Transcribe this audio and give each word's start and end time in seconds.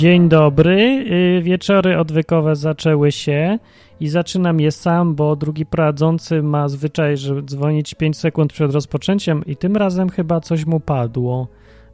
Dzień 0.00 0.28
dobry. 0.28 1.04
Y, 1.38 1.42
Wieczory 1.42 1.98
odwykowe 1.98 2.56
zaczęły 2.56 3.12
się 3.12 3.58
i 4.00 4.08
zaczynam 4.08 4.60
je 4.60 4.72
sam, 4.72 5.14
bo 5.14 5.36
drugi 5.36 5.66
prowadzący 5.66 6.42
ma 6.42 6.68
zwyczaj, 6.68 7.16
że 7.16 7.42
dzwonić 7.42 7.94
5 7.94 8.16
sekund 8.18 8.52
przed 8.52 8.72
rozpoczęciem 8.72 9.44
i 9.46 9.56
tym 9.56 9.76
razem 9.76 10.08
chyba 10.10 10.40
coś 10.40 10.66
mu 10.66 10.80
padło, 10.80 11.48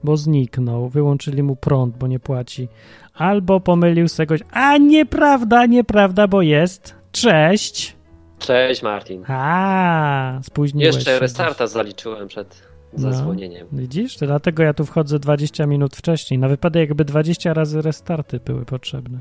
bo 0.05 0.17
zniknął. 0.17 0.89
Wyłączyli 0.89 1.43
mu 1.43 1.57
prąd, 1.57 1.97
bo 1.97 2.07
nie 2.07 2.19
płaci. 2.21 2.69
Albo 3.15 3.61
pomylił 3.61 4.09
z 4.09 4.17
czegoś. 4.17 4.41
A 4.51 4.79
nieprawda, 4.79 5.67
nieprawda, 5.67 6.29
bo 6.29 6.43
jest. 6.43 6.95
Cześć. 7.13 7.97
Cześć 8.39 8.83
Martin. 8.83 9.25
A, 9.29 10.39
spóźniłeś 10.43 10.95
Jeszcze 10.95 11.11
się. 11.11 11.19
restarta 11.19 11.67
zaliczyłem 11.67 12.29
przed 12.29 12.63
zadzwonieniem. 12.95 13.67
Widzisz? 13.73 14.17
To 14.17 14.27
dlatego 14.27 14.63
ja 14.63 14.75
tu 14.75 14.85
wchodzę 14.85 15.19
20 15.19 15.67
minut 15.67 15.97
wcześniej, 15.97 16.39
na 16.41 16.49
wypadek 16.49 16.89
jakby 16.89 17.05
20 17.05 17.55
razy 17.55 17.83
restarty 17.83 18.41
były 18.45 18.65
potrzebne. 18.65 19.19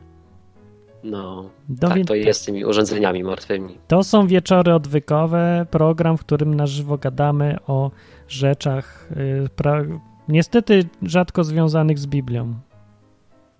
No, 1.03 1.49
No 1.69 1.75
tak 1.89 1.97
to 2.07 2.15
jest 2.15 2.41
z 2.41 2.45
tymi 2.45 2.65
urządzeniami 2.65 3.23
martwymi. 3.23 3.77
To 3.87 4.03
są 4.03 4.27
wieczory 4.27 4.73
odwykowe, 4.73 5.65
program, 5.71 6.17
w 6.17 6.19
którym 6.19 6.53
na 6.53 6.67
żywo 6.67 6.97
gadamy 6.97 7.57
o 7.67 7.91
rzeczach, 8.27 9.09
y, 9.45 9.49
pra... 9.55 9.83
niestety 10.27 10.83
rzadko 11.03 11.43
związanych 11.43 11.99
z 11.99 12.07
Biblią. 12.07 12.53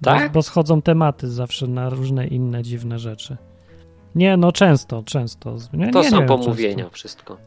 Tak? 0.03 0.27
Bo, 0.27 0.33
bo 0.33 0.41
schodzą 0.41 0.81
tematy 0.81 1.29
zawsze 1.29 1.67
na 1.67 1.89
różne 1.89 2.27
inne 2.27 2.63
dziwne 2.63 2.99
rzeczy. 2.99 3.37
Nie, 4.15 4.37
no 4.37 4.51
często, 4.51 5.03
często. 5.03 5.57
Nie, 5.73 5.91
To 5.91 6.01
nie, 6.01 6.09
są 6.09 6.25
pomówienia, 6.25 6.75
często. 6.75 6.95
wszystko. 6.95 7.37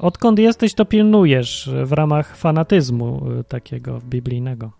Odkąd 0.00 0.38
jesteś, 0.38 0.74
to 0.74 0.84
pilnujesz 0.84 1.70
w 1.84 1.92
ramach 1.92 2.36
fanatyzmu 2.36 3.30
y, 3.40 3.44
takiego 3.44 3.98
biblijnego. 4.04 4.70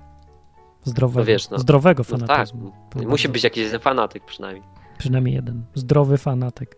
Zdrowego. 0.85 1.21
No 1.21 1.25
wiesz, 1.25 1.51
no. 1.51 1.59
Zdrowego 1.59 2.05
No 2.11 2.19
tak, 2.19 2.29
fanatyzmu. 2.29 2.73
To 2.91 3.09
musi 3.09 3.29
być 3.29 3.45
jakiś 3.45 3.69
fanatyk 3.81 4.25
przynajmniej. 4.25 4.65
Przynajmniej 4.99 5.35
jeden. 5.35 5.65
Zdrowy 5.75 6.19
fanatyk. 6.19 6.77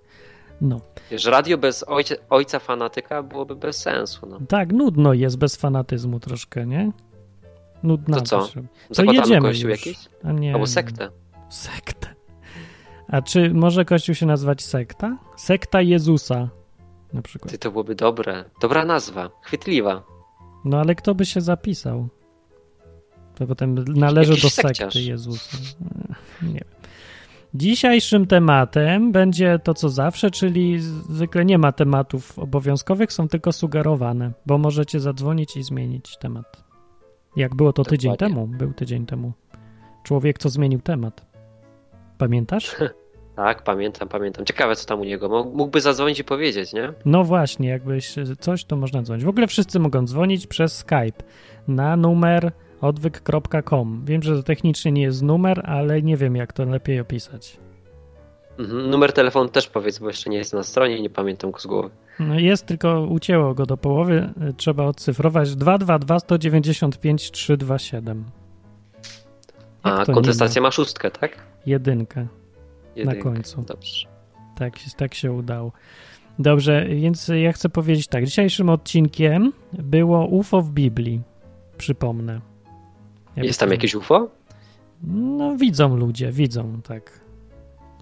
No. 0.61 0.81
Wiesz, 1.11 1.25
radio 1.25 1.59
bez 1.59 1.85
ojca, 1.89 2.15
ojca 2.31 2.59
fanatyka 2.59 3.23
byłoby 3.23 3.57
bez 3.57 3.77
sensu. 3.77 4.27
No. 4.27 4.39
Tak, 4.49 4.73
nudno 4.73 5.13
jest 5.13 5.39
bez 5.39 5.57
fanatyzmu 5.57 6.21
troszkę, 6.21 6.67
nie? 6.67 6.93
Nudno. 7.83 8.17
To 8.17 8.23
co? 8.23 8.39
To 8.39 8.51
Zakładamy 8.91 9.19
jedziemy 9.19 9.49
kościół 9.49 9.71
już. 9.71 9.87
jakiś? 9.87 10.09
A 10.25 10.33
nie. 10.33 10.55
Albo 10.55 10.67
sektę. 10.67 11.11
Sektę. 11.49 12.15
A 13.09 13.23
czy 13.23 13.55
może 13.55 13.85
kościół 13.85 14.15
się 14.15 14.27
nazywać 14.27 14.63
sekta? 14.63 15.19
Sekta 15.37 15.81
Jezusa 15.81 16.49
na 17.15 17.23
przykład. 17.23 17.51
Ty, 17.53 17.59
to 17.59 17.71
byłoby 17.71 17.95
dobre. 17.95 18.45
Dobra 18.61 18.85
nazwa. 18.85 19.31
Chwytliwa. 19.43 20.03
No 20.65 20.81
ale 20.81 20.95
kto 20.95 21.15
by 21.15 21.27
się 21.27 21.41
zapisał? 21.41 22.09
To 23.35 23.47
potem 23.47 23.85
należy 23.89 24.31
Jakiś 24.31 24.43
do 24.45 24.51
sekciarz. 24.51 24.77
sekty 24.95 25.09
Jezusa. 25.11 25.57
Nie 26.43 26.53
wiem. 26.53 26.65
Dzisiejszym 27.55 28.27
tematem 28.27 29.13
będzie 29.13 29.59
to, 29.59 29.75
co 29.75 29.89
zawsze, 29.89 30.31
czyli 30.31 30.81
zwykle 30.81 31.45
nie 31.45 31.59
ma 31.59 31.73
tematów 31.73 32.39
obowiązkowych, 32.39 33.13
są 33.13 33.29
tylko 33.29 33.53
sugerowane, 33.53 34.33
bo 34.47 34.59
możecie 34.59 35.01
zadzwonić 35.01 35.57
i 35.57 35.63
zmienić 35.63 36.17
temat. 36.17 36.65
Jak 37.37 37.55
było 37.55 37.73
to 37.73 37.85
tydzień 37.85 38.13
Dokładnie. 38.13 38.35
temu? 38.37 38.47
Był 38.47 38.73
tydzień 38.73 39.07
temu. 39.07 39.33
Człowiek, 40.03 40.39
co 40.39 40.49
zmienił 40.49 40.81
temat. 40.81 41.27
Pamiętasz? 42.19 42.77
Tak, 43.37 43.63
pamiętam, 43.63 44.09
pamiętam. 44.09 44.45
Ciekawe, 44.45 44.77
co 44.77 44.87
tam 44.87 45.01
u 45.01 45.05
niego. 45.05 45.29
Mó- 45.29 45.55
Mógłby 45.55 45.81
zadzwonić 45.81 46.19
i 46.19 46.25
powiedzieć, 46.25 46.73
nie? 46.73 46.93
No 47.05 47.25
właśnie, 47.25 47.69
jakbyś 47.69 48.15
coś, 48.41 48.65
to 48.65 48.77
można 48.77 49.03
dzwonić. 49.03 49.25
W 49.25 49.29
ogóle 49.29 49.47
wszyscy 49.47 49.81
mogą 49.81 50.05
dzwonić 50.07 50.47
przez 50.47 50.77
Skype 50.77 51.25
na 51.69 51.97
numer 51.97 52.53
odwyk.com. 52.81 54.03
Wiem, 54.05 54.23
że 54.23 54.37
to 54.37 54.43
technicznie 54.43 54.93
nie 54.93 55.03
jest 55.03 55.23
numer, 55.23 55.63
ale 55.67 56.03
nie 56.03 56.17
wiem, 56.17 56.37
jak 56.37 56.53
to 56.53 56.65
lepiej 56.65 57.01
opisać. 57.01 57.57
Mhm. 58.59 58.91
Numer 58.91 59.13
telefonu 59.13 59.49
też 59.49 59.69
powiedz, 59.69 59.99
bo 59.99 60.07
jeszcze 60.09 60.31
nie 60.31 60.37
jest 60.39 60.53
na 60.53 60.63
stronie 60.63 60.97
i 60.99 61.03
nie 61.03 61.11
pamiętam 61.11 61.51
go 61.51 61.59
z 61.59 61.67
głowy. 61.67 61.91
No 62.21 62.39
jest, 62.39 62.67
tylko 62.67 63.01
ucięło 63.03 63.55
go 63.55 63.67
do 63.67 63.77
połowy. 63.77 64.31
y, 64.51 64.53
Trzeba 64.55 64.85
odcyfrować 64.85 65.57
222 65.57 66.19
195 66.19 67.31
327. 67.31 68.25
Jak 69.85 70.09
A 70.09 70.13
kontestacja 70.13 70.63
ma 70.63 70.71
szóstkę, 70.71 71.11
tak? 71.11 71.37
ma? 71.67 72.27
Jedynkę. 72.97 73.17
Jedynkę. 73.17 73.23
końcu. 73.35 73.63
Dobrze. 73.63 74.07
Tak, 74.57 74.79
się- 74.79 74.91
tak 74.97 75.15
się 75.15 75.33
udało. 75.33 75.73
Dobrze, 76.39 76.87
więc 76.89 77.29
ja 77.43 77.53
chcę 77.53 77.69
powiedzieć 77.69 78.07
tak. 78.07 78.25
Dzisiejszym 78.25 78.69
odcinkiem 78.69 79.53
było 79.73 80.27
UFO 80.27 80.61
w 80.61 80.71
Biblii. 80.71 81.21
Przypomnę. 81.79 82.41
Jest 83.37 83.61
tam 83.61 83.71
jakieś 83.71 83.95
UFO? 83.95 84.31
No, 85.03 85.57
widzą 85.57 85.97
ludzie, 85.97 86.33
widzą, 86.33 86.81
tak. 86.83 87.21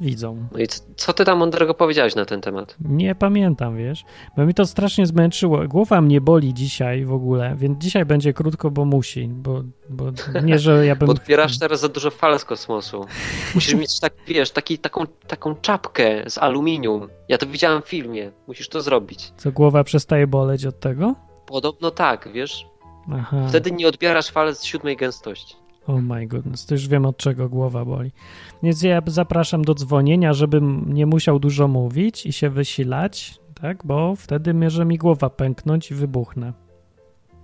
Widzą. 0.02 0.48
No 0.52 0.58
i 0.58 0.66
co 0.96 1.12
ty 1.12 1.24
tam 1.24 1.38
mądrego 1.38 1.74
powiedziałeś 1.74 2.14
na 2.14 2.24
ten 2.24 2.40
temat? 2.40 2.76
Nie 2.80 3.14
pamiętam, 3.14 3.76
wiesz, 3.76 4.04
bo 4.36 4.46
mi 4.46 4.54
to 4.54 4.66
strasznie 4.66 5.06
zmęczyło. 5.06 5.68
Głowa 5.68 6.00
mnie 6.00 6.20
boli 6.20 6.54
dzisiaj 6.54 7.04
w 7.04 7.12
ogóle, 7.12 7.56
więc 7.56 7.78
dzisiaj 7.78 8.04
będzie 8.04 8.32
krótko, 8.32 8.70
bo 8.70 8.84
musi, 8.84 9.28
bo, 9.28 9.62
bo 9.90 10.04
nie, 10.42 10.58
że 10.58 10.86
ja 10.86 10.96
bym... 10.96 11.06
Bo 11.06 11.12
odbierasz 11.12 11.58
teraz 11.58 11.80
za 11.80 11.88
dużo 11.88 12.10
fal 12.10 12.38
z 12.38 12.44
kosmosu. 12.44 13.06
Musisz 13.54 13.74
mieć 13.74 14.00
tak, 14.00 14.12
wiesz, 14.26 14.50
taki, 14.50 14.78
taką, 14.78 15.06
taką 15.26 15.54
czapkę 15.54 16.30
z 16.30 16.38
aluminium. 16.38 17.08
Ja 17.28 17.38
to 17.38 17.46
widziałem 17.46 17.82
w 17.82 17.88
filmie. 17.88 18.32
Musisz 18.46 18.68
to 18.68 18.80
zrobić. 18.80 19.32
Co, 19.36 19.52
głowa 19.52 19.84
przestaje 19.84 20.26
boleć 20.26 20.66
od 20.66 20.80
tego? 20.80 21.14
Podobno 21.46 21.90
tak, 21.90 22.28
wiesz? 22.32 22.66
Aha. 23.12 23.46
Wtedy 23.48 23.72
nie 23.72 23.88
odbierasz 23.88 24.30
fal 24.30 24.54
z 24.54 24.64
siódmej 24.64 24.96
gęstości. 24.96 25.61
Oh 25.86 26.00
my 26.00 26.26
goodness, 26.26 26.66
to 26.66 26.74
już 26.74 26.88
wiem 26.88 27.06
od 27.06 27.16
czego 27.16 27.48
głowa 27.48 27.84
boli. 27.84 28.12
Więc 28.62 28.82
ja 28.82 29.02
zapraszam 29.06 29.62
do 29.62 29.74
dzwonienia, 29.74 30.32
żebym 30.32 30.92
nie 30.94 31.06
musiał 31.06 31.38
dużo 31.38 31.68
mówić 31.68 32.26
i 32.26 32.32
się 32.32 32.50
wysilać, 32.50 33.40
tak? 33.60 33.86
Bo 33.86 34.16
wtedy 34.16 34.54
może 34.54 34.84
mi 34.84 34.98
głowa 34.98 35.30
pęknąć 35.30 35.90
i 35.90 35.94
wybuchnę. 35.94 36.52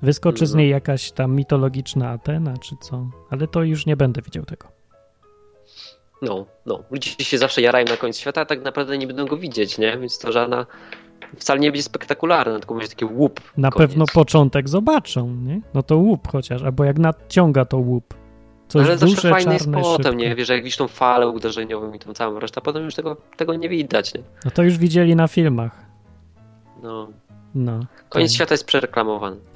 Wyskoczy 0.02 0.46
z 0.46 0.54
niej 0.54 0.70
jakaś 0.70 1.12
tam 1.12 1.36
mitologiczna 1.36 2.10
Atena, 2.10 2.58
czy 2.58 2.76
co? 2.80 3.10
Ale 3.30 3.48
to 3.48 3.62
już 3.62 3.86
nie 3.86 3.96
będę 3.96 4.22
widział 4.22 4.44
tego. 4.44 4.68
No, 6.22 6.46
no. 6.66 6.82
Ludzie 6.90 7.10
się 7.10 7.38
zawsze 7.38 7.62
jarają 7.62 7.86
na 7.86 7.96
koniec 7.96 8.18
świata, 8.18 8.40
a 8.40 8.44
tak 8.44 8.62
naprawdę 8.62 8.98
nie 8.98 9.06
będą 9.06 9.26
go 9.26 9.36
widzieć, 9.36 9.78
nie? 9.78 9.98
Więc 9.98 10.18
to 10.18 10.32
żadna... 10.32 10.66
Wcale 11.36 11.60
nie 11.60 11.70
będzie 11.70 11.82
spektakularne, 11.82 12.58
tylko 12.58 12.74
będzie 12.74 12.88
taki 12.88 13.04
łup. 13.04 13.40
Na 13.56 13.70
koniec. 13.70 13.90
pewno 13.90 14.04
początek 14.14 14.68
zobaczą, 14.68 15.34
nie? 15.34 15.60
No 15.74 15.82
to 15.82 15.96
łup 15.96 16.28
chociaż, 16.28 16.62
albo 16.62 16.84
jak 16.84 16.98
nadciąga 16.98 17.64
to 17.64 17.78
łup. 17.78 18.14
Coś 18.68 18.86
Ale 18.86 18.96
duże, 18.96 19.14
zawsze 19.14 19.28
jest 19.28 19.64
czarne, 19.64 19.80
potem, 19.82 20.12
szybkie. 20.12 20.28
nie? 20.28 20.34
Wiesz, 20.34 20.48
jak 20.48 20.62
widzisz 20.62 20.76
tą 20.76 20.88
falę 20.88 21.28
uderzeniową 21.28 21.92
i 21.92 21.98
tą 21.98 22.14
całą 22.14 22.40
resztę, 22.40 22.60
potem 22.60 22.84
już 22.84 22.94
tego, 22.94 23.16
tego 23.36 23.54
nie 23.54 23.68
widać, 23.68 24.14
nie? 24.14 24.20
No 24.44 24.50
to 24.50 24.62
już 24.62 24.78
widzieli 24.78 25.16
na 25.16 25.28
filmach. 25.28 25.86
No. 26.82 27.08
No. 27.54 27.80
Koniec 28.08 28.30
Tak. 28.30 28.34
świata 28.36 28.54
jest 28.54 28.64
przereklamowany. 28.66 29.36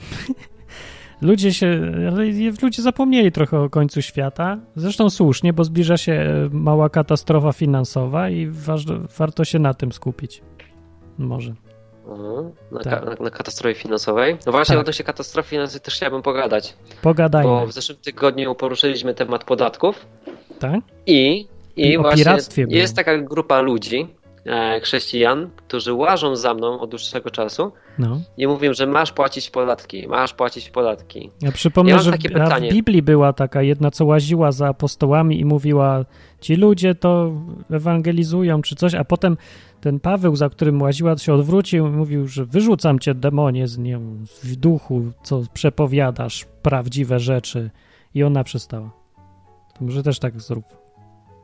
Ludzie 1.22 1.52
się, 1.52 1.80
ale 2.08 2.24
ludzie 2.62 2.82
zapomnieli 2.82 3.32
trochę 3.32 3.60
o 3.60 3.70
końcu 3.70 4.02
świata. 4.02 4.58
Zresztą 4.76 5.10
słusznie, 5.10 5.52
bo 5.52 5.64
zbliża 5.64 5.96
się 5.96 6.12
e, 6.12 6.48
mała 6.52 6.90
katastrofa 6.90 7.52
finansowa 7.52 8.30
i 8.30 8.46
waż, 8.46 8.84
warto 9.18 9.44
się 9.44 9.58
na 9.58 9.74
tym 9.74 9.92
skupić. 9.92 10.42
Może. 11.18 11.54
Mhm. 12.06 12.52
Na, 12.70 12.80
Tak. 12.80 13.04
ka- 13.16 13.22
na, 13.24 13.30
katastrofie 13.30 13.74
finansowej. 13.82 14.36
No 14.46 14.52
właśnie, 14.52 14.72
Tak. 14.74 14.80
odnośnie 14.80 15.04
katastrofy 15.04 15.48
finansowej 15.50 15.80
też 15.80 15.94
chciałbym 15.94 16.22
pogadać, 16.22 16.74
Pogadajmy. 17.02 17.48
bo 17.50 17.66
w 17.66 17.72
zeszłym 17.72 17.98
tygodniu 17.98 18.54
poruszyliśmy 18.54 19.14
temat 19.14 19.44
podatków 19.44 20.06
Tak? 20.58 20.80
i, 21.06 21.46
i, 21.76 21.88
I 21.88 21.98
właśnie 21.98 22.24
było. 22.66 22.76
jest 22.76 22.96
taka 22.96 23.18
grupa 23.18 23.60
ludzi, 23.60 24.08
chrześcijan, 24.82 25.50
którzy 25.56 25.92
łażą 25.92 26.36
za 26.36 26.54
mną 26.54 26.80
od 26.80 26.90
dłuższego 26.90 27.30
czasu 27.30 27.72
No. 27.98 28.20
i 28.36 28.46
mówią, 28.46 28.74
że 28.74 28.86
masz 28.86 29.12
płacić 29.12 29.50
podatki, 29.50 30.08
masz 30.08 30.34
płacić 30.34 30.70
podatki. 30.70 31.30
Ja 31.40 31.52
przypomnę, 31.52 31.92
Ja 31.92 31.98
że 31.98 32.12
w, 32.12 32.14
w. 32.14 32.72
Biblii 32.72 33.02
była 33.02 33.32
taka 33.32 33.62
jedna, 33.62 33.90
co 33.90 34.04
łaziła 34.04 34.52
za 34.52 34.68
apostołami 34.68 35.40
i 35.40 35.44
mówiła, 35.44 36.04
ci 36.40 36.56
ludzie 36.56 36.94
to 36.94 37.32
ewangelizują 37.70 38.62
czy 38.62 38.76
coś, 38.76 38.94
a 38.94 39.04
potem 39.04 39.36
ten 39.80 40.00
Paweł, 40.00 40.36
za 40.36 40.48
którym 40.48 40.82
łaziła, 40.82 41.16
się 41.18 41.34
odwrócił 41.34 41.86
i 41.86 41.90
mówił, 41.90 42.28
że 42.28 42.44
wyrzucam 42.44 42.98
cię 42.98 43.14
demonie 43.14 43.68
z 43.68 43.78
nią, 43.78 44.00
w 44.42 44.56
duchu, 44.56 45.02
co 45.22 45.42
przepowiadasz 45.54 46.46
prawdziwe 46.62 47.18
rzeczy. 47.20 47.70
I 48.14 48.22
ona 48.24 48.44
przestała. 48.44 48.90
To 49.78 49.84
może 49.84 50.02
też 50.02 50.18
tak 50.18 50.40
zrób. 50.40 50.64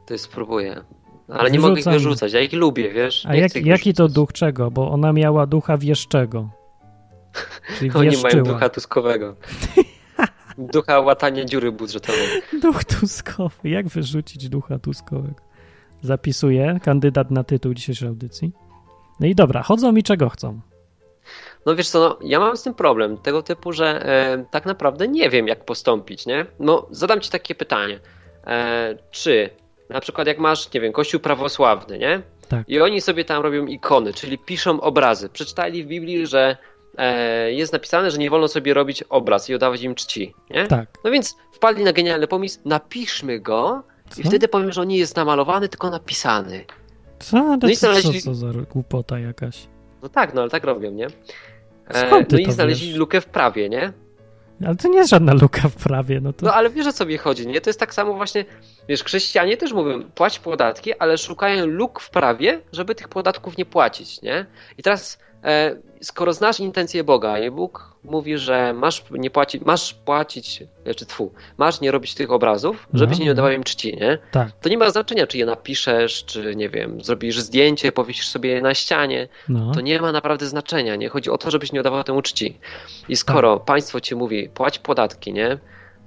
To 0.06 0.18
spróbuję. 0.18 0.84
Ale 1.28 1.50
nie 1.50 1.60
mogę 1.60 1.80
ich 1.80 1.86
wyrzucać, 1.86 2.32
ja 2.32 2.40
ich 2.40 2.52
lubię, 2.52 2.90
wiesz? 2.92 3.26
A 3.26 3.34
jak, 3.34 3.66
jaki 3.66 3.94
to 3.94 4.08
duch 4.08 4.32
czego? 4.32 4.70
Bo 4.70 4.90
ona 4.90 5.12
miała 5.12 5.46
ducha 5.46 5.78
wieszczego. 5.78 6.48
Czyli 7.78 7.90
Oni 7.94 8.16
mają 8.22 8.42
ducha 8.42 8.68
tuskowego. 8.68 9.36
Ducha 10.58 11.00
łatania 11.00 11.44
dziury 11.44 11.72
budżetowej. 11.72 12.26
Duch 12.62 12.84
tuskowy. 12.84 13.68
Jak 13.68 13.88
wyrzucić 13.88 14.48
ducha 14.48 14.78
tuskowego? 14.78 15.34
Zapisuję 16.02 16.80
kandydat 16.82 17.30
na 17.30 17.44
tytuł 17.44 17.74
dzisiejszej 17.74 18.08
audycji. 18.08 18.52
No 19.20 19.26
i 19.26 19.34
dobra, 19.34 19.62
chodzą 19.62 19.92
mi 19.92 20.02
czego 20.02 20.28
chcą. 20.28 20.60
No 21.66 21.76
wiesz 21.76 21.88
co, 21.88 22.00
no, 22.00 22.18
ja 22.22 22.40
mam 22.40 22.56
z 22.56 22.62
tym 22.62 22.74
problem, 22.74 23.18
tego 23.18 23.42
typu, 23.42 23.72
że 23.72 24.06
e, 24.06 24.44
tak 24.50 24.66
naprawdę 24.66 25.08
nie 25.08 25.30
wiem 25.30 25.48
jak 25.48 25.64
postąpić, 25.64 26.26
nie? 26.26 26.46
No 26.60 26.86
zadam 26.90 27.20
ci 27.20 27.30
takie 27.30 27.54
pytanie. 27.54 28.00
e, 28.46 28.98
czy 29.10 29.50
na 29.88 30.00
przykład 30.00 30.26
jak 30.26 30.38
masz, 30.38 30.72
nie 30.72 30.80
wiem, 30.80 30.92
kościół 30.92 31.20
prawosławny, 31.20 31.98
nie? 31.98 32.22
Tak. 32.48 32.68
I 32.68 32.80
oni 32.80 33.00
sobie 33.00 33.24
tam 33.24 33.42
robią 33.42 33.66
ikony, 33.66 34.12
czyli 34.14 34.38
piszą 34.38 34.80
obrazy. 34.80 35.28
Przeczytali 35.28 35.84
w 35.84 35.86
Biblii, 35.86 36.26
że 36.26 36.56
e, 36.98 37.52
jest 37.52 37.72
napisane, 37.72 38.10
że 38.10 38.18
nie 38.18 38.30
wolno 38.30 38.48
sobie 38.48 38.74
robić 38.74 39.02
obraz 39.02 39.48
i 39.50 39.54
oddawać 39.54 39.82
im 39.82 39.94
czci, 39.94 40.34
nie? 40.50 40.66
Tak. 40.66 40.88
No 41.04 41.10
więc 41.10 41.36
wpadli 41.52 41.84
na 41.84 41.92
genialny 41.92 42.26
pomysł, 42.26 42.58
napiszmy 42.64 43.40
go 43.40 43.82
Co? 44.10 44.20
i 44.20 44.24
wtedy 44.24 44.48
powiem, 44.48 44.72
że 44.72 44.80
on 44.80 44.88
nie 44.88 44.98
jest 44.98 45.16
namalowany, 45.16 45.68
tylko 45.68 45.90
napisany. 45.90 46.64
Co? 47.18 47.56
No 47.56 47.68
i 47.68 47.76
co, 47.76 47.86
co, 47.86 47.92
znaleźli- 47.92 48.22
co 48.24 48.34
za 48.34 48.46
głupota 48.52 49.18
jakaś. 49.18 49.68
No 50.02 50.08
tak, 50.08 50.34
no 50.34 50.40
ale 50.40 50.50
tak 50.50 50.64
robią, 50.64 50.90
nie? 50.90 51.06
Skąd 51.90 52.28
ty 52.28 52.36
no 52.36 52.42
i 52.42 52.52
znaleźli 52.52 52.88
wiesz? 52.88 52.96
lukę 52.96 53.20
w 53.20 53.26
prawie, 53.26 53.68
nie? 53.68 53.92
Ale 54.66 54.76
to 54.76 54.88
nie 54.88 54.98
jest 54.98 55.10
żadna 55.10 55.34
luka 55.34 55.68
w 55.68 55.74
prawie, 55.74 56.20
no 56.20 56.32
to... 56.32 56.46
No 56.46 56.54
ale 56.54 56.70
wiesz 56.70 56.86
o 56.86 56.92
co 56.92 57.06
mi 57.06 57.16
chodzi, 57.16 57.46
nie? 57.46 57.60
To 57.60 57.70
jest 57.70 57.80
tak 57.80 57.94
samo 57.94 58.14
właśnie, 58.14 58.44
wiesz, 58.88 59.04
chrześcijanie 59.04 59.56
też 59.56 59.72
mówią, 59.72 60.02
płać 60.02 60.38
podatki, 60.38 60.98
ale 60.98 61.18
szukają 61.18 61.66
luk 61.66 62.00
w 62.00 62.10
prawie, 62.10 62.60
żeby 62.72 62.94
tych 62.94 63.08
podatków 63.08 63.56
nie 63.56 63.64
płacić, 63.64 64.22
nie? 64.22 64.46
I 64.78 64.82
teraz, 64.82 65.18
skoro 66.00 66.32
znasz 66.32 66.60
intencję 66.60 67.04
Boga 67.04 67.38
i 67.38 67.50
Bóg 67.50 67.94
mówi, 68.04 68.38
że 68.38 68.72
masz 68.72 69.04
nie 69.10 69.30
płacić, 69.30 69.62
masz 69.64 69.94
płacić, 69.94 70.62
czy 70.96 71.06
tfu, 71.06 71.32
masz 71.56 71.80
nie 71.80 71.90
robić 71.90 72.14
tych 72.14 72.30
obrazów, 72.30 72.88
żebyś 72.94 73.18
No, 73.18 73.24
nie 73.24 73.30
oddawał 73.30 73.52
im 73.52 73.64
czci, 73.64 73.96
nie? 73.96 74.18
Tak, 74.30 74.52
To 74.52 74.68
nie 74.68 74.78
ma 74.78 74.90
znaczenia, 74.90 75.26
czy 75.26 75.38
je 75.38 75.46
napiszesz, 75.46 76.24
czy 76.24 76.56
nie 76.56 76.68
wiem, 76.68 77.04
zrobisz 77.04 77.40
zdjęcie, 77.40 77.92
powiesisz 77.92 78.28
sobie 78.28 78.50
je 78.50 78.62
na 78.62 78.74
ścianie, 78.74 79.28
no. 79.48 79.72
to 79.72 79.80
nie 79.80 80.00
ma 80.00 80.12
naprawdę 80.12 80.46
znaczenia, 80.46 80.96
nie? 80.96 81.08
Chodzi 81.08 81.30
o 81.30 81.38
to, 81.38 81.50
żebyś 81.50 81.72
nie 81.72 81.80
oddawał 81.80 82.04
temu 82.04 82.22
czci. 82.22 82.58
I 83.08 83.16
skoro 83.16 83.56
Tak. 83.56 83.64
państwo 83.66 84.00
ci 84.00 84.14
mówi, 84.14 84.48
płać 84.48 84.78
podatki, 84.78 85.32
nie? 85.32 85.58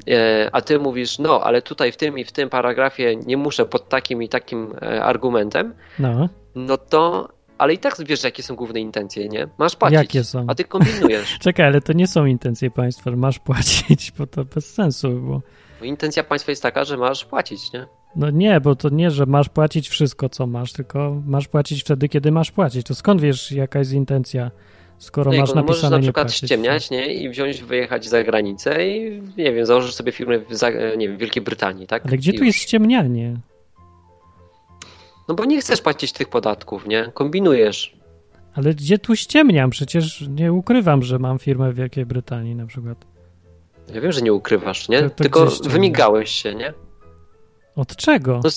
E, 0.10 0.50
A 0.52 0.62
ty 0.62 0.80
mówisz, 0.80 1.20
no, 1.20 1.42
ale 1.44 1.62
tutaj 1.62 1.92
w 1.92 1.98
tym 1.98 2.18
i 2.20 2.24
w 2.24 2.32
tym 2.32 2.50
paragrafie 2.50 3.16
nie 3.16 3.38
muszę 3.38 3.66
pod 3.66 3.90
takim 3.90 4.24
i 4.24 4.30
takim 4.30 4.74
e, 4.82 5.04
argumentem, 5.04 5.74
no. 6.00 6.30
no 6.56 6.78
to, 6.78 7.30
ale 7.62 7.74
i 7.74 7.78
tak 7.78 7.96
wiesz, 8.06 8.24
jakie 8.24 8.44
są 8.44 8.56
główne 8.56 8.80
intencje, 8.80 9.30
nie? 9.30 9.48
Masz 9.58 9.76
płacić, 9.76 9.98
Jakie 9.98 10.24
są? 10.24 10.46
a 10.48 10.56
ty 10.56 10.64
kombinujesz. 10.64 11.38
Czekaj, 11.42 11.66
ale 11.66 11.82
to 11.82 11.94
nie 11.94 12.08
są 12.08 12.26
intencje 12.26 12.72
państwa, 12.72 13.12
że 13.12 13.18
masz 13.18 13.40
płacić, 13.40 14.12
bo 14.18 14.28
to 14.28 14.46
bez 14.46 14.74
sensu 14.74 15.10
było. 15.10 15.42
Bo 15.80 15.86
intencja 15.86 16.24
państwa 16.24 16.52
jest 16.52 16.64
taka, 16.64 16.84
że 16.84 16.98
masz 16.98 17.26
płacić, 17.26 17.74
nie? 17.74 17.86
No 18.16 18.30
nie, 18.30 18.62
bo 18.62 18.76
to 18.76 18.90
nie, 18.90 19.12
że 19.12 19.26
masz 19.26 19.50
płacić 19.50 19.90
wszystko, 19.90 20.30
co 20.30 20.48
masz, 20.48 20.74
tylko 20.74 21.22
masz 21.26 21.48
płacić 21.48 21.82
wtedy, 21.82 22.10
kiedy 22.10 22.32
masz 22.32 22.52
płacić. 22.52 22.88
To 22.88 22.96
skąd 22.96 23.22
wiesz, 23.22 23.52
jaka 23.52 23.80
jest 23.80 23.94
intencja, 23.94 24.52
skoro 24.98 25.32
No, 25.32 25.38
masz 25.38 25.50
no 25.50 25.56
możesz 25.56 25.68
napisane 25.68 25.96
na 25.98 26.02
przykład 26.02 26.28
płacić? 26.28 26.46
ściemniać, 26.46 26.92
nie? 26.92 27.14
I 27.14 27.30
wziąć, 27.30 27.64
wyjechać 27.64 28.06
za 28.08 28.24
granicę 28.24 28.88
i, 28.88 29.22
nie 29.38 29.54
wiem, 29.54 29.66
założysz 29.66 29.94
sobie 29.94 30.12
firmę 30.12 30.40
w, 30.40 30.52
nie 30.98 31.08
wiem, 31.10 31.18
Wielkiej 31.18 31.44
Brytanii, 31.44 31.88
tak? 31.88 32.06
Ale 32.06 32.18
gdzie 32.18 32.32
I 32.32 32.34
tu 32.34 32.40
już. 32.40 32.48
jest 32.48 32.60
ściemnianie? 32.60 33.36
No 35.32 35.36
bo 35.36 35.46
nie 35.46 35.62
chcesz 35.62 35.82
płacić 35.82 36.12
tych 36.12 36.30
podatków, 36.30 36.88
nie? 36.88 37.12
Kombinujesz. 37.14 37.94
Ale 38.54 38.74
gdzie 38.74 39.00
tu 39.00 39.16
ściemniam? 39.16 39.70
Przecież 39.70 40.26
nie 40.30 40.54
ukrywam, 40.54 41.04
że 41.04 41.20
mam 41.20 41.40
firmę 41.40 41.72
w 41.72 41.76
Wielkiej 41.76 42.06
Brytanii 42.06 42.56
na 42.56 42.66
przykład. 42.66 43.06
Ja 43.94 44.02
wiem, 44.02 44.12
że 44.12 44.22
nie 44.22 44.34
ukrywasz, 44.34 44.90
nie? 44.90 45.02
To- 45.02 45.10
to 45.10 45.16
Tylko 45.16 45.48
wymigałeś 45.70 46.30
się, 46.30 46.56
nie? 46.56 46.74
Od 47.76 47.96
czego? 47.96 48.40
No, 48.44 48.50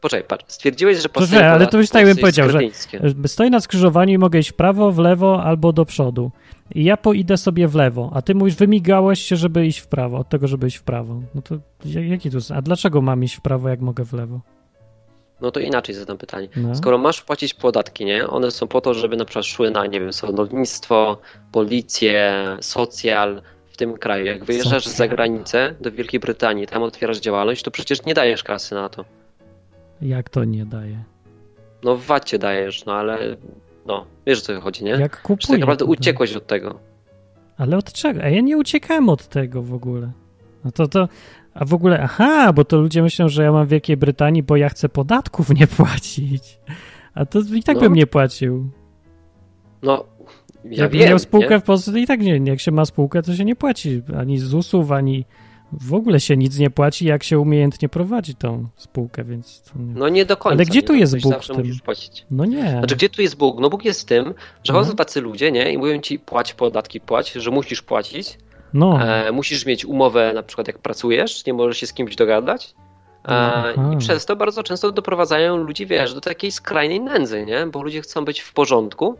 poczekaj, 0.00 0.28
patrz, 0.28 0.44
stwierdziłeś, 0.48 0.98
że 1.02 1.08
płacenie 1.08 1.38
że, 1.38 1.50
ale 1.50 1.66
to 1.66 1.78
już 1.78 1.90
tak 1.90 2.04
bym 2.06 2.16
powiedział, 2.16 2.48
że- 2.50 2.58
kretyńskie. 2.58 3.00
Stoję 3.26 3.50
na 3.50 3.60
skrzyżowaniu 3.60 4.14
i 4.14 4.18
mogę 4.18 4.38
iść 4.38 4.50
w 4.50 4.54
prawo, 4.54 4.92
w 4.92 4.98
lewo 4.98 5.42
albo 5.44 5.72
do 5.72 5.84
przodu. 5.84 6.30
I 6.74 6.84
ja 6.84 6.96
poidę 6.96 7.36
sobie 7.36 7.68
w 7.68 7.74
lewo, 7.74 8.10
a 8.14 8.22
ty 8.22 8.34
mówisz, 8.34 8.54
wymigałeś 8.54 9.20
się, 9.22 9.36
żeby 9.36 9.66
iść 9.66 9.78
w 9.78 9.86
prawo, 9.86 10.18
od 10.18 10.28
tego, 10.28 10.48
żeby 10.48 10.66
iść 10.66 10.76
w 10.76 10.82
prawo. 10.82 11.20
No 11.34 11.42
to 11.42 11.54
ja- 11.84 12.00
jaki 12.06 12.30
tu? 12.30 12.38
A 12.54 12.62
dlaczego 12.62 13.02
mam 13.02 13.24
iść 13.24 13.34
w 13.34 13.40
prawo, 13.40 13.68
jak 13.68 13.80
mogę 13.80 14.04
w 14.04 14.12
lewo? 14.12 14.40
No 15.42 15.50
to 15.50 15.60
inaczej 15.60 15.94
zadam 15.94 16.18
pytanie. 16.18 16.48
No. 16.56 16.74
Skoro 16.74 16.98
masz 16.98 17.22
płacić 17.22 17.54
podatki, 17.54 18.04
nie? 18.04 18.28
One 18.28 18.50
są 18.50 18.68
po 18.68 18.80
to, 18.80 18.94
żeby 18.94 19.16
na 19.16 19.24
przykład 19.24 19.44
szły 19.44 19.70
na, 19.70 19.86
nie 19.86 20.00
wiem, 20.00 20.12
sądownictwo, 20.12 21.18
policję, 21.52 22.46
socjal 22.60 23.42
w 23.66 23.76
tym 23.76 23.98
kraju. 23.98 24.24
Jak 24.24 24.44
wyjeżdżasz 24.44 24.84
Socjal. 24.84 25.08
za 25.08 25.14
granicę 25.14 25.74
do 25.80 25.92
Wielkiej 25.92 26.20
Brytanii, 26.20 26.66
tam 26.66 26.82
otwierasz 26.82 27.20
działalność, 27.20 27.62
to 27.62 27.70
przecież 27.70 28.04
nie 28.04 28.14
dajesz 28.14 28.42
kasy 28.42 28.74
na 28.74 28.88
to. 28.88 29.04
Jak 30.02 30.28
to 30.30 30.44
nie 30.44 30.66
daje? 30.66 31.04
No 31.82 31.96
w 31.96 32.04
VAT 32.06 32.36
dajesz, 32.36 32.84
no 32.84 32.94
ale 32.94 33.36
no, 33.86 34.06
wiesz 34.26 34.38
o 34.38 34.42
co 34.42 34.60
chodzi, 34.60 34.84
nie? 34.84 34.90
Jak 34.90 35.22
kupuję? 35.22 35.48
tak 35.48 35.60
naprawdę 35.60 35.78
to 35.78 35.84
daję. 35.84 35.98
uciekłeś 36.00 36.32
od 36.36 36.46
tego. 36.46 36.78
Ale 37.56 37.76
od 37.76 37.92
czego? 37.92 38.22
A 38.22 38.28
ja 38.28 38.40
nie 38.40 38.58
uciekałem 38.58 39.08
od 39.08 39.28
tego 39.28 39.62
w 39.62 39.74
ogóle. 39.74 40.10
No 40.64 40.72
to 40.72 40.88
to. 40.88 41.08
A 41.54 41.64
w 41.64 41.74
ogóle, 41.74 42.00
aha, 42.02 42.52
bo 42.52 42.64
to 42.64 42.76
ludzie 42.80 43.02
myślą, 43.02 43.28
że 43.28 43.42
ja 43.42 43.52
mam 43.52 43.66
w 43.66 43.68
Wielkiej 43.68 43.96
Brytanii, 43.96 44.42
bo 44.42 44.56
ja 44.56 44.68
chcę 44.68 44.88
podatków 44.88 45.50
nie 45.50 45.66
płacić. 45.66 46.58
A 47.14 47.26
to 47.26 47.38
i 47.54 47.62
tak 47.62 47.74
No. 47.76 47.80
bym 47.82 47.94
nie 47.94 48.06
płacił. 48.06 48.70
No, 49.82 50.04
ja 50.64 50.82
Jakbym 50.82 51.00
miał 51.00 51.18
spółkę 51.18 51.50
nie? 51.50 51.60
w 51.60 51.62
Polsce, 51.62 51.92
to 51.92 51.98
i 51.98 52.06
tak 52.06 52.20
nie. 52.20 52.40
Jak 52.44 52.60
się 52.60 52.70
ma 52.72 52.84
spółkę, 52.84 53.22
to 53.22 53.34
się 53.36 53.44
nie 53.44 53.56
płaci 53.56 54.02
ani 54.18 54.38
ZUS-ów, 54.38 54.92
ani 54.92 55.24
w 55.72 55.94
ogóle 55.94 56.20
się 56.20 56.36
nic 56.36 56.58
nie 56.58 56.70
płaci, 56.70 57.06
jak 57.06 57.22
się 57.24 57.38
umiejętnie 57.38 57.88
prowadzi 57.88 58.34
tą 58.34 58.68
spółkę, 58.76 59.24
więc 59.24 59.62
nie. 59.76 59.94
No 59.94 60.08
nie 60.08 60.24
do 60.24 60.36
końca. 60.36 60.54
Ale 60.54 60.64
gdzie 60.64 60.78
nie? 60.80 60.86
tu 60.86 60.92
No, 60.92 60.98
jest 60.98 61.20
Bóg 61.20 61.42
w 61.42 61.46
tym? 61.46 61.56
musisz 61.58 61.80
płacić. 61.82 62.26
No 62.30 62.44
nie. 62.44 62.70
Znaczy, 62.70 62.96
gdzie 62.96 63.08
tu 63.08 63.22
jest 63.22 63.36
Bóg? 63.36 63.60
No 63.60 63.70
Bóg 63.70 63.84
jest 63.84 64.02
w 64.02 64.04
tym, 64.04 64.34
że 64.64 64.72
chodzą 64.72 64.96
tacy 64.96 65.20
ludzie, 65.20 65.52
nie? 65.52 65.72
I 65.72 65.78
mówią 65.78 66.00
ci 66.00 66.18
płać 66.18 66.54
podatki, 66.54 67.00
płać, 67.00 67.32
że 67.32 67.50
musisz 67.50 67.82
płacić. 67.82 68.38
No, 68.74 69.02
E, 69.02 69.32
musisz 69.32 69.66
mieć 69.66 69.84
umowę, 69.84 70.32
na 70.34 70.42
przykład 70.42 70.66
jak 70.66 70.78
pracujesz, 70.78 71.46
nie 71.46 71.52
możesz 71.54 71.78
się 71.78 71.86
z 71.86 71.92
kimś 71.92 72.16
dogadać. 72.16 72.74
E. 73.28 73.74
I 73.94 73.96
przez 73.96 74.26
to 74.26 74.36
bardzo 74.36 74.62
często 74.62 74.92
doprowadzają 74.92 75.56
ludzi, 75.56 75.86
wiesz, 75.86 76.14
do 76.14 76.20
takiej 76.20 76.50
skrajnej 76.50 77.00
nędzy, 77.00 77.44
nie? 77.46 77.66
Bo 77.66 77.82
ludzie 77.82 78.00
chcą 78.00 78.24
być 78.24 78.40
w 78.40 78.52
porządku. 78.52 79.16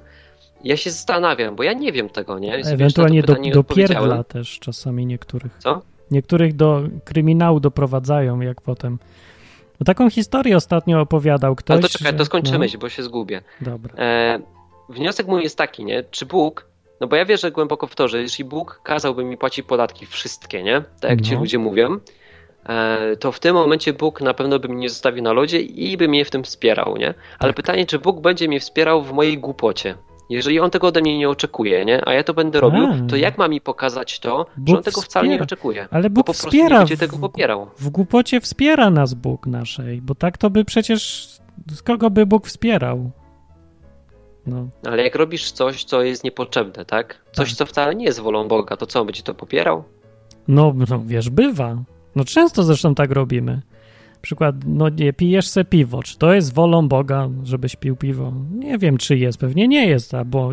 Ja 0.65 0.76
się 0.76 0.91
zastanawiam, 0.91 1.57
bo 1.57 1.62
ja 1.62 1.73
nie 1.73 1.93
wiem 1.93 2.09
tego, 2.09 2.38
nie? 2.38 2.53
Więc 2.57 2.67
ewentualnie 2.69 3.21
do, 3.23 3.26
pytanie 3.26 3.49
nie 3.49 3.55
do 3.55 3.61
odpowiedziałem. 3.61 4.03
pierdla 4.03 4.25
też 4.25 4.59
czasami 4.59 5.07
niektórych. 5.07 5.53
Co? 5.59 5.83
Niektórych 6.11 6.57
do 6.57 6.83
kryminału 7.05 7.61
doprowadzają, 7.61 8.41
jak 8.41 8.61
potem. 8.61 8.99
Bo 9.79 9.85
taką 9.85 10.11
historię 10.11 10.57
ostatnio 10.57 11.00
opowiadał 11.00 11.57
ktoś. 11.57 11.75
Ale 11.75 11.83
to 11.83 11.88
czekaj, 11.88 12.12
że- 12.12 12.19
to 12.19 12.25
skończymy 12.25 12.59
no, 12.59 12.69
się, 12.69 12.79
bo 12.79 12.88
się 12.88 13.03
zgubię. 13.03 13.43
Dobra. 13.61 13.95
E, 13.99 14.41
wniosek 14.88 15.26
mój 15.26 15.43
jest 15.43 15.59
taki, 15.59 15.85
nie? 15.85 16.05
Czy 16.11 16.26
Bóg, 16.26 16.67
no 17.02 17.09
bo 17.09 17.16
ja 17.16 17.25
wierzę 17.25 17.50
głęboko 17.50 17.87
w 17.87 17.94
to, 17.94 18.09
że 18.09 18.23
jeśli 18.23 18.44
Bóg 18.44 18.80
kazałby 18.85 19.25
mi 19.25 19.37
płacić 19.37 19.66
podatki 19.66 20.06
wszystkie, 20.06 20.62
nie? 20.62 20.82
Tak 21.00 21.11
jak 21.11 21.21
ci 21.21 21.35
No. 21.35 21.40
ludzie 21.40 21.59
mówią, 21.59 21.99
e, 22.68 23.16
to 23.16 23.32
w 23.32 23.40
tym 23.40 23.54
momencie 23.54 23.92
Bóg 23.92 24.21
na 24.21 24.35
pewno 24.35 24.59
by 24.59 24.68
mnie 24.68 24.88
zostawił 24.88 25.23
na 25.23 25.32
lodzie 25.32 25.61
i 25.61 25.97
by 25.97 26.09
mnie 26.09 26.25
w 26.25 26.30
tym 26.30 26.44
wspierał, 26.44 26.97
nie? 26.97 27.14
Ale 27.38 27.52
Tak. 27.52 27.56
pytanie, 27.56 27.87
czy 27.87 27.99
Bóg 27.99 28.21
będzie 28.21 28.49
mnie 28.49 28.61
wspierał 28.61 29.02
w 29.02 29.12
mojej 29.12 29.38
głupocie? 29.38 29.94
Jeżeli 30.30 30.61
on 30.61 30.71
tego 30.71 30.87
ode 30.87 31.00
mnie 31.00 31.18
nie 31.18 31.28
oczekuje, 31.28 31.85
nie? 31.85 32.09
A 32.09 32.12
ja 32.12 32.25
to 32.25 32.35
będę 32.35 32.61
robił, 32.61 32.85
A. 32.85 33.11
to 33.11 33.16
jak 33.16 33.38
ma 33.38 33.49
mi 33.49 33.61
pokazać 33.61 34.21
to, 34.21 34.47
że 34.56 34.62
Bóg 34.62 34.76
on 34.76 34.82
tego 34.82 35.00
wcale 35.00 35.28
nie 35.28 35.42
oczekuje? 35.42 35.88
Ale 35.90 36.11
Bóg 36.11 36.26
po 36.26 36.32
prostu 36.32 36.47
wspiera. 36.47 36.68
nie 36.68 36.78
będzie 36.78 36.97
tego 36.97 37.18
popierał. 37.18 37.66
W 37.78 37.88
głupocie 37.90 38.40
wspiera 38.40 38.90
nas 38.90 39.14
Bóg 39.14 39.47
naszej, 39.47 40.02
bo 40.02 40.14
tak 40.14 40.38
to 40.38 40.50
by 40.50 40.64
przecież. 40.64 41.28
Z 41.71 41.82
kogo 41.82 42.11
by 42.11 42.26
Bóg 42.26 42.47
wspierał? 42.47 43.11
No. 44.47 44.69
Ale 44.87 45.03
jak 45.05 45.15
robisz 45.15 45.51
coś, 45.53 45.85
co 45.85 46.03
jest 46.03 46.25
niepotrzebne, 46.25 46.85
tak? 46.85 47.23
Coś, 47.33 47.49
Tak. 47.49 47.57
co 47.59 47.67
wcale 47.67 47.95
nie 47.95 48.05
jest 48.05 48.21
wolą 48.21 48.49
Boga, 48.49 48.77
to 48.77 48.87
co, 48.87 49.01
on 49.01 49.07
będzie 49.07 49.23
to 49.23 49.35
popierał? 49.35 49.85
No, 50.49 50.75
no 50.91 51.03
wiesz, 51.07 51.31
bywa. 51.31 51.83
No 52.17 52.25
często 52.25 52.63
zresztą 52.63 52.95
tak 52.95 53.11
robimy. 53.11 53.63
Przykład, 54.23 54.55
no 54.67 54.89
nie 54.89 55.13
pijesz 55.13 55.49
se 55.49 55.65
piwo. 55.65 56.03
Czy 56.03 56.19
to 56.19 56.35
jest 56.35 56.55
wolą 56.55 56.89
Boga, 56.89 57.29
żebyś 57.43 57.77
pił 57.77 57.97
piwo? 57.97 58.33
Nie 58.55 58.79
wiem, 58.79 58.97
czy 58.99 59.17
jest. 59.19 59.39
Pewnie 59.39 59.69
nie 59.69 59.87
jest, 59.89 60.15
albo 60.15 60.51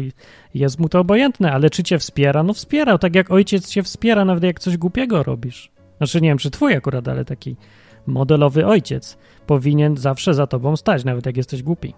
jest 0.54 0.80
mu 0.80 0.90
to 0.90 1.00
obojętne, 1.00 1.52
ale 1.52 1.70
czy 1.70 1.84
cię 1.84 2.00
wspiera? 2.00 2.44
No 2.44 2.54
wspiera, 2.54 2.98
tak 2.98 3.16
jak 3.16 3.32
ojciec 3.32 3.70
cię 3.70 3.84
wspiera, 3.84 4.26
nawet 4.26 4.44
jak 4.44 4.60
coś 4.60 4.78
głupiego 4.78 5.24
robisz. 5.24 5.72
Znaczy, 5.98 6.22
nie 6.22 6.30
wiem, 6.30 6.38
czy 6.38 6.52
twój 6.52 6.76
akurat, 6.76 7.08
ale 7.08 7.26
taki 7.26 7.56
modelowy 8.08 8.66
ojciec 8.66 9.18
powinien 9.48 9.98
zawsze 9.98 10.34
za 10.34 10.48
tobą 10.48 10.76
stać, 10.76 11.04
nawet 11.06 11.26
jak 11.26 11.38
jesteś 11.38 11.64
głupi. 11.64 11.94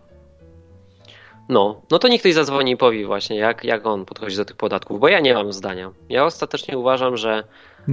No, 1.49 1.81
no 1.91 1.99
to 1.99 2.07
niech 2.07 2.19
ktoś 2.19 2.33
zadzwoni 2.33 2.71
i 2.71 2.77
powie 2.77 3.05
właśnie, 3.07 3.37
jak, 3.37 3.63
jak 3.63 3.85
on 3.85 4.05
podchodzi 4.05 4.37
do 4.37 4.45
tych 4.45 4.55
podatków, 4.55 4.99
bo 4.99 5.07
ja 5.07 5.19
nie 5.19 5.33
mam 5.33 5.53
zdania. 5.53 5.91
Ja 6.09 6.25
ostatecznie 6.25 6.77
uważam, 6.77 7.17
że, 7.17 7.43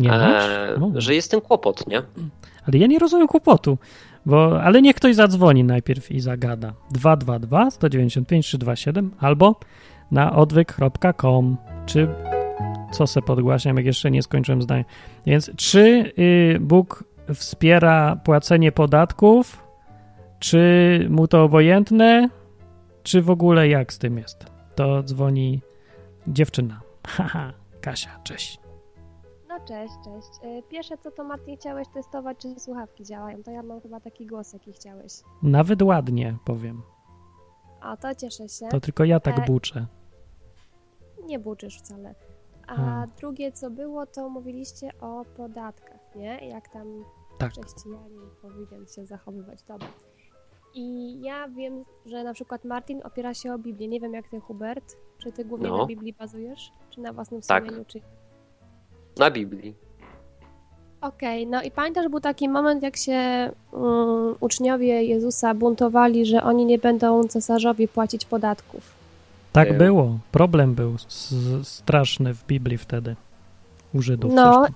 e, 0.06 0.76
że 0.94 1.14
jest 1.14 1.30
ten 1.30 1.40
kłopot, 1.40 1.86
nie? 1.86 2.02
Ale 2.66 2.78
ja 2.78 2.86
nie 2.86 2.98
rozumiem 2.98 3.28
kłopotu. 3.28 3.78
Bo, 4.26 4.62
ale 4.62 4.82
niech 4.82 4.96
ktoś 4.96 5.14
zadzwoni 5.14 5.64
najpierw 5.64 6.10
i 6.10 6.20
zagada. 6.20 6.72
222 6.90 7.70
195 7.70 8.46
327 8.46 9.10
albo 9.20 9.60
na 10.10 10.32
odwyk.com 10.32 11.56
czy 11.86 12.08
co 12.92 13.06
se 13.06 13.22
podgłaśniam, 13.22 13.76
jak 13.76 13.86
jeszcze 13.86 14.10
nie 14.10 14.22
skończyłem 14.22 14.62
zdania. 14.62 14.84
Więc 15.26 15.50
czy 15.56 16.12
y, 16.18 16.58
Bóg 16.60 17.04
wspiera 17.34 18.16
płacenie 18.24 18.72
podatków? 18.72 19.62
Czy 20.38 21.06
mu 21.10 21.28
to 21.28 21.44
obojętne? 21.44 22.28
Czy 23.02 23.22
w 23.22 23.30
ogóle 23.30 23.68
jak 23.68 23.92
z 23.92 23.98
tym 23.98 24.18
jest? 24.18 24.44
To 24.74 25.02
dzwoni 25.02 25.62
dziewczyna. 26.26 26.80
Haha, 27.06 27.52
Kasia, 27.80 28.20
cześć. 28.24 28.60
No 29.48 29.60
cześć, 29.60 29.94
cześć. 30.04 30.28
E, 30.42 30.62
pierwsze 30.62 30.98
co 30.98 31.10
to 31.10 31.24
Martin 31.24 31.56
chciałeś 31.56 31.88
testować, 31.88 32.38
czy 32.38 32.60
słuchawki 32.60 33.04
działają. 33.04 33.42
To 33.42 33.50
ja 33.50 33.62
mam 33.62 33.80
chyba 33.80 34.00
taki 34.00 34.26
głos, 34.26 34.52
jaki 34.52 34.72
chciałeś. 34.72 35.12
Nawet 35.42 35.82
ładnie, 35.82 36.36
powiem. 36.44 36.82
A 37.80 37.96
to 37.96 38.14
cieszę 38.14 38.48
się. 38.48 38.68
To 38.68 38.80
tylko 38.80 39.04
ja 39.04 39.20
tak 39.20 39.38
E, 39.38 39.42
buczę. 39.44 39.86
Nie 41.24 41.38
buczysz 41.38 41.78
wcale. 41.78 42.14
A 42.66 42.74
Hmm. 42.76 43.10
drugie 43.20 43.52
co 43.52 43.70
było, 43.70 44.06
to 44.06 44.28
mówiliście 44.28 44.90
o 45.00 45.24
podatkach, 45.36 46.14
nie? 46.16 46.48
Jak 46.48 46.68
tam 46.68 47.04
Tak. 47.38 47.52
chrześcijanin 47.52 48.30
powinien 48.42 48.86
się 48.86 49.06
zachowywać. 49.06 49.62
Dobra. 49.62 49.88
I 50.78 51.20
ja 51.20 51.48
wiem, 51.48 51.84
że 52.06 52.24
na 52.24 52.34
przykład 52.34 52.64
Martin 52.64 53.00
opiera 53.04 53.34
się 53.34 53.54
o 53.54 53.58
Biblię. 53.58 53.88
Nie 53.88 54.00
wiem 54.00 54.14
jak 54.14 54.28
ty, 54.28 54.40
Hubert. 54.40 54.96
Czy 55.18 55.32
ty 55.32 55.44
głównie 55.44 55.68
No. 55.68 55.78
na 55.78 55.86
Biblii 55.86 56.12
bazujesz? 56.12 56.70
Czy 56.90 57.00
na 57.00 57.12
własnym 57.12 57.40
Tak. 57.40 57.64
sumieniu? 57.64 57.84
Czy... 57.84 58.00
Na 59.18 59.30
Biblii. 59.30 59.74
Okej, 61.00 61.46
no 61.46 61.62
i 61.62 61.70
pamiętasz, 61.70 62.08
był 62.08 62.20
taki 62.20 62.48
moment, 62.48 62.82
jak 62.82 62.96
się 62.96 63.12
mm, 63.12 64.34
uczniowie 64.40 65.02
Jezusa 65.04 65.54
buntowali, 65.54 66.26
że 66.26 66.42
oni 66.42 66.64
nie 66.66 66.78
będą 66.78 67.24
cesarzowi 67.24 67.88
płacić 67.88 68.24
podatków. 68.24 68.80
Tak 69.52 69.68
Był. 69.68 69.78
było. 69.78 70.18
Problem 70.32 70.74
był 70.74 70.96
straszny 71.62 72.34
w 72.34 72.46
Biblii 72.46 72.78
wtedy. 72.78 73.16
U 73.94 74.02
Żydów. 74.02 74.32
No. 74.34 74.52
zresztą. 74.54 74.74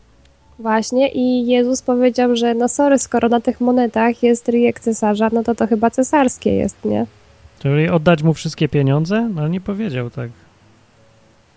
Właśnie 0.58 1.08
i 1.08 1.46
Jezus 1.46 1.82
powiedział, 1.82 2.36
że 2.36 2.54
no 2.54 2.68
sorry, 2.68 2.98
skoro 2.98 3.28
na 3.28 3.40
tych 3.40 3.60
monetach 3.60 4.22
jest 4.22 4.48
ryjek 4.48 4.80
cesarza, 4.80 5.28
no 5.32 5.42
to 5.42 5.54
to 5.54 5.66
chyba 5.66 5.90
cesarskie 5.90 6.56
jest, 6.56 6.84
nie? 6.84 7.06
Czyli 7.58 7.88
oddać 7.88 8.22
mu 8.22 8.34
wszystkie 8.34 8.68
pieniądze? 8.68 9.30
No 9.34 9.48
nie 9.48 9.60
powiedział 9.60 10.10
tak. 10.10 10.30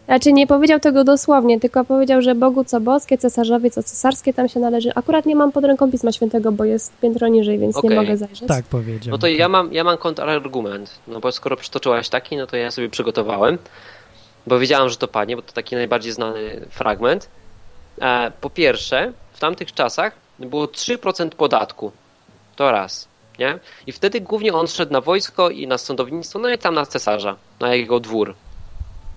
Znaczy 0.06 0.34
nie 0.34 0.48
powiedział 0.48 0.80
tego 0.80 1.04
dosłownie, 1.04 1.60
tylko 1.60 1.86
powiedział, 1.86 2.22
że 2.22 2.36
Bogu 2.36 2.64
co 2.64 2.82
boskie, 2.82 3.18
cesarzowi 3.18 3.72
co 3.72 3.84
cesarskie 3.84 4.34
tam 4.34 4.50
się 4.50 4.60
należy. 4.60 4.92
Akurat 4.96 5.25
nie 5.25 5.36
mam 5.36 5.52
pod 5.52 5.66
ręką 5.66 5.92
Pisma 5.92 6.12
Świętego, 6.12 6.52
bo 6.52 6.66
jest 6.66 6.94
piętro 7.02 7.28
niżej, 7.28 7.60
więc 7.60 7.78
Okej. 7.78 7.90
nie 7.90 7.96
mogę 7.96 8.18
zajrzeć. 8.18 8.48
Tak 8.48 8.66
powiedział. 8.66 9.12
No 9.12 9.18
to 9.18 9.28
ja 9.28 9.50
mam, 9.50 9.74
ja 9.74 9.84
mam 9.84 9.98
kontrargument. 9.98 10.92
No 11.08 11.20
bo 11.20 11.32
skoro 11.32 11.58
przytoczyłaś 11.58 12.10
taki, 12.10 12.38
no 12.38 12.48
to 12.48 12.58
ja 12.58 12.72
sobie 12.72 12.90
przygotowałem. 12.90 13.58
Bo 14.48 14.60
wiedziałam, 14.60 14.90
że 14.90 14.98
to 14.98 15.08
padnie, 15.08 15.36
bo 15.36 15.42
to 15.42 15.54
taki 15.54 15.75
najbardziej 15.75 16.12
znany 16.12 16.40
fragment. 16.70 17.30
E, 18.02 18.32
po 18.42 18.50
pierwsze, 18.50 19.14
w 19.34 19.40
tamtych 19.40 19.74
czasach 19.74 20.14
było 20.40 20.66
3% 20.66 21.30
podatku. 21.30 21.92
To 22.56 22.72
raz. 22.72 23.08
Nie? 23.40 23.60
I 23.88 23.92
wtedy 23.92 24.22
głównie 24.22 24.54
on 24.54 24.68
szedł 24.68 24.94
na 24.94 25.02
wojsko 25.02 25.50
i 25.50 25.68
na 25.68 25.78
sądownictwo, 25.78 26.40
no 26.40 26.50
i 26.50 26.58
tam 26.58 26.75
na 26.75 26.86
cesarza, 26.86 27.36
na 27.60 27.75
jego 27.75 28.00
dwór. 28.00 28.36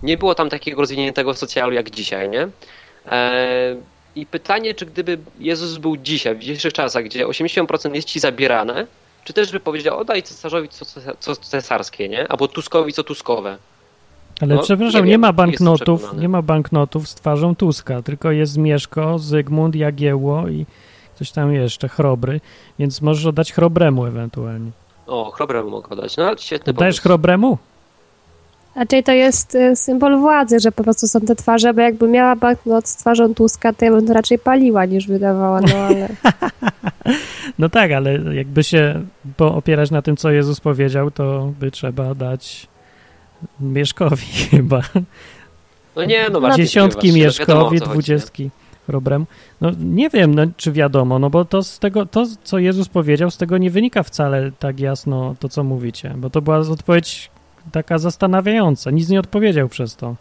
Nie 0.02 0.16
było 0.16 0.34
tam 0.34 0.50
takiego 0.50 0.80
rozwiniętego 0.80 1.34
socjalu 1.34 1.72
jak 1.72 1.90
dzisiaj, 1.90 2.28
nie? 2.28 2.48
E, 3.06 3.76
I 4.16 4.26
pytanie, 4.26 4.74
czy 4.74 4.86
gdyby 4.86 5.18
Jezus 5.38 5.78
był 5.78 5.96
dzisiaj, 5.96 6.34
w 6.34 6.38
dzisiejszych 6.38 6.72
czasach, 6.72 7.04
gdzie 7.04 7.26
80% 7.26 7.94
jest 7.94 8.08
ci 8.08 8.20
zabierane, 8.20 8.86
czy 9.24 9.32
też 9.32 9.52
by 9.52 9.60
powiedział, 9.60 9.98
oddaj 9.98 10.22
cesarzowi 10.22 10.68
co, 10.68 10.84
co 11.18 11.36
cesarskie, 11.36 12.08
nie? 12.08 12.28
Albo 12.28 12.48
Tuskowi 12.48 12.92
co 12.92 13.04
tuskowe. 13.04 13.58
Ale 14.40 14.54
No, 14.54 14.62
przepraszam, 14.62 15.04
nie 15.04 15.10
nie, 15.10 15.18
ma 15.18 15.32
banknotów, 15.32 16.14
nie 16.18 16.28
ma 16.28 16.42
banknotów 16.42 17.08
z 17.08 17.14
twarzą 17.14 17.54
Tuska, 17.54 18.02
tylko 18.02 18.30
jest 18.30 18.58
Mieszko, 18.58 19.18
Zygmunt, 19.18 19.74
Jagiełło 19.74 20.48
i 20.48 20.66
coś 21.14 21.30
tam 21.30 21.52
jeszcze, 21.52 21.88
Chrobry, 21.88 22.40
więc 22.78 23.02
możesz 23.02 23.26
oddać 23.26 23.52
Chrobremu 23.52 24.06
ewentualnie. 24.06 24.70
O, 25.06 25.30
chrobremu 25.30 25.70
mogę 25.70 25.96
dać. 25.96 26.16
No, 26.16 26.36
świetny 26.36 26.70
Oddajesz 26.70 26.94
pomysł. 26.96 27.02
Chrobremu? 27.02 27.58
Raczej 28.76 29.04
to 29.04 29.12
jest 29.12 29.54
y, 29.54 29.76
symbol 29.76 30.18
władzy, 30.18 30.60
że 30.60 30.72
po 30.72 30.84
prostu 30.84 31.08
są 31.08 31.20
te 31.20 31.36
twarze, 31.36 31.74
bo 31.74 31.80
jakby 31.80 32.08
miała 32.08 32.36
banknot 32.36 32.88
z 32.88 32.96
twarzą 32.96 33.34
Tuska, 33.34 33.72
to 33.72 33.84
ja 33.84 33.90
bym 33.90 34.06
to 34.06 34.12
raczej 34.12 34.38
paliła 34.38 34.84
niż 34.84 35.06
wydawała, 35.06 35.60
no 35.60 35.76
ale... 35.76 36.08
No 37.58 37.68
tak, 37.68 37.92
ale 37.92 38.34
jakby 38.34 38.64
się 38.64 39.00
po- 39.36 39.54
opierać 39.54 39.90
na 39.90 40.02
tym, 40.02 40.16
co 40.16 40.30
Jezus 40.30 40.60
powiedział, 40.60 41.10
to 41.10 41.52
by 41.60 41.70
trzeba 41.70 42.14
dać 42.14 42.66
Mieszkowi 43.60 44.26
chyba. 44.50 44.80
No 45.96 46.04
nie, 46.04 46.28
no 46.32 46.40
właśnie. 46.40 46.64
Dziesiątki 46.64 47.12
wiadomo, 47.12 47.20
o 47.20 47.70
Mieszkowi, 47.70 47.80
dwudziestki 47.80 48.50
Chrobremu. 48.86 49.26
No 49.60 49.70
nie 49.80 50.10
wiem, 50.10 50.34
no, 50.34 50.42
czy 50.56 50.72
wiadomo, 50.72 51.18
no 51.18 51.30
bo 51.30 51.44
to 51.44 51.62
z 51.62 51.78
tego, 51.78 52.06
to 52.06 52.26
co 52.44 52.58
Jezus 52.58 52.88
powiedział, 52.88 53.30
z 53.30 53.36
tego 53.36 53.58
nie 53.58 53.70
wynika 53.70 54.02
wcale 54.02 54.52
tak 54.58 54.80
jasno 54.80 55.34
to, 55.40 55.48
co 55.48 55.64
mówicie, 55.64 56.14
bo 56.16 56.30
to 56.30 56.42
była 56.42 56.58
odpowiedź 56.58 57.30
taka 57.72 57.98
zastanawiająca. 57.98 58.90
Nic 58.90 59.08
nie 59.08 59.20
odpowiedział 59.20 59.68
przez 59.68 59.96
to. 59.96 60.16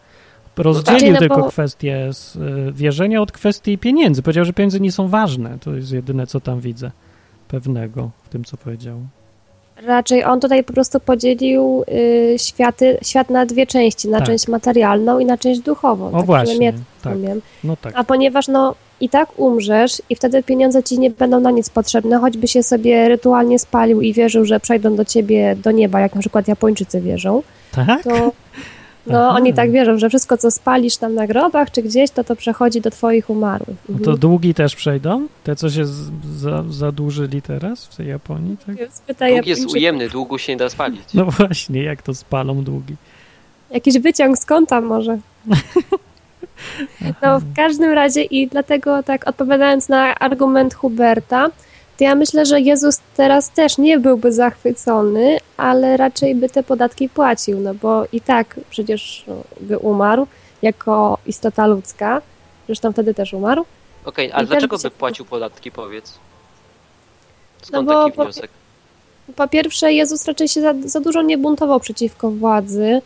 Rozdzielił 0.58 1.14
no 1.14 1.20
tylko 1.20 1.38
bo- 1.38 1.50
kwestię 1.50 2.14
z, 2.14 2.36
y, 2.36 2.72
wierzenia 2.74 3.22
od 3.22 3.32
kwestii 3.32 3.78
pieniędzy. 3.78 4.22
Powiedział, 4.22 4.46
że 4.46 4.54
pieniądze 4.54 4.80
nie 4.80 4.92
są 4.92 5.08
ważne. 5.08 5.58
To 5.62 5.76
jest 5.76 5.92
jedyne, 5.92 6.28
co 6.28 6.40
tam 6.40 6.60
widzę 6.60 6.92
pewnego 7.48 8.10
w 8.24 8.30
tym, 8.30 8.44
co 8.44 8.58
powiedział. 8.58 9.08
Raczej 9.86 10.24
on 10.24 10.40
tutaj 10.40 10.64
po 10.64 10.74
prostu 10.74 11.00
podzielił 11.00 11.84
y, 11.92 12.36
światy, 12.38 12.98
świat 13.02 13.30
na 13.30 13.46
dwie 13.46 13.68
części, 13.68 14.08
na 14.10 14.18
Tak. 14.18 14.28
część 14.28 14.48
materialną 14.48 15.20
i 15.20 15.26
na 15.26 15.38
część 15.38 15.60
duchową. 15.60 16.08
O 16.08 16.18
tak 16.18 16.26
właśnie, 16.26 16.74
tak. 16.74 17.14
rozumiem. 17.14 17.42
No 17.64 17.76
tak. 17.82 17.94
A 17.96 18.04
ponieważ 18.04 18.48
no 18.48 18.76
i 19.00 19.10
tak 19.10 19.40
umrzesz 19.40 20.02
i 20.10 20.16
wtedy 20.16 20.44
pieniądze 20.44 20.84
ci 20.84 21.00
nie 21.00 21.10
będą 21.10 21.40
na 21.40 21.52
nic 21.52 21.70
potrzebne, 21.70 22.18
choćby 22.18 22.48
się 22.48 22.64
sobie 22.64 23.08
rytualnie 23.10 23.60
spalił 23.60 24.02
i 24.02 24.14
wierzył, 24.14 24.46
że 24.46 24.60
przejdą 24.60 24.96
do 24.96 25.06
ciebie 25.06 25.56
do 25.64 25.72
nieba, 25.72 26.00
jak 26.00 26.16
na 26.16 26.22
przykład 26.22 26.48
Japończycy 26.48 27.02
wierzą, 27.02 27.44
Tak? 27.72 28.04
to 28.04 28.10
no 29.10 29.28
Aha. 29.30 29.36
oni 29.38 29.54
tak 29.54 29.72
wierzą, 29.72 29.98
że 29.98 30.10
wszystko 30.10 30.38
co 30.38 30.52
spalisz 30.52 30.98
tam 30.98 31.16
na 31.16 31.28
grobach 31.28 31.72
czy 31.72 31.82
gdzieś, 31.84 32.12
to 32.12 32.24
to 32.24 32.36
przechodzi 32.36 32.82
do 32.82 32.92
twoich 32.92 33.30
umarłych. 33.30 33.78
No 33.90 33.96
Mhm. 33.96 34.04
to 34.06 34.18
długi 34.18 34.54
też 34.54 34.76
przejdą? 34.76 35.28
Te, 35.44 35.56
co 35.56 35.70
się 35.70 35.86
z, 35.86 36.12
za, 36.38 36.64
zadłużyli 36.70 37.42
teraz 37.42 37.86
w 37.86 37.96
tej 37.96 38.08
Japonii, 38.08 38.58
tak? 38.66 38.76
Dług 39.30 39.48
jest 39.48 39.74
ujemny, 39.74 40.10
długu 40.10 40.38
się 40.38 40.52
nie 40.54 40.58
da 40.58 40.70
spalić. 40.70 41.14
No 41.14 41.26
właśnie, 41.26 41.84
jak 41.84 42.02
to 42.02 42.14
spalą 42.14 42.64
długi? 42.64 42.96
Jakiś 43.72 44.00
wyciąg 44.00 44.38
z 44.38 44.46
kąta 44.46 44.82
może. 44.82 45.18
No 47.22 47.40
w 47.40 47.54
każdym 47.56 47.92
razie 47.92 48.24
i 48.24 48.48
dlatego 48.48 49.04
tak 49.04 49.28
odpowiadając 49.28 49.90
na 49.90 50.16
argument 50.16 50.74
Huberta, 50.74 51.50
to 51.98 52.04
ja 52.04 52.16
myślę, 52.16 52.46
że 52.46 52.62
Jezus 52.62 53.00
teraz 53.18 53.50
też 53.50 53.78
nie 53.78 54.00
byłby 54.00 54.32
zachwycony, 54.32 55.38
ale 55.58 55.98
raczej 55.98 56.36
by 56.36 56.50
te 56.50 56.64
podatki 56.64 57.10
płacił, 57.10 57.60
no 57.60 57.74
bo 57.74 58.06
i 58.12 58.22
tak 58.22 58.56
przecież 58.70 59.24
no, 59.28 59.36
by 59.62 59.78
umarł 59.78 60.28
jako 60.62 61.18
istota 61.26 61.66
ludzka, 61.68 62.22
zresztą 62.68 62.92
wtedy 62.92 63.14
też 63.14 63.34
umarł. 63.34 63.66
Okej, 64.06 64.32
ale 64.32 64.44
I 64.44 64.48
dlaczego 64.48 64.78
by 64.78 64.84
się- 64.84 64.90
płacił 64.92 65.26
podatki, 65.26 65.72
powiedz? 65.72 66.14
No 67.62 67.68
Skąd 67.68 67.88
bo 67.88 68.04
taki 68.04 68.16
po- 68.18 68.24
wniosek? 68.24 68.50
Po 69.36 69.48
pierwsze, 69.48 69.94
Jezus 69.94 70.26
raczej 70.26 70.48
się 70.48 70.62
za, 70.62 70.74
za 70.86 71.00
dużo 71.00 71.22
nie 71.22 71.38
buntował 71.38 71.80
przeciwko 71.80 72.32
władzy. 72.32 73.02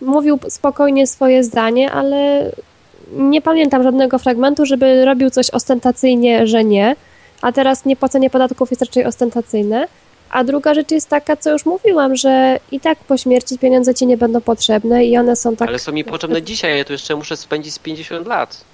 Mówił 0.00 0.38
spokojnie 0.48 1.06
swoje 1.06 1.44
zdanie, 1.44 1.92
ale 1.92 2.50
nie 3.12 3.42
pamiętam 3.42 3.82
żadnego 3.82 4.18
fragmentu, 4.18 4.66
żeby 4.66 5.04
robił 5.04 5.30
coś 5.30 5.50
ostentacyjnie, 5.50 6.46
że 6.46 6.64
nie. 6.64 6.96
A 7.42 7.52
teraz 7.52 7.84
niepłacenie 7.84 8.30
podatków 8.30 8.70
jest 8.70 8.82
raczej 8.82 9.04
ostentacyjne. 9.04 9.88
A 10.30 10.44
druga 10.44 10.74
rzecz 10.74 10.90
jest 10.90 11.08
taka, 11.08 11.36
co 11.36 11.52
już 11.52 11.66
mówiłam, 11.66 12.16
że 12.16 12.60
i 12.72 12.80
tak 12.80 12.98
po 12.98 13.16
śmierci 13.16 13.58
pieniądze 13.58 13.94
ci 13.94 14.06
nie 14.06 14.16
będą 14.16 14.40
potrzebne 14.40 15.04
i 15.04 15.18
one 15.18 15.36
są 15.36 15.56
tak. 15.56 15.68
Ale 15.68 15.78
są 15.78 15.92
mi 15.92 16.04
potrzebne 16.04 16.42
dzisiaj, 16.50 16.72
a 16.72 16.76
ja 16.76 16.84
tu 16.84 16.92
jeszcze 16.92 17.16
muszę 17.16 17.36
spędzić 17.36 17.74
z 17.74 17.78
50 17.78 18.26
lat. 18.26 18.64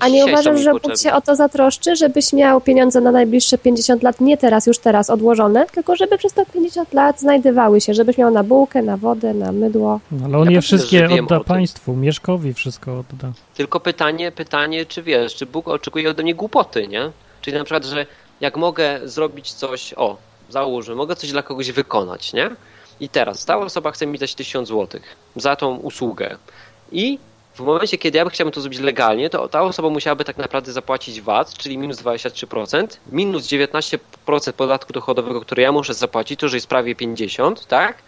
A 0.00 0.08
nie 0.08 0.14
Dzisiaj 0.14 0.32
uważasz, 0.32 0.60
że 0.60 0.72
Bóg 0.72 0.96
się 0.96 1.12
o 1.12 1.20
to 1.20 1.36
zatroszczy, 1.36 1.96
żebyś 1.96 2.32
miał 2.32 2.60
pieniądze 2.60 3.00
na 3.00 3.12
najbliższe 3.12 3.58
50 3.58 4.02
lat, 4.02 4.20
nie 4.20 4.36
teraz, 4.36 4.66
już 4.66 4.78
teraz 4.78 5.10
odłożone, 5.10 5.66
tylko 5.72 5.96
żeby 5.96 6.18
przez 6.18 6.32
te 6.32 6.46
50 6.46 6.92
lat 6.92 7.20
znajdywały 7.20 7.80
się, 7.80 7.94
żebyś 7.94 8.18
miał 8.18 8.30
na 8.30 8.42
bułkę, 8.44 8.82
na 8.82 8.96
wodę, 8.96 9.34
na 9.34 9.52
mydło. 9.52 10.00
No, 10.12 10.24
ale 10.24 10.38
on 10.38 10.44
Ja 10.44 10.52
je 10.52 10.60
wszystkie 10.60 11.08
odda 11.22 11.40
państwu, 11.40 11.96
Mieszkowi 11.96 12.54
wszystko 12.54 12.98
odda. 12.98 13.32
Tylko 13.54 13.80
pytanie, 13.80 14.32
pytanie, 14.32 14.86
czy 14.86 15.02
wiesz, 15.02 15.34
czy 15.34 15.46
Bóg 15.46 15.68
oczekuje 15.68 16.10
ode 16.10 16.22
mnie 16.22 16.34
głupoty, 16.34 16.88
nie? 16.88 17.10
Czyli 17.44 17.56
na 17.56 17.64
przykład, 17.64 17.84
że 17.84 18.06
jak 18.40 18.56
mogę 18.56 19.00
zrobić 19.04 19.52
coś, 19.52 19.94
o, 19.96 20.16
załóżmy, 20.48 20.94
mogę 20.94 21.16
coś 21.16 21.32
dla 21.32 21.42
kogoś 21.42 21.72
wykonać, 21.72 22.32
nie? 22.32 22.50
I 23.00 23.08
teraz 23.08 23.44
ta 23.44 23.58
osoba 23.58 23.90
chce 23.90 24.06
mi 24.06 24.18
dać 24.18 24.34
1000 24.34 24.68
zł 24.68 25.00
za 25.36 25.56
tą 25.56 25.76
usługę. 25.76 26.36
I 26.92 27.18
w 27.54 27.60
momencie, 27.60 27.98
kiedy 27.98 28.18
ja 28.18 28.28
chciałbym 28.28 28.52
to 28.52 28.60
zrobić 28.60 28.80
legalnie, 28.80 29.30
to 29.30 29.48
ta 29.48 29.62
osoba 29.62 29.90
musiałaby 29.90 30.24
tak 30.24 30.36
naprawdę 30.36 30.72
zapłacić 30.72 31.20
VAT, 31.20 31.54
czyli 31.54 31.78
minus 31.78 31.98
23%, 31.98 32.86
minus 33.12 33.46
19% 33.46 34.52
podatku 34.52 34.92
dochodowego, 34.92 35.40
który 35.40 35.62
ja 35.62 35.72
muszę 35.72 35.94
zapłacić, 35.94 36.40
to 36.40 36.46
już 36.46 36.52
jest 36.52 36.66
prawie 36.66 36.94
50, 36.94 37.66
tak? 37.66 38.02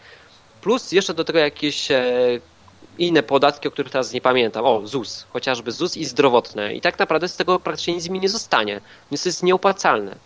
Plus 0.61 0.93
jeszcze 0.93 1.15
do 1.15 1.25
tego 1.25 1.39
jakieś 1.39 1.91
e, 1.91 2.05
inne 2.99 3.23
podatki, 3.23 3.69
o 3.69 3.71
których 3.71 3.93
teraz 3.93 4.13
nie 4.13 4.21
pamiętam. 4.21 4.65
O, 4.65 4.87
ZUS, 4.87 5.27
chociażby 5.31 5.73
ZUS 5.73 5.97
i 5.97 6.05
zdrowotne. 6.05 6.75
I 6.75 6.81
tak 6.81 6.99
naprawdę 6.99 7.29
z 7.29 7.37
tego 7.37 7.61
praktycznie 7.61 7.95
nic 7.95 8.09
mi 8.09 8.21
nie 8.21 8.29
zostanie. 8.29 8.81
Więc 9.11 9.23
to 9.23 9.29
jest 9.29 9.43
nieopłacalne. 9.43 10.17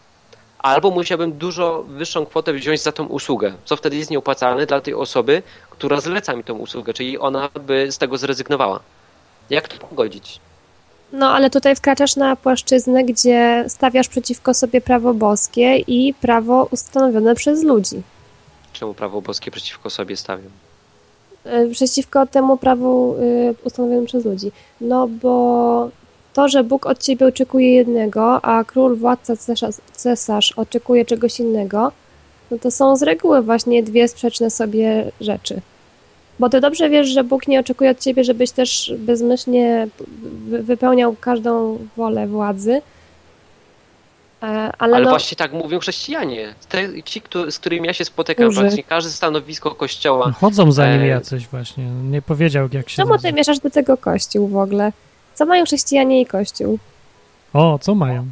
Albo 0.59 0.91
musiałbym 0.91 1.33
dużo 1.33 1.83
wyższą 1.83 2.27
kwotę 2.27 2.53
wziąć 2.53 2.83
za 2.83 2.93
tą 2.93 3.07
usługę, 3.07 3.55
co 3.65 3.77
wtedy 3.77 3.97
jest 3.97 4.11
nieopłacalne 4.11 4.67
dla 4.67 4.81
tej 4.81 4.95
osoby, 4.95 5.43
która 5.71 6.01
zleca 6.01 6.37
mi 6.37 6.45
tą 6.45 6.55
usługę, 6.55 6.95
czyli 6.95 7.19
ona 7.19 7.49
by 7.67 7.93
z 7.93 7.99
tego 7.99 8.19
zrezygnowała. 8.19 8.81
Jak 9.51 9.69
to 9.69 9.87
pogodzić? 9.87 10.41
No, 11.13 11.31
ale 11.31 11.51
tutaj 11.51 11.77
wkraczasz 11.77 12.17
na 12.17 12.37
płaszczyznę, 12.37 13.05
gdzie 13.05 13.65
stawiasz 13.69 14.09
przeciwko 14.09 14.55
sobie 14.55 14.81
prawo 14.81 15.15
boskie 15.15 15.77
i 15.77 16.15
prawo 16.15 16.69
ustanowione 16.71 17.35
przez 17.35 17.63
ludzi. 17.63 18.03
Czemu 18.73 18.95
prawo 18.95 19.23
boskie 19.23 19.51
przeciwko 19.51 19.91
sobie 19.91 20.17
stawiam? 20.17 20.51
Y, 21.47 21.71
Przeciwko 21.71 22.27
temu 22.27 22.57
prawu 22.57 23.15
y, 23.15 23.55
ustanowionemu 23.65 24.07
przez 24.07 24.25
ludzi. 24.25 24.51
No, 24.81 25.09
bo 25.09 25.91
to, 26.35 26.49
że 26.49 26.65
Bóg 26.65 26.87
od 26.87 26.99
ciebie 26.99 27.27
oczekuje 27.27 27.75
jednego, 27.75 28.45
a 28.45 28.65
król, 28.65 28.97
władca, 28.97 29.37
cesarz, 29.37 29.75
cesarz 29.93 30.53
oczekuje 30.53 31.05
czegoś 31.05 31.41
innego, 31.41 31.93
no 32.51 32.59
to 32.59 32.71
są 32.71 32.97
z 32.97 33.03
reguły 33.03 33.43
właśnie 33.43 33.83
dwie 33.83 34.09
sprzeczne 34.09 34.51
sobie 34.51 35.11
rzeczy. 35.21 35.61
Bo 36.39 36.49
ty 36.49 36.61
dobrze 36.61 36.91
wiesz, 36.91 37.09
że 37.09 37.25
Bóg 37.25 37.49
nie 37.49 37.61
oczekuje 37.61 37.91
od 37.91 37.99
ciebie, 38.01 38.25
żebyś 38.25 38.51
też 38.51 38.95
bezmyślnie 38.99 39.89
wy- 40.49 40.63
wypełniał 40.63 41.15
każdą 41.21 41.79
wolę 41.97 42.27
władzy. 42.27 42.83
E, 44.43 44.47
Ale, 44.47 44.73
Ale 44.79 45.01
no, 45.05 45.11
właśnie 45.11 45.37
tak 45.37 45.53
mówią 45.53 45.79
chrześcijanie. 45.79 46.55
Te, 46.69 47.03
ci, 47.03 47.21
któ- 47.21 47.51
z 47.51 47.59
którymi 47.59 47.87
ja 47.87 47.93
się 47.93 48.05
spotykam, 48.05 48.45
Którzy? 48.47 48.61
praktycznie 48.61 48.85
każde 48.85 49.11
stanowisko 49.11 49.71
kościoła. 49.75 50.33
Chodzą 50.33 50.73
za 50.73 50.93
nim 50.93 51.01
E, 51.03 51.07
jacyś 51.07 51.47
właśnie. 51.49 51.85
Nie 51.85 52.23
powiedział, 52.23 52.69
jak 52.73 52.89
się 52.89 52.97
czemu 52.97 53.19
ty 53.19 53.33
mieszasz 53.33 53.59
do 53.59 53.71
tego 53.71 53.97
kościół 53.97 54.49
w 54.49 54.57
ogóle? 54.57 54.93
Co 55.35 55.47
mają 55.47 55.65
chrześcijanie 55.65 56.21
i 56.21 56.27
kościół? 56.27 56.79
O, 57.53 57.79
co 57.83 57.95
mają? 57.95 58.27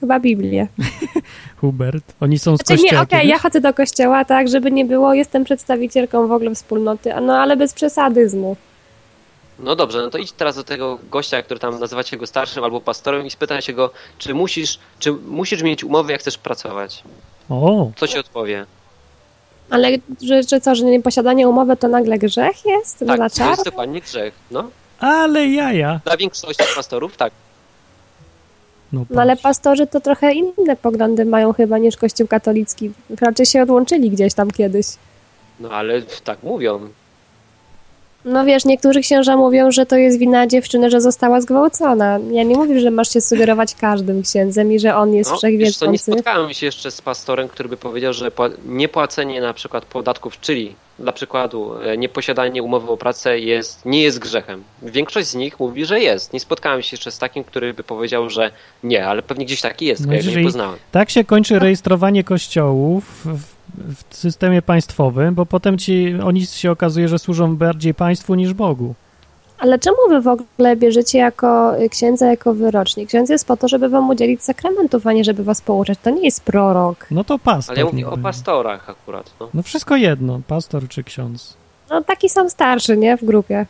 Chyba 0.00 0.20
Biblię. 0.20 0.66
Hubert. 1.60 2.04
Oni 2.20 2.38
są 2.38 2.56
z 2.56 2.60
Znaczy 2.60 2.72
nie, 2.82 2.88
kościoła. 2.88 3.02
okej, 3.02 3.18
kiedyś? 3.20 3.30
ja 3.30 3.38
chodzę 3.38 3.60
do 3.60 3.74
kościoła, 3.74 4.24
tak, 4.24 4.48
żeby 4.48 4.70
nie 4.70 4.84
było, 4.84 5.14
jestem 5.14 5.44
przedstawicielką 5.44 6.28
w 6.28 6.32
ogóle 6.32 6.54
wspólnoty, 6.54 7.12
no 7.22 7.38
ale 7.38 7.56
bez 7.56 7.74
przesadyzmu. 7.74 8.56
No 9.58 9.76
dobrze, 9.76 10.02
no 10.02 10.10
to 10.10 10.18
idź 10.18 10.32
teraz 10.32 10.56
do 10.56 10.64
tego 10.64 10.98
gościa, 11.10 11.42
który 11.42 11.60
tam 11.60 11.80
nazywacie 11.80 12.16
go 12.16 12.26
starszym 12.26 12.64
albo 12.64 12.80
pastorem 12.80 13.26
i 13.26 13.30
spytaj 13.30 13.62
się 13.62 13.72
go, 13.72 13.90
czy 14.18 14.34
musisz, 14.34 14.78
czy 14.98 15.12
musisz 15.12 15.62
mieć 15.62 15.84
umowę, 15.84 16.12
jak 16.12 16.20
chcesz 16.20 16.38
pracować. 16.38 17.02
O, 17.48 17.90
Co 17.96 18.08
ci 18.08 18.18
odpowie? 18.18 18.66
Ale 19.70 19.88
że, 20.22 20.42
że 20.42 20.60
co, 20.60 20.74
że 20.74 20.84
nieposiadanie 20.84 21.48
umowy 21.48 21.76
to 21.76 21.88
nagle 21.88 22.18
grzech 22.18 22.64
jest? 22.64 23.04
Tak, 23.06 23.18
Za 23.32 23.44
to 23.44 23.50
jest 23.50 23.64
dokładnie 23.64 24.00
grzech. 24.00 24.34
No, 24.50 24.70
ale 25.00 25.46
jaja. 25.46 26.00
dla 26.04 26.16
większości 26.16 26.64
pastorów 26.76 27.16
tak. 27.16 27.32
No, 28.92 29.04
No 29.10 29.20
ale 29.20 29.36
pastorzy 29.36 29.86
to 29.86 30.00
trochę 30.00 30.32
inne 30.32 30.76
poglądy 30.82 31.24
mają 31.24 31.52
chyba 31.52 31.78
niż 31.78 31.96
kościół 31.96 32.26
katolicki. 32.26 32.90
Raczej 33.20 33.46
się 33.46 33.62
odłączyli 33.62 34.10
gdzieś 34.10 34.34
tam 34.34 34.50
kiedyś. 34.50 34.86
No 35.60 35.70
ale 35.70 36.02
tak 36.02 36.42
mówią. 36.42 36.88
No 38.28 38.44
wiesz, 38.44 38.64
niektórzy 38.64 39.00
księża 39.00 39.36
mówią, 39.36 39.70
że 39.70 39.86
to 39.86 39.96
jest 39.96 40.18
wina 40.18 40.46
dziewczyny, 40.46 40.90
że 40.90 41.00
została 41.00 41.40
zgwałcona. 41.40 42.18
Ja 42.32 42.42
nie 42.42 42.56
mówię, 42.56 42.80
że 42.80 42.90
masz 42.90 43.12
się 43.12 43.20
sugerować 43.20 43.74
każdym 43.74 44.22
księdzem 44.22 44.72
i 44.72 44.78
że 44.78 44.96
on 44.96 45.14
jest 45.14 45.30
No, 45.30 45.36
wiesz 45.36 45.40
co, 45.40 45.46
nie 45.48 45.58
wszechwiedzący. 45.72 46.12
spotkałem 46.12 46.54
się 46.54 46.66
jeszcze 46.66 46.90
z 46.90 47.00
pastorem, 47.00 47.48
który 47.48 47.68
by 47.68 47.76
powiedział, 47.76 48.12
że 48.12 48.30
pła- 48.30 48.50
niepłacenie 48.66 49.40
na 49.40 49.54
przykład 49.54 49.84
podatków, 49.84 50.40
czyli 50.40 50.74
dla 50.98 51.12
przykładu 51.12 51.74
e, 51.82 51.96
nieposiadanie 51.96 52.62
umowy 52.62 52.92
o 52.92 52.96
pracę 52.96 53.38
jest, 53.38 53.86
nie 53.86 54.02
jest 54.02 54.18
grzechem. 54.18 54.64
Większość 54.82 55.28
z 55.28 55.34
nich 55.34 55.60
mówi, 55.60 55.84
że 55.84 56.00
jest. 56.00 56.32
Nie 56.32 56.40
spotkałem 56.40 56.82
się 56.82 56.94
jeszcze 56.94 57.10
z 57.10 57.18
takim, 57.18 57.44
który 57.44 57.74
by 57.74 57.82
powiedział, 57.82 58.30
że 58.30 58.50
nie, 58.82 59.06
ale 59.06 59.22
pewnie 59.22 59.44
gdzieś 59.44 59.60
taki 59.60 59.86
jest, 59.86 60.06
No 60.06 60.12
ja 60.12 60.20
nie 60.22 60.42
poznałem. 60.44 60.76
Tak 60.92 61.10
się 61.10 61.24
kończy 61.24 61.58
rejestrowanie 61.58 62.24
kościołów 62.24 63.04
w, 63.24 63.57
w 64.10 64.16
systemie 64.16 64.62
państwowym, 64.62 65.34
bo 65.34 65.46
potem 65.46 65.78
ci 65.78 66.14
oni 66.24 66.46
się 66.46 66.70
okazuje, 66.70 67.08
że 67.08 67.18
służą 67.18 67.56
bardziej 67.56 67.94
państwu 67.94 68.34
niż 68.34 68.54
Bogu. 68.54 68.94
Ale 69.58 69.78
czemu 69.78 69.96
wy 70.08 70.20
w 70.20 70.28
ogóle 70.28 70.76
bierzecie 70.76 71.18
jako 71.18 71.78
y, 71.80 71.88
księdza, 71.88 72.26
jako 72.26 72.54
wyrocznik? 72.54 73.08
Ksiądz 73.08 73.30
jest 73.30 73.46
po 73.46 73.56
to, 73.56 73.68
żeby 73.68 73.88
wam 73.88 74.10
udzielić 74.10 74.42
sakramentów, 74.42 75.06
a 75.06 75.12
nie 75.12 75.24
żeby 75.24 75.44
was 75.44 75.60
pouczać. 75.60 75.98
To 76.02 76.10
nie 76.10 76.24
jest 76.24 76.44
prorok. 76.44 77.06
No 77.10 77.24
to 77.24 77.38
pastor. 77.38 77.74
Ale 77.78 77.86
ja 77.86 77.92
mówię 77.92 78.08
o 78.08 78.16
pastorach 78.18 78.90
akurat. 78.90 79.30
No. 79.40 79.48
No 79.54 79.62
wszystko 79.62 79.96
jedno, 79.96 80.40
pastor 80.48 80.88
czy 80.88 81.04
ksiądz. 81.04 81.56
No 81.90 82.02
taki 82.02 82.28
sam 82.28 82.50
starszy, 82.50 82.96
nie? 82.96 83.16
W 83.16 83.24
grupie. 83.24 83.66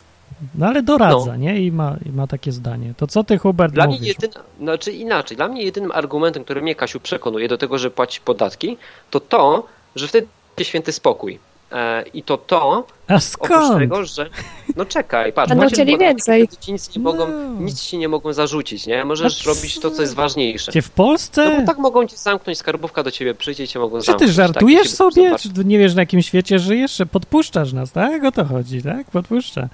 No 0.55 0.67
ale 0.67 0.83
doradza, 0.83 1.35
nie? 1.35 1.61
I 1.61 1.71
ma, 1.71 1.95
I 2.05 2.09
ma 2.09 2.27
takie 2.27 2.51
zdanie. 2.51 2.93
To 2.97 3.07
co 3.07 3.23
ty, 3.23 3.37
Hubert, 3.37 3.73
Dla 3.73 3.87
mnie 3.87 3.95
mówisz? 3.95 4.15
jedyna, 4.21 4.43
znaczy 4.59 4.91
inaczej, 4.91 5.37
dla 5.37 5.47
mnie 5.47 5.63
jedynym 5.63 5.91
argumentem, 5.91 6.43
który 6.43 6.61
mnie 6.61 6.75
Kasiu 6.75 6.99
przekonuje 6.99 7.47
do 7.47 7.57
tego, 7.57 7.77
że 7.77 7.91
płaci 7.91 8.21
podatki, 8.25 8.77
to 9.09 9.19
to, 9.19 9.63
że 9.95 10.07
wtedy 10.07 10.27
święty 10.61 10.91
spokój. 10.91 11.39
E, 11.71 12.03
I 12.13 12.23
to 12.23 12.37
to, 12.37 12.85
A 13.07 13.13
oprócz 13.13 13.23
skąd? 13.23 13.79
tego, 13.79 14.05
że 14.05 14.29
no 14.75 14.85
czekaj, 14.85 15.33
patrz, 15.33 15.49
Będą 15.49 15.67
chcieli 15.67 15.97
więcej. 15.97 16.47
ci 16.59 16.73
nic 16.73 16.95
nie 16.95 17.01
mogą, 17.01 17.27
No. 17.27 17.61
nic 17.61 17.81
ci 17.81 17.97
nie 17.97 18.07
mogą 18.07 18.33
zarzucić, 18.33 18.87
nie? 18.87 19.05
Możesz 19.05 19.45
No 19.45 19.53
robić 19.53 19.79
to, 19.79 19.91
co 19.91 20.01
jest 20.01 20.13
ważniejsze. 20.15 20.71
Gdzie 20.71 20.81
w 20.81 20.89
No 20.89 20.93
Polsce? 20.95 21.59
bo 21.61 21.67
tak 21.67 21.77
mogą 21.77 22.07
cię 22.07 22.17
zamknąć, 22.17 22.57
skarbówka 22.57 23.03
do 23.03 23.11
ciebie 23.11 23.33
przyjdzie 23.35 23.63
i 23.63 23.67
cię 23.67 23.79
mogą 23.79 23.99
Czy 23.99 24.05
zamknąć. 24.05 24.29
ty 24.31 24.33
żartujesz 24.35 24.87
tak, 24.87 24.95
sobie? 24.97 25.35
Czy 25.39 25.49
nie 25.65 25.79
wiesz, 25.79 25.95
na 25.95 26.01
jakim 26.01 26.21
świecie 26.21 26.59
żyjesz? 26.59 26.95
Że 26.97 27.05
Podpuszczasz 27.05 27.73
nas, 27.73 27.91
tak? 27.91 28.23
O 28.23 28.31
to 28.31 28.45
chodzi, 28.45 28.83
tak? 28.83 29.11
Podpuszcza. 29.11 29.69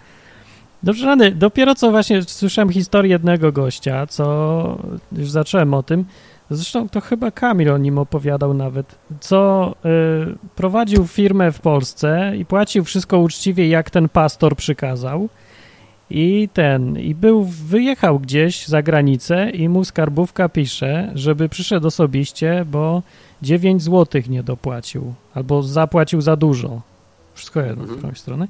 Dobrze, 0.83 1.05
rany, 1.05 1.31
dopiero 1.31 1.75
co 1.75 1.91
właśnie 1.91 2.21
słyszałem 2.23 2.69
historię 2.69 3.11
jednego 3.11 3.51
gościa, 3.51 4.07
co 4.07 4.77
już 5.11 5.29
zacząłem 5.29 5.73
o 5.73 5.83
tym. 5.83 6.05
Zresztą 6.49 6.89
to 6.89 7.01
chyba 7.01 7.31
Kamil 7.31 7.71
o 7.71 7.77
nim 7.77 7.97
opowiadał 7.97 8.53
nawet, 8.53 8.95
co 9.19 9.71
y, 9.85 10.35
prowadził 10.55 11.07
firmę 11.07 11.51
w 11.51 11.59
Polsce 11.59 12.33
i 12.37 12.45
płacił 12.45 12.83
wszystko 12.83 13.19
uczciwie, 13.19 13.67
jak 13.69 13.89
ten 13.89 14.09
pastor 14.09 14.55
przykazał. 14.55 15.29
I 16.09 16.49
ten, 16.53 16.99
i 16.99 17.15
był, 17.15 17.43
wyjechał 17.43 18.19
gdzieś 18.19 18.67
za 18.67 18.81
granicę 18.81 19.49
i 19.49 19.69
mu 19.69 19.85
skarbówka 19.85 20.49
pisze, 20.49 21.11
żeby 21.15 21.49
przyszedł 21.49 21.87
osobiście, 21.87 22.65
bo 22.71 23.01
9 23.41 23.83
zł 23.83 24.21
nie 24.29 24.43
dopłacił, 24.43 25.13
albo 25.33 25.63
zapłacił 25.63 26.21
za 26.21 26.35
dużo. 26.35 26.81
Wszystko 27.33 27.59
jedno 27.61 27.75
w 27.75 27.79
Mhm. 27.81 27.97
którąś 27.97 28.17
stronę. 28.19 28.47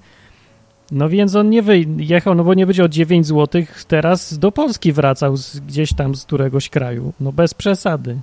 No 0.91 1.09
więc 1.09 1.35
on 1.35 1.49
nie 1.49 1.61
wyjechał, 1.61 2.35
no 2.35 2.43
bo 2.43 2.53
nie 2.53 2.65
będzie 2.65 2.83
o 2.83 2.89
9 2.89 3.27
zł 3.27 3.63
teraz 3.87 4.37
do 4.37 4.51
Polski 4.51 4.93
wracał 4.93 5.37
z, 5.37 5.59
gdzieś 5.59 5.93
tam 5.93 6.15
z 6.15 6.25
któregoś 6.25 6.69
kraju. 6.69 7.13
No 7.19 7.31
bez 7.31 7.53
przesady. 7.53 8.17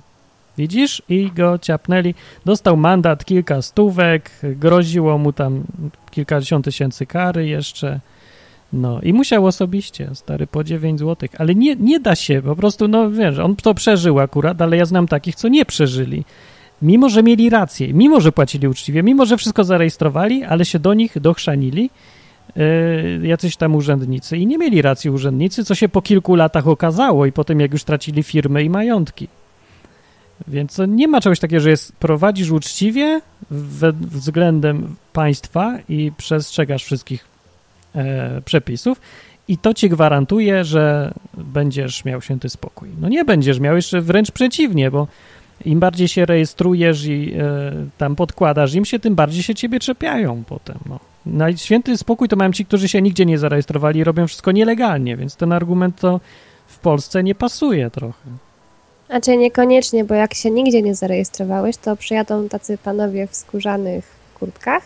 Widzisz? 0.57 1.01
I 1.09 1.31
go 1.35 1.59
ciapnęli. 1.59 2.15
Dostał 2.45 2.77
mandat, 2.77 3.25
kilka 3.25 3.61
stówek, 3.61 4.31
groziło 4.43 5.17
mu 5.17 5.33
tam 5.33 5.63
kilkadziesiąt 6.11 6.65
tysięcy 6.65 7.05
kary 7.05 7.47
jeszcze. 7.47 7.99
No 8.73 9.01
i 9.01 9.13
musiał 9.13 9.45
osobiście, 9.45 10.09
stary, 10.13 10.47
po 10.47 10.63
9 10.63 10.99
zł. 10.99 11.29
Ale 11.37 11.55
nie, 11.55 11.75
nie 11.75 11.99
da 11.99 12.15
się, 12.15 12.41
po 12.41 12.55
prostu, 12.55 12.87
no 12.87 13.11
wiesz, 13.11 13.39
on 13.39 13.55
to 13.55 13.73
przeżył 13.73 14.19
akurat, 14.19 14.61
ale 14.61 14.77
ja 14.77 14.85
znam 14.85 15.07
takich, 15.07 15.35
co 15.35 15.47
nie 15.47 15.65
przeżyli. 15.65 16.23
Mimo, 16.81 17.09
że 17.09 17.23
mieli 17.23 17.49
rację, 17.49 17.93
mimo, 17.93 18.21
że 18.21 18.31
płacili 18.31 18.67
uczciwie, 18.67 19.03
mimo, 19.03 19.25
że 19.25 19.37
wszystko 19.37 19.63
zarejestrowali, 19.63 20.43
ale 20.43 20.65
się 20.65 20.79
do 20.79 20.93
nich 20.93 21.19
dochrzanili 21.19 21.89
jacyś 23.21 23.55
tam 23.57 23.75
urzędnicy 23.75 24.37
i 24.37 24.47
nie 24.47 24.57
mieli 24.57 24.81
racji 24.81 25.09
urzędnicy, 25.09 25.65
co 25.65 25.75
się 25.75 25.89
po 25.89 26.01
kilku 26.01 26.35
latach 26.35 26.67
okazało 26.67 27.25
i 27.25 27.31
potem 27.31 27.59
jak 27.59 27.73
już 27.73 27.83
tracili 27.83 28.23
firmy 28.23 28.63
i 28.63 28.69
majątki. 28.69 29.27
Więc 30.47 30.81
nie 30.87 31.07
ma 31.07 31.21
czegoś 31.21 31.39
takiego, 31.39 31.59
że 31.59 31.69
jest, 31.69 31.91
prowadzisz 31.91 32.51
uczciwie 32.51 33.21
względem 34.01 34.95
państwa 35.13 35.79
i 35.89 36.11
przestrzegasz 36.17 36.83
wszystkich 36.83 37.25
e, 37.95 38.41
przepisów 38.41 39.01
i 39.47 39.57
to 39.57 39.73
ci 39.73 39.89
gwarantuje, 39.89 40.63
że 40.63 41.13
będziesz 41.37 42.05
miał 42.05 42.21
święty 42.21 42.49
spokój. 42.49 42.89
No 43.01 43.09
nie 43.09 43.25
będziesz 43.25 43.59
miał, 43.59 43.75
jeszcze 43.75 44.01
wręcz 44.01 44.31
przeciwnie, 44.31 44.91
bo 44.91 45.07
im 45.65 45.79
bardziej 45.79 46.07
się 46.07 46.25
rejestrujesz 46.25 47.05
i 47.05 47.33
e, 47.33 47.71
tam 47.97 48.15
podkładasz 48.15 48.73
im 48.73 48.85
się, 48.85 48.99
tym 48.99 49.15
bardziej 49.15 49.43
się 49.43 49.55
ciebie 49.55 49.79
czepiają 49.79 50.43
potem. 50.43 50.79
No. 50.89 51.12
Na 51.25 51.57
święty 51.57 51.97
spokój 51.97 52.27
to 52.27 52.35
mają 52.35 52.51
ci, 52.51 52.65
którzy 52.65 52.87
się 52.87 53.01
nigdzie 53.01 53.25
nie 53.25 53.37
zarejestrowali 53.37 53.99
i 53.99 54.03
robią 54.03 54.27
wszystko 54.27 54.51
nielegalnie, 54.51 55.17
więc 55.17 55.35
ten 55.35 55.51
argument 55.51 55.99
to 55.99 56.19
w 56.67 56.77
Polsce 56.77 57.23
nie 57.23 57.35
pasuje 57.35 57.89
trochę. 57.89 58.29
Znaczy 59.07 59.37
niekoniecznie, 59.37 60.05
bo 60.05 60.15
jak 60.15 60.33
się 60.33 60.51
nigdzie 60.51 60.81
nie 60.81 60.95
zarejestrowałeś, 60.95 61.77
to 61.77 61.95
przyjadą 61.95 62.49
tacy 62.49 62.77
panowie 62.77 63.27
w 63.27 63.35
skórzanych 63.35 64.05
kurtkach 64.39 64.83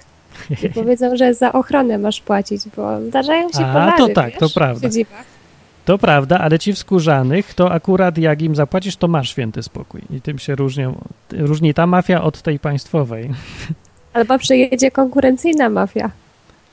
i 0.63 0.69
powiedzą, 0.81 1.17
że 1.17 1.33
za 1.33 1.53
ochronę 1.53 1.97
masz 1.97 2.21
płacić, 2.21 2.61
bo 2.77 3.01
zdarzają 3.01 3.49
się 3.49 3.65
A, 3.65 3.73
pożary, 3.73 3.97
to 3.97 4.09
tak, 4.09 4.29
wiesz, 4.29 4.39
to 4.39 4.49
prawda. 4.49 4.89
To 5.85 5.97
prawda, 5.97 6.39
ale 6.39 6.59
ci 6.59 6.73
w 6.73 6.77
skórzanych, 6.77 7.53
to 7.53 7.71
akurat 7.71 8.17
jak 8.17 8.41
im 8.41 8.55
zapłacisz, 8.55 8.97
to 8.97 9.07
masz 9.07 9.29
święty 9.29 9.63
spokój. 9.63 10.01
I 10.09 10.21
tym 10.21 10.39
się 10.39 10.55
różnią, 10.55 10.95
różni 11.31 11.73
ta 11.73 11.87
mafia 11.87 12.23
od 12.23 12.41
tej 12.41 12.59
państwowej. 12.59 13.29
Albo 14.13 14.39
przyjedzie 14.39 14.91
konkurencyjna 14.91 15.69
mafia. 15.69 16.11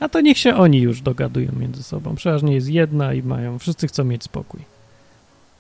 A 0.05 0.09
to 0.09 0.21
niech 0.21 0.39
się 0.39 0.57
oni 0.57 0.81
już 0.81 1.01
dogadują 1.01 1.49
między 1.57 1.83
sobą. 1.83 2.15
Przeważnie 2.15 2.55
jest 2.55 2.69
jedna 2.69 3.15
i 3.15 3.23
mają, 3.23 3.59
wszyscy 3.59 3.89
chcą 3.89 4.05
mieć 4.05 4.25
spokój. 4.25 4.61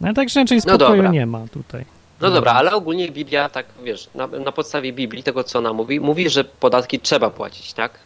No 0.00 0.08
ale 0.08 0.14
tak 0.14 0.28
raczej 0.36 0.56
No 0.56 0.62
spokoju 0.62 0.96
dobra. 0.96 1.10
nie 1.10 1.26
ma 1.26 1.46
tutaj. 1.48 1.84
No 2.20 2.30
dobra, 2.30 2.52
ale 2.52 2.72
ogólnie 2.72 3.10
Biblia, 3.10 3.48
tak 3.48 3.66
wiesz, 3.84 4.08
na, 4.14 4.26
na 4.26 4.52
podstawie 4.52 4.92
Biblii, 4.92 5.22
tego 5.22 5.44
co 5.44 5.58
ona 5.58 5.72
mówi, 5.72 6.00
mówi, 6.00 6.30
że 6.30 6.44
podatki 6.44 7.00
trzeba 7.00 7.30
płacić, 7.30 7.72
tak? 7.72 7.98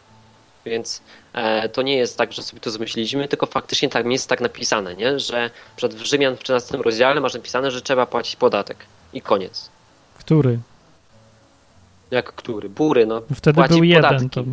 Więc 0.67 1.03
e, 1.33 1.69
to 1.69 1.83
nie 1.83 1.97
jest 1.97 2.19
tak, 2.19 2.33
że 2.33 2.43
sobie 2.43 2.61
to 2.61 2.71
zmyśliliśmy, 2.71 3.29
tylko 3.29 3.47
faktycznie 3.47 3.89
tak 3.89 4.07
jest 4.07 4.29
tak 4.29 4.41
napisane, 4.41 4.95
nie? 4.95 5.21
że 5.21 5.51
przed 5.77 5.95
w 5.95 6.05
Rzymian 6.05 6.37
w 6.37 6.39
13 6.39 6.77
rozdziale 6.77 7.21
masz 7.21 7.35
napisane, 7.35 7.71
że 7.71 7.83
trzeba 7.83 8.07
płacić 8.07 8.37
podatek. 8.37 8.77
I 9.13 9.21
koniec. 9.21 9.71
Który? 10.19 10.59
Jak 12.11 12.33
który? 12.33 12.69
Bury, 12.69 13.07
no. 13.07 13.23
Wtedy 13.35 13.63
był 13.69 13.85
jeden. 13.85 14.31
To... 14.31 14.45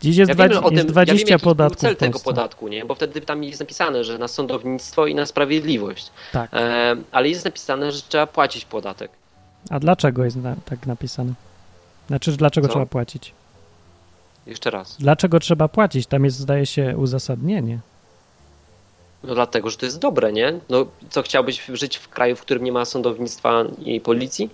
Dziś 0.00 0.16
jest, 0.16 0.28
Ja 0.28 0.34
dwa, 0.34 0.48
wiem, 0.48 0.64
o 0.64 0.70
jest 0.70 0.82
tym, 0.82 0.86
20 0.92 1.26
ja 1.26 1.38
wiem, 1.38 1.44
podatków. 1.44 1.80
cel 1.80 1.96
tego 1.96 2.18
podatku, 2.20 2.68
nie? 2.68 2.84
Bo 2.84 2.94
wtedy 2.94 3.20
tam 3.20 3.44
jest 3.44 3.60
napisane, 3.60 4.04
że 4.04 4.18
na 4.18 4.28
sądownictwo 4.28 5.06
i 5.06 5.14
na 5.14 5.26
sprawiedliwość. 5.26 6.10
Tak. 6.32 6.50
E, 6.54 6.96
ale 7.12 7.28
jest 7.28 7.44
napisane, 7.44 7.92
że 7.92 8.02
trzeba 8.08 8.26
płacić 8.26 8.64
podatek. 8.64 9.10
A 9.70 9.80
dlaczego 9.80 10.24
jest 10.24 10.36
na, 10.36 10.56
tak 10.64 10.86
napisane? 10.86 11.32
Znaczy, 12.08 12.32
dlaczego 12.32 12.66
Co? 12.66 12.72
trzeba 12.72 12.86
płacić? 12.86 13.32
Jeszcze 14.46 14.70
raz. 14.70 14.96
Dlaczego 14.98 15.40
trzeba 15.40 15.68
płacić? 15.68 16.06
Tam 16.06 16.24
jest, 16.24 16.36
zdaje 16.38 16.66
się, 16.66 16.94
uzasadnienie. 16.96 17.78
No 19.24 19.34
dlatego, 19.34 19.70
że 19.70 19.76
to 19.76 19.86
jest 19.86 19.98
dobre, 19.98 20.32
nie? 20.32 20.52
No 20.68 20.86
co, 21.10 21.22
chciałbyś 21.22 21.62
żyć 21.72 21.96
w 21.96 22.08
kraju, 22.08 22.36
w 22.36 22.40
którym 22.40 22.64
nie 22.64 22.72
ma 22.72 22.84
sądownictwa 22.84 23.64
i 23.84 24.00
policji? 24.00 24.50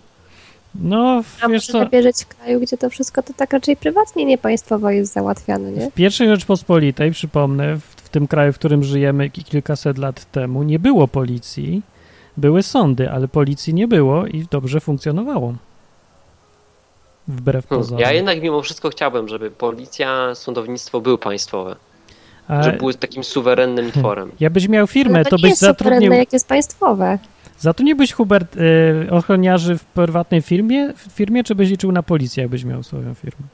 No, 0.75 1.23
A 1.43 1.49
wiesz 1.49 1.69
może 1.69 1.73
co, 1.73 1.79
lepiej 1.79 2.03
żyć 2.03 2.17
w 2.25 2.29
kraju, 2.29 2.61
gdzie 2.61 2.77
to 2.77 2.91
wszystko 2.91 3.23
to 3.23 3.33
tak 3.35 3.53
raczej 3.53 3.77
prywatnie, 3.77 4.25
nie 4.25 4.39
państwowo 4.39 4.91
jest 4.91 5.13
załatwiane, 5.13 5.73
nie? 5.73 5.91
w 5.91 5.95
pierwszej 5.95 6.29
Rzeczpospolitej, 6.29 7.11
przypomnę, 7.13 7.77
w, 7.77 7.83
w 7.85 8.09
tym 8.09 8.27
kraju, 8.27 8.53
w 8.53 8.59
którym 8.59 8.85
żyjemy 8.85 9.31
ki- 9.31 9.45
kilkaset 9.45 9.99
lat 9.99 10.25
temu, 10.33 10.63
nie 10.63 10.79
było 10.79 11.09
policji, 11.09 11.83
były 12.37 12.63
sądy, 12.63 13.11
ale 13.11 13.29
policji 13.29 13.75
nie 13.75 13.89
było 13.89 14.27
i 14.27 14.47
dobrze 14.51 14.81
funkcjonowało. 14.81 15.55
Wbrew 17.29 17.67
Hmm. 17.69 17.83
pozorom. 17.85 18.01
Ja 18.03 18.13
jednak 18.13 18.43
mimo 18.43 18.63
wszystko 18.63 18.89
chciałbym, 18.91 19.29
żeby 19.29 19.51
policja, 19.51 20.35
sądownictwo 20.35 21.01
były 21.01 21.19
państwowe. 21.19 21.77
A 22.49 22.63
Żeby 22.63 22.79
były 22.79 22.95
takim 22.95 23.25
suwerennym 23.25 23.93
tworem. 23.93 24.33
ja 24.41 24.51
byś 24.51 24.69
miał 24.69 24.87
firmę, 24.87 25.15
Ale 25.15 25.25
to 25.25 25.31
to 25.31 25.37
byś 25.37 25.51
jest 25.51 25.61
zatrudnił... 25.61 25.97
suwerenne, 25.97 26.19
jak 26.19 26.33
jest 26.33 26.49
państwowe. 26.49 27.19
Zatrudniłbyś, 27.61 28.13
Hubert, 28.13 28.57
y, 28.57 29.07
ochroniarzy 29.11 29.79
w 29.79 29.85
prywatnej 29.85 30.43
firmie, 30.43 30.93
w 30.93 31.01
firmie, 31.13 31.45
czy 31.45 31.55
byś 31.55 31.71
liczył 31.71 31.93
na 31.93 32.03
policję, 32.03 32.43
jakbyś 32.43 32.65
miał 32.65 32.83
swoją 32.83 33.15
firmę? 33.15 33.47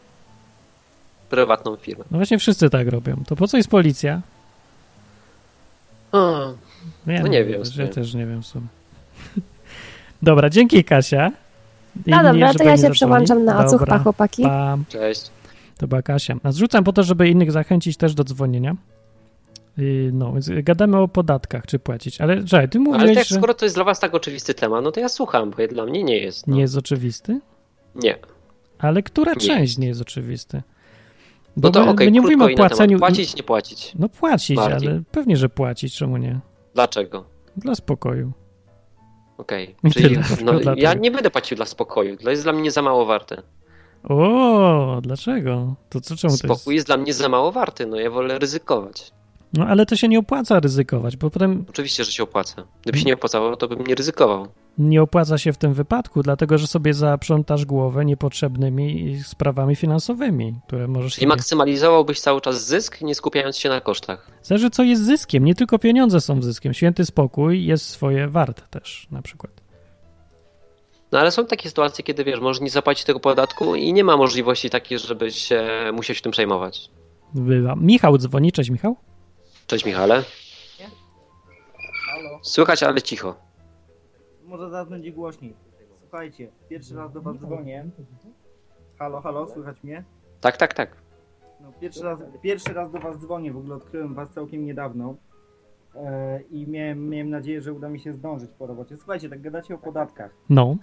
Prywatną 1.31 1.77
firmę. 1.77 2.05
No 2.11 2.19
właśnie 2.19 2.39
wszyscy 2.39 2.71
tak 2.71 2.89
robią. 2.89 3.23
To 3.27 3.37
po 3.37 3.49
co 3.49 3.57
jest 3.57 3.69
policja? 3.71 4.21
O, 6.13 6.53
ja 7.07 7.23
No 7.23 7.29
nie 7.29 7.45
wiem 7.45 7.59
Ja 7.61 7.65
sumie. 7.65 7.89
też 7.89 8.15
nie 8.15 8.27
wiem 8.27 8.43
w 8.43 8.47
sumie. 8.47 8.67
Dobra, 10.23 10.51
dzięki 10.51 10.85
Kasia. 10.85 11.33
No 12.07 12.17
Inni, 12.21 12.33
dobra, 12.33 12.55
to 12.55 12.65
ja 12.65 12.77
nie 12.77 12.83
się 12.83 12.91
przełączam 12.91 13.45
na 13.45 13.59
ocuch, 13.59 13.81
Dobra, 13.81 13.97
pa 13.99 14.03
chłopaki. 14.03 14.43
pa. 14.43 14.79
cześć. 14.89 15.31
To 15.79 15.89
była 15.89 16.03
Kasia. 16.03 16.35
A 16.43 16.53
zrzucam 16.53 16.85
po 16.85 16.93
to, 16.93 17.03
żeby 17.03 17.29
innych 17.29 17.53
zachęcić 17.53 17.97
też 17.97 18.15
do 18.15 18.25
dzwonienia. 18.25 18.75
Yy, 19.77 20.11
No, 20.13 20.33
więc 20.33 20.51
gadamy 20.63 20.99
o 20.99 21.09
podatkach, 21.09 21.67
czy 21.67 21.79
płacić. 21.79 22.21
Ale 22.21 22.45
czekaj, 22.45 22.69
ty 22.69 22.79
Ale 22.79 22.85
mówiłeś, 22.85 23.17
tak, 23.17 23.27
że 23.27 23.35
skoro 23.35 23.55
to 23.55 23.65
jest 23.65 23.77
dla 23.77 23.85
was 23.85 24.01
tak 24.01 24.15
oczywisty 24.15 24.55
temat, 24.55 24.85
no 24.85 24.93
to 24.93 25.01
ja 25.01 25.09
słucham, 25.09 25.51
bo 25.51 25.67
dla 25.69 25.87
mnie 25.87 26.05
nie 26.05 26.19
jest. 26.19 26.47
No. 26.47 26.55
nie 26.57 26.61
jest 26.61 26.77
oczywisty. 26.77 27.41
Nie. 27.95 28.19
Ale 28.79 29.03
która 29.03 29.33
Nie 29.33 29.41
część 29.41 29.79
nie 29.79 29.89
jest 29.89 30.01
oczywisty? 30.01 30.63
No 31.57 31.71
to 31.71 31.85
my, 31.85 31.91
okej, 31.91 32.07
my 32.07 32.13
nie 32.13 32.21
mówimy 32.21 32.45
o 32.45 32.57
płaceniu. 32.57 32.99
Płacić, 32.99 33.37
nie 33.37 33.43
płacić. 33.43 33.93
No 33.99 34.09
płacić, 34.09 34.57
Bardziej. 34.57 34.89
ale 34.89 35.03
pewnie, 35.11 35.37
że 35.37 35.49
płacić, 35.49 35.97
czemu 35.97 36.17
nie? 36.17 36.41
Dlaczego? 36.75 37.25
Dla 37.57 37.75
spokoju. 37.75 38.33
Okej. 39.39 39.77
I 39.85 39.91
Czyli 39.91 40.19
no, 40.45 40.53
ja 40.77 40.95
nie 40.95 41.11
będę 41.11 41.31
płacił 41.31 41.57
dla 41.57 41.67
spokoju. 41.67 42.17
To 42.17 42.31
jest 42.31 42.43
dla 42.43 42.53
mnie 42.53 42.71
za 42.71 42.83
mało 42.83 43.07
warte. 43.07 43.43
O, 44.05 45.01
dlaczego? 45.03 45.75
To 45.91 46.01
co, 46.01 46.17
czemu 46.17 46.39
to 46.39 46.47
jest? 46.47 46.61
Spokój 46.61 46.75
jest 46.75 46.87
dla 46.87 46.97
mnie 46.97 47.13
za 47.13 47.29
mało 47.29 47.53
warty. 47.53 47.87
No 47.87 47.97
ja 47.97 48.11
wolę 48.11 48.39
ryzykować. 48.39 49.13
No 49.53 49.67
ale 49.67 49.87
to 49.87 49.97
się 49.97 50.09
nie 50.09 50.19
opłaca 50.19 50.61
ryzykować, 50.61 51.17
bo 51.17 51.31
potem 51.31 51.65
Oczywiście, 51.71 52.05
że 52.05 52.13
się 52.13 52.23
opłaca. 52.23 52.65
Gdyby 52.83 52.99
się 52.99 53.05
nie 53.05 53.15
opłacało, 53.15 53.57
to 53.57 53.69
bym 53.69 53.87
nie 53.87 53.95
ryzykował. 53.95 54.49
nie 54.79 55.03
opłaca 55.03 55.39
się 55.39 55.53
w 55.53 55.59
tym 55.59 55.75
wypadku, 55.75 56.23
dlatego 56.23 56.59
że 56.59 56.67
sobie 56.67 56.95
zaprzątasz 56.95 57.65
głowę 57.65 58.05
niepotrzebnymi 58.05 59.19
sprawami 59.25 59.77
finansowymi, 59.77 60.55
które 60.67 60.89
możesz 60.89 61.15
Czyli 61.15 61.25
sobie... 61.25 61.29
maksymalizowałbyś 61.37 62.21
cały 62.21 62.41
czas 62.41 62.67
zysk, 62.67 63.01
nie 63.01 63.15
skupiając 63.15 63.57
się 63.59 63.69
na 63.69 63.81
kosztach. 63.81 64.31
Zależy, 64.43 64.71
co 64.71 64.83
jest 64.83 65.05
zyskiem. 65.05 65.45
Nie 65.45 65.55
tylko 65.55 65.79
pieniądze 65.79 66.21
są 66.21 66.43
zyskiem. 66.43 66.75
Święty 66.75 67.05
spokój 67.05 67.65
jest 67.65 67.89
swoje 67.89 68.29
wart 68.29 68.71
też, 68.71 69.07
na 69.11 69.23
przykład. 69.23 69.53
No 71.13 71.19
ale 71.19 71.31
są 71.31 71.47
takie 71.47 71.69
sytuacje, 71.69 72.05
kiedy 72.05 72.25
wiesz, 72.25 72.41
możesz 72.41 72.63
nie 72.63 72.71
zapłacić 72.71 73.05
tego 73.05 73.21
podatku 73.21 73.75
i 73.75 73.93
nie 73.93 74.05
ma 74.05 74.17
możliwości 74.17 74.71
takiej, 74.71 74.99
żebyś 74.99 75.37
się 75.37 75.67
musiał 75.93 76.17
się 76.17 76.23
tym 76.23 76.33
przejmować. 76.33 76.91
Bywa. 77.35 77.75
Michał 77.77 78.19
dzwoni. 78.19 78.53
Cześć, 78.53 78.71
Michał. 78.71 78.97
Cześć 79.67 79.85
Michale. 79.85 80.23
Halo, 82.07 82.39
Słychać, 82.43 82.83
ale 82.83 83.03
cicho. 83.03 83.35
może 84.45 84.71
zaraz 84.71 84.89
będzie 84.89 85.13
głośniej. 85.13 85.55
Słuchajcie, 86.01 86.51
pierwszy 86.69 86.97
raz 86.97 87.13
do 87.13 87.21
was 87.23 87.37
dzwonię. 87.37 87.85
Halo, 88.99 89.21
halo, 89.21 89.49
słychać 89.49 89.83
mnie? 89.85 90.05
Tak, 90.41 90.57
tak, 90.57 90.75
tak. 90.75 90.97
No, 91.61 91.73
pierwszy, 91.81 92.03
raz, 92.05 92.19
pierwszy 92.43 92.73
raz 92.73 92.93
do 92.93 92.99
was 92.99 93.19
dzwonię, 93.19 93.53
w 93.53 93.57
ogóle 93.57 93.75
odkryłem 93.75 94.15
was 94.15 94.31
całkiem 94.31 94.65
niedawno. 94.65 95.15
E, 95.95 96.41
I 96.51 96.67
miałem, 96.67 97.09
miałem 97.09 97.31
nadzieję, 97.31 97.63
że 97.63 97.73
uda 97.73 97.89
mi 97.89 98.01
się 98.01 98.13
zdążyć 98.13 98.51
po 98.59 98.67
robocie. 98.67 98.97
Słuchajcie, 98.97 99.29
tak 99.29 99.41
gadacie 99.41 99.75
o 99.75 99.79
podatkach. 99.79 100.31
No. 100.49 100.77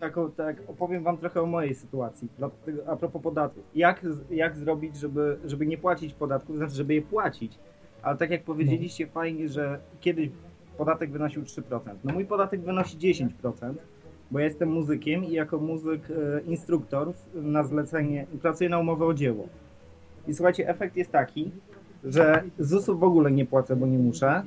Tak, 0.00 0.18
o, 0.18 0.28
tak 0.28 0.56
opowiem 0.68 1.04
wam 1.04 1.18
trochę 1.18 1.42
o 1.42 1.46
mojej 1.46 1.74
sytuacji. 1.74 2.28
Dlatego, 2.38 2.82
a 2.88 2.96
propos 2.96 3.22
podatków. 3.22 3.64
Jak, 3.74 4.00
z- 4.12 4.30
jak 4.30 4.56
zrobić, 4.56 4.96
żeby, 4.96 5.38
żeby 5.44 5.66
nie 5.66 5.78
płacić 5.78 6.14
podatków, 6.14 6.56
znaczy, 6.56 6.74
żeby 6.74 6.94
je 6.94 7.02
płacić. 7.02 7.58
Ale 8.02 8.16
tak 8.16 8.30
jak 8.30 8.42
powiedzieliście, 8.42 9.06
fajnie, 9.06 9.48
że 9.48 9.78
kiedyś 10.00 10.28
podatek 10.78 11.10
wynosił 11.10 11.42
3%. 11.42 11.62
No 12.04 12.12
mój 12.12 12.24
podatek 12.24 12.60
wynosi 12.60 12.98
10%, 12.98 13.28
bo 14.30 14.38
ja 14.38 14.44
jestem 14.44 14.68
muzykiem 14.72 15.24
i 15.24 15.32
jako 15.32 15.58
muzyk 15.58 16.02
e, 16.10 16.40
instruktor 16.40 17.12
na 17.34 17.62
zlecenie 17.62 18.26
pracuję 18.42 18.70
na 18.70 18.78
umowę 18.78 19.06
o 19.06 19.14
dzieło. 19.14 19.48
I 20.28 20.34
słuchajcie, 20.34 20.68
efekt 20.68 20.96
jest 20.96 21.12
taki, 21.12 21.50
że 22.04 22.42
ZUS-u 22.58 22.98
w 22.98 23.04
ogóle 23.04 23.30
nie 23.30 23.46
płacę, 23.46 23.76
bo 23.76 23.86
nie 23.86 23.98
muszę. 23.98 24.42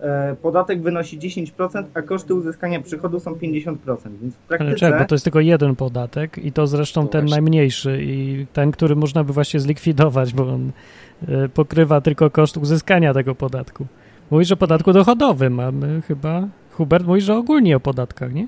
E, 0.00 0.36
Podatek 0.42 0.82
wynosi 0.82 1.18
10%, 1.18 1.84
a 1.94 2.02
koszty 2.02 2.34
uzyskania 2.34 2.80
przychodu 2.80 3.20
są 3.20 3.32
50%, 3.32 3.76
więc 4.20 4.34
w 4.34 4.38
Ale 4.48 4.58
praktyce... 4.58 4.74
czekaj, 4.74 5.00
bo 5.00 5.06
to 5.06 5.14
jest 5.14 5.24
tylko 5.24 5.40
jeden 5.40 5.76
podatek 5.76 6.38
i 6.38 6.52
to 6.52 6.66
zresztą 6.66 7.02
No 7.02 7.08
ten 7.08 7.24
najmniejszy 7.24 7.98
i 8.02 8.46
ten, 8.52 8.72
który 8.72 8.96
można 8.96 9.24
by 9.24 9.32
właśnie 9.32 9.60
zlikwidować, 9.60 10.34
bo 10.34 10.48
on 10.48 10.72
pokrywa 11.54 12.00
tylko 12.00 12.30
koszt 12.30 12.56
uzyskania 12.56 13.14
tego 13.14 13.34
podatku. 13.34 13.86
Mówisz 14.30 14.52
o 14.52 14.56
podatku 14.56 14.92
dochodowym, 14.92 15.60
a 15.60 15.72
my 15.72 16.02
chyba... 16.02 16.48
Hubert 16.72 17.06
mówi, 17.06 17.20
że 17.20 17.36
ogólnie 17.36 17.76
o 17.76 17.80
podatkach, 17.80 18.32
nie? 18.34 18.46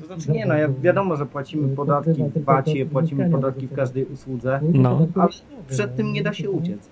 To 0.00 0.06
znaczy 0.06 0.30
nie, 0.30 0.46
no 0.46 0.54
ja, 0.54 0.68
wiadomo, 0.82 1.16
że 1.16 1.26
płacimy 1.26 1.76
podatki 1.76 2.24
w 2.34 2.44
VAT-ie, 2.44 2.86
płacimy 2.86 3.30
podatki 3.30 3.66
w 3.66 3.74
każdej 3.74 4.04
usłudze, 4.06 4.60
No, 4.72 5.06
ale 5.14 5.28
przed 5.68 5.96
tym 5.96 6.12
nie 6.12 6.22
da 6.22 6.32
się 6.32 6.50
uciec, 6.50 6.88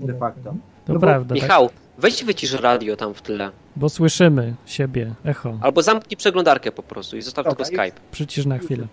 de 0.00 0.14
facto. 0.14 0.54
to 0.86 0.92
No 0.92 0.94
bo- 0.94 1.00
prawda. 1.06 1.34
Tak? 1.34 1.42
Michał, 1.42 1.70
weź 1.98 2.24
wycisz 2.24 2.60
radio 2.60 2.96
tam 2.96 3.14
w 3.14 3.22
tyle. 3.22 3.50
Bo 3.76 3.88
słyszymy 3.88 4.54
siebie, 4.66 5.14
echo. 5.24 5.58
Albo 5.60 5.82
zamknij 5.82 6.16
przeglądarkę 6.16 6.72
po 6.72 6.82
prostu 6.82 7.16
i 7.16 7.22
zostaw 7.22 7.44
Dobra, 7.44 7.64
tylko 7.64 7.82
Skype. 7.82 8.00
Przycisz 8.10 8.46
na 8.46 8.58
chwilę. 8.58 8.86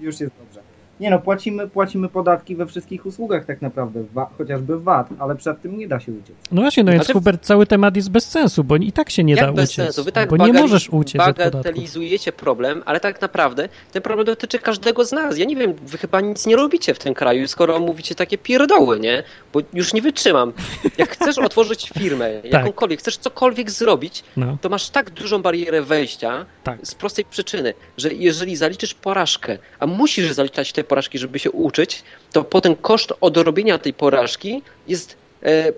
Już 0.00 0.20
jest 0.20 0.32
dobrze. 0.44 0.60
Nie 1.00 1.10
no, 1.10 1.18
płacimy, 1.18 1.68
płacimy 1.68 2.08
podatki 2.08 2.56
we 2.56 2.66
wszystkich 2.66 3.06
usługach 3.06 3.44
tak 3.44 3.62
naprawdę, 3.62 4.04
wa- 4.14 4.30
chociażby 4.38 4.80
VAT, 4.80 5.08
ale 5.18 5.36
przed 5.36 5.62
tym 5.62 5.78
nie 5.78 5.88
da 5.88 6.00
się 6.00 6.12
uciec. 6.12 6.36
No 6.52 6.60
właśnie, 6.62 6.84
no 6.84 6.92
więc 6.92 7.04
Znaczy- 7.04 7.12
Hubert, 7.12 7.42
cały 7.44 7.66
temat 7.66 7.96
jest 7.96 8.10
bez 8.10 8.28
sensu, 8.30 8.64
bo 8.64 8.76
i 8.76 8.92
tak 8.92 9.10
się 9.10 9.24
nie 9.24 9.34
Jak 9.34 9.46
da 9.46 9.52
bez 9.52 9.70
uciec. 9.70 9.84
sensu? 9.84 10.04
Wy 10.04 10.12
tak 10.12 10.28
bo 10.30 10.46
nie 10.46 10.52
możesz 10.52 10.88
uciec 10.88 11.18
bagatelizujecie 11.18 12.32
problem, 12.32 12.82
ale 12.86 13.00
tak 13.00 13.20
naprawdę 13.20 13.68
ten 13.92 14.02
problem 14.02 14.26
dotyczy 14.26 14.58
każdego 14.58 15.04
z 15.04 15.12
nas. 15.12 15.38
Ja 15.38 15.44
nie 15.44 15.56
wiem, 15.56 15.72
wy 15.82 15.98
chyba 15.98 16.20
nic 16.20 16.46
nie 16.46 16.56
robicie 16.56 16.94
w 16.94 16.98
tym 16.98 17.14
kraju, 17.14 17.48
skoro 17.48 17.78
mówicie 17.80 18.14
takie 18.14 18.38
pierdoły, 18.38 19.00
nie? 19.00 19.22
Bo 19.52 19.60
już 19.72 19.92
nie 19.94 20.02
wytrzymam. 20.02 20.52
Jak 20.98 21.10
chcesz 21.10 21.38
otworzyć 21.38 21.90
firmę, 21.98 22.30
jakąkolwiek, 22.44 23.00
chcesz 23.00 23.16
cokolwiek 23.16 23.70
zrobić, 23.70 24.24
No, 24.36 24.58
to 24.60 24.68
masz 24.68 24.90
tak 24.90 25.10
dużą 25.10 25.42
barierę 25.42 25.82
wejścia 25.82 26.46
tak. 26.64 26.78
z 26.86 26.94
prostej 26.94 27.24
przyczyny, 27.24 27.74
że 27.96 28.12
jeżeli 28.14 28.56
zaliczysz 28.56 28.94
porażkę, 28.94 29.58
a 29.78 29.86
musisz 29.86 30.32
zaliczać 30.32 30.72
te 30.72 30.84
porażki, 30.90 31.18
żeby 31.18 31.38
się 31.38 31.50
uczyć, 31.50 32.02
to 32.32 32.44
potem 32.44 32.76
koszt 32.76 33.12
odrobienia 33.20 33.78
tej 33.78 33.92
porażki 33.92 34.62
jest 34.88 35.16
e, 35.42 35.72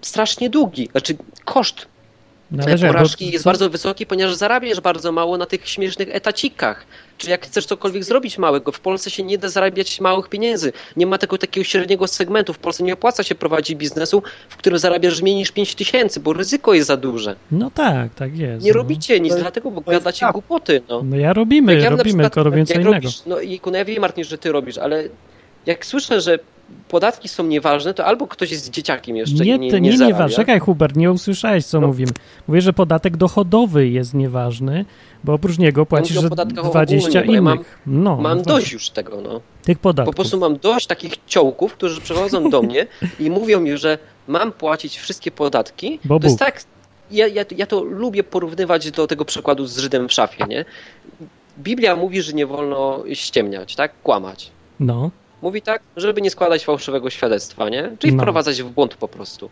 strasznie 0.00 0.50
długi. 0.50 0.88
Znaczy 0.92 1.16
koszt 1.44 1.86
Należy, 2.56 2.86
porażki 2.86 3.24
bo- 3.26 3.32
jest 3.32 3.44
bardzo 3.44 3.70
wysoki, 3.70 4.06
ponieważ 4.06 4.34
zarabiasz 4.34 4.80
bardzo 4.80 5.12
mało 5.12 5.38
na 5.38 5.46
tych 5.46 5.68
śmiesznych 5.68 6.08
etacikach. 6.12 6.86
Czy 7.18 7.30
jak 7.30 7.46
chcesz 7.46 7.66
cokolwiek 7.66 8.04
zrobić 8.04 8.38
małego, 8.38 8.72
w 8.72 8.80
Polsce 8.80 9.10
się 9.10 9.22
nie 9.22 9.38
da 9.38 9.48
zarabiać 9.48 10.00
małych 10.00 10.28
pieniędzy. 10.28 10.72
Nie 10.96 11.06
ma 11.06 11.18
tego 11.18 11.38
takiego 11.38 11.64
średniego 11.64 12.06
segmentu. 12.06 12.52
W 12.52 12.58
Polsce 12.58 12.84
nie 12.84 12.94
opłaca 12.94 13.22
się 13.22 13.34
prowadzić 13.34 13.76
biznesu, 13.76 14.22
w 14.48 14.56
którym 14.56 14.78
zarabiasz 14.78 15.22
mniej 15.22 15.34
niż 15.34 15.52
5 15.52 15.74
tysięcy, 15.74 16.20
bo 16.20 16.32
ryzyko 16.32 16.74
jest 16.74 16.86
za 16.88 16.96
duże. 16.96 17.36
No 17.50 17.70
tak, 17.70 18.14
tak 18.14 18.38
jest. 18.38 18.64
Nie 18.64 18.70
no. 18.72 18.76
robicie 18.78 19.20
nic, 19.20 19.32
To 19.34 19.40
dlatego, 19.40 19.70
bo 19.70 19.80
gadacie 19.80 20.18
prawda. 20.18 20.32
głupoty. 20.32 20.82
No. 20.88 21.02
No 21.04 21.16
ja 21.16 21.32
robimy, 21.32 21.74
Jak 21.74 21.82
ja 21.82 21.90
robimy, 21.90 22.04
przykład- 22.04 22.32
tylko 22.34 22.50
robię 22.50 22.66
co 22.66 22.74
innego. 22.74 22.92
Robisz, 22.92 23.22
no 23.26 23.40
i 23.40 23.60
no 23.66 23.78
ja 23.78 23.84
wiem, 23.84 24.00
Martin, 24.00 24.24
że 24.24 24.38
ty 24.38 24.52
robisz, 24.52 24.78
ale 24.78 25.04
jak 25.66 25.86
słyszę, 25.86 26.20
że 26.20 26.38
podatki 26.88 27.28
są 27.28 27.44
nieważne, 27.44 27.94
to 27.94 28.04
albo 28.04 28.26
ktoś 28.26 28.50
jest 28.50 28.70
dzieciakiem 28.70 29.16
jeszcze 29.16 29.44
Nie, 29.44 29.54
i 29.54 29.58
nie, 29.60 29.70
to 29.70 29.78
nie, 29.78 29.90
nie, 29.90 29.96
zarabia. 29.98 30.16
nieważne. 30.16 30.36
Czekaj, 30.36 30.58
Hubert, 30.60 30.96
nie 30.96 31.12
usłyszałeś, 31.12 31.66
co 31.66 31.80
No. 31.80 31.86
mówimy. 31.86 32.12
Mówię, 32.48 32.60
że 32.60 32.72
podatek 32.72 33.16
dochodowy 33.16 33.88
jest 33.88 34.14
nieważny, 34.14 34.84
bo 35.24 35.32
oprócz 35.34 35.58
niego 35.58 35.86
płacisz 35.86 36.20
że 36.20 36.28
podatkach 36.28 36.64
20 36.70 37.08
ogólnie, 37.20 37.26
bo 37.26 37.32
ja 37.32 37.38
innych. 37.54 37.78
mam- 37.86 38.02
no, 38.02 38.16
Mam 38.16 38.38
no 38.38 38.44
dość 38.44 38.72
już 38.72 38.90
tego, 38.90 39.20
no. 39.20 39.40
tych 39.62 39.78
Po 39.78 39.82
podatków. 39.82 40.14
prostu 40.14 40.38
mam 40.38 40.56
dość 40.58 40.86
takich 40.86 41.14
ciołków, 41.26 41.72
którzy 41.74 42.00
przychodzą 42.00 42.50
do 42.50 42.62
mnie 42.62 42.86
i 43.20 43.30
mówią 43.30 43.60
mi, 43.60 43.76
że 43.78 43.98
mam 44.28 44.52
płacić 44.52 44.98
wszystkie 44.98 45.30
podatki. 45.30 45.98
Bo 46.04 46.20
to 46.20 46.26
jest 46.26 46.38
tak. 46.38 46.62
Ja, 47.10 47.26
ja, 47.26 47.44
ja 47.56 47.66
to 47.66 47.82
lubię 47.82 48.24
porównywać 48.24 48.90
do 48.90 49.06
tego 49.06 49.24
przykładu 49.24 49.66
z 49.66 49.78
Żydem 49.78 50.08
w 50.08 50.12
szafie, 50.12 50.44
nie? 50.48 50.64
Biblia 51.58 51.96
mówi, 51.96 52.22
że 52.22 52.32
nie 52.32 52.46
wolno 52.46 53.02
ściemniać, 53.12 53.74
tak? 53.76 53.92
Kłamać. 54.02 54.50
No, 54.80 55.10
Mówi 55.42 55.62
tak, 55.62 55.82
żeby 55.96 56.20
nie 56.22 56.30
składać 56.30 56.64
fałszywego 56.64 57.10
świadectwa, 57.10 57.68
nie? 57.68 57.90
Czyli 57.98 58.12
No. 58.14 58.22
wprowadzać 58.22 58.62
w 58.62 58.70
błąd 58.70 58.94
po 58.94 59.08
prostu. 59.08 59.50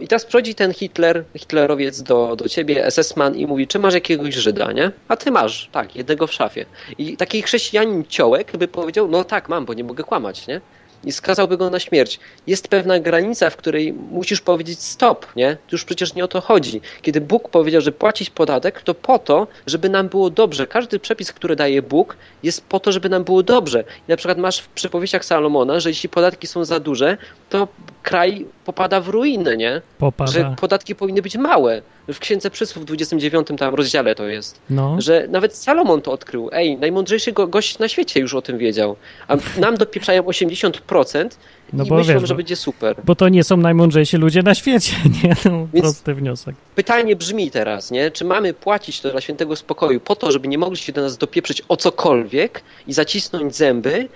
I 0.00 0.08
teraz 0.08 0.24
przychodzi 0.24 0.54
ten 0.54 0.72
Hitler, 0.74 1.24
Hitlerowiec 1.38 2.02
do, 2.02 2.36
do 2.36 2.48
ciebie, 2.48 2.86
SS-man 2.90 3.34
i 3.36 3.46
mówi, 3.46 3.66
czy 3.66 3.78
masz 3.78 3.94
jakiegoś 3.94 4.34
Żyda, 4.34 4.72
nie? 4.72 4.90
A 5.08 5.16
ty 5.16 5.30
masz, 5.30 5.68
tak, 5.72 5.96
jednego 5.96 6.26
w 6.26 6.32
szafie. 6.32 6.66
I 6.98 7.16
taki 7.16 7.42
chrześcijanin 7.42 8.04
ciołek 8.08 8.56
by 8.56 8.68
powiedział, 8.68 9.08
no 9.08 9.24
tak, 9.24 9.48
mam, 9.48 9.64
bo 9.64 9.74
nie 9.74 9.84
mogę 9.84 10.04
kłamać, 10.04 10.46
nie? 10.46 10.60
I 11.06 11.12
skazałby 11.12 11.56
go 11.56 11.70
na 11.70 11.80
śmierć. 11.80 12.20
Jest 12.46 12.68
pewna 12.68 13.00
granica, 13.00 13.50
w 13.50 13.56
której 13.56 13.92
musisz 13.92 14.40
powiedzieć 14.40 14.82
stop, 14.82 15.26
nie? 15.36 15.56
Już 15.72 15.84
przecież 15.84 16.14
nie 16.14 16.24
o 16.24 16.28
to 16.28 16.40
chodzi. 16.40 16.80
Kiedy 17.02 17.20
Bóg 17.20 17.48
powiedział, 17.48 17.80
że 17.80 17.92
płacić 17.92 18.30
podatek, 18.30 18.82
to 18.82 18.94
po 18.94 19.18
to, 19.18 19.46
żeby 19.66 19.88
nam 19.88 20.08
było 20.08 20.30
dobrze. 20.30 20.66
Każdy 20.66 20.98
przepis, 20.98 21.32
który 21.32 21.56
daje 21.56 21.82
Bóg, 21.82 22.16
jest 22.42 22.64
po 22.64 22.80
to, 22.80 22.92
żeby 22.92 23.08
nam 23.08 23.24
było 23.24 23.42
dobrze. 23.42 23.84
I 24.08 24.10
na 24.10 24.16
przykład 24.16 24.38
masz 24.38 24.60
w 24.60 24.68
przypowieściach 24.68 25.24
Salomona, 25.24 25.80
że 25.80 25.88
jeśli 25.88 26.08
podatki 26.08 26.46
są 26.46 26.64
za 26.64 26.80
duże, 26.80 27.16
to 27.50 27.68
kraj 28.04 28.46
popada 28.64 29.00
w 29.00 29.08
ruinę, 29.08 29.56
nie? 29.56 29.72
Że 29.74 29.82
popada. 29.98 30.54
podatki 30.60 30.94
powinny 30.94 31.22
być 31.22 31.36
małe. 31.36 31.82
W 32.08 32.18
Księdze 32.18 32.50
Przysłów 32.50 32.82
w 32.84 32.86
29 32.86 33.48
tam 33.58 33.74
rozdziale 33.74 34.14
to 34.14 34.26
jest. 34.28 34.60
No, 34.70 34.96
Że 35.00 35.26
nawet 35.30 35.56
Salomon 35.56 36.02
to 36.02 36.12
odkrył. 36.12 36.50
Ej, 36.52 36.76
najmądrzejszy 36.78 37.32
go, 37.32 37.46
gość 37.46 37.78
na 37.78 37.88
świecie 37.88 38.20
już 38.20 38.34
o 38.34 38.42
tym 38.42 38.58
wiedział. 38.58 38.96
A 39.28 39.36
nam 39.60 39.76
dopieprzają 39.76 40.22
80% 40.22 41.28
No 41.72 41.84
i 41.84 41.88
bo 41.88 41.96
myślą, 41.96 42.14
wiesz, 42.20 42.28
że 42.28 42.34
będzie 42.34 42.56
super. 42.56 42.96
bo 43.04 43.14
to 43.14 43.28
nie 43.28 43.44
są 43.44 43.56
najmądrzejsi 43.56 44.16
ludzie 44.16 44.42
na 44.42 44.54
świecie, 44.54 44.96
nie? 45.24 45.36
No, 45.44 45.66
Więc- 45.74 45.84
prosty 45.86 46.14
wniosek. 46.14 46.54
Pytanie 46.74 47.16
brzmi 47.16 47.50
teraz, 47.50 47.90
nie? 47.90 48.10
Czy 48.10 48.24
mamy 48.24 48.54
płacić 48.54 49.00
to 49.00 49.10
dla 49.10 49.20
świętego 49.20 49.56
spokoju 49.56 50.00
po 50.00 50.16
to, 50.16 50.32
żeby 50.32 50.48
nie 50.48 50.58
mogli 50.58 50.76
się 50.78 50.92
do 50.92 51.02
nas 51.02 51.18
dopieprzyć 51.18 51.62
o 51.68 51.76
cokolwiek 51.76 52.62
i 52.86 52.92
zacisnąć 52.92 53.56
zęby? 53.56 54.08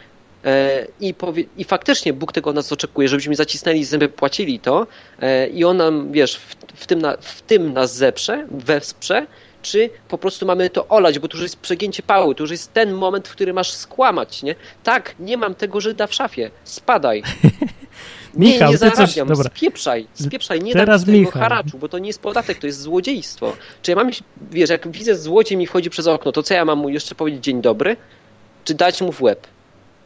E, 0.45 0.87
i, 1.01 1.15
powie, 1.15 1.45
I 1.57 1.65
faktycznie 1.65 2.13
Bóg 2.13 2.33
tego 2.33 2.51
od 2.51 2.57
nas 2.57 2.73
oczekuje, 2.73 3.09
żebyśmy 3.09 3.35
zacisnęli 3.35 3.85
zęby, 3.85 4.09
płacili 4.09 4.61
to 4.61 4.87
e, 5.21 5.49
i 5.49 5.65
On 5.65 5.77
nam, 5.77 6.13
wiesz, 6.13 6.37
w, 6.37 6.55
w, 6.75 6.87
tym, 6.87 7.03
na, 7.03 7.17
w 7.21 7.43
tym 7.43 7.73
nas 7.73 7.97
zeprze, 7.97 8.47
wesprze, 8.51 9.27
czy 9.63 9.91
po 10.09 10.19
prostu 10.19 10.47
mamy 10.47 10.71
to 10.71 10.89
olać, 10.89 11.19
bo 11.19 11.29
to 11.29 11.37
już 11.37 11.43
jest 11.43 11.57
przegięcie 11.57 12.03
pały, 12.03 12.35
to 12.35 12.43
już 12.43 12.51
jest 12.51 12.73
ten 12.73 12.93
moment, 12.93 13.29
w 13.29 13.33
którym 13.33 13.57
masz 13.57 13.73
skłamać, 13.73 14.43
nie? 14.43 14.55
Tak, 14.83 15.15
nie 15.21 15.37
mam 15.37 15.55
tego 15.55 15.81
Żyda 15.81 16.07
w 16.07 16.15
szafie, 16.15 16.51
spadaj. 16.65 17.23
Nie, 18.35 18.53
Michał, 18.53 18.73
nie 18.73 18.79
coś- 18.79 18.97
zarabiam, 18.97 19.29
dobra. 19.29 19.51
spieprzaj, 19.57 20.07
spieprzaj, 20.15 20.61
nie 20.61 20.73
Teraz 20.73 21.05
dam 21.05 21.15
tego 21.15 21.31
haraczu, 21.31 21.79
bo 21.79 21.89
to 21.89 21.99
nie 21.99 22.07
jest 22.07 22.21
podatek, 22.21 22.59
to 22.59 22.67
jest 22.67 22.81
złodziejstwo. 22.81 23.57
Czy 23.83 23.91
ja 23.91 23.97
mam, 23.97 24.11
wiesz, 24.51 24.71
jak 24.71 24.89
widzę 24.89 25.17
złodziej 25.17 25.59
mi 25.59 25.67
wchodzi 25.67 25.91
przez 25.91 26.07
okno, 26.07 26.33
to 26.33 26.43
co 26.43 26.55
ja 26.55 26.65
mam 26.65 26.79
mu 26.79 26.89
jeszcze 26.89 27.15
powiedzieć 27.15 27.45
dzień 27.45 27.63
dobry? 27.63 27.97
Czy 28.65 28.75
dać 28.75 29.01
mu 29.01 29.13
w 29.13 29.23
łeb? 29.23 29.47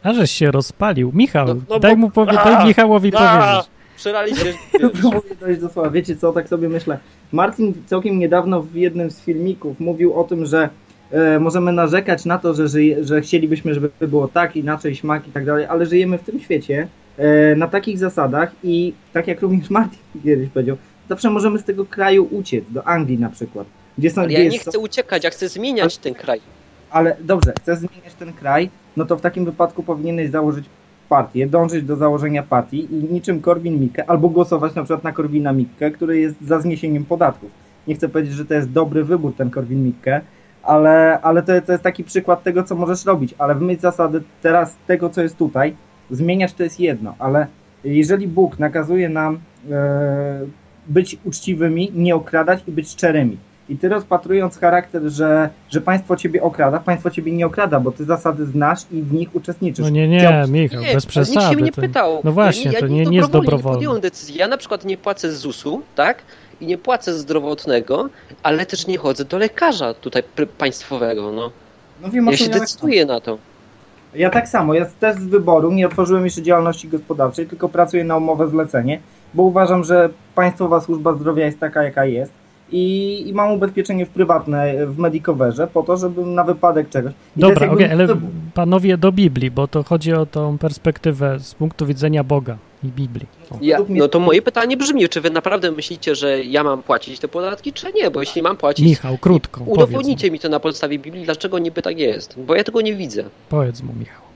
A 0.03 0.13
żeś 0.13 0.31
się 0.31 0.51
rozpalił. 0.51 1.11
Michał, 1.15 1.47
No- 1.47 1.55
no 1.69 1.79
daj 1.79 1.91
bo- 1.91 1.97
mu 2.01 2.09
powie, 2.09 2.39
A! 2.39 2.43
daj 2.45 2.67
Michałowi 2.67 3.11
A! 3.15 3.19
powiedzieć. 3.39 3.69
Przerali 3.95 4.35
się, 4.35 4.45
wiesz, 4.45 4.55
Próbuję 5.01 5.35
dojść 5.39 5.61
do 5.61 5.69
słowa. 5.69 5.89
Wiecie 5.89 6.15
co, 6.15 6.31
tak 6.33 6.47
sobie 6.49 6.69
myślę. 6.69 6.99
Martin 7.31 7.73
całkiem 7.87 8.19
niedawno 8.19 8.61
w 8.61 8.75
jednym 8.75 9.11
z 9.11 9.19
filmików 9.21 9.79
mówił 9.79 10.13
o 10.13 10.23
tym, 10.23 10.45
że 10.45 10.69
e, 11.11 11.39
możemy 11.39 11.71
narzekać 11.71 12.25
na 12.25 12.37
to, 12.37 12.53
że, 12.53 12.67
żyje, 12.67 13.03
że 13.03 13.21
chcielibyśmy, 13.21 13.73
żeby 13.73 13.89
było 14.01 14.27
tak, 14.27 14.55
inaczej, 14.55 14.95
śmak 14.95 15.27
i 15.27 15.31
tak 15.31 15.45
dalej, 15.45 15.65
ale 15.65 15.85
żyjemy 15.85 16.17
w 16.17 16.23
tym 16.23 16.39
świecie 16.39 16.87
e, 17.17 17.55
na 17.55 17.67
takich 17.67 17.97
zasadach 17.99 18.51
i 18.63 18.93
tak 19.13 19.27
jak 19.27 19.41
również 19.41 19.69
Martin 19.79 19.99
kiedyś 20.23 20.49
powiedział, 20.49 20.77
zawsze 21.09 21.29
możemy 21.29 21.59
z 21.59 21.63
tego 21.63 21.85
kraju 21.85 22.27
uciec, 22.31 22.63
do 22.69 22.87
Anglii 22.87 23.17
na 23.19 23.29
przykład. 23.29 23.67
Gdzie 23.97 24.09
są, 24.09 24.21
ale 24.21 24.27
gdzie 24.27 24.37
ja 24.37 24.43
jest 24.43 24.53
nie 24.53 24.59
chcę 24.71 24.79
uciekać, 24.79 25.23
ja 25.23 25.29
chcę 25.29 25.49
zmieniać 25.49 25.97
ten 25.97 26.13
kraj. 26.13 26.39
ale 26.91 27.15
dobrze, 27.21 27.53
chcesz 27.61 27.77
zmieniać 27.79 28.13
ten 28.19 28.33
kraj, 28.33 28.69
no 28.97 29.05
to 29.05 29.17
w 29.17 29.21
takim 29.21 29.45
wypadku 29.45 29.83
powinieneś 29.83 30.29
założyć 30.29 30.65
partię, 31.09 31.47
dążyć 31.47 31.83
do 31.83 31.95
założenia 31.95 32.43
partii 32.43 32.93
i 32.95 33.13
niczym 33.13 33.41
Korwin 33.41 33.79
Mikke, 33.79 34.09
albo 34.09 34.29
głosować 34.29 34.75
na 34.75 34.83
przykład 34.83 35.03
na 35.03 35.11
Korwina 35.11 35.53
Mikke, 35.53 35.91
który 35.91 36.19
jest 36.19 36.41
za 36.41 36.59
zniesieniem 36.59 37.05
podatków. 37.05 37.51
Nie 37.87 37.95
chcę 37.95 38.09
powiedzieć, 38.09 38.33
że 38.33 38.45
to 38.45 38.53
jest 38.53 38.71
dobry 38.71 39.03
wybór 39.03 39.33
ten 39.35 39.49
Korwin 39.49 39.83
Mikke, 39.83 40.21
ale, 40.63 41.21
ale 41.21 41.43
to, 41.43 41.61
to 41.61 41.71
jest 41.71 41.83
taki 41.83 42.03
przykład 42.03 42.43
tego, 42.43 42.63
co 42.63 42.75
możesz 42.75 43.05
robić, 43.05 43.35
ale 43.37 43.55
w 43.55 43.79
zasady 43.79 44.23
teraz 44.41 44.75
tego, 44.87 45.09
co 45.09 45.21
jest 45.21 45.37
tutaj, 45.37 45.75
zmieniać 46.11 46.53
to 46.53 46.63
jest 46.63 46.79
jedno, 46.79 47.15
ale 47.19 47.47
jeżeli 47.83 48.27
Bóg 48.27 48.59
nakazuje 48.59 49.09
nam 49.09 49.39
e, 49.71 50.39
być 50.87 51.17
uczciwymi, 51.23 51.91
nie 51.95 52.15
okradać 52.15 52.63
i 52.67 52.71
być 52.71 52.89
szczerymi, 52.89 53.37
i 53.69 53.77
ty 53.77 53.89
rozpatrując 53.89 54.57
charakter, 54.59 55.01
że, 55.05 55.49
że 55.69 55.81
państwo 55.81 56.15
ciebie 56.15 56.43
okrada, 56.43 56.79
państwo 56.79 57.09
ciebie 57.11 57.31
nie 57.31 57.45
okrada, 57.45 57.79
bo 57.79 57.91
ty 57.91 58.05
zasady 58.05 58.45
znasz 58.45 58.79
i 58.91 59.01
w 59.01 59.13
nich 59.13 59.35
uczestniczysz. 59.35 59.83
No 59.85 59.89
nie, 59.89 60.07
nie, 60.07 60.19
Chciałbyś- 60.19 60.49
Michał, 60.49 60.79
Nie, 60.81 60.85
bez 60.85 60.89
ale 60.93 60.95
nikt 60.95 61.07
przesady. 61.07 61.55
się 61.55 61.61
mnie 61.61 61.71
to- 61.71 61.81
pytał. 61.81 62.21
No 62.23 62.31
właśnie, 62.31 62.71
ja 62.71 62.79
to 62.79 62.87
nie, 62.87 62.95
nie, 63.03 63.05
nie 63.05 63.17
jest 63.17 63.29
dobrowolne. 63.31 63.69
Nie 63.69 63.73
podjąłem 63.75 64.01
decyzji. 64.01 64.35
Ja 64.35 64.47
na 64.47 64.57
przykład 64.57 64.85
nie 64.85 64.97
płacę 64.97 65.31
z 65.31 65.37
ZUS-u, 65.37 65.81
tak? 65.95 66.17
I 66.61 66.65
nie 66.65 66.77
płacę 66.77 67.13
zdrowotnego, 67.13 68.09
ale 68.43 68.65
też 68.65 68.87
nie 68.87 68.97
chodzę 68.97 69.25
do 69.25 69.37
lekarza 69.37 69.93
tutaj 69.93 70.23
państwowego, 70.57 71.31
no. 71.31 71.51
No 72.01 72.09
wiem, 72.09 72.25
Ja 72.25 72.37
się 72.37 72.49
decyduję 72.49 73.05
na 73.05 73.21
to. 73.21 73.37
Ja 74.15 74.29
tak 74.29 74.47
samo, 74.47 74.73
ja 74.73 74.85
też 74.99 75.15
z 75.15 75.25
wyboru 75.25 75.71
nie 75.71 75.87
otworzyłem 75.87 76.25
jeszcze 76.25 76.41
działalności 76.41 76.87
gospodarczej, 76.87 77.47
tylko 77.47 77.69
pracuję 77.69 78.03
na 78.03 78.17
umowę 78.17 78.47
zlecenie, 78.47 78.99
bo 79.33 79.43
uważam, 79.43 79.83
że 79.83 80.09
państwowa 80.35 80.81
służba 80.81 81.13
zdrowia 81.13 81.45
jest 81.45 81.59
taka, 81.59 81.83
jaka 81.83 82.05
jest 82.05 82.31
i, 82.71 83.23
i 83.27 83.33
mam 83.33 83.51
ubezpieczenie 83.51 84.05
w 84.05 84.09
prywatne, 84.09 84.87
w 84.87 84.97
Medicoverze 84.97 85.67
po 85.67 85.83
to, 85.83 85.97
żeby 85.97 86.25
na 86.25 86.43
wypadek 86.43 86.89
czegoś. 86.89 87.13
I 87.37 87.39
Dobra, 87.39 87.65
jakby 87.65 87.85
okej, 87.85 87.91
ale 87.91 88.07
panowie 88.53 88.97
do 88.97 89.11
Biblii, 89.11 89.51
bo 89.51 89.67
to 89.67 89.83
chodzi 89.83 90.13
o 90.13 90.25
tą 90.25 90.57
perspektywę 90.57 91.39
z 91.39 91.53
punktu 91.53 91.85
widzenia 91.85 92.23
Boga 92.23 92.57
i 92.83 92.87
Biblii. 92.87 93.27
Ja, 93.61 93.77
no 93.89 94.07
to 94.07 94.19
moje 94.19 94.41
pytanie 94.41 94.77
brzmi, 94.77 95.09
czy 95.09 95.21
wy 95.21 95.29
naprawdę 95.29 95.71
myślicie, 95.71 96.15
że 96.15 96.43
ja 96.43 96.63
mam 96.63 96.83
płacić 96.83 97.19
te 97.19 97.27
podatki, 97.27 97.73
czy 97.73 97.93
nie? 97.93 98.11
Bo 98.11 98.19
jeśli 98.19 98.41
mam 98.41 98.57
płacić, 98.57 98.85
Michał, 98.85 99.17
krótko, 99.17 99.63
udowodnijcie 99.63 100.31
mi 100.31 100.39
to 100.39 100.49
na 100.49 100.59
podstawie 100.59 100.99
Biblii, 100.99 101.25
dlaczego 101.25 101.59
niby 101.59 101.81
tak 101.81 101.99
jest. 101.99 102.39
Bo 102.39 102.55
ja 102.55 102.63
tego 102.63 102.81
nie 102.81 102.95
widzę. 102.95 103.23
powiedz 103.49 103.81
mu, 103.83 103.93
Michał. 103.99 104.32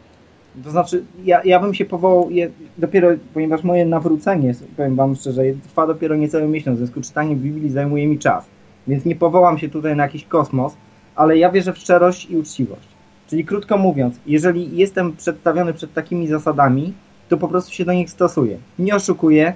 To 0.64 0.72
znaczy, 0.72 1.04
ja, 1.26 1.42
ja 1.44 1.60
bym 1.60 1.74
się 1.74 1.86
powołał 1.86 2.32
je, 2.32 2.50
dopiero, 2.78 3.10
ponieważ 3.34 3.64
moje 3.64 3.86
nawrócenie, 3.86 4.54
powiem 4.78 4.96
wam 4.96 5.16
szczerze, 5.16 5.42
trwa 5.64 5.88
dopiero 5.88 6.16
niecały 6.16 6.48
miesiąc, 6.48 6.76
w 6.76 6.80
związku 6.80 7.04
z 7.04 7.08
czytaniem 7.08 7.40
Biblii 7.40 7.70
zajmuje 7.70 8.08
mi 8.08 8.20
czas. 8.20 8.46
Więc 8.88 9.06
nie 9.06 9.16
powołam 9.16 9.58
się 9.58 9.70
tutaj 9.70 9.96
na 9.96 10.04
jakiś 10.04 10.26
kosmos, 10.26 10.74
ale 11.16 11.38
ja 11.38 11.52
wierzę 11.52 11.74
w 11.74 11.78
szczerość 11.78 12.30
i 12.30 12.38
uczciwość. 12.38 12.88
Czyli 13.28 13.46
krótko 13.46 13.78
mówiąc, 13.78 14.20
jeżeli 14.26 14.78
jestem 14.78 15.16
przedstawiony 15.16 15.74
przed 15.74 15.94
takimi 15.94 16.28
zasadami, 16.28 16.94
to 17.30 17.38
po 17.38 17.48
prostu 17.48 17.74
się 17.74 17.86
do 17.86 17.94
nich 17.94 18.10
stosuję. 18.10 18.58
Nie 18.80 18.96
oszukuję 18.96 19.54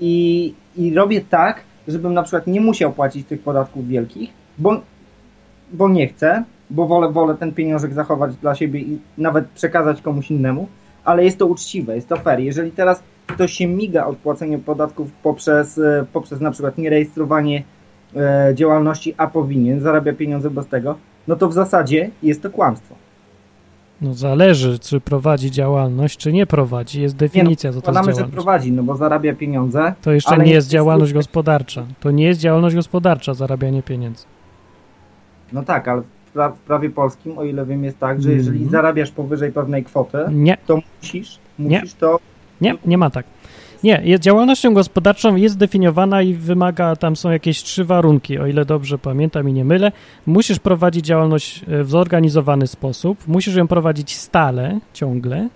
i, 0.00 0.54
i 0.76 0.94
robię 0.94 1.20
tak, 1.20 1.60
żebym 1.88 2.14
na 2.14 2.22
przykład 2.22 2.46
nie 2.46 2.60
musiał 2.60 2.92
płacić 2.92 3.26
tych 3.26 3.42
podatków 3.42 3.88
wielkich, 3.88 4.30
bo, 4.58 4.80
bo 5.72 5.88
nie 5.88 6.08
chcę, 6.08 6.44
bo 6.70 6.86
wolę, 6.86 7.12
wolę 7.12 7.34
ten 7.34 7.52
pieniążek 7.52 7.92
zachować 7.92 8.36
dla 8.36 8.54
siebie 8.54 8.80
i 8.80 8.98
nawet 9.18 9.46
przekazać 9.46 10.02
komuś 10.02 10.30
innemu, 10.30 10.68
ale 11.04 11.24
jest 11.24 11.38
to 11.38 11.46
uczciwe, 11.46 11.94
jest 11.94 12.08
to 12.08 12.16
fair. 12.16 12.40
Jeżeli 12.40 12.70
teraz 12.70 13.02
ktoś 13.26 13.52
się 13.52 13.66
miga 13.66 14.06
od 14.06 14.16
płacenia 14.16 14.58
podatków 14.58 15.12
poprzez, 15.22 15.78
e, 15.78 16.06
poprzez 16.12 16.40
na 16.40 16.50
przykład 16.50 16.78
nierejestrowanie 16.78 17.62
e, 18.16 18.52
działalności, 18.54 19.14
a 19.16 19.26
powinien, 19.26 19.80
zarabia 19.80 20.12
pieniądze 20.12 20.50
bez 20.50 20.66
tego, 20.66 20.96
no 21.28 21.36
to 21.36 21.48
w 21.48 21.52
zasadzie 21.52 22.10
jest 22.22 22.42
to 22.42 22.50
kłamstwo. 22.50 22.94
No 24.00 24.14
zależy, 24.14 24.78
czy 24.78 25.00
prowadzi 25.00 25.50
działalność, 25.50 26.16
czy 26.16 26.32
nie 26.32 26.46
prowadzi. 26.46 27.02
Jest 27.02 27.16
definicja, 27.16 27.72
co 27.72 27.80
to 27.80 27.92
jest 28.06 28.18
że 28.18 28.28
prowadzi, 28.28 28.72
no 28.72 28.82
bo 28.82 28.96
zarabia 28.96 29.34
pieniądze. 29.34 29.94
To 30.02 30.12
jeszcze 30.12 30.38
nie 30.38 30.44
nie 30.44 30.52
jest 30.52 30.68
działalność 30.68 31.12
gospodarcza. 31.12 31.86
To 32.00 32.10
nie 32.10 32.24
jest 32.24 32.40
działalność 32.40 32.76
gospodarcza, 32.76 33.34
zarabianie 33.34 33.82
pieniędzy. 33.82 34.24
No 35.52 35.62
tak, 35.62 35.88
ale 35.88 36.02
pra- 36.34 36.52
w 36.52 36.58
prawie 36.58 36.90
polskim, 36.90 37.38
o 37.38 37.44
ile 37.44 37.66
wiem, 37.66 37.84
jest 37.84 37.98
tak, 37.98 38.22
że 38.22 38.32
jeżeli 38.32 38.56
Mhm. 38.56 38.70
zarabiasz 38.70 39.10
powyżej 39.10 39.52
pewnej 39.52 39.84
kwoty, 39.84 40.18
Nie, 40.30 40.56
to 40.66 40.78
musisz, 41.02 41.38
Nie. 41.58 41.78
musisz 41.80 41.94
to 41.94 42.18
nie, 42.60 42.74
nie 42.86 42.98
ma 42.98 43.10
tak. 43.10 43.26
Nie, 43.84 44.00
jest, 44.04 44.22
działalnością 44.22 44.74
gospodarczą 44.74 45.36
jest 45.36 45.54
zdefiniowana 45.54 46.22
i 46.22 46.34
wymaga, 46.34 46.96
tam 46.96 47.16
są 47.16 47.30
jakieś 47.30 47.62
trzy 47.62 47.84
warunki, 47.84 48.38
o 48.38 48.46
ile 48.46 48.64
dobrze 48.64 48.98
pamiętam 48.98 49.48
i 49.48 49.52
nie 49.52 49.64
mylę. 49.64 49.92
Musisz 50.26 50.58
prowadzić 50.58 51.06
działalność 51.06 51.64
e, 51.68 51.84
w 51.84 51.90
zorganizowany 51.90 52.66
sposób, 52.66 53.28
musisz 53.28 53.56
ją 53.56 53.68
prowadzić 53.68 54.16
stale, 54.16 54.78
ciągle. 54.92 55.48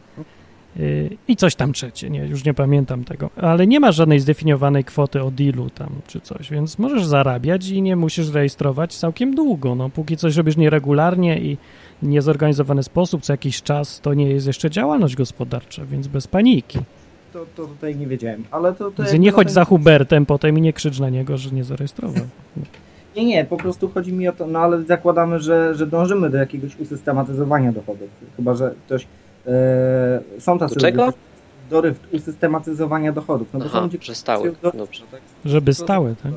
I 1.28 1.36
coś 1.36 1.54
tam 1.54 1.72
trzecie, 1.72 2.10
nie, 2.10 2.26
już 2.26 2.44
nie 2.44 2.54
pamiętam 2.54 3.04
tego, 3.04 3.30
ale 3.36 3.66
nie 3.66 3.80
ma 3.80 3.92
żadnej 3.92 4.20
zdefiniowanej 4.20 4.84
kwoty 4.84 5.22
od 5.22 5.40
ilu 5.40 5.70
tam 5.70 5.88
czy 6.06 6.20
coś, 6.20 6.50
więc 6.50 6.78
możesz 6.78 7.04
zarabiać 7.06 7.68
i 7.68 7.82
nie 7.82 7.96
musisz 7.96 8.32
rejestrować 8.32 8.96
całkiem 8.96 9.34
długo, 9.34 9.74
no 9.74 9.90
póki 9.90 10.16
coś 10.16 10.36
robisz 10.36 10.56
nieregularnie 10.56 11.40
i 11.40 11.56
niezorganizowany 12.02 12.82
sposób, 12.82 13.22
co 13.22 13.32
jakiś 13.32 13.62
czas, 13.62 14.00
to 14.00 14.14
nie 14.14 14.28
jest 14.30 14.46
jeszcze 14.46 14.70
działalność 14.70 15.16
gospodarcza, 15.16 15.84
więc 15.84 16.06
bez 16.06 16.26
paniki. 16.26 16.78
To, 17.32 17.46
to 17.56 17.66
tutaj 17.66 17.96
nie 17.96 18.06
wiedziałem, 18.06 18.44
ale 18.50 18.72
to... 18.74 18.90
to 18.90 19.16
nie 19.16 19.30
chodź 19.32 19.46
ten- 19.46 19.54
za 19.54 19.64
Hubertem 19.64 20.26
potem 20.26 20.58
i 20.58 20.60
nie 20.60 20.72
krzycz 20.72 20.98
na 20.98 21.10
niego, 21.10 21.36
że 21.38 21.50
nie 21.50 21.64
zarejestrował. 21.64 22.24
Nie, 23.16 23.24
nie, 23.24 23.44
po 23.44 23.56
prostu 23.56 23.88
chodzi 23.88 24.12
mi 24.12 24.28
o 24.28 24.32
to, 24.32 24.46
no 24.46 24.58
ale 24.58 24.82
zakładamy, 24.82 25.40
że, 25.40 25.74
że 25.74 25.86
dążymy 25.86 26.30
do 26.30 26.36
jakiegoś 26.38 26.76
usystematyzowania 26.80 27.72
dochodów. 27.72 28.08
Chyba, 28.36 28.54
że 28.54 28.74
ktoś. 28.86 29.06
E, 29.48 30.40
są 30.40 30.58
tacy 30.58 30.74
Do 30.74 30.80
czego? 30.80 31.04
ludzie, 31.06 31.16
Do 31.70 31.80
ryf- 31.82 31.94
usystematyzowania 32.16 33.12
dochodów. 33.12 33.48
No 33.52 33.58
bo 33.58 33.64
Aha, 33.64 33.78
są 33.78 33.84
ludzie, 33.84 33.98
że 34.02 34.14
stały. 34.14 34.52
do- 34.62 34.70
Dobrze. 34.70 35.04
tak? 35.10 35.20
Żeby 35.44 35.74
stałe, 35.74 36.14
tak? 36.22 36.32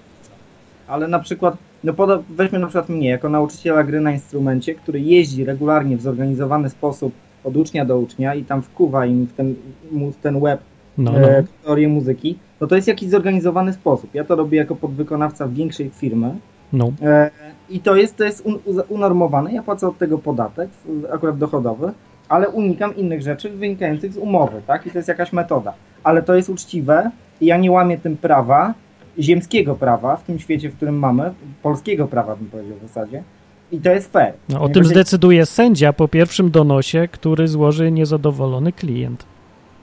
Ale 0.88 1.08
na 1.08 1.20
przykład, 1.20 1.58
no 1.84 1.94
poda, 1.94 2.20
weźmy 2.30 2.60
na 2.60 2.68
przykład 2.68 2.90
mnie, 2.90 3.10
jako 3.10 3.30
nauczyciela 3.30 3.84
gry 3.84 4.02
na 4.02 4.12
instrumencie, 4.12 4.76
który 4.76 5.00
jeździ 5.00 5.46
regularnie 5.46 5.98
w 5.98 6.02
zorganizowany 6.02 6.70
sposób 6.70 7.14
od 7.44 7.58
ucznia 7.58 7.86
do 7.86 7.98
ucznia 8.00 8.36
i 8.36 8.44
tam 8.44 8.62
wkuwa 8.62 9.06
im 9.06 9.26
w 9.26 9.34
ten, 9.34 9.56
w 9.92 10.16
ten 10.22 10.40
web 10.40 10.62
No, 10.98 11.12
no. 11.12 11.20
e, 11.30 11.44
teorię 11.64 11.88
muzyki, 11.88 12.38
no 12.62 12.68
to 12.68 12.76
jest 12.76 12.88
jakiś 12.88 13.10
zorganizowany 13.10 13.74
sposób. 13.74 14.10
Ja 14.16 14.24
to 14.24 14.36
robię 14.36 14.58
jako 14.58 14.76
podwykonawca 14.76 15.48
większej 15.48 15.90
firmy, 15.90 16.36
no. 16.74 16.92
E, 17.02 17.32
I 17.70 17.80
to 17.80 17.96
jest, 17.96 18.16
to 18.18 18.24
jest 18.24 18.46
un, 18.46 18.60
unormowane. 18.90 19.54
Ja 19.54 19.64
płacę 19.64 19.88
od 19.88 19.98
tego 19.98 20.18
podatek, 20.18 20.70
w- 20.86 21.06
akurat 21.14 21.38
dochodowy, 21.38 21.92
ale 22.32 22.50
unikam 22.50 22.96
innych 22.96 23.22
rzeczy 23.22 23.50
wynikających 23.50 24.14
z 24.14 24.18
umowy, 24.18 24.62
tak? 24.68 24.88
I 24.88 24.92
to 24.92 24.98
jest 24.98 25.08
jakaś 25.08 25.34
metoda. 25.34 25.74
Ale 26.04 26.24
to 26.24 26.36
jest 26.36 26.50
uczciwe 26.50 27.12
i 27.42 27.46
ja 27.46 27.58
nie 27.58 27.72
łamię 27.72 27.98
tym 27.98 28.18
prawa, 28.18 28.74
ziemskiego 29.20 29.76
prawa 29.76 30.16
w 30.16 30.24
tym 30.24 30.40
świecie, 30.40 30.70
w 30.70 30.76
którym 30.76 31.00
mamy, 31.00 31.34
polskiego 31.64 32.08
prawa 32.08 32.36
bym 32.36 32.48
powiedział 32.50 32.78
w 32.78 32.82
zasadzie. 32.88 33.24
I 33.72 33.80
to 33.80 33.92
jest 33.92 34.12
fair. 34.12 34.34
no 34.50 34.58
o 34.60 34.62
Jakby 34.62 34.74
tym 34.74 34.84
się- 34.84 34.90
zdecyduje 34.90 35.46
sędzia 35.46 35.94
po 35.94 36.08
pierwszym 36.08 36.52
donosie, 36.52 37.08
który 37.12 37.48
złoży 37.48 37.92
niezadowolony 37.92 38.72
klient. 38.72 39.26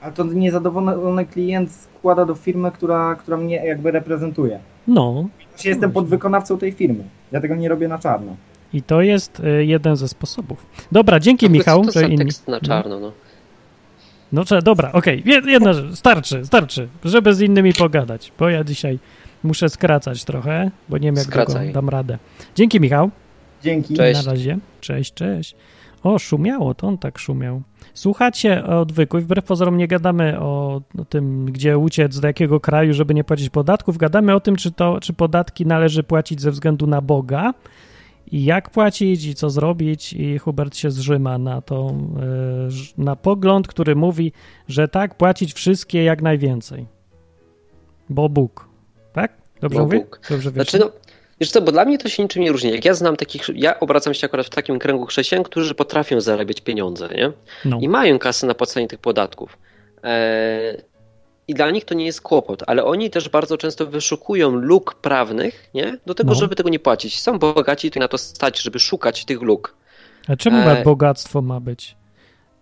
A 0.01 0.11
to 0.11 0.23
niezadowolony 0.23 1.25
klient 1.25 1.71
składa 1.71 2.25
do 2.25 2.35
firmy, 2.35 2.71
która, 2.71 3.15
która 3.15 3.37
mnie 3.37 3.55
jakby 3.55 3.91
reprezentuje. 3.91 4.59
No, 4.87 5.25
Znaczy 5.53 5.69
jestem 5.69 5.91
podwykonawcą 5.91 6.57
tej 6.57 6.71
firmy. 6.71 7.03
Ja 7.31 7.41
tego 7.41 7.55
nie 7.55 7.69
robię 7.69 7.87
na 7.87 7.99
czarno. 7.99 8.35
I 8.73 8.81
to 8.81 9.01
jest 9.01 9.39
y, 9.39 9.65
jeden 9.65 9.95
ze 9.95 10.07
sposobów. 10.07 10.65
Dobra, 10.91 11.19
dzięki 11.19 11.49
Michał. 11.49 11.85
to 11.85 11.91
że 11.91 11.99
za 11.99 12.07
inni- 12.07 12.17
tekst 12.17 12.47
na 12.47 12.59
czarno, 12.59 12.99
no. 12.99 13.11
No 14.31 14.43
dobra, 14.63 14.91
okej, 14.91 15.23
Jed- 15.23 15.47
jedna 15.47 15.73
rzecz, 15.73 15.95
starczy, 15.95 16.45
starczy, 16.45 16.87
żeby 17.03 17.33
z 17.33 17.41
innymi 17.41 17.73
pogadać, 17.73 18.31
bo 18.39 18.49
ja 18.49 18.63
dzisiaj 18.63 18.99
muszę 19.43 19.69
skracać 19.69 20.23
trochę, 20.23 20.71
bo 20.89 20.97
nie 20.97 21.07
wiem 21.07 21.15
jak 21.15 21.25
długo 21.27 21.41
Skracaj. 21.41 21.73
dam 21.73 21.89
radę. 21.89 22.17
Dzięki 22.55 22.79
Michał, 22.79 23.09
Dzięki. 23.63 23.93
Cześć. 23.95 24.25
na 24.25 24.31
razie. 24.31 24.57
Cześć, 24.81 25.13
cześć. 25.13 25.55
O, 26.03 26.19
szumiało, 26.19 26.73
to 26.73 26.87
on 26.87 26.97
tak 26.97 27.17
szumiał. 27.19 27.61
Słuchacie 27.93 28.65
odwyku 28.65 29.17
i 29.17 29.21
wbrew 29.21 29.45
pozorom 29.45 29.77
nie 29.77 29.87
gadamy 29.87 30.39
o, 30.39 30.81
o 30.99 31.05
tym, 31.05 31.45
gdzie 31.45 31.77
uciec, 31.77 32.19
do 32.19 32.27
jakiego 32.27 32.59
kraju, 32.59 32.93
żeby 32.93 33.13
nie 33.13 33.23
płacić 33.23 33.49
podatków. 33.49 33.97
Gadamy 33.97 34.35
o 34.35 34.39
tym, 34.39 34.55
czy, 34.55 34.71
to, 34.71 34.99
czy 34.99 35.13
podatki 35.13 35.65
należy 35.65 36.03
płacić 36.03 36.41
ze 36.41 36.51
względu 36.51 36.87
na 36.87 37.01
Boga 37.01 37.53
jak 38.31 38.69
płacić 38.69 39.25
i 39.25 39.35
co 39.35 39.49
zrobić. 39.49 40.13
I 40.13 40.37
Hubert 40.37 40.75
się 40.75 40.91
zrzyma 40.91 41.37
na 41.37 41.61
to, 41.61 41.87
e, 41.87 43.01
na 43.01 43.15
pogląd, 43.15 43.67
który 43.67 43.95
mówi, 43.95 44.31
że 44.67 44.87
tak, 44.87 45.15
płacić 45.15 45.53
wszystkie 45.53 46.03
jak 46.03 46.21
najwięcej. 46.21 46.85
Bo 48.09 48.29
Bóg. 48.29 48.69
Tak? 49.13 49.33
Dobrze 49.61 49.79
Bo 49.79 49.85
mówię? 49.85 49.99
Bóg. 49.99 50.19
Dobrze 50.29 50.51
wiesz? 50.51 50.69
Znaczy, 50.69 50.79
no, 50.79 50.91
wiesz 51.39 51.51
co, 51.51 51.61
bo 51.61 51.71
dla 51.71 51.85
mnie 51.85 51.97
to 51.97 52.09
się 52.09 52.23
niczym 52.23 52.43
nie 52.43 52.51
różni. 52.51 52.71
Jak 52.71 52.85
ja 52.85 52.93
znam 52.93 53.15
takich, 53.15 53.49
ja 53.55 53.79
obracam 53.79 54.13
się 54.13 54.25
akurat 54.25 54.45
w 54.45 54.49
takim 54.49 54.79
kręgu 54.79 55.05
chrześcijan, 55.05 55.43
którzy 55.43 55.75
potrafią 55.75 56.21
zarabiać 56.21 56.61
pieniądze, 56.61 57.09
nie? 57.15 57.31
no. 57.65 57.79
I 57.81 57.89
mają 57.89 58.19
kasę 58.19 58.47
na 58.47 58.55
płacenie 58.55 58.87
tych 58.87 58.99
podatków. 58.99 59.57
Eee, 60.03 60.77
I 61.49 61.53
dla 61.53 61.71
nich 61.71 61.85
to 61.85 61.93
nie 61.93 62.05
jest 62.05 62.21
kłopot, 62.21 62.63
ale 62.67 62.85
oni 62.85 63.09
też 63.09 63.29
bardzo 63.29 63.57
często 63.57 63.85
wyszukują 63.85 64.51
luk 64.51 64.95
prawnych, 64.95 65.69
nie? 65.73 65.97
Do 66.05 66.15
tego, 66.15 66.29
No. 66.29 66.35
żeby 66.35 66.55
tego 66.55 66.69
nie 66.69 66.79
płacić. 66.79 67.21
Są 67.21 67.39
bogaci, 67.39 67.91
to 67.91 67.99
na 67.99 68.07
to 68.07 68.17
stać, 68.17 68.61
żeby 68.61 68.79
szukać 68.79 69.25
tych 69.25 69.41
luk. 69.41 69.75
A 70.27 70.35
czemu 70.35 70.57
E, 70.57 70.83
bogactwo 70.83 71.41
ma 71.41 71.59
być? 71.59 71.95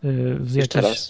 Yy. 0.03 0.39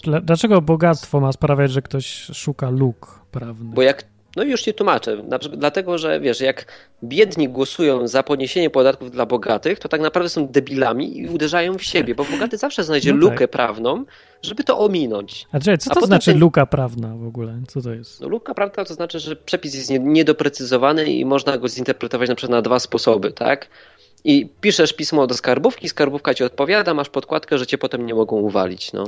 Dla, 0.04 0.20
dlaczego 0.20 0.60
bogactwo 0.62 1.20
ma 1.20 1.32
sprawiać, 1.32 1.70
że 1.70 1.82
ktoś 1.82 2.06
szuka 2.34 2.70
luk 2.70 3.20
prawnych? 3.30 3.74
Bo 3.74 3.82
jak, 3.82 4.04
no 4.36 4.44
i 4.44 4.50
już 4.50 4.62
ci 4.62 4.74
tłumaczę, 4.74 5.22
dlatego, 5.52 5.98
że 5.98 6.20
wiesz, 6.20 6.40
jak 6.40 6.66
biedni 7.04 7.48
głosują 7.48 8.08
za 8.08 8.22
podniesienie 8.22 8.70
podatków 8.70 9.10
dla 9.10 9.26
bogatych, 9.26 9.78
to 9.78 9.88
tak 9.88 10.00
naprawdę 10.00 10.28
są 10.28 10.46
debilami 10.48 11.18
i 11.18 11.26
uderzają 11.28 11.78
w 11.78 11.82
siebie, 11.82 12.14
bo 12.14 12.24
bogaty 12.24 12.56
zawsze 12.56 12.84
znajdzie 12.84 13.12
No 13.14 13.22
tak. 13.26 13.32
lukę 13.32 13.48
prawną, 13.48 14.04
żeby 14.42 14.64
to 14.64 14.78
ominąć. 14.78 15.46
A 15.52 15.58
czekaj, 15.60 15.78
co 15.78 15.90
a 15.90 15.94
to 15.94 16.06
znaczy 16.06 16.30
ten- 16.30 16.40
luka 16.40 16.66
prawna 16.66 17.16
w 17.16 17.26
ogóle? 17.26 17.60
Co 17.68 17.82
to 17.82 17.92
jest? 17.94 18.20
No, 18.20 18.28
luka 18.28 18.54
prawna 18.54 18.84
to 18.84 18.94
znaczy, 18.94 19.18
że 19.20 19.36
przepis 19.36 19.74
jest 19.74 19.90
nie- 19.90 19.98
niedoprecyzowany 19.98 21.04
i 21.06 21.24
można 21.24 21.58
go 21.58 21.68
zinterpretować 21.68 22.28
na 22.28 22.34
przykład 22.34 22.50
na 22.56 22.62
dwa 22.62 22.78
sposoby, 22.78 23.32
tak? 23.32 23.68
I 24.24 24.48
piszesz 24.60 24.92
pismo 24.92 25.26
do 25.26 25.34
skarbówki, 25.34 25.88
skarbówka 25.88 26.34
ci 26.34 26.44
odpowiada, 26.44 26.94
masz 26.94 27.08
podkładkę, 27.08 27.58
że 27.58 27.66
cię 27.66 27.78
potem 27.78 28.06
nie 28.06 28.14
mogą 28.14 28.36
uwalić, 28.36 28.92
no. 28.92 29.04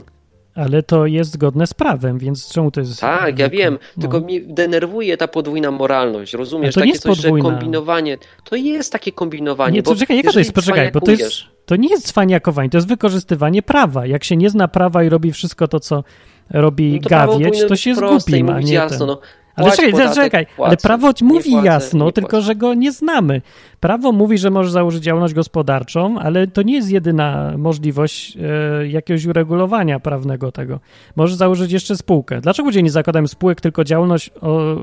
Ale 0.55 0.83
to 0.83 1.07
jest 1.07 1.33
zgodne 1.33 1.67
z 1.67 1.75
prawem, 1.75 2.19
więc 2.19 2.53
czemu 2.53 2.71
to 2.71 2.81
jest... 2.81 3.01
Tak, 3.01 3.39
ja 3.39 3.49
wiem, 3.49 3.79
No. 3.97 4.01
tylko 4.01 4.21
mnie 4.21 4.41
denerwuje 4.41 5.17
ta 5.17 5.29
podwójna 5.29 5.71
moralność, 5.71 6.33
rozumiesz? 6.33 6.75
to 6.75 6.81
nie 6.81 6.83
Takie 6.85 6.91
jest 6.93 7.03
coś, 7.03 7.17
że 7.17 7.23
podwójna. 7.23 7.51
kombinowanie, 7.51 8.19
to 8.45 8.57
jest 8.57 8.93
takie 8.93 9.13
kombinowanie, 9.13 9.75
Nie, 9.75 9.83
bo 9.83 9.91
to 9.91 9.97
czekaj, 9.97 10.17
jaka 10.17 10.33
to 10.33 10.39
jest? 10.39 10.53
Poczekaj, 10.53 10.91
bo 10.93 11.01
to 11.01 11.11
jest, 11.11 11.33
to 11.67 11.77
nie 11.77 11.89
jest 11.89 12.07
cwaniakowanie, 12.07 12.71
to 12.71 12.77
jest 12.79 12.89
wykorzystywanie 12.89 13.63
prawa. 13.63 14.07
Jak 14.07 14.25
się 14.25 14.37
nie 14.37 14.51
zna 14.51 14.69
prawa 14.69 15.05
i 15.05 15.09
robi 15.09 15.33
wszystko 15.33 15.69
to, 15.69 15.81
co 15.81 16.05
robi 16.51 16.93
No 16.93 17.01
to 17.03 17.09
gawieć, 17.09 17.65
to 17.69 17.77
się 17.77 17.91
jest 17.91 18.03
głupim, 18.03 18.51
a 18.51 18.61
nie 18.61 18.73
jasno, 18.73 18.99
ten. 18.99 19.07
no. 19.07 19.21
Ale 19.67 19.77
czekaj, 19.77 19.93
podatek, 19.93 20.15
czekaj, 20.15 20.47
ale 20.59 20.77
prawo 20.77 21.13
mówi 21.23 21.51
płacę, 21.51 21.67
jasno, 21.67 22.13
tylko 22.13 22.31
płacę. 22.31 22.47
że 22.47 22.55
go 22.55 22.75
nie 22.75 22.93
znamy. 22.93 23.43
Prawo 23.81 24.13
mówi, 24.13 24.39
że 24.39 24.51
możesz 24.51 24.73
założyć 24.73 25.03
działalność 25.03 25.35
gospodarczą, 25.35 26.19
ale 26.19 26.47
to 26.47 26.63
nie 26.63 26.75
jest 26.75 26.91
jedyna 26.91 27.55
możliwość 27.59 28.37
e, 28.37 28.89
jakiegoś 28.89 29.27
uregulowania 29.27 30.01
prawnego 30.01 30.53
tego. 30.53 30.81
Możesz 31.17 31.37
założyć 31.37 31.73
jeszcze 31.73 31.97
spółkę. 31.97 32.41
Dlaczego 32.41 32.67
ludzie 32.69 32.83
nie 32.83 32.91
zakładają 32.91 33.27
spółek, 33.27 33.61
tylko 33.61 33.85
działalność, 33.85 34.31
o, 34.41 34.73
e, 34.73 34.79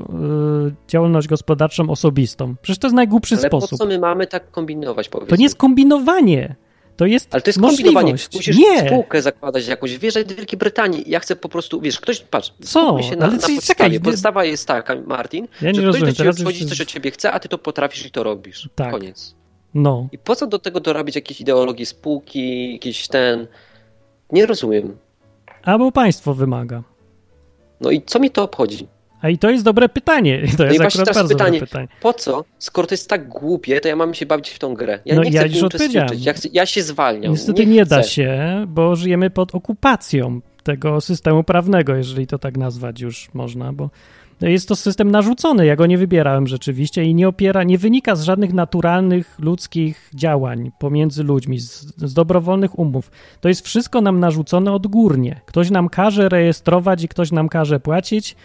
działalność 0.88 1.28
gospodarczą 1.28 1.90
osobistą? 1.90 2.54
Przecież 2.62 2.78
to 2.78 2.86
jest 2.86 2.96
najgłupszy 2.96 3.34
Ale 3.34 3.50
po 3.50 3.60
sposób. 3.60 3.78
co 3.78 3.86
my 3.86 3.98
mamy 3.98 4.26
tak 4.26 4.50
kombinować, 4.50 5.08
powiedz 5.08 5.28
To 5.28 5.36
nie 5.36 5.44
jest 5.44 5.56
kombinowanie. 5.56 6.56
To 6.98 7.06
jest 7.06 7.28
Ale 7.34 7.42
to 7.42 7.48
jest 7.48 7.60
kombinowanie. 7.60 8.12
możliwość. 8.12 8.34
Musisz 8.34 8.56
nie. 8.58 8.86
spółkę 8.86 9.22
zakładać 9.22 9.66
jakąś. 9.66 9.98
Wiesz, 9.98 10.14
że 10.14 10.24
w 10.24 10.28
Wielkiej 10.36 10.58
Brytanii 10.58 11.04
ja 11.06 11.20
chcę 11.20 11.36
po 11.36 11.48
prostu, 11.48 11.80
wiesz, 11.80 12.00
ktoś, 12.00 12.20
patrz, 12.20 12.52
Co? 12.62 13.02
się 13.02 13.16
na, 13.16 13.24
Ale 13.26 13.34
na 13.36 13.40
podstawie. 13.40 13.60
czekaj, 13.62 14.00
Podstawa 14.00 14.44
jest 14.44 14.66
taka, 14.68 14.94
Martin, 15.06 15.48
Ja 15.62 15.70
nie 15.70 15.74
że 15.74 15.80
ktoś 15.82 15.86
rozumiem. 15.86 16.10
do 16.10 16.16
ciebie 16.18 16.32
przychodzi, 16.32 16.66
coś 16.66 16.80
od 16.80 16.88
ciebie 16.88 17.10
chce, 17.10 17.32
a 17.32 17.40
ty 17.40 17.48
to 17.48 17.58
potrafisz 17.58 18.06
i 18.06 18.10
to 18.10 18.22
robisz. 18.22 18.68
Tak. 18.74 18.90
Koniec. 18.90 19.34
No. 19.74 20.08
I 20.12 20.18
po 20.18 20.36
co 20.36 20.46
do 20.46 20.58
tego 20.58 20.80
dorabiać 20.80 21.14
jakieś 21.14 21.40
ideologie 21.40 21.86
spółki, 21.86 22.72
jakieś 22.72 23.08
ten... 23.08 23.46
Nie 24.32 24.46
rozumiem. 24.46 24.96
Albo 25.62 25.92
państwo 25.92 26.34
wymaga. 26.34 26.82
No 27.80 27.90
i 27.90 28.02
co 28.02 28.18
mi 28.20 28.30
to 28.30 28.42
obchodzi? 28.42 28.86
A 29.20 29.28
i 29.28 29.38
to 29.38 29.50
jest 29.50 29.64
dobre 29.64 29.88
pytanie. 29.88 30.42
To 30.56 30.64
jest 30.64 30.78
No 30.78 30.84
właśnie 30.84 31.04
teraz 31.04 31.16
bardzo 31.16 31.34
pytanie. 31.34 31.52
dobre 31.52 31.66
pytanie. 31.66 31.88
Po 32.02 32.12
co, 32.12 32.44
skoro 32.58 32.86
to 32.86 32.94
jest 32.94 33.08
tak 33.08 33.28
głupie, 33.28 33.80
to 33.80 33.88
ja 33.88 33.96
mam 33.96 34.14
się 34.14 34.26
bawić 34.26 34.50
w 34.50 34.58
tą 34.58 34.74
grę? 34.74 34.98
Ja 35.04 35.14
No 35.14 35.22
nie 35.22 35.30
ja 35.30 35.40
chcę 35.40 35.48
już 35.48 35.62
odpowiedziałem. 35.62 36.18
Ja, 36.18 36.32
chcę, 36.32 36.48
ja 36.52 36.66
się 36.66 36.82
zwalniam. 36.82 37.32
Niestety 37.32 37.66
nie, 37.66 37.72
nie, 37.72 37.86
da 37.86 38.02
się, 38.02 38.64
bo 38.68 38.96
żyjemy 38.96 39.30
pod 39.30 39.54
okupacją 39.54 40.40
tego 40.62 41.00
systemu 41.00 41.44
prawnego, 41.44 41.94
jeżeli 41.94 42.26
to 42.26 42.38
tak 42.38 42.56
nazwać 42.56 43.00
już 43.00 43.34
można, 43.34 43.72
bo 43.72 43.90
jest 44.40 44.68
to 44.68 44.76
system 44.76 45.10
narzucony. 45.10 45.66
Ja 45.66 45.76
go 45.76 45.86
nie 45.86 45.98
wybierałem 45.98 46.46
rzeczywiście 46.46 47.04
i 47.04 47.14
nie 47.14 47.28
opiera, 47.28 47.64
nie 47.64 47.78
wynika 47.78 48.16
z 48.16 48.22
żadnych 48.22 48.52
naturalnych 48.52 49.36
ludzkich 49.38 50.10
działań 50.14 50.70
pomiędzy 50.78 51.22
ludźmi, 51.22 51.58
z, 51.60 51.80
z 51.96 52.14
dobrowolnych 52.14 52.78
umów. 52.78 53.10
To 53.40 53.48
jest 53.48 53.66
wszystko 53.66 54.00
nam 54.00 54.20
narzucone 54.20 54.72
odgórnie. 54.72 55.40
Ktoś 55.46 55.70
nam 55.70 55.88
każe 55.88 56.28
rejestrować 56.28 57.02
i 57.02 57.08
ktoś 57.08 57.32
nam 57.32 57.48
każe 57.48 57.80
płacić. 57.80 58.36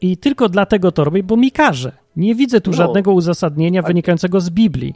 I 0.00 0.16
tylko 0.16 0.48
dlatego 0.48 0.92
to 0.92 1.04
robię, 1.04 1.22
bo 1.22 1.36
mi 1.36 1.50
każe. 1.52 1.92
Nie 2.16 2.34
widzę 2.34 2.60
tu 2.60 2.70
No. 2.70 2.76
żadnego 2.76 3.12
uzasadnienia 3.12 3.80
A- 3.84 3.86
wynikającego 3.86 4.40
z 4.40 4.50
Biblii. 4.50 4.94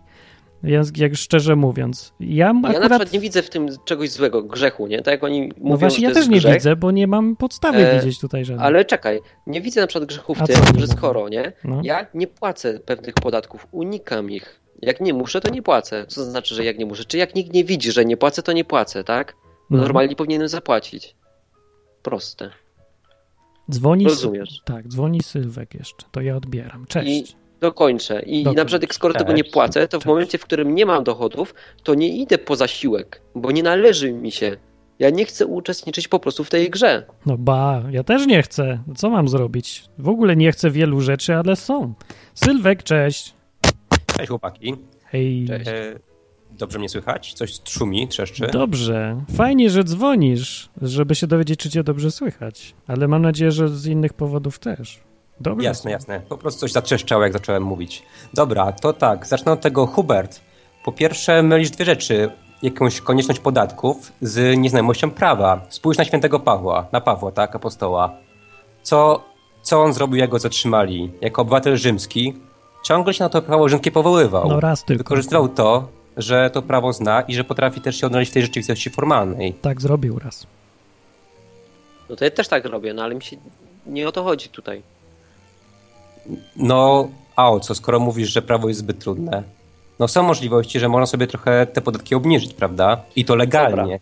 Jak, 0.62 0.99
jak 0.99 1.16
szczerze 1.16 1.57
mówiąc. 1.57 2.12
Ja, 2.20 2.46
Ja 2.46 2.53
na 2.53 2.68
akurat 2.68 2.88
przykład 2.90 3.12
nie 3.12 3.20
widzę 3.20 3.42
w 3.42 3.51
tym 3.51 3.68
czegoś 3.84 4.11
złego, 4.11 4.42
grzechu, 4.42 4.86
nie? 4.86 4.99
Tak 4.99 5.12
jak 5.12 5.24
oni 5.24 5.40
mówią, 5.42 5.55
no 5.70 5.76
właśnie, 5.76 6.09
ja 6.09 6.14
też 6.14 6.28
nie 6.28 6.38
grzech, 6.38 6.55
widzę, 6.55 6.76
bo 6.76 6.90
nie 6.90 7.07
mam 7.07 7.36
podstawy 7.36 7.78
E, 7.86 7.99
widzieć 7.99 8.20
tutaj 8.20 8.44
żadnej. 8.44 8.66
Ale 8.66 8.84
czekaj, 8.84 9.20
nie 9.46 9.61
widzę 9.61 9.80
na 9.80 9.86
przykład 9.86 10.09
grzechu 10.09 10.34
A 10.40 10.44
w 10.44 10.46
tym, 10.46 10.57
co 10.64 10.72
nie 10.72 10.80
że 10.80 10.86
skoro, 10.86 11.28
nie? 11.28 11.53
No. 11.64 11.80
Ja 11.84 12.07
nie 12.14 12.26
płacę 12.26 12.80
pewnych 12.80 13.14
podatków, 13.14 13.66
unikam 13.70 14.30
ich. 14.30 14.61
Jak 14.82 15.01
nie 15.01 15.14
muszę, 15.14 15.40
to 15.40 15.51
nie 15.51 15.62
płacę. 15.62 16.05
Co 16.09 16.20
to 16.24 16.30
znaczy, 16.30 16.55
że 16.55 16.64
jak 16.64 16.78
nie 16.78 16.86
muszę? 16.86 17.05
Czy 17.05 17.18
jak 17.18 17.34
nikt 17.34 17.53
nie 17.53 17.64
widzi, 17.64 17.92
że 17.92 18.05
nie 18.05 18.16
płacę, 18.16 18.42
to 18.42 18.53
nie 18.53 18.64
płacę, 18.64 19.05
tak? 19.05 19.34
No. 19.70 19.78
Normalnie 19.78 20.16
powinienem 20.16 20.49
zapłacić. 20.49 21.16
Proste. 22.03 22.51
Dzwoni. 23.70 24.04
Rozumiesz? 24.04 24.60
Tak, 24.64 24.88
dzwoni 24.88 25.22
Sylwek 25.22 25.74
jeszcze. 25.74 26.06
To 26.12 26.20
ja 26.20 26.36
odbieram. 26.36 26.86
Cześć. 26.86 27.30
I 27.30 27.36
dokończę. 27.60 28.22
I 28.22 28.42
Dokończ. 28.42 28.56
na 28.58 28.64
przykład, 28.64 28.82
jak 28.82 28.94
skoro 28.94 29.14
tego 29.14 29.32
nie 29.32 29.42
Cześć. 29.42 29.52
płacę, 29.52 29.88
to 29.88 29.98
w 29.98 30.00
Cześć. 30.00 30.06
momencie, 30.06 30.38
w 30.38 30.44
którym 30.44 30.74
nie 30.74 30.86
mam 30.86 31.04
dochodów, 31.04 31.54
to 31.82 31.94
nie 31.94 32.08
idę 32.16 32.38
po 32.38 32.56
zasiłek, 32.56 33.20
bo 33.34 33.50
nie 33.50 33.62
należy 33.62 34.12
mi 34.12 34.32
się. 34.32 34.56
Ja 34.98 35.10
nie 35.10 35.24
chcę 35.24 35.46
uczestniczyć 35.46 36.08
po 36.08 36.18
prostu 36.20 36.44
w 36.44 36.50
tej 36.50 36.70
grze. 36.70 37.06
No 37.26 37.38
ba, 37.38 37.82
ja 37.90 38.04
też 38.04 38.26
nie 38.26 38.42
chcę. 38.42 38.78
Co 38.96 39.10
mam 39.10 39.28
zrobić? 39.28 39.84
W 39.98 40.08
ogóle 40.08 40.36
nie 40.36 40.52
chcę 40.52 40.70
wielu 40.70 41.00
rzeczy, 41.00 41.34
ale 41.34 41.56
są. 41.56 41.94
Sylwek, 42.34 42.82
cześć. 42.82 43.34
Cześć 44.16 44.28
chłopaki. 44.28 44.74
Hej. 45.04 45.46
Cześć. 45.48 45.70
Dobrze 46.59 46.78
mnie 46.78 46.88
słychać? 46.88 47.34
Coś 47.34 47.61
szumi, 47.68 48.09
trzeszczy? 48.09 48.46
Dobrze. 48.52 49.24
Fajnie, 49.36 49.70
że 49.70 49.84
dzwonisz, 49.84 50.68
żeby 50.82 51.14
się 51.14 51.26
dowiedzieć, 51.26 51.61
czy 51.61 51.70
cię 51.70 51.84
dobrze 51.84 52.11
słychać. 52.11 52.74
Ale 52.86 53.09
mam 53.09 53.22
nadzieję, 53.22 53.52
że 53.52 53.68
z 53.68 53.86
innych 53.86 54.12
powodów 54.12 54.59
też. 54.59 55.00
Dobrze. 55.40 55.66
Jasne, 55.66 55.90
jasne. 55.90 56.20
Po 56.28 56.38
prostu 56.38 56.61
coś 56.61 56.72
zatrzeszczało, 56.72 57.22
jak 57.22 57.32
zacząłem 57.32 57.62
mówić. 57.62 58.02
Dobra, 58.34 58.72
to 58.72 58.92
tak, 58.92 59.26
zacznę 59.26 59.52
od 59.52 59.61
tego. 59.61 59.86
Hubert, 59.86 60.40
po 60.84 60.92
pierwsze 60.92 61.42
mylisz 61.42 61.70
dwie 61.70 61.84
rzeczy. 61.84 62.30
Jakąś 62.62 63.00
konieczność 63.00 63.40
podatków 63.40 64.12
z 64.20 64.59
nieznajomością 64.59 65.11
prawa. 65.11 65.66
Spójrz 65.68 65.98
na 65.98 66.04
świętego 66.04 66.40
Pawła, 66.40 66.86
na 66.92 67.00
Pawła, 67.00 67.32
tak, 67.32 67.56
apostoła. 67.56 68.16
Co, 68.82 69.24
co 69.62 69.82
on 69.82 69.92
zrobił, 69.92 70.16
jak 70.16 70.30
go 70.30 70.38
zatrzymali? 70.38 71.12
Jako 71.20 71.42
obywatel 71.42 71.76
rzymski 71.76 72.34
ciągle 72.84 73.14
się 73.14 73.24
na 73.24 73.28
to 73.28 73.42
prawo 73.42 73.68
rzymskie 73.68 73.90
powoływał. 73.90 74.48
No 74.48 74.61
raz 74.61 74.84
tylko. 74.84 75.04
Wykorzystywał 75.04 75.48
to, 75.48 75.88
że 76.18 76.50
to 76.50 76.62
prawo 76.62 76.92
zna 76.92 77.20
i 77.20 77.34
że 77.34 77.44
potrafi 77.44 77.80
też 77.80 78.00
się 78.00 78.06
odnaleźć 78.06 78.30
w 78.30 78.34
tej 78.34 78.42
rzeczywistości 78.42 78.90
formalnej. 78.90 79.54
Tak 79.54 79.80
zrobił 79.80 80.18
raz. 80.18 80.46
No 82.10 82.16
to 82.16 82.24
ja 82.24 82.30
też 82.30 82.48
tak 82.48 82.64
robię, 82.64 82.94
no 82.94 83.02
ale 83.02 83.14
mi 83.14 83.22
się 83.22 83.36
nie 83.86 84.08
o 84.08 84.12
to 84.12 84.24
chodzi 84.24 84.48
tutaj. 84.48 84.82
No, 86.56 87.08
a 87.36 87.50
o 87.50 87.60
co, 87.60 87.74
skoro 87.74 88.00
mówisz, 88.00 88.28
że 88.28 88.42
prawo 88.42 88.68
jest 88.68 88.80
zbyt 88.80 88.98
trudne? 88.98 89.42
No 89.98 90.08
są 90.08 90.22
możliwości, 90.22 90.80
że 90.80 90.88
można 90.88 91.06
sobie 91.06 91.26
trochę 91.26 91.66
te 91.66 91.80
podatki 91.80 92.14
obniżyć, 92.14 92.54
prawda? 92.54 93.02
I 93.16 93.24
to 93.24 93.34
legalnie. 93.36 93.76
Dobra. 93.76 93.98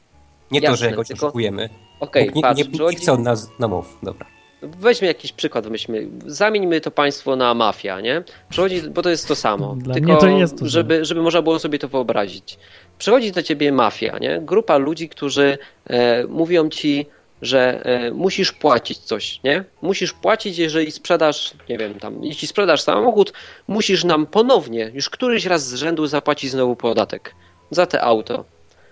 Nie 0.50 0.60
to, 0.60 0.64
Jasne, 0.64 0.76
że 0.76 0.90
jakoś 0.90 1.08
tylko- 1.08 1.26
oszukujemy. 1.26 1.68
Okej, 2.00 2.30
Bóg 2.30 2.44
nie, 2.44 2.50
nie, 2.50 2.54
nie 2.54 2.64
przychodzi... 2.70 2.96
chce 2.96 3.12
od 3.12 3.20
nas... 3.20 3.50
No 3.58 3.68
mów, 3.68 3.98
dobra. 4.02 4.26
Weźmy 4.66 5.06
jakiś 5.06 5.32
przykład, 5.32 5.68
weźmy, 5.68 6.08
zamieńmy 6.26 6.80
to 6.80 6.90
państwo 6.90 7.36
na 7.36 7.54
mafia, 7.54 8.00
nie? 8.00 8.22
Przychodzi, 8.50 8.82
bo 8.82 9.02
to 9.02 9.10
jest 9.10 9.28
to 9.28 9.34
samo. 9.34 9.76
Dla 9.78 9.94
tylko 9.94 10.16
to 10.16 10.28
jest 10.28 10.58
to 10.58 10.68
żeby, 10.68 11.04
żeby 11.04 11.22
można 11.22 11.42
było 11.42 11.58
sobie 11.58 11.78
to 11.78 11.88
wyobrazić. 11.88 12.58
Przychodzi 12.98 13.32
do 13.32 13.42
ciebie 13.42 13.72
mafia, 13.72 14.18
nie? 14.18 14.40
Grupa 14.40 14.76
ludzi, 14.76 15.08
którzy 15.08 15.58
e, 15.86 16.26
mówią 16.26 16.68
ci, 16.68 17.06
że 17.42 17.84
e, 17.84 18.10
musisz 18.10 18.52
płacić 18.52 18.98
coś, 18.98 19.40
nie? 19.44 19.64
Musisz 19.82 20.12
płacić, 20.12 20.58
jeżeli 20.58 20.90
sprzedasz, 20.90 21.54
nie 21.68 21.78
wiem, 21.78 21.94
tam, 21.94 22.24
jeśli 22.24 22.48
sprzedasz 22.48 22.80
samochód, 22.82 23.32
musisz 23.68 24.04
nam 24.04 24.26
ponownie, 24.26 24.90
już 24.94 25.10
któryś 25.10 25.46
raz 25.46 25.68
z 25.68 25.74
rzędu 25.74 26.06
zapłacić 26.06 26.50
znowu 26.50 26.76
podatek 26.76 27.34
za 27.70 27.86
te 27.86 28.02
auto. 28.02 28.44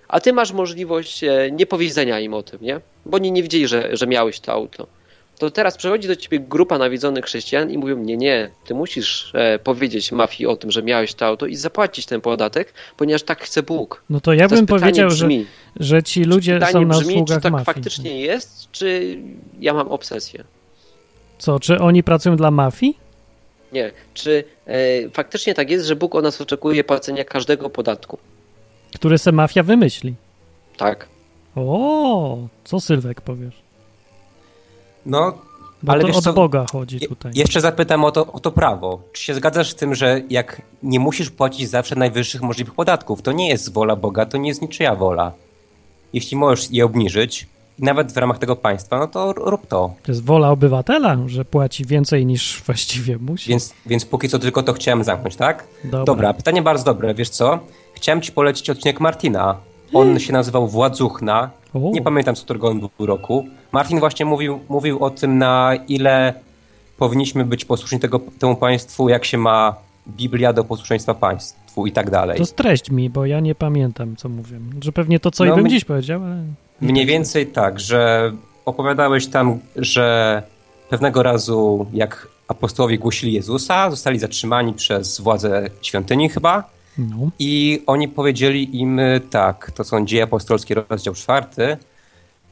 A 0.08 0.20
ty 0.20 0.32
masz 0.32 0.52
możliwość 0.52 1.24
e, 1.24 1.50
niepowiedzenia 1.52 2.20
im 2.20 2.34
o 2.34 2.42
tym, 2.42 2.58
nie? 2.62 2.80
Bo 3.06 3.16
oni 3.16 3.32
nie 3.32 3.42
wiedzieli, 3.42 3.68
że, 3.68 3.96
że 3.96 4.06
miałeś 4.06 4.40
to 4.40 4.52
auto. 4.52 4.86
To 5.38 5.50
teraz 5.50 5.76
przychodzi 5.76 6.08
do 6.08 6.16
ciebie 6.16 6.40
grupa 6.40 6.78
nawiedzonych 6.78 7.24
chrześcijan 7.24 7.70
i 7.70 7.78
mówią, 7.78 7.98
nie, 7.98 8.16
nie, 8.16 8.50
ty 8.64 8.74
musisz 8.74 9.32
e, 9.34 9.58
powiedzieć 9.58 10.12
mafii 10.12 10.46
o 10.46 10.56
tym, 10.56 10.70
że 10.70 10.82
miałeś 10.82 11.14
to 11.14 11.26
auto 11.26 11.46
i 11.46 11.56
zapłacić 11.56 12.06
ten 12.06 12.20
podatek, 12.20 12.74
ponieważ 12.96 13.22
tak 13.22 13.40
chce 13.40 13.62
Bóg. 13.62 14.04
No 14.10 14.20
to 14.20 14.32
ja 14.32 14.48
Teraz 14.48 14.60
bym 14.60 14.66
powiedział, 14.66 15.10
że, 15.10 15.26
brzmi, 15.26 15.46
że 15.80 16.02
ci 16.02 16.24
ludzie 16.24 16.60
są 16.72 16.84
na 16.84 16.98
brzmi, 16.98 17.14
czy 17.14 17.14
usługach 17.14 17.42
tak 17.42 17.52
mafii. 17.52 17.64
faktycznie 17.64 18.20
jest, 18.20 18.70
czy 18.72 19.18
ja 19.60 19.74
mam 19.74 19.88
obsesję? 19.88 20.44
Co, 21.38 21.60
czy 21.60 21.78
oni 21.78 22.02
pracują 22.02 22.36
dla 22.36 22.50
mafii? 22.50 22.98
Nie. 23.72 23.92
Czy 24.14 24.44
e, 24.66 25.10
faktycznie 25.10 25.54
tak 25.54 25.70
jest, 25.70 25.86
że 25.86 25.96
Bóg 25.96 26.14
od 26.14 26.24
nas 26.24 26.40
oczekuje 26.40 26.84
płacenia 26.84 27.24
każdego 27.24 27.70
podatku? 27.70 28.18
Które 28.94 29.18
se 29.18 29.32
mafia 29.32 29.62
wymyśli. 29.62 30.14
Tak. 30.76 31.08
O, 31.56 32.38
co 32.64 32.80
Sylwek 32.80 33.20
powiesz? 33.20 33.63
No, 35.06 35.32
Bo 35.82 35.92
Ale 35.92 36.00
to 36.00 36.06
wiesz 36.06 36.16
od 36.16 36.24
co, 36.24 36.32
Boga 36.32 36.66
chodzi 36.72 37.00
tutaj. 37.08 37.32
jeszcze 37.34 37.60
zapytam 37.60 38.04
o 38.04 38.10
to, 38.10 38.32
o 38.32 38.40
to 38.40 38.50
prawo. 38.50 39.00
Czy 39.12 39.22
się 39.22 39.34
zgadzasz 39.34 39.70
z 39.70 39.74
tym, 39.74 39.94
że 39.94 40.22
jak 40.30 40.62
nie 40.82 41.00
musisz 41.00 41.30
płacić 41.30 41.68
zawsze 41.70 41.96
najwyższych 41.96 42.42
możliwych 42.42 42.74
podatków, 42.74 43.22
to 43.22 43.32
nie 43.32 43.48
jest 43.48 43.72
wola 43.72 43.96
Boga, 43.96 44.26
to 44.26 44.36
nie 44.38 44.48
jest 44.48 44.62
niczyja 44.62 44.94
wola. 44.94 45.32
Jeśli 46.12 46.36
możesz 46.36 46.70
je 46.70 46.84
obniżyć, 46.84 47.46
nawet 47.78 48.12
w 48.12 48.16
ramach 48.16 48.38
tego 48.38 48.56
państwa, 48.56 48.98
no 48.98 49.06
to 49.06 49.32
rób 49.32 49.66
to. 49.66 49.94
To 50.02 50.12
jest 50.12 50.24
wola 50.24 50.50
obywatela, 50.50 51.18
że 51.26 51.44
płaci 51.44 51.84
więcej 51.84 52.26
niż 52.26 52.62
właściwie 52.66 53.18
musi. 53.18 53.50
Więc, 53.50 53.74
więc 53.86 54.04
póki 54.04 54.28
co 54.28 54.38
tylko 54.38 54.62
to 54.62 54.72
chciałem 54.72 55.04
zamknąć, 55.04 55.36
tak? 55.36 55.66
Dobra. 55.84 56.04
Dobra, 56.04 56.34
pytanie 56.34 56.62
bardzo 56.62 56.84
dobre. 56.84 57.14
Wiesz 57.14 57.28
co? 57.28 57.58
Chciałem 57.94 58.20
ci 58.22 58.32
polecić 58.32 58.70
odcinek 58.70 59.00
Martina. 59.00 59.56
On 59.92 60.18
się 60.18 60.32
nazywał 60.32 60.68
Władzuchna. 60.68 61.50
O, 61.74 61.78
Nie 61.78 62.02
pamiętam, 62.02 62.36
z 62.36 62.42
którego 62.42 62.68
on 62.68 62.80
był 62.80 63.06
roku. 63.06 63.46
Martin 63.72 64.00
właśnie 64.00 64.26
mówił, 64.26 64.60
mówił 64.68 65.04
o 65.04 65.10
tym, 65.10 65.38
na 65.38 65.72
ile 65.88 66.34
powinniśmy 66.98 67.44
być 67.44 67.64
posłuszni 67.64 68.00
tego, 68.00 68.20
temu 68.38 68.56
państwu, 68.56 69.08
jak 69.08 69.24
się 69.24 69.38
ma 69.38 69.74
Biblia 70.08 70.52
do 70.52 70.64
posłuszeństwa 70.64 71.14
państwu 71.14 71.86
i 71.86 71.92
tak 71.92 72.10
dalej. 72.10 72.38
To 72.38 72.46
streść 72.46 72.90
mi, 72.90 73.10
bo 73.10 73.26
ja 73.26 73.40
nie 73.40 73.54
pamiętam, 73.54 74.16
co 74.16 74.28
mówię. 74.28 74.60
Że 74.80 74.92
pewnie 74.92 75.20
to, 75.20 75.30
co 75.30 75.44
No, 75.44 75.52
i 75.52 75.56
bym 75.56 75.68
dziś 75.68 75.84
powiedział, 75.84 76.24
ale... 76.24 76.44
Mniej 76.80 77.06
więcej 77.06 77.46
tak, 77.46 77.80
że 77.80 78.32
opowiadałeś 78.64 79.26
tam, 79.26 79.58
że 79.76 80.42
pewnego 80.90 81.22
razu, 81.22 81.86
jak 81.92 82.28
apostołowie 82.48 82.98
głosili 82.98 83.32
Jezusa, 83.32 83.90
zostali 83.90 84.18
zatrzymani 84.18 84.72
przez 84.72 85.20
władze 85.20 85.70
świątyni 85.82 86.28
chyba 86.28 86.64
No. 86.98 87.30
i 87.38 87.82
oni 87.86 88.08
powiedzieli 88.08 88.80
im 88.80 88.98
y, 88.98 89.20
tak, 89.30 89.70
to 89.70 89.84
są 89.84 90.06
dzieje 90.06 90.22
apostolskie, 90.22 90.74
rozdział 90.90 91.14
czwarty. 91.14 91.76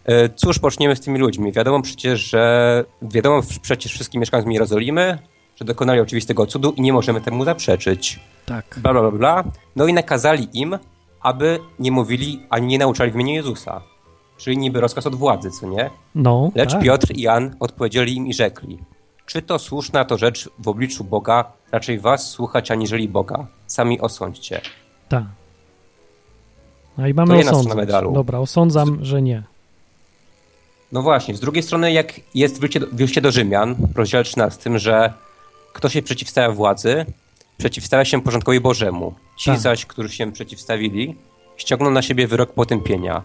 y, 0.08 0.30
Cóż 0.36 0.58
poczniemy 0.58 0.96
z 0.96 1.00
tymi 1.00 1.18
ludźmi? 1.18 1.52
Wiadomo 1.52 1.82
przecież, 1.82 2.20
że 2.20 2.84
wiadomo 3.02 3.42
przecież 3.62 3.92
wszystkim 3.92 4.20
mieszkańcom 4.20 4.52
Jerozolimy, 4.52 5.18
że 5.56 5.64
dokonali 5.64 6.00
oczywistego 6.00 6.46
cudu 6.46 6.70
i 6.76 6.80
nie 6.82 6.92
możemy 6.92 7.20
temu 7.20 7.44
zaprzeczyć. 7.44 8.20
Tak. 8.46 8.78
Bla, 8.82 8.92
bla, 8.92 9.00
bla, 9.00 9.10
bla. 9.10 9.44
No 9.76 9.86
i 9.86 9.92
nakazali 9.92 10.48
im, 10.52 10.78
aby 11.20 11.58
nie 11.78 11.92
mówili 11.92 12.42
ani 12.50 12.66
nie 12.66 12.78
nauczali 12.78 13.10
w 13.10 13.14
imieniu 13.14 13.34
Jezusa. 13.34 13.80
Czyli 14.36 14.58
niby 14.58 14.80
rozkaz 14.80 15.06
od 15.06 15.14
władzy, 15.14 15.50
co 15.50 15.66
nie? 15.66 15.90
No, 16.14 16.50
Lecz 16.54 16.72
tak. 16.72 16.82
Piotr 16.82 17.06
i 17.16 17.22
Jan 17.22 17.56
odpowiedzieli 17.60 18.16
im 18.16 18.26
i 18.26 18.34
rzekli: 18.34 18.78
Czy 19.26 19.42
to 19.42 19.58
słuszna 19.58 20.04
to 20.04 20.18
rzecz 20.18 20.48
w 20.58 20.68
obliczu 20.68 21.04
Boga, 21.04 21.52
raczej 21.72 22.00
was 22.00 22.30
słuchać 22.30 22.70
aniżeli 22.70 23.08
Boga? 23.08 23.46
Sami 23.66 24.00
osądźcie. 24.00 24.60
Tak. 25.08 25.24
No 26.98 27.06
i 27.08 27.14
mamy 27.14 27.38
osądzać. 27.38 27.76
medalu. 27.76 28.12
Dobra, 28.12 28.38
osądzam, 28.38 28.98
że 29.04 29.22
nie. 29.22 29.42
No 30.92 31.02
właśnie, 31.02 31.34
z 31.34 31.40
drugiej 31.40 31.62
strony, 31.62 31.92
jak 31.92 32.20
jest 32.34 32.60
w 32.92 33.00
liście 33.00 33.20
do 33.20 33.30
Rzymian, 33.32 33.74
w 33.94 33.96
rozdziale 33.96 34.24
13, 34.24 34.78
że 34.78 35.12
kto 35.72 35.88
się 35.88 36.02
przeciwstawia 36.02 36.50
władzy, 36.50 37.06
przeciwstawia 37.58 38.04
się 38.04 38.22
porządkowi 38.22 38.60
Bożemu. 38.60 39.14
Ci 39.36 39.50
Tak. 39.50 39.60
zaś, 39.60 39.86
którzy 39.86 40.08
się 40.08 40.32
przeciwstawili, 40.32 41.16
ściągną 41.56 41.90
na 41.90 42.02
siebie 42.02 42.26
wyrok 42.26 42.52
potępienia. 42.52 43.22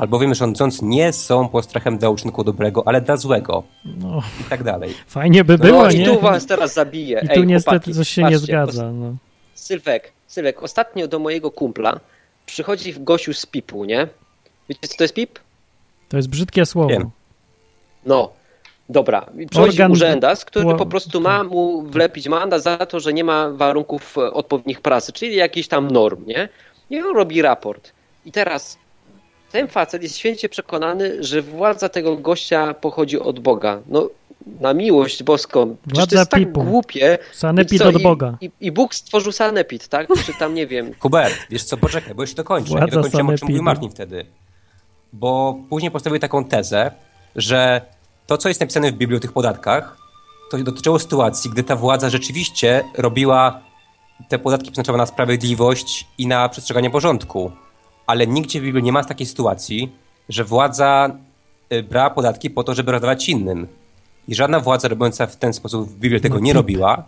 Albowiem 0.00 0.34
rządząc 0.34 0.82
nie 0.82 1.12
są 1.12 1.48
postrachem 1.48 1.98
dla 1.98 2.10
uczynku 2.10 2.44
dobrego, 2.44 2.82
ale 2.86 3.00
dla 3.00 3.16
złego. 3.16 3.62
No, 3.84 4.22
I 4.40 4.44
tak 4.44 4.62
dalej. 4.62 4.94
fajnie 5.06 5.44
by 5.44 5.58
było, 5.58 5.82
no 5.82 5.90
i 5.90 5.98
nie? 5.98 6.06
tu 6.06 6.20
was 6.20 6.46
teraz 6.46 6.74
zabiję. 6.74 7.20
I 7.24 7.26
tu 7.26 7.40
Ej, 7.40 7.46
niestety 7.46 7.76
chłopaki, 7.76 7.94
coś 7.94 8.08
się 8.08 8.22
nie 8.22 8.30
patrzcie, 8.30 8.46
zgadza. 8.46 8.92
No. 8.92 9.16
Sylwek, 9.54 10.12
Sylwek, 10.26 10.62
ostatnio 10.62 11.08
do 11.08 11.18
mojego 11.18 11.50
kumpla 11.50 12.00
przychodzi 12.46 12.94
gościu 12.98 13.34
z 13.34 13.46
pipu, 13.46 13.84
nie? 13.84 14.08
Wiecie 14.68 14.88
co 14.88 14.96
to 14.96 15.04
jest 15.04 15.14
pip? 15.14 15.38
To 16.08 16.16
jest 16.16 16.28
brzydkie 16.28 16.66
słowo. 16.66 16.88
Wiem. 16.88 17.10
No, 18.06 18.32
dobra. 18.88 19.26
Przychodzi 19.50 19.70
Organ 19.70 19.92
urzędas, 19.92 20.44
który 20.44 20.76
po 20.76 20.86
prostu 20.86 21.20
ma 21.20 21.44
mu 21.44 21.82
wlepić 21.82 22.28
mandat 22.28 22.62
za 22.62 22.76
to, 22.76 23.00
że 23.00 23.12
nie 23.12 23.24
ma 23.24 23.50
warunków 23.50 24.18
e, 24.18 24.32
odpowiednich 24.32 24.80
pracy, 24.80 25.12
czyli 25.12 25.36
jakichś 25.36 25.68
tam 25.68 25.90
norm, 25.90 26.26
nie? 26.26 26.48
I 26.90 27.02
on 27.02 27.16
robi 27.16 27.42
raport. 27.42 27.92
I 28.24 28.32
teraz 28.32 28.78
ten 29.52 29.68
facet 29.68 30.02
jest 30.02 30.16
święcie 30.18 30.48
przekonany, 30.48 31.24
że 31.24 31.42
władza 31.42 31.88
tego 31.88 32.16
gościa 32.16 32.74
pochodzi 32.74 33.20
od 33.20 33.40
Boga. 33.40 33.80
No, 33.86 34.08
na 34.60 34.74
miłość 34.74 35.22
boską. 35.22 35.76
Przecież 35.86 35.96
Władza 35.96 36.26
to 36.26 36.38
jest 36.38 36.52
tak 36.54 36.64
głupie. 36.66 37.18
Sanepid 37.32 37.72
I 37.72 37.78
co, 37.78 37.88
od 37.88 38.00
i- 38.00 38.02
Boga. 38.02 38.36
I, 38.40 38.50
I 38.60 38.72
Bóg 38.72 38.94
stworzył 38.94 39.32
sanepid, 39.32 39.88
tak? 39.88 40.08
Czy 40.26 40.32
tam, 40.38 40.54
nie 40.54 40.66
wiem, 40.66 40.92
Hubert, 40.98 41.34
wiesz 41.50 41.64
co, 41.64 41.76
poczekaj, 41.76 42.14
bo 42.14 42.22
jeszcze 42.22 42.36
dokończę. 42.36 42.68
Władza 42.70 42.84
Nie 42.86 42.92
dokończyłem, 42.92 43.28
o 43.28 43.38
czym 43.38 43.48
mówił 43.48 43.62
Martin 43.62 43.90
wtedy. 43.90 44.26
Bo 45.12 45.58
później 45.70 45.90
postawił 45.90 46.18
taką 46.18 46.44
tezę, 46.44 46.90
że 47.36 47.80
to, 48.26 48.38
co 48.38 48.48
jest 48.48 48.60
napisane 48.60 48.92
w 48.92 48.94
Biblii 48.94 49.16
o 49.16 49.20
tych 49.20 49.32
podatkach, 49.32 49.96
to 50.50 50.58
dotyczyło 50.58 50.98
sytuacji, 50.98 51.50
gdy 51.50 51.62
ta 51.62 51.76
władza 51.76 52.10
rzeczywiście 52.10 52.84
robiła 52.98 53.60
te 54.28 54.38
podatki 54.38 54.66
przeznaczone 54.70 54.98
na 54.98 55.06
sprawiedliwość 55.06 56.06
i 56.18 56.26
na 56.26 56.48
przestrzeganie 56.48 56.90
porządku. 56.90 57.52
Ale 58.10 58.26
nigdzie 58.26 58.60
w 58.60 58.62
Biblii 58.64 58.82
nie 58.84 58.92
ma 58.92 59.04
takiej 59.04 59.26
sytuacji, 59.26 59.92
że 60.28 60.44
władza 60.44 61.16
y, 61.72 61.82
brała 61.82 62.10
podatki 62.10 62.50
po 62.50 62.64
to, 62.64 62.74
żeby 62.74 62.92
rozdawać 62.92 63.28
innym. 63.28 63.68
I 64.28 64.34
żadna 64.34 64.60
władza 64.60 64.88
robiąca 64.88 65.26
w 65.26 65.36
ten 65.36 65.52
sposób 65.52 65.88
w 65.88 65.94
Biblii 65.98 66.20
tego 66.20 66.34
No 66.34 66.40
nie 66.40 66.50
typ. 66.52 66.56
robiła. 66.56 67.04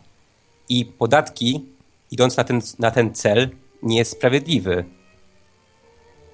I 0.68 0.84
podatki 0.84 1.64
idąc 2.11 2.36
na 2.36 2.44
ten, 2.44 2.61
na 2.78 2.90
ten 2.90 3.14
cel 3.14 3.50
nie 3.82 3.96
jest 3.98 4.11
sprawiedliwy. 4.12 4.84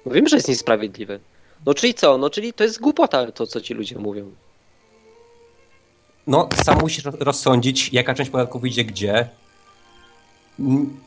No 0.05 0.11
wiem, 0.11 0.27
że 0.27 0.35
jest 0.35 0.47
niesprawiedliwy. 0.49 1.19
No 1.65 1.73
czyli 1.73 1.93
co? 1.93 2.17
No 2.17 2.29
czyli 2.29 2.53
to 2.53 2.63
jest 2.63 2.79
głupota 2.81 3.31
to, 3.31 3.47
co 3.47 3.61
ci 3.61 3.73
ludzie 3.73 3.99
mówią. 3.99 4.31
No, 6.27 6.49
sam 6.63 6.79
musisz 6.81 7.05
ro- 7.05 7.13
rozsądzić, 7.19 7.93
jaka 7.93 8.13
część 8.13 8.31
podatków 8.31 8.65
idzie 8.65 8.83
gdzie. 8.83 9.29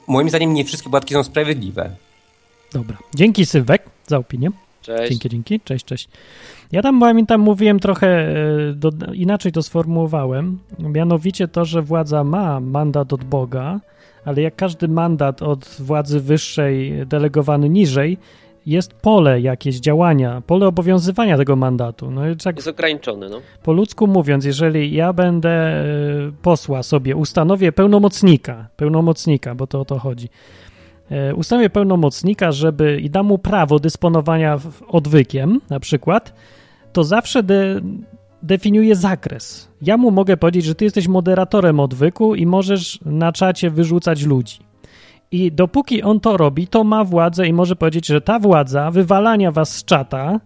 Moim 0.07 0.29
zdaniem 0.29 0.55
nie 0.55 0.65
wszystkie 0.65 0.91
podatki 0.91 1.15
są 1.15 1.25
sprawiedliwe. 1.25 1.97
Dobra. 2.73 2.97
Dzięki 3.15 3.47
Sylwek 3.47 3.83
za 4.07 4.19
opinię. 4.19 4.51
Cześć. 4.83 5.11
Dzięki, 5.11 5.29
dzięki. 5.29 5.61
Cześć, 5.61 5.85
cześć. 5.85 6.09
Ja 6.73 6.83
tam 6.83 7.01
pamiętam, 7.01 7.41
mówiłem 7.41 7.81
trochę 7.81 8.09
e, 8.09 8.73
do, 8.75 8.91
inaczej 9.13 9.53
to 9.53 9.63
sformułowałem. 9.63 10.59
Mianowicie 10.79 11.49
to, 11.49 11.65
że 11.65 11.83
władza 11.83 12.25
ma 12.25 12.61
mandat 12.61 13.13
od 13.13 13.25
Boga, 13.25 13.81
ale 14.25 14.43
jak 14.43 14.57
każdy 14.57 14.89
mandat 14.89 15.43
od 15.43 15.77
władzy 15.79 16.21
wyższej 16.21 17.07
delegowany 17.07 17.69
niżej, 17.69 18.19
jest 18.67 18.93
pole 18.93 19.41
jakieś 19.41 19.81
działania, 19.81 20.43
pole 20.47 20.67
obowiązywania 20.67 21.37
tego 21.37 21.57
mandatu. 21.57 22.11
No 22.11 22.23
tak 22.45 22.57
Jest 22.57 22.69
ograniczony, 22.69 23.29
no. 23.29 23.41
po 23.63 23.73
ludzku 23.73 24.07
mówiąc, 24.07 24.45
jeżeli 24.45 24.95
ja 24.95 25.13
będę 25.13 25.51
e, 25.51 25.85
posła 26.43 26.83
sobie, 26.83 27.17
ustanowię 27.17 27.73
pełnomocnika, 27.73 28.67
pełnomocnika, 28.77 29.55
bo 29.55 29.67
to 29.67 29.81
o 29.81 29.85
to 29.85 29.99
chodzi, 29.99 30.29
e, 31.13 31.35
ustanowię 31.35 31.71
pełnomocnika, 31.71 32.53
żeby 32.53 33.01
i 33.01 33.11
dam 33.11 33.27
mu 33.27 33.39
prawo 33.39 33.79
dysponowania 33.79 34.59
odwykiem, 34.89 35.61
na 35.71 35.81
przykład, 35.81 36.35
to 36.93 37.05
zawsze 37.05 37.43
de, 37.43 37.81
definiuje 38.43 38.97
zakres. 38.97 39.69
Ja 39.83 39.97
mu 39.97 40.11
mogę 40.11 40.37
powiedzieć, 40.37 40.65
że 40.65 40.75
ty 40.75 40.85
jesteś 40.85 41.09
moderatorem 41.09 41.81
odwyku 41.81 42.35
i 42.35 42.47
możesz 42.47 43.01
na 43.05 43.33
czacie 43.33 43.71
wyrzucać 43.71 44.23
ludzi. 44.23 44.59
I 45.31 45.53
dopóki 45.53 46.03
on 46.03 46.21
to 46.21 46.37
robi, 46.37 46.67
to 46.67 46.85
ma 46.85 47.05
władzę 47.05 47.49
i 47.49 47.53
może 47.53 47.77
powiedzieć, 47.77 48.07
że 48.07 48.21
ta 48.21 48.39
władza 48.39 48.91
wywalania 48.91 49.53
was 49.53 49.77
z 49.77 49.85
czata 49.85 50.41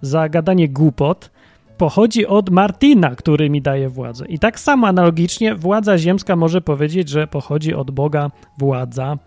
za 0.00 0.28
gadanie 0.28 0.68
głupot 0.68 1.30
pochodzi 1.78 2.26
od 2.26 2.50
Martina, 2.50 3.10
który 3.16 3.50
mi 3.50 3.62
daje 3.62 3.88
władzę. 3.88 4.26
I 4.26 4.38
tak 4.38 4.60
samo 4.60 4.86
analogicznie 4.86 5.54
władza 5.54 5.98
ziemska 5.98 6.36
może 6.36 6.60
powiedzieć, 6.60 7.08
że 7.08 7.26
pochodzi 7.26 7.74
od 7.74 7.90
Boga 7.90 8.30
władza 8.58 9.18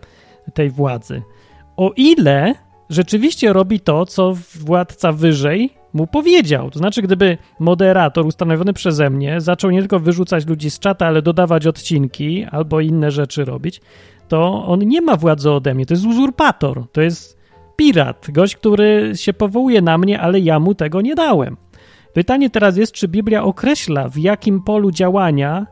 tej 0.54 0.70
władzy. 0.70 1.22
O 1.76 1.92
ile 1.96 2.54
rzeczywiście 2.90 3.52
robi 3.52 3.80
to, 3.80 4.06
co 4.06 4.34
władca 4.54 5.12
wyżej 5.12 5.70
mu 5.92 6.06
powiedział. 6.06 6.70
To 6.70 6.78
znaczy, 6.78 7.02
gdyby 7.02 7.38
moderator 7.58 8.26
ustanowiony 8.26 8.72
przeze 8.72 9.10
mnie 9.10 9.40
zaczął 9.40 9.70
nie 9.70 9.80
tylko 9.80 10.00
wyrzucać 10.00 10.46
ludzi 10.46 10.70
z 10.70 10.78
czata, 10.78 11.06
ale 11.06 11.22
dodawać 11.22 11.66
odcinki 11.66 12.44
albo 12.50 12.80
inne 12.80 13.10
rzeczy 13.10 13.44
robić, 13.44 13.80
to 14.28 14.66
on 14.66 14.80
nie 14.80 15.00
ma 15.00 15.16
władzy 15.16 15.50
ode 15.50 15.74
mnie. 15.74 15.86
To 15.86 15.94
jest 15.94 16.06
uzurpator. 16.06 16.84
To 16.92 17.00
jest 17.00 17.38
pirat. 17.76 18.26
Gość, 18.30 18.56
który 18.56 19.12
się 19.14 19.32
powołuje 19.32 19.82
na 19.82 19.98
mnie, 19.98 20.20
ale 20.20 20.40
ja 20.40 20.60
mu 20.60 20.74
tego 20.74 21.00
nie 21.00 21.14
dałem. 21.14 21.56
Pytanie 22.12 22.50
teraz 22.50 22.76
jest, 22.76 22.92
czy 22.92 23.08
Biblia 23.08 23.44
określa, 23.44 24.08
w 24.08 24.18
jakim 24.18 24.62
polu 24.62 24.90
działania 24.90 25.66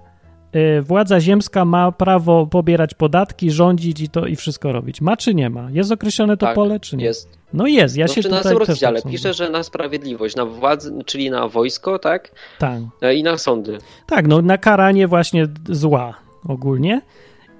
władza 0.82 1.20
ziemska 1.20 1.64
ma 1.64 1.92
prawo 1.92 2.46
pobierać 2.46 2.94
podatki, 2.94 3.50
rządzić 3.50 4.00
i 4.00 4.08
to 4.08 4.26
i 4.26 4.36
wszystko 4.36 4.72
robić. 4.72 5.00
Ma 5.00 5.16
czy 5.16 5.34
nie 5.34 5.50
ma? 5.50 5.70
Jest 5.70 5.92
określone 5.92 6.36
to 6.36 6.46
Tak, 6.46 6.54
pole, 6.54 6.80
czy 6.80 6.96
nie? 6.96 7.04
Jest. 7.04 7.28
No 7.52 7.66
jest, 7.66 7.96
ja 7.96 8.06
no, 8.06 8.12
się 8.12 8.22
tutaj 8.22 8.44
na 8.44 8.58
też 8.58 8.68
rozdziale 8.68 9.02
tak 9.02 9.12
pisze, 9.12 9.34
że 9.34 9.50
na 9.50 9.62
sprawiedliwość, 9.62 10.36
na 10.36 10.44
władzę, 10.44 10.98
czyli 11.06 11.30
na 11.30 11.48
wojsko, 11.48 11.98
tak? 11.98 12.30
Tak. 12.58 12.80
E, 13.02 13.14
I 13.14 13.22
na 13.22 13.38
sądy. 13.38 13.78
Tak, 14.06 14.26
no 14.28 14.42
na 14.42 14.58
karanie 14.58 15.08
właśnie 15.08 15.46
zła 15.68 16.14
ogólnie. 16.48 17.00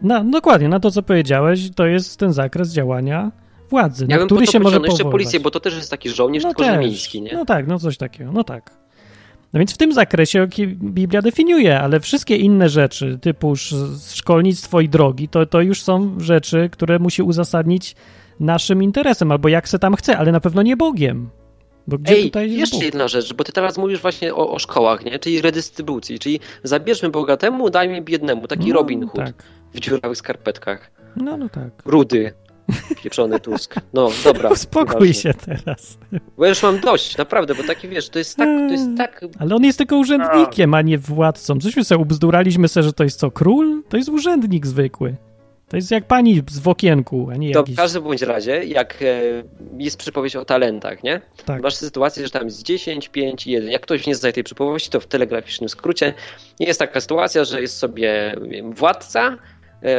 Na, 0.03 0.25
dokładnie, 0.25 0.69
na 0.69 0.81
to 0.81 0.91
co 0.91 1.03
powiedziałeś, 1.03 1.71
to 1.77 1.87
jest 1.87 2.19
ten 2.19 2.33
zakres 2.33 2.73
działania 2.73 3.33
władzy, 3.71 4.07
Ja 4.09 4.19
na 4.19 4.27
który 4.27 4.47
się 4.47 4.59
może 4.61 4.71
pociągnął 4.71 4.85
jeszcze 4.85 5.05
powoływać. 5.05 5.13
policję, 5.13 5.41
bo 5.41 5.51
to 5.51 5.61
też 5.61 5.75
jest 5.75 5.91
taki 5.91 6.09
żołnierz, 6.11 6.43
tylko 6.45 6.65
że 6.65 6.79
miejski, 6.79 7.23
nie? 7.23 7.33
No 7.33 7.45
tak, 7.45 7.67
no 7.67 7.79
coś 7.79 7.97
takiego, 7.97 8.33
no 8.33 8.45
tak. 8.45 8.84
No 9.55 9.59
więc 9.59 9.75
w 9.75 9.79
tym 9.79 9.93
zakresie 9.93 10.49
Biblia 10.83 11.23
definiuje, 11.23 11.81
ale 11.81 12.01
wszystkie 12.01 12.37
inne 12.37 12.69
rzeczy, 12.69 13.19
typu 13.23 13.53
sz- 13.53 14.15
szkolnictwo 14.15 14.81
i 14.81 14.89
drogi, 14.89 15.29
to, 15.29 15.47
to 15.47 15.61
już 15.61 15.83
są 15.83 16.21
rzeczy, 16.21 16.69
które 16.73 16.99
musi 16.99 17.23
uzasadnić 17.23 17.97
naszym 18.41 18.83
interesem, 18.83 19.33
albo 19.33 19.49
jak 19.49 19.69
se 19.69 19.79
tam 19.79 19.95
chce, 19.97 20.19
ale 20.19 20.33
na 20.33 20.41
pewno 20.41 20.63
nie 20.63 20.77
Bogiem. 20.77 21.31
Bo 21.87 21.99
gdzie 21.99 22.15
Ej, 22.15 22.25
tutaj 22.25 22.53
jeszcze 22.53 22.77
Bóg? 22.77 22.85
jedna 22.85 23.09
rzecz, 23.09 23.35
bo 23.35 23.45
ty 23.45 23.53
teraz 23.53 23.79
mówisz 23.79 24.01
właśnie 24.01 24.35
o, 24.35 24.51
o 24.53 24.59
szkołach, 24.59 25.05
nie? 25.05 25.19
Czyli 25.19 25.41
redystrybucji, 25.43 26.19
czyli 26.19 26.41
zabierzmy 26.63 27.09
bogatemu, 27.09 27.71
dajmy 27.71 28.03
biednemu, 28.03 28.47
taki 28.47 28.69
No, 28.69 28.75
Robin 28.75 29.07
Hood 29.09 29.27
Tak. 29.27 29.43
w 29.75 29.81
dziurawych 29.81 30.19
skarpetkach. 30.19 30.91
No, 31.17 31.37
no 31.37 31.49
tak. 31.49 31.71
Rudy. 31.85 32.33
Pieczony 33.03 33.41
Tusk. 33.41 33.75
No, 33.93 34.11
dobra. 34.25 34.51
Uspokój 34.53 35.09
nieważne. 35.09 35.15
się 35.15 35.35
teraz. 35.35 35.99
Bo 36.37 36.47
już 36.47 36.62
mam 36.62 36.81
dość, 36.81 37.17
naprawdę, 37.17 37.55
bo 37.55 37.62
taki 37.62 37.89
wiesz, 37.89 38.09
to 38.09 38.19
jest 38.19 38.37
tak, 38.37 38.49
to 38.69 38.73
jest 38.73 38.89
tak 38.97 39.25
Ale 39.39 39.55
on 39.55 39.65
jest 39.65 39.79
tylko 39.79 39.97
urzędnikiem, 39.97 40.75
a 40.75 40.83
nie 40.83 40.99
władcą. 40.99 41.61
Cośmy 41.61 41.85
sobie 41.85 42.03
ubzduraliśmy 42.03 42.69
sobie, 42.69 42.85
że 42.85 42.93
to 42.93 43.05
jest 43.05 43.19
co, 43.19 43.31
król? 43.31 43.83
To 43.89 43.97
jest 43.97 44.09
urzędnik 44.09 44.67
zwykły. 44.67 45.17
To 45.69 45.77
jest 45.77 45.91
jak 45.91 46.07
pani 46.07 46.43
z 46.51 46.59
w 46.59 46.69
okienku, 46.69 47.29
a 47.33 47.37
nie 47.37 47.53
To 47.53 47.59
jakiś... 47.59 47.75
w 47.75 47.79
każdym 47.79 48.03
bądź 48.03 48.23
razie, 48.23 48.65
jak 48.65 49.03
e, 49.03 49.21
jest 49.79 49.97
przypowieść 49.97 50.37
o 50.37 50.45
talentach, 50.45 51.03
nie? 51.03 51.21
Tak. 51.45 51.62
Masz 51.62 51.75
sytuację, 51.75 52.25
że 52.25 52.31
tam 52.31 52.45
jest 52.45 52.62
10, 52.62 53.09
5 53.09 53.47
i 53.47 53.51
1. 53.51 53.71
Jak 53.71 53.83
ktoś 53.83 54.07
nie 54.07 54.15
zna 54.15 54.33
tej 54.33 54.45
przypowieści, 54.45 54.91
to 54.91 55.01
w 55.01 55.07
telegraficznym 55.07 55.69
skrócie 55.69 56.15
jest 56.61 56.81
taka 56.81 57.01
sytuacja, 57.01 57.45
że 57.45 57.61
jest 57.61 57.77
sobie 57.77 58.37
wiem, 58.43 58.73
władca, 58.73 59.37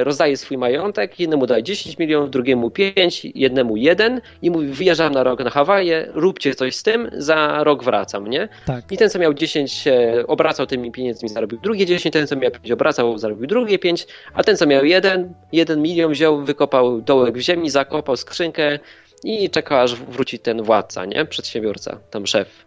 rozdaje 0.03 0.37
swój 0.37 0.57
majątek, 0.57 1.19
jednemu 1.19 1.45
daje 1.47 1.63
10 1.63 1.97
milionów, 1.97 2.31
drugiemu 2.31 2.71
5, 2.71 3.25
jednemu 3.35 3.77
1 3.77 4.21
i 4.41 4.51
mówi, 4.51 4.67
wyjeżdżam 4.67 5.13
na 5.13 5.23
rok 5.23 5.43
na 5.43 5.49
Hawaje, 5.49 6.07
róbcie 6.13 6.55
coś 6.55 6.75
z 6.75 6.83
tym, 6.83 7.09
za 7.13 7.63
rok 7.63 7.83
wracam, 7.83 8.27
nie? 8.27 8.47
Tak. 8.65 8.91
I 8.91 8.97
ten, 8.97 9.09
co 9.09 9.19
miał 9.19 9.33
10, 9.33 9.87
e, 9.87 10.27
obracał 10.27 10.65
tymi 10.65 10.91
pieniędzmi, 10.91 11.29
zarobił 11.29 11.59
drugie 11.63 11.85
10, 11.85 12.13
ten, 12.13 12.27
co 12.27 12.35
miał 12.35 12.51
5, 12.51 12.71
obracał, 12.71 13.17
zarobił 13.17 13.47
drugie 13.47 13.79
5, 13.79 14.07
a 14.33 14.43
ten, 14.43 14.57
co 14.57 14.65
miał 14.67 14.85
1, 14.85 15.33
1 15.51 15.81
milion 15.81 16.11
wziął, 16.11 16.41
wykopał 16.45 17.01
dołek 17.01 17.37
w 17.37 17.41
ziemi, 17.41 17.69
zakopał 17.69 18.17
skrzynkę 18.17 18.79
i 19.23 19.49
czekał, 19.49 19.79
aż 19.79 19.95
wróci 19.95 20.39
ten 20.39 20.63
władca, 20.63 21.05
nie? 21.05 21.25
Przedsiębiorca, 21.25 21.97
tam 22.11 22.27
szef. 22.27 22.65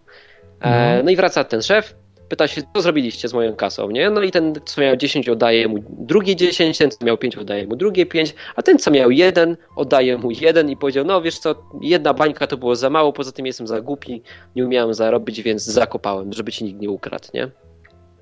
E, 0.60 0.96
No. 0.96 1.02
no 1.02 1.10
i 1.10 1.16
wraca 1.16 1.44
ten 1.44 1.62
szef, 1.62 1.94
pyta 2.28 2.48
się, 2.48 2.62
co 2.74 2.82
zrobiliście 2.82 3.28
z 3.28 3.34
moją 3.34 3.56
kasą, 3.56 3.90
nie? 3.90 4.10
No 4.10 4.22
i 4.22 4.30
ten, 4.30 4.54
co 4.64 4.80
miał 4.80 4.96
10, 4.96 5.28
oddaje 5.28 5.68
mu 5.68 5.78
drugie 5.88 6.36
10, 6.36 6.78
ten, 6.78 6.90
co 6.90 7.04
miał 7.04 7.18
5, 7.18 7.36
oddaje 7.36 7.66
mu 7.66 7.76
drugie 7.76 8.06
5, 8.06 8.34
a 8.56 8.62
ten, 8.62 8.78
co 8.78 8.90
miał 8.90 9.10
1, 9.10 9.56
oddaje 9.76 10.18
mu 10.18 10.30
1 10.30 10.70
i 10.70 10.76
powiedział, 10.76 11.04
no 11.04 11.22
wiesz 11.22 11.38
co, 11.38 11.54
jedna 11.80 12.14
bańka 12.14 12.46
to 12.46 12.56
było 12.56 12.76
za 12.76 12.90
mało, 12.90 13.12
poza 13.12 13.32
tym 13.32 13.46
jestem 13.46 13.66
za 13.66 13.80
głupi, 13.80 14.22
nie 14.56 14.64
umiałem 14.64 14.94
zarobić, 14.94 15.42
więc 15.42 15.64
zakopałem, 15.64 16.32
żeby 16.32 16.52
ci 16.52 16.64
nikt 16.64 16.80
nie 16.80 16.90
ukradł, 16.90 17.28
nie? 17.34 17.50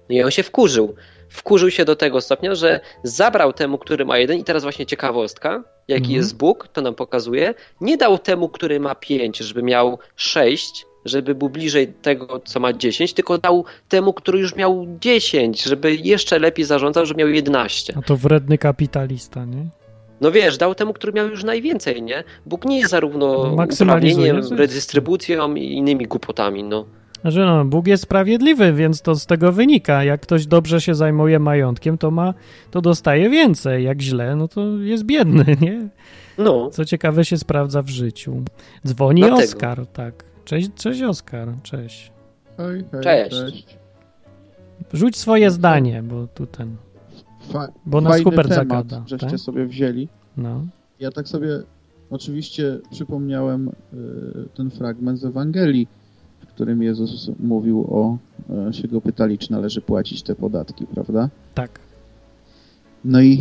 No 0.08 0.16
i 0.16 0.22
on 0.22 0.30
się 0.30 0.42
wkurzył. 0.42 0.94
Wkurzył 1.28 1.70
się 1.70 1.84
do 1.84 1.96
tego 1.96 2.20
stopnia, 2.20 2.54
że 2.54 2.80
zabrał 3.02 3.52
temu, 3.52 3.78
który 3.78 4.04
ma 4.04 4.18
jeden, 4.18 4.38
i 4.38 4.44
teraz 4.44 4.62
właśnie 4.62 4.86
ciekawostka, 4.86 5.64
jaki 5.88 6.02
Mhm. 6.02 6.16
jest 6.16 6.36
Bóg, 6.36 6.68
to 6.68 6.80
nam 6.80 6.94
pokazuje, 6.94 7.54
nie 7.80 7.96
dał 7.96 8.18
temu, 8.18 8.48
który 8.48 8.80
ma 8.80 8.94
pięć, 8.94 9.38
żeby 9.38 9.62
miał 9.62 9.98
sześć, 10.16 10.86
żeby 11.08 11.34
był 11.34 11.48
bliżej 11.48 11.88
tego, 12.02 12.40
co 12.44 12.60
ma 12.60 12.72
10, 12.72 13.12
tylko 13.12 13.38
dał 13.38 13.64
temu, 13.88 14.12
który 14.12 14.38
już 14.38 14.56
miał 14.56 14.86
10, 15.00 15.62
żeby 15.62 15.94
jeszcze 15.94 16.38
lepiej 16.38 16.64
zarządzał, 16.64 17.06
żeby 17.06 17.18
miał 17.18 17.28
11. 17.28 17.92
A 17.96 18.02
to 18.02 18.16
wredny 18.16 18.58
kapitalista, 18.58 19.44
nie? 19.44 19.66
No 20.20 20.32
wiesz, 20.32 20.58
dał 20.58 20.74
temu, 20.74 20.92
który 20.92 21.12
miał 21.12 21.28
już 21.28 21.44
najwięcej, 21.44 22.02
nie? 22.02 22.24
Bóg 22.46 22.64
nie 22.64 22.78
jest 22.78 22.90
zarówno 22.90 23.56
uprawnieniem, 23.80 24.42
zysk. 24.42 24.54
redystrybucją 24.54 25.54
i 25.54 25.72
innymi 25.72 26.06
głupotami, 26.06 26.64
no. 26.64 26.86
Znaczy 27.20 27.38
no, 27.38 27.64
Bóg 27.64 27.86
jest 27.86 28.02
sprawiedliwy, 28.02 28.72
więc 28.72 29.02
to 29.02 29.14
z 29.14 29.26
tego 29.26 29.52
wynika. 29.52 30.04
Jak 30.04 30.20
ktoś 30.20 30.46
dobrze 30.46 30.80
się 30.80 30.94
zajmuje 30.94 31.38
majątkiem, 31.38 31.98
to 31.98 32.10
ma, 32.10 32.34
to 32.70 32.80
dostaje 32.80 33.30
więcej. 33.30 33.84
Jak 33.84 34.00
źle, 34.00 34.36
no 34.36 34.48
to 34.48 34.60
jest 34.78 35.04
biedny, 35.04 35.44
nie? 35.60 35.88
No, 36.38 36.70
Co 36.70 36.84
ciekawe 36.84 37.24
się 37.24 37.36
sprawdza 37.36 37.82
w 37.82 37.88
życiu. 37.88 38.42
Dzwoni 38.86 39.20
Dlatego. 39.20 39.44
Oskar, 39.44 39.86
tak. 39.86 40.24
Cześć, 40.46 40.70
cześć 40.74 41.02
Oskar, 41.02 41.48
cześć. 41.62 42.12
Hej, 42.56 42.84
hej, 42.92 43.30
Cześć. 43.30 43.76
Rzuć 44.92 45.16
swoje 45.16 45.50
zdanie, 45.50 46.02
bo 46.02 46.26
tu 46.26 46.46
ten, 46.46 46.76
Fa- 47.40 47.72
bo 47.86 48.00
nas 48.00 48.22
Hubert 48.22 48.48
temat, 48.48 48.68
zagada. 48.68 49.02
żeście 49.06 49.26
Tak? 49.26 49.38
sobie 49.40 49.66
wzięli. 49.66 50.08
No. 50.36 50.64
Ja 51.00 51.10
tak 51.10 51.28
sobie 51.28 51.62
oczywiście 52.10 52.78
przypomniałem 52.90 53.68
y, 53.68 53.72
ten 54.56 54.70
fragment 54.70 55.18
z 55.20 55.24
Ewangelii, 55.24 55.88
w 56.40 56.46
którym 56.46 56.82
Jezus 56.82 57.30
mówił 57.40 57.80
o, 57.80 58.16
y, 58.70 58.72
się 58.72 58.88
go 58.88 59.00
pytali, 59.00 59.38
czy 59.38 59.52
należy 59.52 59.80
płacić 59.80 60.22
te 60.22 60.34
podatki, 60.34 60.86
prawda? 60.86 61.28
Tak. 61.54 61.80
No 63.04 63.20
i 63.22 63.40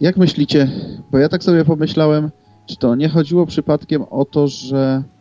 jak 0.00 0.16
myślicie, 0.16 0.68
bo 1.10 1.18
ja 1.18 1.28
tak 1.28 1.44
sobie 1.44 1.64
pomyślałem, 1.64 2.30
czy 2.66 2.76
to 2.76 2.94
nie 2.94 3.08
chodziło 3.08 3.46
przypadkiem 3.46 4.02
o 4.10 4.24
to, 4.24 4.48
że 4.48 5.02
y, 5.08 5.13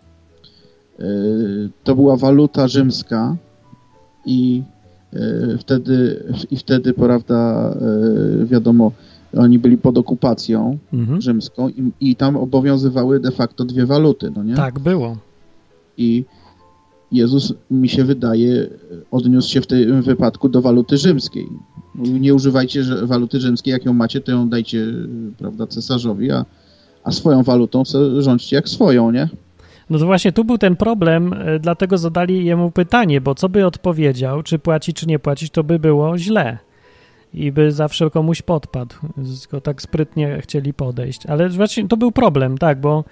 to 1.83 1.95
była 1.95 2.17
waluta 2.17 2.67
rzymska 2.67 3.35
i 4.25 4.63
e, 5.13 5.19
wtedy 5.57 6.23
i 6.51 6.57
wtedy, 6.57 6.93
prawda, 6.93 7.69
e, 8.41 8.45
wiadomo, 8.45 8.91
oni 9.37 9.59
byli 9.59 9.77
pod 9.77 9.97
okupacją 9.97 10.77
Mhm. 10.93 11.21
rzymską 11.21 11.69
i, 11.69 11.91
i 12.01 12.15
tam 12.15 12.37
obowiązywały 12.37 13.19
de 13.19 13.31
facto 13.31 13.65
dwie 13.65 13.85
waluty, 13.85 14.31
no 14.35 14.43
nie? 14.43 14.55
Tak 14.55 14.79
było. 14.79 15.17
I 15.97 16.25
Jezus, 17.11 17.53
mi 17.71 17.89
się 17.89 18.03
wydaje, 18.03 18.67
odniósł 19.11 19.49
się 19.49 19.61
w 19.61 19.67
tym 19.67 20.01
wypadku 20.01 20.49
do 20.49 20.61
waluty 20.61 20.97
rzymskiej. 20.97 21.47
Nie 21.95 22.33
używajcie 22.33 22.83
waluty 23.03 23.39
rzymskiej, 23.39 23.71
jak 23.71 23.85
ją 23.85 23.93
macie, 23.93 24.21
to 24.21 24.31
ją 24.31 24.49
dajcie, 24.49 24.85
prawda, 25.37 25.67
cesarzowi, 25.67 26.31
a, 26.31 26.45
a 27.03 27.11
swoją 27.11 27.43
walutą 27.43 27.83
rządźcie 28.19 28.55
jak 28.55 28.69
swoją, 28.69 29.11
nie? 29.11 29.29
No 29.93 29.99
to 29.99 30.05
właśnie 30.05 30.31
tu 30.31 30.43
był 30.45 30.57
ten 30.57 30.75
problem, 30.75 31.33
e, 31.33 31.59
dlatego 31.59 31.97
zadali 31.97 32.45
jemu 32.45 32.71
pytanie, 32.71 33.21
bo 33.21 33.35
co 33.35 33.49
by 33.49 33.65
odpowiedział, 33.65 34.43
czy 34.43 34.59
płacić, 34.59 34.97
czy 34.97 35.07
nie 35.07 35.19
płacić, 35.19 35.51
to 35.51 35.63
by 35.63 35.79
było 35.79 36.17
źle. 36.17 36.57
I 37.33 37.51
by 37.51 37.71
zawsze 37.71 38.09
komuś 38.09 38.41
podpadł. 38.41 38.95
Tylko 39.41 39.61
tak 39.61 39.81
sprytnie 39.81 40.39
chcieli 40.41 40.73
podejść. 40.73 41.25
Ale 41.25 41.49
właśnie 41.49 41.87
to 41.87 41.97
był 41.97 42.11
problem, 42.11 42.57
tak, 42.57 42.81
bo 42.81 43.03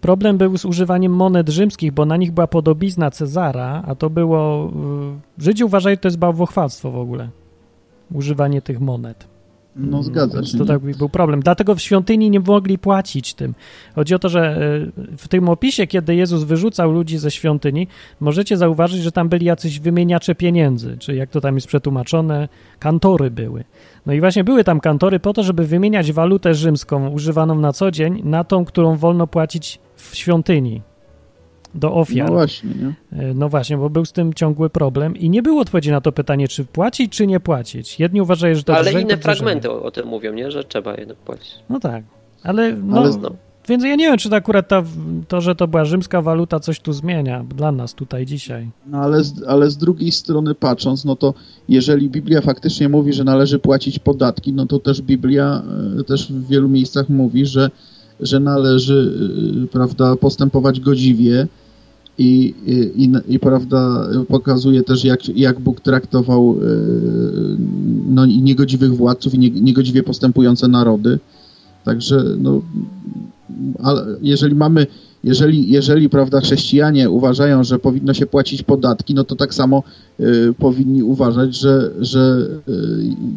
problem 0.00 0.38
był 0.38 0.58
z 0.58 0.64
używaniem 0.64 1.12
monet 1.12 1.48
rzymskich, 1.48 1.92
bo 1.92 2.06
na 2.06 2.16
nich 2.16 2.32
była 2.32 2.46
podobizna 2.46 3.10
Cezara, 3.10 3.82
a 3.86 3.94
to 3.94 4.10
było... 4.10 4.72
Żydzi 5.38 5.64
uważali, 5.64 5.96
że 5.96 6.00
to 6.00 6.08
jest 6.08 6.18
bałwochwalstwo 6.18 6.90
w 6.90 6.98
ogóle. 6.98 7.28
Używanie 8.12 8.62
tych 8.62 8.80
monet. 8.80 9.37
No 9.76 10.02
zgadza 10.02 10.38
Więc 10.38 10.52
się. 10.52 10.58
To 10.58 10.64
tak 10.64 10.80
był 10.80 11.08
problem. 11.08 11.40
Dlatego 11.40 11.74
w 11.74 11.80
świątyni 11.80 12.30
nie 12.30 12.40
mogli 12.40 12.78
płacić 12.78 13.34
tym. 13.34 13.54
Chodzi 13.94 14.14
o 14.14 14.18
to, 14.18 14.28
że 14.28 14.62
y, 15.12 15.16
w 15.16 15.28
tym 15.28 15.48
opisie, 15.48 15.86
kiedy 15.86 16.14
Jezus 16.14 16.44
wyrzucał 16.44 16.92
ludzi 16.92 17.18
ze 17.18 17.30
świątyni, 17.30 17.86
możecie 18.20 18.56
zauważyć, 18.56 19.02
że 19.02 19.12
tam 19.12 19.28
byli 19.28 19.46
jacyś 19.46 19.80
wymieniacze 19.80 20.34
pieniędzy, 20.34 20.96
czy 20.98 21.14
jak 21.14 21.30
to 21.30 21.40
tam 21.40 21.54
jest 21.54 21.66
przetłumaczone, 21.66 22.48
kantory 22.78 23.30
były. 23.30 23.64
No 24.06 24.12
i 24.12 24.20
właśnie 24.20 24.44
były 24.44 24.64
tam 24.64 24.80
kantory 24.80 25.20
po 25.20 25.32
to, 25.32 25.42
żeby 25.42 25.66
wymieniać 25.66 26.12
walutę 26.12 26.54
rzymską 26.54 27.08
używaną 27.08 27.54
na 27.54 27.72
co 27.72 27.90
dzień 27.90 28.22
na 28.24 28.44
tą, 28.44 28.64
którą 28.64 28.96
wolno 28.96 29.26
płacić 29.26 29.78
w 29.96 30.16
świątyni 30.16 30.82
do 31.74 31.88
No 31.88 31.94
ofiar. 31.94 32.28
właśnie, 32.30 32.70
nie? 32.70 33.20
E, 33.22 33.34
No 33.34 33.48
właśnie, 33.48 33.76
bo 33.76 33.90
był 33.90 34.04
z 34.04 34.12
tym 34.12 34.34
ciągły 34.34 34.70
problem 34.70 35.16
i 35.16 35.30
nie 35.30 35.42
było 35.42 35.60
odpowiedzi 35.60 35.90
na 35.90 36.00
to 36.00 36.12
pytanie, 36.12 36.48
czy 36.48 36.64
płacić, 36.64 37.12
czy 37.12 37.26
nie 37.26 37.40
płacić. 37.40 38.00
Jedni 38.00 38.20
uważają, 38.22 38.54
że 38.54 38.62
to 38.62 38.76
Ale 38.76 38.92
inne 39.02 39.16
fragmenty 39.16 39.70
o, 39.70 39.82
o 39.82 39.90
tym 39.90 40.06
mówią, 40.08 40.32
nie? 40.32 40.50
Że 40.50 40.64
trzeba 40.64 40.94
jednak 40.94 41.16
płacić. 41.16 41.54
No 41.70 41.80
tak, 41.80 42.04
ale, 42.42 42.72
no, 42.76 43.00
Ale- 43.00 43.10
No. 43.22 43.30
więc 43.68 43.84
ja 43.84 43.96
nie 43.96 44.06
wiem, 44.08 44.18
czy 44.18 44.30
to 44.30 44.36
akurat 44.36 44.68
ta, 44.68 44.82
to, 45.28 45.40
że 45.40 45.54
to 45.54 45.68
była 45.68 45.84
rzymska 45.84 46.22
waluta 46.22 46.60
coś 46.60 46.80
tu 46.80 46.92
zmienia 46.92 47.44
dla 47.56 47.72
nas 47.72 47.94
tutaj 47.94 48.26
dzisiaj. 48.26 48.68
No 48.86 48.98
ale 48.98 49.24
z, 49.24 49.42
ale 49.48 49.70
z 49.70 49.76
drugiej 49.76 50.12
strony 50.12 50.54
patrząc, 50.54 51.04
no 51.04 51.16
to 51.16 51.34
jeżeli 51.68 52.10
Biblia 52.10 52.40
faktycznie 52.40 52.88
mówi, 52.88 53.12
że 53.12 53.24
należy 53.24 53.58
płacić 53.58 53.98
podatki, 53.98 54.52
no 54.52 54.66
to 54.66 54.78
też 54.78 55.02
Biblia 55.02 55.62
e, 56.00 56.04
też 56.04 56.32
w 56.32 56.48
wielu 56.48 56.68
miejscach 56.68 57.08
mówi, 57.08 57.46
że, 57.46 57.70
że 58.20 58.40
należy, 58.40 59.12
e, 59.64 59.66
prawda, 59.66 60.16
postępować 60.16 60.80
godziwie 60.80 61.46
i, 62.18 62.54
i, 62.66 63.04
i, 63.04 63.34
i 63.34 63.38
prawda, 63.38 64.08
pokazuje 64.28 64.82
też, 64.82 65.04
jak, 65.04 65.28
jak 65.28 65.60
Bóg 65.60 65.80
traktował 65.80 66.56
no, 68.08 68.26
niegodziwych 68.26 68.96
władców 68.96 69.34
i 69.34 69.38
nie, 69.38 69.50
niegodziwie 69.50 70.02
postępujące 70.02 70.68
narody. 70.68 71.18
Także, 71.84 72.24
no, 72.38 72.60
ale 73.82 74.06
jeżeli 74.22 74.54
mamy 74.54 74.86
jeżeli, 75.24 75.70
jeżeli 75.70 76.08
prawda, 76.08 76.40
chrześcijanie 76.40 77.10
uważają, 77.10 77.64
że 77.64 77.78
powinno 77.78 78.14
się 78.14 78.26
płacić 78.26 78.62
podatki, 78.62 79.14
no 79.14 79.24
to 79.24 79.36
tak 79.36 79.54
samo 79.54 79.82
y, 80.20 80.54
powinni 80.58 81.02
uważać, 81.02 81.56
że, 81.56 81.90
że 82.00 82.48
y, 82.68 82.72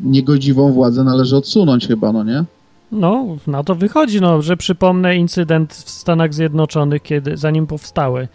niegodziwą 0.04 0.72
władzę 0.72 1.04
należy 1.04 1.38
odsunąć 1.38 1.88
chyba, 1.88 2.14
no 2.14 2.24
nie? 2.24 2.44
No, 2.92 3.26
na 3.48 3.64
to 3.64 3.76
wychodzi, 3.76 4.22
no, 4.22 4.42
że 4.42 4.58
przypomnę 4.58 5.16
incydent 5.16 5.74
w 5.74 5.90
Stanach 5.90 6.34
Zjednoczonych, 6.34 7.02
kiedy, 7.02 7.38
zanim 7.38 7.68
powstały. 7.68 8.28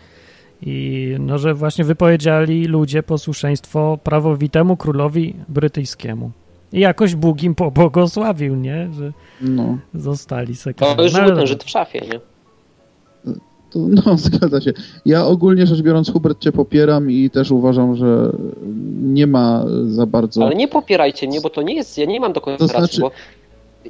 I 0.63 1.15
no, 1.21 1.39
że 1.39 1.55
właśnie 1.55 1.85
wypowiedzieli 1.85 2.65
ludzie 2.67 3.03
posłuszeństwo 3.03 3.99
prawowitemu 4.05 4.77
królowi 4.77 5.35
brytyjskiemu. 5.49 6.31
I 6.73 6.81
jakoś 6.81 7.15
Bóg 7.15 7.43
im 7.43 7.55
pobłogosławił, 7.55 8.55
nie? 8.57 8.89
Że 8.93 9.13
No, 9.41 9.79
zostali 9.95 10.57
sekretni. 10.57 10.97
To 10.97 11.03
już 11.03 11.13
No, 11.13 11.19
był 11.19 11.27
ale- 11.29 11.37
ten 11.37 11.47
Żyd 11.47 11.65
w 11.65 11.71
szafie, 11.71 12.01
nie? 12.01 12.21
to, 13.71 13.79
no 13.79 14.17
zgadza 14.19 14.61
się. 14.61 14.73
Ja 15.07 15.27
ogólnie 15.27 15.67
rzecz 15.67 15.83
biorąc 15.83 16.13
Hubert 16.13 16.39
cię 16.41 16.53
popieram 16.53 17.11
i 17.11 17.31
też 17.31 17.51
uważam, 17.51 17.97
że 17.97 18.33
nie 19.03 19.27
ma 19.27 19.65
za 19.87 20.07
bardzo... 20.07 20.43
Ale 20.47 20.55
nie 20.55 20.69
popierajcie 20.69 21.27
mnie, 21.29 21.41
bo 21.41 21.51
to 21.51 21.63
nie 21.63 21.75
jest, 21.75 21.99
ja 21.99 22.05
nie 22.07 22.21
mam 22.21 22.33
do 22.33 22.41
końca 22.41 22.59
To 22.59 22.67
znaczy- 22.69 22.83
racji, 22.83 23.01
bo 23.01 23.11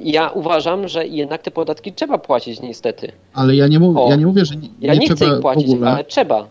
ja 0.01 0.29
uważam, 0.29 0.87
że 0.87 1.07
jednak 1.07 1.41
te 1.41 1.51
podatki 1.51 1.93
trzeba 1.93 2.17
płacić 2.17 2.61
niestety. 2.61 3.11
Ale 3.33 3.55
ja 3.55 3.67
nie, 3.67 3.79
mów, 3.79 3.97
O, 3.97 4.09
ja 4.09 4.15
nie 4.15 4.25
mówię, 4.25 4.45
że 4.45 4.55
nie, 4.55 4.69
Ja 4.81 4.93
nie, 4.93 4.99
trzeba 5.07 5.15
chcę 5.25 5.35
ich 5.35 5.41
płacić, 5.41 5.67
ale 5.85 6.03
trzeba. 6.03 6.47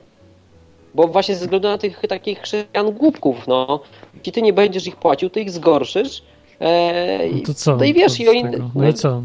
Bo 0.94 1.09
właśnie 1.09 1.34
ze 1.34 1.40
względu 1.40 1.68
na 1.68 1.78
tych 1.78 2.03
takich 2.09 2.38
chrześcijan 2.40 2.90
głupków, 2.92 3.47
no. 3.49 3.80
Jeśli 4.18 4.32
ty 4.32 4.42
nie 4.42 4.53
będziesz 4.53 4.86
ich 4.86 4.97
płacił, 4.97 5.30
to 5.30 5.40
ich 5.40 5.51
zgorszysz. 5.51 6.22
E, 6.61 7.28
No 7.32 7.38
to 7.47 7.55
co? 7.55 7.76
No 7.76 7.84
i 7.84 7.94
wiesz, 7.94 8.16
to 8.16 8.22
i 8.22 8.28
oni... 8.28 8.44
No 8.74 8.88
i 8.88 8.94
co? 8.94 9.22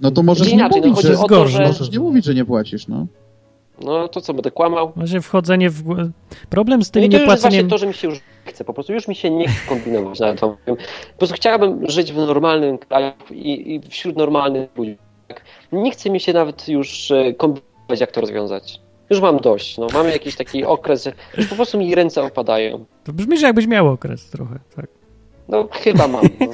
No 0.00 0.10
to 0.10 0.22
możesz 0.22 0.48
nie 0.48 0.54
Inaczej, 0.54 0.80
no 0.80 0.88
mówić, 0.88 1.02
chodzi 1.04 1.16
że 1.16 1.22
o 1.24 1.28
to, 1.28 1.48
że- 1.48 1.66
możesz 1.66 1.90
nie 1.92 1.98
mówić, 2.00 2.24
że 2.24 2.34
nie 2.34 2.44
płacisz, 2.44 2.88
no. 2.88 3.06
No 3.84 4.08
to 4.08 4.20
co, 4.20 4.34
będę 4.34 4.50
kłamał? 4.50 4.92
Właśnie 4.96 5.20
wchodzenie 5.20 5.70
w... 5.70 5.82
Problem 6.50 6.82
z 6.82 6.88
No 6.88 6.92
tym 6.92 7.04
i 7.04 7.08
to 7.08 7.16
już 7.18 7.28
jest 7.28 7.42
właśnie 7.42 7.58
niepłaceniem... 7.58 7.68
to, 7.70 7.78
że 7.78 7.86
mi 7.86 7.94
się 7.94 8.08
już 8.08 8.16
nie 8.18 8.22
chce, 8.46 8.64
po 8.64 8.74
prostu 8.74 8.92
już 8.92 9.08
mi 9.08 9.14
się 9.14 9.30
nie 9.30 9.48
chce 9.48 9.68
kombinować 9.68 10.20
na 10.20 10.34
to. 10.34 10.56
Po 10.66 11.18
prostu 11.18 11.36
chciałbym 11.36 11.90
żyć 11.90 12.12
w 12.12 12.16
normalnym 12.16 12.78
kraju 12.78 13.12
i, 13.30 13.74
i 13.74 13.80
wśród 13.90 14.16
normalnych 14.16 14.70
ludzi. 14.76 14.96
Nie 15.72 15.90
chce 15.90 16.10
mi 16.10 16.20
się 16.20 16.32
nawet 16.32 16.68
już 16.68 17.10
e, 17.10 17.34
kombinować, 17.34 18.00
jak 18.00 18.12
to 18.12 18.20
rozwiązać. 18.20 18.80
Już 19.10 19.20
mam 19.20 19.36
dość, 19.38 19.78
no 19.78 19.86
mamy 19.92 20.10
jakiś 20.10 20.36
taki 20.36 20.64
okres, 20.64 21.04
że 21.04 21.12
już 21.36 21.46
po 21.46 21.54
prostu 21.54 21.78
mi 21.78 21.94
ręce 21.94 22.22
opadają. 22.22 22.84
To 23.04 23.12
brzmi, 23.12 23.38
że 23.38 23.46
jakbyś 23.46 23.66
miał 23.66 23.88
okres 23.88 24.30
trochę, 24.30 24.58
tak. 24.76 24.86
No 25.48 25.68
chyba 25.72 26.08
mam. 26.08 26.22
No. 26.40 26.46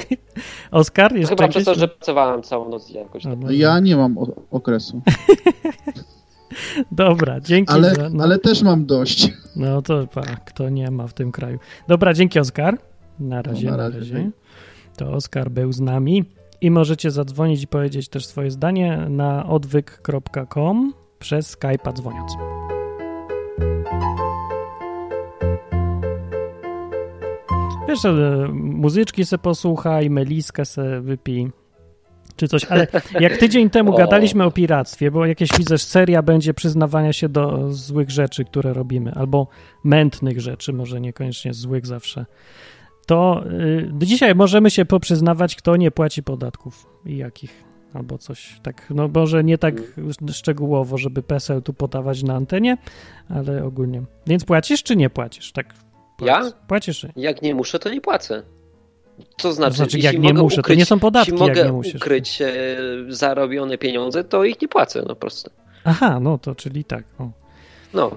Oskar, 0.80 1.16
jeszcze 1.16 1.36
Chyba 1.36 1.48
przez 1.48 1.64
to, 1.64 1.74
że 1.74 1.88
pracowałem 1.88 2.42
całą 2.42 2.68
noc 2.68 2.90
jakoś. 2.90 3.26
A, 3.26 3.30
Tak. 3.30 3.38
może. 3.38 3.54
Ja 3.54 3.80
nie 3.80 3.96
mam 3.96 4.16
okresu. 4.50 5.00
Dobra, 6.92 7.40
dzięki 7.40 7.72
Ale, 7.72 7.94
za... 7.94 8.08
No, 8.10 8.24
ale 8.24 8.38
też 8.38 8.62
mam 8.62 8.86
dość. 8.86 9.32
no 9.56 9.82
to 9.82 10.06
pa, 10.06 10.22
kto 10.22 10.68
nie 10.68 10.90
ma 10.90 11.06
w 11.06 11.14
tym 11.14 11.32
kraju. 11.32 11.58
Dobra, 11.88 12.14
dzięki 12.14 12.38
Oskar. 12.40 12.78
Na 13.20 13.42
razie, 13.42 13.66
No, 13.70 13.70
na 13.70 13.76
na 13.76 13.82
razie. 13.88 13.98
razie. 13.98 14.30
To 14.96 15.12
Oskar 15.12 15.50
był 15.50 15.72
z 15.72 15.80
nami. 15.80 16.24
I 16.60 16.70
możecie 16.70 17.10
zadzwonić 17.10 17.62
i 17.62 17.66
powiedzieć 17.66 18.08
też 18.08 18.26
swoje 18.26 18.50
zdanie 18.50 19.06
na 19.10 19.46
odwyk.com 19.46 20.92
przez 21.18 21.56
Skype'a 21.56 21.92
dzwoniąc. 21.92 22.32
Wiesz, 27.88 28.04
e, 28.04 28.48
muzyczki 28.52 29.24
se 29.26 29.38
posłuchaj, 29.38 30.10
meliskę 30.10 30.64
se 30.64 31.00
wypij, 31.00 31.50
czy 32.36 32.48
coś, 32.48 32.64
ale 32.64 32.86
jak 33.20 33.36
tydzień 33.36 33.70
temu 33.70 33.96
gadaliśmy 33.98 34.44
o 34.44 34.50
piractwie, 34.50 35.10
bo 35.10 35.26
jakieś 35.26 35.50
widzę, 35.58 35.78
seria 35.78 36.22
będzie 36.22 36.54
przyznawania 36.54 37.12
się 37.12 37.28
do 37.28 37.72
złych 37.72 38.10
rzeczy, 38.10 38.44
które 38.44 38.72
robimy, 38.72 39.12
albo 39.14 39.46
mętnych 39.84 40.40
rzeczy, 40.40 40.72
może 40.72 41.00
niekoniecznie 41.00 41.54
złych 41.54 41.86
zawsze, 41.86 42.26
to 43.06 43.44
y, 43.46 43.90
dzisiaj 43.92 44.34
możemy 44.34 44.70
się 44.70 44.84
poprzyznawać, 44.84 45.56
kto 45.56 45.76
nie 45.76 45.90
płaci 45.90 46.22
podatków 46.22 46.86
i 47.06 47.16
jakich, 47.16 47.64
albo 47.94 48.18
coś 48.18 48.60
tak, 48.62 48.86
no 48.90 49.08
może 49.08 49.44
nie 49.44 49.58
tak 49.58 49.74
szczegółowo, 50.32 50.98
żeby 50.98 51.22
PESEL 51.22 51.62
tu 51.62 51.74
podawać 51.74 52.22
na 52.22 52.34
antenie, 52.34 52.76
ale 53.28 53.64
ogólnie. 53.64 54.02
Więc 54.26 54.44
płacisz 54.44 54.82
czy 54.82 54.96
nie 54.96 55.10
płacisz? 55.10 55.52
Tak. 55.52 55.74
Ja? 56.20 56.38
powiedz. 56.38 56.54
Płacisz? 56.68 57.06
Jak 57.16 57.42
nie 57.42 57.54
muszę, 57.54 57.78
to 57.78 57.90
nie 57.90 58.00
płacę. 58.00 58.42
To 59.36 59.52
znaczy, 59.52 59.70
To 59.70 59.76
znaczy, 59.76 59.98
jak 59.98 60.18
nie 60.18 60.34
muszę, 60.34 60.56
to 60.56 60.60
ukryć, 60.62 60.78
nie 60.78 60.84
są 60.86 60.98
podatki, 61.00 61.32
jeśli 61.32 61.46
jak 61.46 61.56
mogę 61.56 61.72
nie 61.72 61.92
ukryć 61.96 62.42
e, 62.42 62.52
zarobione 63.08 63.78
pieniądze, 63.78 64.24
to 64.24 64.44
ich 64.44 64.62
nie 64.62 64.68
płacę, 64.68 65.00
no 65.02 65.08
po 65.08 65.16
prostu. 65.16 65.50
Aha, 65.84 66.20
no 66.20 66.38
to 66.38 66.54
czyli 66.54 66.84
tak. 66.84 67.04
O. 67.18 67.30
No. 67.94 68.10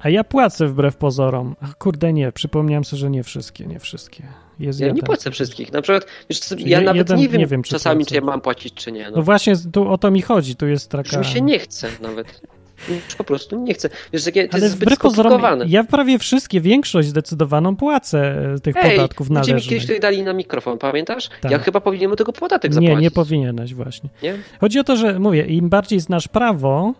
A 0.00 0.08
ja 0.08 0.24
płacę 0.24 0.66
wbrew 0.66 0.96
pozorom. 0.96 1.56
A 1.60 1.66
kurde 1.78 2.12
nie, 2.12 2.32
przypomniałem 2.32 2.84
sobie, 2.84 3.00
że 3.00 3.10
nie 3.10 3.22
wszystkie, 3.22 3.66
nie 3.66 3.78
wszystkie. 3.80 4.22
Jest 4.58 4.80
Ja 4.80 4.86
nie 4.86 4.88
jeden. 4.92 5.06
płacę 5.06 5.30
wszystkich. 5.30 5.72
Na 5.72 5.82
przykład, 5.82 6.06
wiesz, 6.30 6.40
ja 6.58 6.80
nawet 6.80 7.10
nie 7.10 7.28
wiem, 7.28 7.40
nie 7.40 7.46
wiem, 7.46 7.62
czy 7.62 7.70
czasami, 7.70 7.96
płacę. 7.98 8.08
czy 8.08 8.14
ja 8.14 8.20
mam 8.20 8.40
płacić, 8.40 8.74
czy 8.74 8.92
nie. 8.92 9.04
No 9.10 9.16
No. 9.16 9.22
właśnie, 9.22 9.54
tu 9.72 9.88
o 9.88 9.98
to 9.98 10.10
mi 10.10 10.22
chodzi, 10.22 10.56
tu 10.56 10.66
jest 10.66 10.92
Już 10.94 11.04
taka... 11.08 11.18
mi 11.18 11.24
się 11.24 11.40
nie 11.40 11.58
chce 11.58 11.88
nawet. 12.02 12.40
Już 12.88 13.14
po 13.18 13.24
prostu 13.24 13.62
nie 13.62 13.74
chcę. 13.74 13.88
Wiesz, 14.12 14.24
takie, 14.24 14.48
to 14.48 14.54
Ale 14.54 14.62
jest 14.64 14.76
zbyt 14.76 14.94
skomplikowane. 14.94 15.64
ja 15.68 15.84
prawie 15.84 16.18
wszystkie, 16.18 16.60
większość 16.60 17.08
zdecydowaną 17.08 17.76
płacę 17.76 18.42
e, 18.54 18.60
tych 18.60 18.76
Ej, 18.76 18.90
podatków 18.96 19.28
ludzie 19.30 19.40
mi 19.40 19.46
należnych. 19.48 19.70
kiedyś 19.70 19.82
tutaj 19.82 20.00
dali 20.00 20.22
na 20.22 20.32
mikrofon, 20.32 20.78
pamiętasz? 20.78 21.28
Tak. 21.40 21.52
Ja 21.52 21.58
chyba 21.58 21.80
powinienem 21.80 22.16
tego 22.16 22.32
podatek 22.32 22.70
Nie, 22.70 22.74
zapłacić. 22.74 23.02
nie 23.02 23.10
powinieneś 23.10 23.74
właśnie. 23.74 24.08
Nie? 24.22 24.34
Chodzi 24.60 24.78
o 24.78 24.84
to, 24.84 24.96
że 24.96 25.18
mówię, 25.18 25.42
im 25.46 25.68
bardziej 25.68 26.00
znasz 26.00 26.28
prawo, 26.28 26.94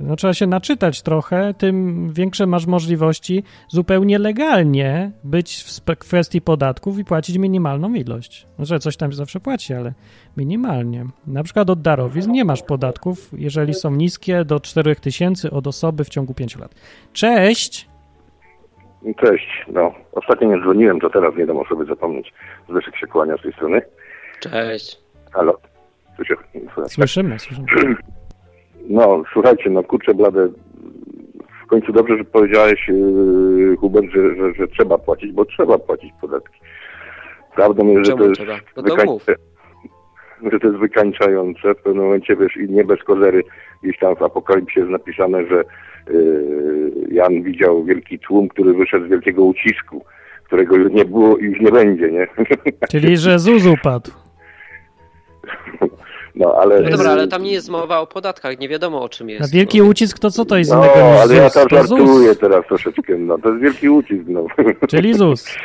no 0.00 0.16
trzeba 0.16 0.34
się 0.34 0.46
naczytać 0.46 1.02
trochę, 1.02 1.54
tym 1.54 2.08
większe 2.12 2.46
masz 2.46 2.66
możliwości 2.66 3.42
zupełnie 3.68 4.18
legalnie 4.18 5.10
być 5.24 5.64
w 5.86 5.98
kwestii 5.98 6.40
podatków 6.40 6.98
i 6.98 7.04
płacić 7.04 7.38
minimalną 7.38 7.94
ilość. 7.94 8.46
No, 8.58 8.64
że 8.64 8.78
coś 8.78 8.96
tam 8.96 9.12
zawsze 9.12 9.40
płaci, 9.40 9.74
ale 9.74 9.92
minimalnie. 10.36 11.04
Na 11.26 11.42
przykład 11.42 11.70
od 11.70 11.82
darowizn 11.82 12.32
nie 12.32 12.44
masz 12.44 12.62
podatków, 12.62 13.30
jeżeli 13.32 13.74
są 13.74 13.90
niskie, 13.90 14.44
do 14.44 14.60
4000 14.60 15.50
od 15.50 15.66
osoby 15.66 16.04
w 16.04 16.08
ciągu 16.08 16.34
5 16.34 16.56
lat. 16.56 16.74
Cześć! 17.12 17.90
Cześć, 19.16 19.66
no 19.72 19.94
ostatnio 20.12 20.48
nie 20.48 20.62
dzwoniłem, 20.62 21.00
to 21.00 21.10
teraz 21.10 21.36
nie 21.36 21.46
dam 21.46 21.56
o 21.56 21.64
sobie 21.64 21.84
zapomnieć. 21.84 22.32
Zbyszek 22.68 22.96
się 22.96 23.06
kłania 23.06 23.36
z 23.36 23.42
tej 23.42 23.52
strony. 23.52 23.82
Cześć. 24.40 25.00
Halo. 25.32 25.58
Słyszę. 26.16 26.34
Słyszymy, 26.88 27.38
słyszymy. 27.38 27.66
No, 28.90 29.22
słuchajcie, 29.32 29.70
no 29.70 29.82
kurczę 29.82 30.14
blade, 30.14 30.48
w 31.64 31.66
końcu 31.66 31.92
dobrze, 31.92 32.18
że 32.18 32.24
powiedziałeś, 32.24 32.88
yy, 32.88 33.76
Hubert, 33.76 34.06
że, 34.06 34.36
że, 34.36 34.54
że 34.54 34.68
trzeba 34.68 34.98
płacić, 34.98 35.32
bo 35.32 35.44
trzeba 35.44 35.78
płacić 35.78 36.12
podatki. 36.20 36.60
Prawdą 37.54 37.86
jest, 37.86 38.10
że 38.10 38.16
to 38.16 38.24
jest? 38.24 38.40
No 38.76 38.82
że 40.52 40.60
to 40.60 40.66
jest 40.66 40.78
wykańczające. 40.78 41.74
W 41.74 41.82
pewnym 41.82 42.04
momencie, 42.04 42.36
wiesz, 42.36 42.56
i 42.56 42.70
nie 42.70 42.84
bez 42.84 43.02
kozery, 43.02 43.44
gdzieś 43.82 43.98
tam 43.98 44.16
w 44.16 44.22
Apokalipsie 44.22 44.80
jest 44.80 44.92
napisane, 44.92 45.46
że 45.46 45.64
yy, 46.10 46.92
Jan 47.10 47.42
widział 47.42 47.84
wielki 47.84 48.18
tłum, 48.18 48.48
który 48.48 48.74
wyszedł 48.74 49.06
z 49.06 49.10
wielkiego 49.10 49.44
ucisku, 49.44 50.04
którego 50.44 50.76
już 50.76 50.92
nie 50.92 51.04
było 51.04 51.36
i 51.36 51.44
już 51.44 51.60
nie 51.60 51.72
będzie, 51.72 52.10
nie? 52.10 52.26
Czyli, 52.92 53.16
że 53.16 53.38
ZUS 53.38 53.66
upadł. 53.66 54.10
No, 56.34 56.54
ale... 56.54 56.80
No 56.80 56.90
dobra, 56.90 57.10
ale 57.10 57.28
tam 57.28 57.42
nie 57.42 57.52
jest 57.52 57.68
mowa 57.68 57.98
o 58.00 58.06
podatkach, 58.06 58.58
nie 58.58 58.68
wiadomo 58.68 59.02
o 59.02 59.08
czym 59.08 59.28
A 59.28 59.30
jest. 59.30 59.52
wielki 59.52 59.82
ucisk 59.82 60.18
to 60.18 60.30
co 60.30 60.44
to 60.44 60.56
jest 60.56 60.70
No, 60.70 60.76
innego 60.76 61.10
niż 61.10 61.20
ale 61.20 61.34
ja 61.34 61.44
ZUS? 61.44 61.52
tam 61.54 61.68
To 61.68 61.76
żartuję 61.76 62.28
ZUS, 62.28 62.38
teraz 62.38 62.66
troszeczkę, 62.66 63.18
no. 63.18 63.38
To 63.38 63.48
jest 63.48 63.62
wielki 63.62 63.88
ucisk, 63.88 64.22
no. 64.28 64.46
czyli 64.88 65.14
ZUS. 65.14 65.46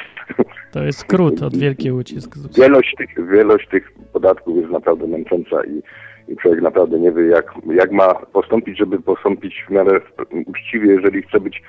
To 0.72 0.84
jest 0.84 1.00
skrót 1.00 1.44
od 1.44 1.58
wielki 1.58 1.92
ucisk 1.92 2.36
ZUS. 2.38 2.58
Wielość 2.58 2.96
tych, 2.98 3.30
wielość 3.32 3.68
tych 3.70 3.94
podatków 4.14 4.58
jest 4.58 4.70
naprawdę 4.70 5.08
męcząca 5.08 5.64
i, 5.64 5.82
i 6.32 6.38
człowiek 6.38 6.62
naprawdę 6.62 7.00
nie 7.00 7.12
wie, 7.12 7.24
jak, 7.26 7.54
jak 7.76 7.92
ma 7.92 8.14
postąpić, 8.14 8.78
żeby 8.78 9.00
postąpić 9.02 9.66
w 9.68 9.72
miarę 9.72 10.02
uczciwie, 10.46 10.88
jeżeli 10.94 11.22
chce 11.22 11.40
być 11.40 11.62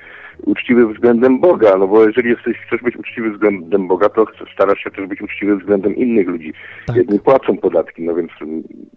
uczciwy 0.44 0.86
względem 0.86 1.40
Boga. 1.40 1.76
No 1.76 1.88
bo 1.88 2.06
jeżeli 2.06 2.30
jesteś, 2.30 2.56
chcesz 2.66 2.82
być 2.82 2.96
uczciwy 2.96 3.30
względem 3.30 3.88
Boga, 3.88 4.08
to 4.08 4.26
starasz 4.54 4.78
się 4.78 4.90
też 4.90 5.06
być 5.06 5.22
uczciwy 5.22 5.56
względem 5.56 5.96
innych 5.96 6.28
ludzi. 6.28 6.52
Tak. 6.86 6.96
Jedni 6.96 7.20
płacą 7.20 7.56
podatki, 7.56 8.02
no 8.02 8.14
więc 8.14 8.30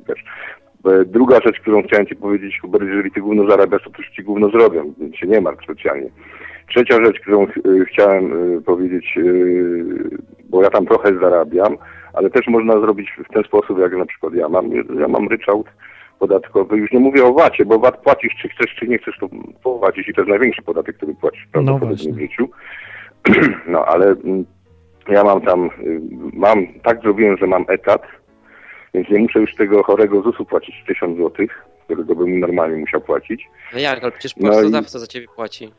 wiesz. 0.07 0.23
E, 0.85 1.05
Druga 1.05 1.39
rzecz, 1.45 1.59
którą 1.59 1.83
chciałem 1.83 2.07
Ci 2.07 2.15
powiedzieć, 2.15 2.59
Hubert, 2.61 2.85
jeżeli 2.85 3.11
Ty 3.11 3.21
gówno 3.21 3.49
zarabiasz, 3.49 3.83
to 3.83 3.89
też 3.89 4.09
Ci 4.09 4.23
gówno 4.23 4.49
zrobią, 4.49 4.93
więc 4.99 5.15
się 5.15 5.27
nie 5.27 5.41
martw 5.41 5.63
specjalnie. 5.63 6.09
Trzecia 6.69 7.05
rzecz, 7.05 7.19
którą 7.19 7.43
e, 7.43 7.49
chciałem 7.87 8.33
e, 8.33 8.61
powiedzieć, 8.61 9.19
bo 10.49 10.63
ja 10.63 10.69
tam 10.69 10.85
trochę 10.85 11.19
zarabiam, 11.19 11.77
ale 12.13 12.29
też 12.29 12.47
można 12.47 12.79
zrobić 12.79 13.09
w 13.29 13.33
ten 13.33 13.43
sposób, 13.43 13.79
jak 13.79 13.97
na 13.97 14.05
przykład 14.05 14.33
ja 14.33 14.49
mam. 14.49 14.71
Ja 14.99 15.07
mam 15.07 15.27
ryczałt 15.27 15.67
podatkowy. 16.19 16.77
Już 16.77 16.91
nie 16.91 16.99
mówię 16.99 17.25
o 17.25 17.33
VAT-ie, 17.33 17.65
bo 17.65 17.79
VAT 17.79 17.97
płacisz, 17.97 18.33
czy 18.41 18.49
chcesz, 18.49 18.75
czy 18.79 18.87
nie 18.87 18.97
chcesz, 18.97 19.15
to 19.19 19.27
płacisz 19.63 20.07
i 20.07 20.13
to 20.13 20.21
jest 20.21 20.29
największy 20.29 20.61
podatek, 20.61 20.97
który 20.97 21.13
płacisz 21.15 21.47
prawdopodobnie 21.51 21.95
właśnie. 21.95 22.13
w 22.13 22.19
życiu. 22.19 22.49
No 23.67 23.85
ale 23.85 24.05
mm, 24.05 24.45
ja 25.07 25.23
mam 25.23 25.41
tam, 25.41 25.65
y, 25.65 26.01
mam, 26.33 26.67
tak 26.83 27.01
zrobiłem, 27.01 27.37
że 27.37 27.47
mam 27.47 27.65
etat, 27.67 28.01
więc 28.93 29.09
nie 29.09 29.19
muszę 29.19 29.39
już 29.39 29.55
tego 29.55 29.83
chorego 29.83 30.21
ZUS-u 30.21 30.45
płacić 30.45 30.75
1000 30.87 31.17
zł, 31.17 31.47
którego 31.85 32.15
bym 32.15 32.39
normalnie 32.39 32.77
musiał 32.77 33.01
płacić. 33.01 33.49
No 33.73 33.79
jak, 33.79 34.03
ale 34.03 34.11
przecież 34.11 34.35
No 34.37 34.49
i- 34.49 34.51
pracodawca 34.51 34.99
za 34.99 35.07
ciebie 35.07 35.27
płaci. 35.35 35.71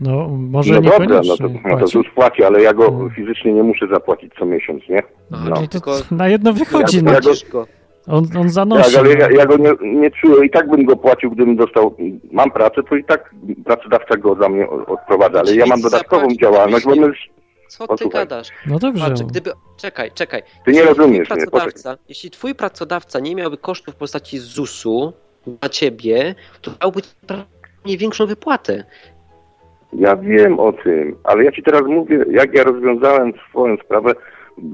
No, 0.00 0.28
może 0.28 0.74
no 0.74 0.80
dobra, 0.80 1.20
no 1.26 1.36
to, 1.36 1.44
no 1.68 1.78
to. 1.78 1.86
ZUS 1.86 2.06
płaci, 2.14 2.44
ale 2.44 2.62
ja 2.62 2.74
go 2.74 2.90
No. 2.90 3.10
fizycznie 3.10 3.52
nie 3.52 3.62
muszę 3.62 3.86
zapłacić 3.86 4.32
co 4.38 4.46
miesiąc, 4.46 4.88
nie? 4.88 5.02
Aha, 5.32 5.46
No. 5.50 5.56
czyli 5.56 5.68
To 5.68 5.80
na 6.10 6.28
jedno 6.28 6.52
wychodzi, 6.52 6.96
Ja- 6.96 7.02
no. 7.02 7.12
ja 7.12 7.20
go- 7.52 7.66
On, 8.06 8.16
on 8.24 8.42
Tak, 8.42 8.50
zanosi. 8.50 8.96
ale 8.96 9.12
ja, 9.14 9.28
no. 9.28 9.36
ja 9.36 9.46
go 9.46 9.56
nie, 9.56 9.72
nie 10.00 10.10
czuję 10.10 10.46
i 10.46 10.50
tak 10.50 10.70
bym 10.70 10.84
go 10.84 10.96
płacił, 10.96 11.30
gdybym 11.30 11.56
dostał, 11.56 11.96
mam 12.32 12.50
pracę, 12.50 12.82
to 12.90 12.96
i 12.96 13.04
tak 13.04 13.34
pracodawca 13.64 14.16
go 14.16 14.34
za 14.34 14.48
mnie 14.48 14.68
odprowadza, 14.70 15.38
ale 15.40 15.54
ja 15.54 15.66
mam 15.66 15.80
dodatkową 15.80 16.20
zapłaci 16.20 16.38
działalność, 16.40 16.84
bo 16.84 16.96
my, 16.96 17.12
Co 17.68 17.84
ty 17.84 17.88
Posłuchaj. 17.88 18.20
gadasz? 18.20 18.48
No 18.66 18.78
dobrze. 18.78 19.04
Patrz, 19.08 19.22
gdyby... 19.22 19.50
Czekaj, 19.76 20.10
czekaj. 20.14 20.42
Ty 20.64 20.72
nie 20.72 20.78
Jeśli 20.78 20.94
twój 20.94 20.98
rozumiesz 21.04 21.30
mnie, 21.30 21.38
pracodawca, 21.46 21.96
Jeśli 22.08 22.30
twój 22.30 22.54
pracodawca 22.54 23.20
nie 23.20 23.34
miałby 23.34 23.56
kosztów 23.58 23.94
w 23.94 23.96
postaci 23.98 24.38
ZUS-u 24.38 25.12
na 25.62 25.68
ciebie, 25.68 26.34
to 26.62 26.70
dałby 26.80 27.00
nie 27.86 27.98
większą 27.98 28.26
wypłatę. 28.26 28.84
ja 29.92 30.16
wiem 30.16 30.60
o 30.60 30.72
tym, 30.72 31.16
ale 31.24 31.44
ja 31.44 31.52
ci 31.52 31.62
teraz 31.62 31.82
mówię, 31.86 32.24
jak 32.30 32.54
ja 32.54 32.62
rozwiązałem 32.64 33.32
swoją 33.50 33.76
sprawę, 33.76 34.12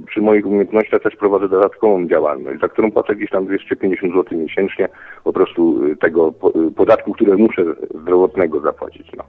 przy 0.07 0.21
moich 0.21 0.47
umiejętnościach 0.47 1.03
też 1.03 1.17
prowadzę 1.17 1.49
dodatkową 1.49 2.09
działalność, 2.09 2.61
za 2.61 2.69
którą 2.69 2.93
płacę 2.93 3.17
gdzieś 3.17 3.31
tam 3.31 3.47
250 3.47 4.15
zł 4.15 4.39
miesięcznie, 4.39 4.89
po 5.25 5.33
prostu 5.33 5.87
y, 5.87 5.97
tego 5.97 6.35
y, 6.69 6.71
podatku, 6.71 7.13
które 7.13 7.37
muszę 7.37 7.65
zdrowotnego 8.03 8.61
zapłacić, 8.61 9.13
no. 9.17 9.25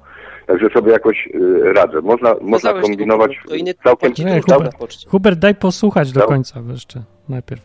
Także 0.48 0.70
sobie 0.70 0.92
jakoś 0.92 1.30
y, 1.36 1.74
radzę. 1.74 2.02
Można, 2.02 2.36
można 2.42 2.74
kombinować 2.74 3.38
kogoś, 3.38 3.50
to 3.50 3.56
inny 3.56 3.74
całkiem, 3.84 4.14
Nie, 4.26 4.42
Hubert. 4.42 4.76
Hubert, 5.10 5.40
daj 5.40 5.56
posłuchać 5.56 6.12
do 6.12 6.22
końca 6.22 6.60
jeszcze 6.72 7.04
najpierw. 7.30 7.62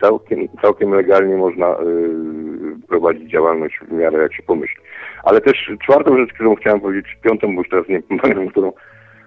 całkiem, 0.00 0.48
całkiem 0.62 0.90
legalnie 0.90 1.36
można 1.36 1.72
y, 1.72 2.86
prowadzić 2.88 3.30
działalność 3.30 3.78
w 3.88 3.92
miarę 3.92 4.22
jak 4.22 4.34
się 4.34 4.42
pomyśli. 4.42 4.82
Ale 5.24 5.40
też 5.40 5.70
czwartą 5.84 6.16
rzecz, 6.18 6.32
którą 6.32 6.54
chciałem 6.54 6.80
powiedzieć, 6.80 7.18
piątą, 7.22 7.54
bo 7.54 7.60
już 7.60 7.68
teraz 7.70 7.88
nie 7.88 8.02
pamiętam, 8.22 8.48
którą 8.48 8.72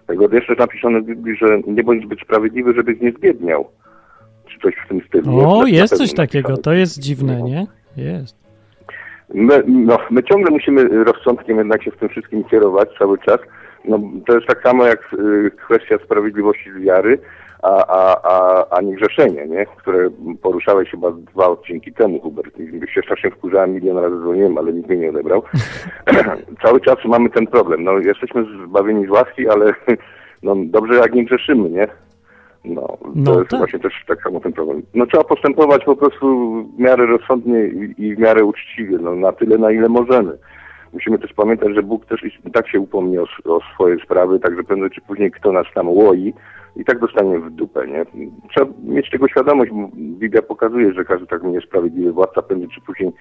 tego 0.09 0.35
jeszcze 0.35 0.53
jest 0.53 0.59
napisane 0.59 1.01
w 1.01 1.05
Biblii, 1.05 1.35
że 1.35 1.61
nie 1.67 1.83
bądź 1.83 2.05
zbyt 2.05 2.19
sprawiedliwy, 2.19 2.73
żebyś 2.73 3.01
nie 3.01 3.11
zbiedniał. 3.11 3.67
Czy 4.45 4.59
coś 4.59 4.73
w 4.85 4.87
tym 4.87 5.01
stylu. 5.07 5.39
O, 5.39 5.65
jest 5.65 5.93
pewno 5.93 6.05
coś 6.05 6.15
takiego, 6.15 6.57
to 6.57 6.73
jest 6.73 6.99
dziwne, 6.99 7.41
nie? 7.41 7.67
Jest. 7.97 8.35
My, 9.33 9.63
no, 9.67 9.97
my 10.11 10.23
ciągle 10.23 10.51
musimy 10.51 11.03
rozsądkiem 11.03 11.57
jednak 11.57 11.83
się 11.83 11.91
w 11.91 11.97
tym 11.97 12.09
wszystkim 12.09 12.43
kierować 12.43 12.89
cały 12.99 13.17
czas. 13.17 13.39
No, 13.85 13.99
to 14.27 14.35
jest 14.35 14.47
tak 14.47 14.61
samo 14.63 14.85
jak 14.85 15.13
y, 15.13 15.51
kwestia 15.65 15.97
sprawiedliwości 16.05 16.71
z 16.71 16.81
wiary, 16.81 17.19
a, 17.63 17.87
a, 17.87 18.21
a, 18.23 18.65
a 18.69 18.81
nie 18.81 18.95
grzeszenie, 18.95 19.47
nie? 19.47 19.65
które 19.65 20.09
poruszałeś 20.41 20.89
chyba 20.91 21.11
dwa 21.11 21.47
odcinki 21.47 21.93
temu, 21.93 22.19
Hubert. 22.19 22.59
I 22.59 22.93
się 22.93 23.01
strasznie 23.01 23.31
wkurzałem, 23.31 23.73
milion 23.73 23.97
razy 23.97 24.19
dzwoniłem, 24.19 24.57
ale 24.57 24.73
nikt 24.73 24.89
mnie 24.89 24.97
nie 24.97 25.09
odebrał. 25.09 25.43
cały 26.63 26.81
czas 26.81 26.97
mamy 27.05 27.29
ten 27.29 27.47
problem. 27.47 27.83
No, 27.83 27.91
jesteśmy 27.97 28.45
zbawieni 28.67 29.05
z 29.05 29.09
łaski, 29.09 29.49
ale 29.49 29.73
no, 30.43 30.55
dobrze 30.57 30.95
jak 30.95 31.13
nie 31.13 31.25
grzeszymy, 31.25 31.69
nie? 31.69 31.87
No, 32.65 32.87
to 32.87 32.97
No 33.15 33.39
jest 33.39 33.49
tak. 33.49 33.59
właśnie 33.59 33.79
też 33.79 33.93
tak 34.07 34.21
samo 34.21 34.39
ten 34.39 34.53
problem. 34.53 34.81
No 34.93 35.05
trzeba 35.05 35.23
postępować 35.23 35.83
po 35.83 35.95
prostu 35.95 36.55
w 36.77 36.79
miarę 36.79 37.05
rozsądnie 37.05 37.67
i, 37.67 38.05
i 38.05 38.15
w 38.15 38.19
miarę 38.19 38.43
uczciwie, 38.43 38.97
no 39.01 39.15
na 39.15 39.31
tyle, 39.31 39.57
na 39.57 39.71
ile 39.71 39.89
możemy. 39.89 40.37
Musimy 40.93 41.19
też 41.19 41.33
pamiętać, 41.33 41.75
że 41.75 41.83
Bóg 41.83 42.05
też 42.05 42.23
i 42.45 42.51
tak 42.51 42.69
się 42.69 42.79
upomni 42.79 43.17
o, 43.17 43.25
o 43.45 43.59
swoje 43.73 43.97
sprawy, 43.97 44.39
także 44.39 44.63
prędzej 44.63 44.89
czy 44.89 45.01
później 45.01 45.31
kto 45.31 45.51
nas 45.51 45.67
tam 45.73 45.89
łoi 45.89 46.33
i 46.79 46.85
tak 46.85 46.99
dostanie 46.99 47.39
w 47.39 47.49
dupę, 47.49 47.87
nie? 47.87 48.05
Trzeba 48.49 48.71
mieć 48.83 49.09
tego 49.09 49.27
świadomość, 49.27 49.71
Biblia 49.95 50.41
pokazuje, 50.41 50.93
że 50.93 51.05
każdy 51.05 51.27
tak 51.27 51.43
niesprawiedliwy 51.43 52.11
władca 52.11 52.41
prędzej 52.41 52.69
czy 52.69 52.81
później 52.81 53.11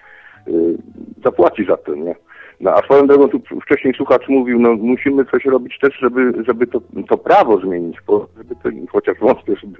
y, 0.48 0.78
zapłaci 1.24 1.64
za 1.64 1.76
to, 1.76 1.94
nie? 1.94 2.14
No 2.60 2.70
a 2.74 2.82
swoją 2.82 3.06
drogą 3.06 3.28
tu 3.28 3.40
wcześniej 3.62 3.94
słuchacz 3.94 4.28
mówił, 4.28 4.58
no 4.58 4.74
musimy 4.74 5.24
coś 5.24 5.44
robić 5.44 5.78
też, 5.78 5.98
żeby, 6.00 6.32
żeby 6.46 6.66
to, 6.66 6.80
to 7.08 7.18
prawo 7.18 7.60
zmienić, 7.60 7.96
bo 8.06 8.28
żeby 8.36 8.54
to, 8.54 8.68
chociaż 8.92 9.18
wątpię, 9.18 9.56
żeby 9.56 9.78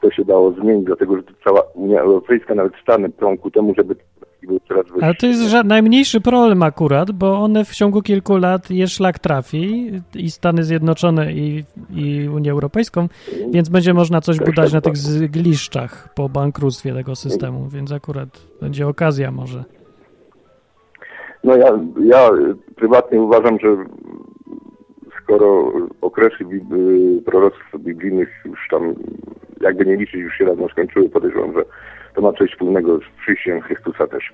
to 0.00 0.10
się 0.10 0.24
dało 0.24 0.52
zmienić, 0.52 0.86
dlatego 0.86 1.16
że 1.16 1.22
cała 1.44 1.62
Unia 1.74 2.00
Europejska, 2.00 2.54
nawet 2.54 2.72
Stany 2.82 3.08
prą 3.08 3.38
ku 3.38 3.50
temu, 3.50 3.74
żeby 3.76 3.96
były 4.46 4.60
coraz 4.68 4.86
wyższe. 4.86 5.04
Ale 5.04 5.14
to 5.14 5.26
jest 5.26 5.64
najmniejszy 5.64 6.20
problem 6.20 6.62
akurat, 6.62 7.12
bo 7.12 7.38
one 7.38 7.64
w 7.64 7.70
ciągu 7.70 8.02
kilku 8.02 8.36
lat 8.36 8.70
je 8.70 8.86
szlak 8.88 9.18
trafi 9.18 9.90
i 10.14 10.30
Stany 10.30 10.64
Zjednoczone 10.64 11.32
i, 11.32 11.64
i 11.94 12.28
Unię 12.28 12.50
Europejską, 12.50 13.08
więc 13.50 13.68
będzie 13.68 13.94
można 13.94 14.20
coś 14.20 14.38
Też 14.38 14.46
budać 14.46 14.64
tak 14.64 14.74
na 14.74 14.80
tych 14.80 14.92
bardzo. 14.92 15.08
zgliszczach 15.08 16.14
po 16.14 16.28
bankructwie 16.28 16.94
tego 16.94 17.16
systemu, 17.16 17.68
więc 17.68 17.92
akurat 17.92 18.28
będzie 18.60 18.88
okazja 18.88 19.30
może. 19.30 19.64
No 21.44 21.56
ja, 21.56 21.78
ja 22.04 22.30
prywatnie 22.76 23.20
uważam, 23.20 23.58
że 23.58 23.76
skoro 25.22 25.72
okresy 26.00 26.44
y, 26.44 27.22
proroctw 27.24 27.78
biblijnych 27.78 28.28
już 28.44 28.68
tam, 28.70 28.94
jakby 29.60 29.86
nie 29.86 29.96
liczyć, 29.96 30.14
już 30.14 30.34
się 30.34 30.44
dawno 30.44 30.68
skończyły, 30.68 31.08
podejrzewam, 31.08 31.52
że 31.52 31.64
to 32.16 32.22
ma 32.22 32.32
coś 32.32 32.50
wspólnego 32.50 32.98
z 32.98 33.20
przyjściem 33.20 33.60
Chrystusa 33.60 34.06
też. 34.06 34.32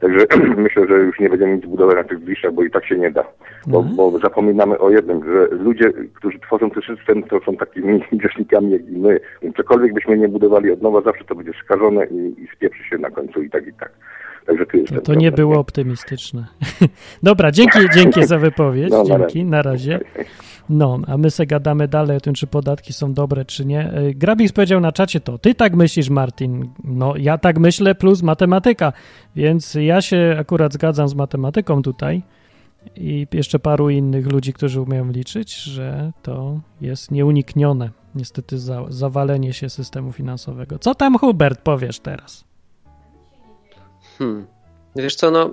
Także 0.00 0.26
myślę, 0.66 0.86
że 0.88 0.94
już 0.94 1.20
nie 1.20 1.28
będziemy 1.28 1.56
nic 1.56 1.66
budować 1.66 1.96
na 1.96 2.04
tych 2.04 2.18
bliższych, 2.18 2.52
bo 2.52 2.62
i 2.62 2.70
tak 2.70 2.86
się 2.86 2.96
nie 2.98 3.10
da. 3.10 3.24
Bo, 3.66 3.78
Mhm. 3.78 3.96
bo 3.96 4.18
zapominamy 4.18 4.78
o 4.78 4.90
jednym, 4.90 5.24
że 5.24 5.46
ludzie, 5.56 5.92
którzy 6.14 6.38
tworzą 6.38 6.70
ten 6.70 6.82
system, 6.82 7.22
to 7.22 7.40
są 7.40 7.56
takimi 7.56 8.04
grzesznikami 8.12 8.70
jak 8.70 8.88
i 8.88 8.96
my. 8.98 9.20
Cokolwiek 9.56 9.92
byśmy 9.94 10.18
nie 10.18 10.28
budowali 10.28 10.70
od 10.72 10.82
nowa, 10.82 11.00
zawsze 11.00 11.24
to 11.24 11.34
będzie 11.34 11.52
skażone 11.64 12.06
i, 12.06 12.42
i 12.42 12.48
spieprzy 12.56 12.84
się 12.84 12.98
na 12.98 13.10
końcu 13.10 13.42
i 13.42 13.50
tak 13.50 13.66
i 13.66 13.72
tak. 13.72 13.90
Także 14.46 14.66
tu 14.66 14.76
jestem. 14.76 14.98
To, 14.98 15.04
to 15.04 15.14
nie 15.14 15.32
było 15.32 15.58
optymistyczne. 15.58 16.46
Dobra, 17.22 17.50
dzięki, 17.50 17.78
dzięki 17.94 18.26
za 18.26 18.38
wypowiedź. 18.38 18.90
No, 18.90 19.04
dzięki, 19.04 19.44
na 19.44 19.62
razie. 19.62 20.00
No, 20.68 20.98
a 21.06 21.16
my 21.16 21.30
se 21.30 21.46
gadamy 21.46 21.88
dalej 21.88 22.16
o 22.16 22.20
tym, 22.20 22.34
czy 22.34 22.46
podatki 22.46 22.92
są 22.92 23.14
dobre, 23.14 23.44
czy 23.44 23.64
nie. 23.64 23.98
Y, 23.98 24.14
Grabis 24.14 24.52
powiedział 24.52 24.80
na 24.80 24.92
czacie 24.92 25.20
to. 25.20 25.38
Ty 25.38 25.54
tak 25.54 25.74
myślisz, 25.74 26.10
Martin. 26.10 26.68
No, 26.84 27.16
ja 27.16 27.38
tak 27.38 27.58
myślę, 27.58 27.94
plus 27.94 28.22
matematyka. 28.22 28.92
Więc 29.36 29.74
ja 29.74 30.02
się 30.02 30.36
akurat 30.38 30.72
zgadzam 30.72 31.08
z 31.08 31.14
matematyką 31.14 31.82
tutaj 31.82 32.22
i 32.96 33.26
jeszcze 33.32 33.58
paru 33.58 33.90
innych 33.90 34.32
ludzi, 34.32 34.52
którzy 34.52 34.80
umieją 34.80 35.12
liczyć, 35.12 35.62
że 35.62 36.12
to 36.22 36.60
jest 36.80 37.10
nieuniknione. 37.10 37.90
Niestety 38.14 38.58
za, 38.58 38.84
zawalenie 38.88 39.52
się 39.52 39.68
systemu 39.68 40.12
finansowego. 40.12 40.78
Co 40.78 40.94
tam, 40.94 41.18
Hubert, 41.18 41.60
powiesz 41.60 42.00
teraz? 42.00 42.51
Hmm. 44.18 44.46
Wiesz 44.96 45.14
co, 45.14 45.30
no, 45.30 45.50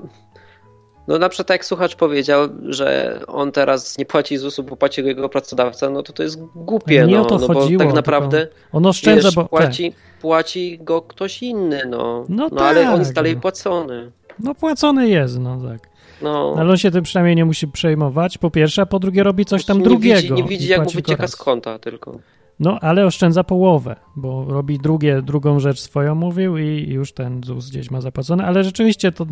no 1.07 1.20
na 1.20 1.30
przykład 1.30 1.47
tak 1.47 1.55
jak 1.55 1.66
słuchacz 1.66 1.95
powiedział, 1.95 2.49
że 2.66 3.20
on 3.28 3.51
teraz 3.51 3.97
nie 3.97 4.05
płaci 4.05 4.38
ZUS-u, 4.38 4.64
bo 4.64 4.76
płaci 4.76 5.01
go 5.01 5.07
jego 5.07 5.30
pracodawca, 5.30 5.89
no 5.89 6.03
to 6.03 6.14
to 6.14 6.24
jest 6.24 6.43
głupie, 6.55 7.05
Nie 7.05 7.16
no, 7.16 7.22
o 7.22 7.26
to 7.26 7.38
no 7.38 7.47
chodziło, 7.47 7.80
bo 7.80 7.86
tak 7.86 7.95
naprawdę 7.95 8.47
On 8.72 8.86
oszczędza, 8.86 9.28
wiesz, 9.28 9.36
bo... 9.36 9.41
tak. 9.41 9.49
płaci, 9.49 9.93
płaci 10.22 10.80
go 10.82 11.01
ktoś 11.01 11.43
inny, 11.43 11.82
no. 11.88 12.26
No 12.30 12.49
No, 12.51 12.62
ale 12.62 12.82
on 12.82 12.89
tak, 12.89 12.99
jest 12.99 13.14
dalej 13.14 13.36
no. 13.36 13.41
płacony. 13.41 14.12
No 14.39 14.55
płacony 14.55 15.10
jest, 15.10 15.39
no 15.39 15.62
tak. 15.70 15.89
No, 16.22 16.55
Ale 16.57 16.70
on 16.70 16.78
się 16.78 16.91
tym 16.91 17.03
przynajmniej 17.03 17.36
nie 17.36 17.45
musi 17.45 17.68
przejmować, 17.68 18.38
po 18.38 18.51
pierwsze, 18.51 18.82
a 18.82 18.86
po 18.86 18.99
drugie 18.99 19.24
robi 19.24 19.45
coś 19.45 19.66
tam 19.66 19.78
nie 19.78 19.84
drugiego. 19.84 20.22
Widzi, 20.22 20.34
nie 20.34 20.43
widzi, 20.43 20.68
jak 20.68 21.20
raz. 21.20 21.32
z 21.32 21.36
konta 21.36 21.80
tylko. 21.80 22.20
No, 22.60 22.80
ale 22.82 23.05
oszczędza 23.05 23.43
połowę, 23.43 23.95
bo 24.16 24.45
robi 24.47 24.80
drugie, 24.80 25.22
drugą 25.22 25.60
rzecz 25.60 25.80
swoją, 25.80 26.16
mówił 26.16 26.57
i 26.57 26.88
już 26.89 27.14
ten 27.14 27.43
ZUS 27.43 27.70
gdzieś 27.70 27.91
ma 27.91 28.01
zapłacony, 28.01 28.45
ale 28.45 28.64
rzeczywiście 28.64 29.12
to, 29.12 29.26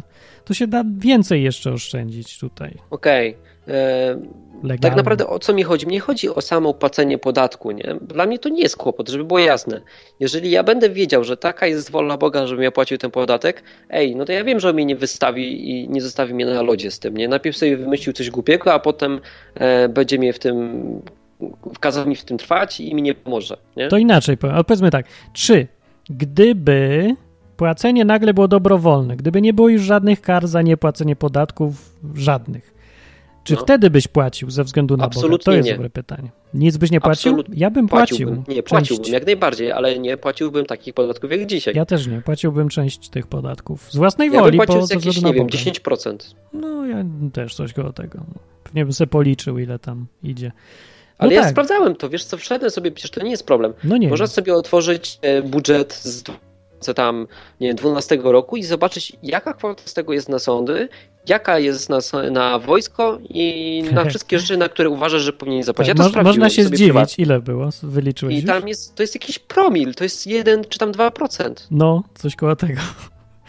to 0.46 0.54
się 0.54 0.68
da 0.68 0.84
więcej 0.98 1.44
jeszcze 1.44 1.72
oszczędzić 1.72 2.40
tutaj. 2.40 2.78
Okej. 2.90 3.38
E, 3.68 4.18
Legalnie. 4.64 4.80
Tak 4.80 4.96
naprawdę 4.96 5.28
o 5.28 5.40
co 5.40 5.54
mi 5.54 5.64
chodzi? 5.64 5.88
Mnie 5.88 6.00
chodzi 6.00 6.30
o 6.30 6.42
samo 6.42 6.74
płacenie 6.74 7.18
podatku, 7.18 7.72
nie? 7.72 7.96
Dla 8.02 8.26
mnie 8.26 8.40
to 8.40 8.50
nie 8.50 8.62
jest 8.62 8.78
kłopot, 8.78 9.10
żeby 9.10 9.24
było 9.24 9.40
jasne. 9.40 9.82
Jeżeli 10.20 10.52
ja 10.52 10.64
będę 10.64 10.90
wiedział, 10.90 11.24
że 11.24 11.38
taka 11.38 11.68
jest 11.68 11.92
wola 11.92 12.18
Boga, 12.18 12.48
żebym 12.48 12.64
ja 12.64 12.72
płacił 12.72 12.98
ten 12.98 13.12
podatek, 13.12 13.64
ej, 13.90 14.16
no 14.16 14.26
to 14.26 14.32
ja 14.32 14.44
wiem, 14.44 14.60
że 14.60 14.70
on 14.70 14.76
mnie 14.76 14.86
nie 14.86 14.96
wystawi 14.96 15.70
i 15.70 15.90
nie 15.90 16.02
zostawi 16.02 16.34
mnie 16.34 16.46
na 16.46 16.62
lodzie 16.62 16.92
z 16.92 17.00
tym, 17.00 17.18
nie? 17.18 17.28
Najpierw 17.28 17.58
sobie 17.58 17.78
wymyślił 17.78 18.14
coś 18.14 18.30
głupiego, 18.30 18.74
a 18.74 18.80
potem 18.80 19.20
e, 19.56 19.90
będzie 19.90 20.20
mnie 20.20 20.34
w 20.34 20.40
tym, 20.40 20.86
kazał 21.80 22.08
mi 22.08 22.16
w 22.16 22.26
tym 22.26 22.38
trwać 22.38 22.80
i 22.80 22.96
mi 22.96 23.02
nie 23.02 23.14
pomoże, 23.16 23.58
nie? 23.78 23.88
To 23.88 23.98
inaczej 23.98 24.38
powiem. 24.38 24.56
Odpowiedzmy 24.56 24.92
tak. 24.92 25.06
Czy 25.34 25.68
gdyby 26.10 27.16
płacenie 27.58 28.06
nagle 28.06 28.34
było 28.34 28.48
dobrowolne, 28.48 29.16
gdyby 29.18 29.42
nie 29.42 29.54
było 29.54 29.70
już 29.70 29.82
żadnych 29.82 30.22
kar 30.22 30.48
za 30.48 30.62
niepłacenie 30.62 31.16
podatków, 31.16 31.96
żadnych, 32.16 32.74
czy 33.44 33.54
No. 33.54 33.60
wtedy 33.62 33.90
byś 33.90 34.08
płacił 34.08 34.50
ze 34.52 34.64
względu 34.64 34.98
na 34.98 35.04
Boga? 35.04 35.16
Absolutnie 35.16 35.46
To 35.46 35.52
jest 35.54 35.68
nie. 35.68 35.74
dobre 35.76 35.90
pytanie. 35.90 36.30
Nic 36.54 36.78
byś 36.78 36.92
nie 36.92 37.02
płacił? 37.02 37.32
Absolut- 37.34 37.58
Ja 37.58 37.72
bym 37.72 37.88
płacił. 37.88 38.18
Płaciłbym. 38.18 38.44
Nie, 38.48 38.56
część. 38.56 38.70
płaciłbym 38.70 39.14
jak 39.14 39.26
najbardziej, 39.26 39.72
ale 39.72 40.00
nie 40.00 40.18
płaciłbym 40.18 40.66
takich 40.66 40.94
podatków 40.94 41.32
jak 41.32 41.46
dzisiaj. 41.46 41.74
Ja 41.76 41.86
też 41.86 42.08
nie. 42.08 42.22
Płaciłbym 42.22 42.70
część 42.70 43.10
tych 43.10 43.28
podatków. 43.28 43.92
Z 43.92 43.96
własnej 43.96 44.28
Ja 44.28 44.32
bym 44.34 44.42
woli, 44.42 44.58
płacił 44.58 44.76
bo 44.76 44.88
z 44.88 44.90
jakieś, 44.90 45.22
nie 45.22 45.34
wiem, 45.34 45.46
Boga. 45.46 45.58
10%. 45.58 46.36
No, 46.54 46.86
ja 46.86 47.06
też 47.34 47.56
coś 47.56 47.74
koło 47.74 47.94
tego. 47.94 48.20
Pewnie 48.64 48.86
bym 48.86 48.94
sobie 48.94 49.08
policzył, 49.10 49.60
ile 49.60 49.80
tam 49.80 50.06
idzie. 50.24 50.52
No 51.20 51.24
Ale 51.26 51.34
ja 51.34 51.42
tak. 51.42 51.52
sprawdzałem 51.52 51.96
to, 51.96 52.10
wiesz 52.10 52.24
co, 52.26 52.38
wszedłem 52.38 52.72
sobie, 52.72 52.92
przecież 52.92 53.12
to 53.12 53.24
nie 53.24 53.32
jest 53.32 53.46
problem. 53.46 53.74
No 53.84 53.98
nie. 53.98 54.08
Można 54.10 54.28
sobie 54.28 54.54
otworzyć 54.54 55.20
e, 55.22 55.42
budżet 55.42 55.94
z 55.94 56.24
co 56.80 56.94
tam, 56.94 57.28
nie 57.60 57.68
wiem, 57.68 57.76
12 57.78 58.20
roku 58.24 58.58
i 58.58 58.64
zobaczyć, 58.64 59.14
jaka 59.24 59.54
kwota 59.54 59.82
z 59.86 59.94
tego 59.94 60.14
jest 60.14 60.30
na 60.30 60.40
sądy, 60.40 60.90
jaka 61.30 61.60
jest 61.60 61.90
na, 61.90 62.00
na 62.32 62.60
wojsko 62.60 63.20
i 63.30 63.84
na 63.92 64.06
wszystkie 64.10 64.40
rzeczy, 64.40 64.58
na 64.58 64.70
które 64.70 64.90
uważasz, 64.90 65.22
że 65.22 65.34
powinien 65.34 65.64
zapłacić. 65.64 65.96
Tak, 65.98 66.06
ja 66.06 66.12
to 66.12 66.18
mo- 66.18 66.24
można 66.24 66.50
się 66.50 66.64
zdziwić, 66.64 66.84
prywatnie. 66.86 67.24
ile 67.26 67.40
było. 67.40 67.70
Wyliczyłeś 67.84 68.36
I 68.36 68.38
już? 68.38 68.46
tam 68.46 68.68
jest, 68.68 68.96
to 68.96 69.04
jest 69.04 69.16
jakiś 69.16 69.40
promil, 69.40 69.96
to 69.96 70.04
jest 70.04 70.28
1 70.28 70.64
czy 70.70 70.80
tam 70.80 70.92
2%. 70.92 71.52
No, 71.72 72.04
coś 72.16 72.36
koło 72.36 72.56
tego. 72.56 72.82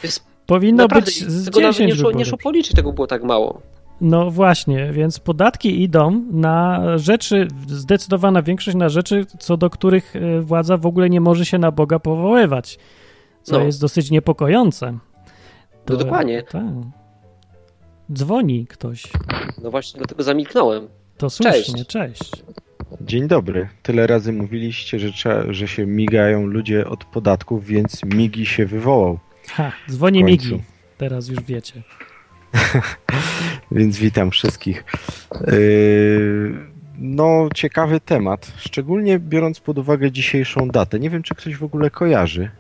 To 0.01 0.07
jest 0.07 0.23
Powinno 0.47 0.83
naprawdę, 0.83 1.07
być 1.07 1.25
z 1.25 1.45
tego 1.45 1.61
nawet 1.61 1.77
10 1.77 1.93
nie 1.93 2.01
szło, 2.01 2.13
nie 2.13 2.25
szło 2.25 2.39
policzyć, 2.39 2.77
tego 2.77 2.93
było 2.93 3.07
tak 3.07 3.25
mało. 3.25 3.63
No 4.01 4.31
właśnie, 4.31 4.93
więc 4.93 5.19
podatki 5.19 5.83
idą 5.83 6.25
na 6.31 6.83
rzeczy, 6.99 7.49
zdecydowana 7.67 8.43
większość 8.43 8.77
na 8.77 8.89
rzeczy, 8.89 9.27
co 9.39 9.57
do 9.57 9.71
których 9.71 10.17
e, 10.17 10.41
władza 10.41 10.77
w 10.77 10.87
ogóle 10.87 11.11
nie 11.11 11.21
może 11.21 11.45
się 11.45 11.59
na 11.59 11.71
Boga 11.73 11.99
powoływać, 11.99 12.79
co 13.43 13.59
No. 13.59 13.65
jest 13.65 13.81
dosyć 13.81 14.11
niepokojące. 14.11 14.99
No 15.89 15.97
dokładnie. 15.97 16.43
Tak. 16.43 16.63
Dzwoni 18.13 18.67
ktoś. 18.67 19.03
No 19.63 19.71
właśnie 19.71 19.99
dlatego 19.99 20.23
zamilknąłem. 20.23 20.89
To 21.17 21.31
słusznie, 21.31 21.85
cześć. 21.85 22.31
Dzień 23.01 23.29
dobry. 23.29 23.69
Tyle 23.83 24.07
razy 24.07 24.33
mówiliście, 24.33 24.99
że, 24.99 25.13
trzeba, 25.13 25.53
że 25.53 25.69
się 25.69 25.87
migają 25.87 26.47
ludzie 26.47 26.87
od 26.89 27.05
podatków, 27.05 27.65
więc 27.67 28.05
Migi 28.05 28.47
się 28.47 28.67
wywołał. 28.67 29.19
Ha, 29.49 29.73
dzwoni. 29.91 30.25
Migi. 30.25 30.63
Teraz 30.99 31.29
już 31.29 31.41
wiecie. 31.43 31.83
Więc 33.71 33.99
witam 33.99 34.31
wszystkich. 34.31 34.85
Yy, 35.47 36.79
No, 37.01 37.49
ciekawy 37.55 38.01
temat, 38.01 38.53
szczególnie 38.57 39.19
biorąc 39.19 39.61
pod 39.61 39.79
uwagę 39.79 40.13
dzisiejszą 40.13 40.69
datę. 40.69 41.01
Nie 41.01 41.11
wiem, 41.11 41.23
czy 41.23 41.35
ktoś 41.35 41.57
w 41.57 41.65
ogóle 41.65 41.91
kojarzy. 41.91 42.51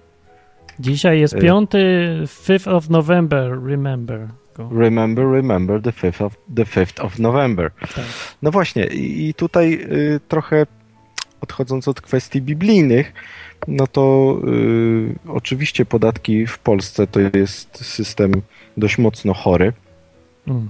Dzisiaj 0.81 1.21
jest 1.21 1.35
Y. 1.35 1.41
5 1.41 1.71
5th 1.71 2.71
of 2.71 2.89
November, 2.89 3.59
remember. 3.65 4.29
Remember, 4.73 5.25
remember 5.25 5.83
the 5.83 5.91
5th 5.91 6.25
of, 6.25 6.37
the 6.57 6.65
5th 6.65 7.05
of 7.05 7.19
November. 7.19 7.71
Tak. 7.81 8.05
No 8.43 8.51
właśnie, 8.51 8.87
i, 8.87 9.29
i 9.29 9.35
tutaj 9.35 9.75
y, 9.75 10.21
trochę 10.29 10.67
odchodząc 11.41 11.89
od 11.89 12.01
kwestii 12.01 12.43
biblijnych, 12.43 13.13
no 13.69 13.87
to 13.87 14.37
y, 14.49 15.15
oczywiście 15.29 15.85
podatki 15.85 16.47
w 16.47 16.59
Polsce 16.59 17.07
to 17.07 17.21
jest 17.39 17.85
system 17.85 18.33
dość 18.77 18.99
mocno 18.99 19.35
chory. 19.35 19.73
Mhm. 20.47 20.69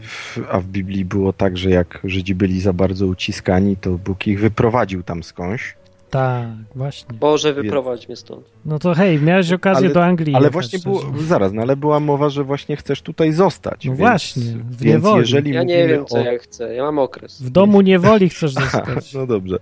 W- 0.00 0.38
A 0.50 0.60
w 0.60 0.66
Biblii 0.66 1.04
było 1.04 1.32
tak, 1.32 1.56
że 1.58 1.70
jak 1.70 2.00
Żydzi 2.04 2.34
byli 2.34 2.60
za 2.60 2.72
bardzo 2.72 3.06
uciskani, 3.06 3.76
to 3.76 3.90
Bóg 3.90 4.26
ich 4.26 4.40
wyprowadził 4.40 5.02
tam 5.02 5.22
skądś. 5.22 5.74
Tak, 6.10 6.48
właśnie. 6.74 7.18
Boże, 7.18 7.52
wyprowadź 7.54 8.08
mnie 8.08 8.16
stąd. 8.16 8.50
No 8.64 8.78
to 8.78 8.94
hej, 8.94 9.20
miałeś 9.22 9.52
okazję 9.52 9.84
Ale- 9.86 9.94
do 9.94 10.04
Anglii 10.04 10.34
Ale 10.34 10.50
właśnie 10.50 10.78
było, 10.78 11.02
zaraz, 11.20 11.52
no 11.52 11.62
ale 11.62 11.76
była 11.76 12.00
mowa, 12.00 12.28
że 12.28 12.44
właśnie 12.44 12.76
chcesz 12.76 13.02
tutaj 13.02 13.32
zostać. 13.32 13.84
No 13.84 13.90
więc, 13.90 13.98
właśnie, 13.98 14.42
w 14.42 14.76
więc 14.76 14.82
niewoli. 15.04 15.20
jeżeli 15.20 15.54
Ja 15.54 15.62
nie 15.62 15.88
wiem, 15.88 16.06
co 16.06 16.16
o... 16.16 16.20
ja 16.20 16.38
chcę. 16.38 16.74
Ja 16.74 16.82
mam 16.82 16.98
okres. 16.98 17.42
W 17.42 17.50
domu 17.50 17.80
niewoli 17.80 18.28
chcesz 18.28 18.52
zostać. 18.52 19.12
No 19.14 19.26
dobrze. 19.26 19.58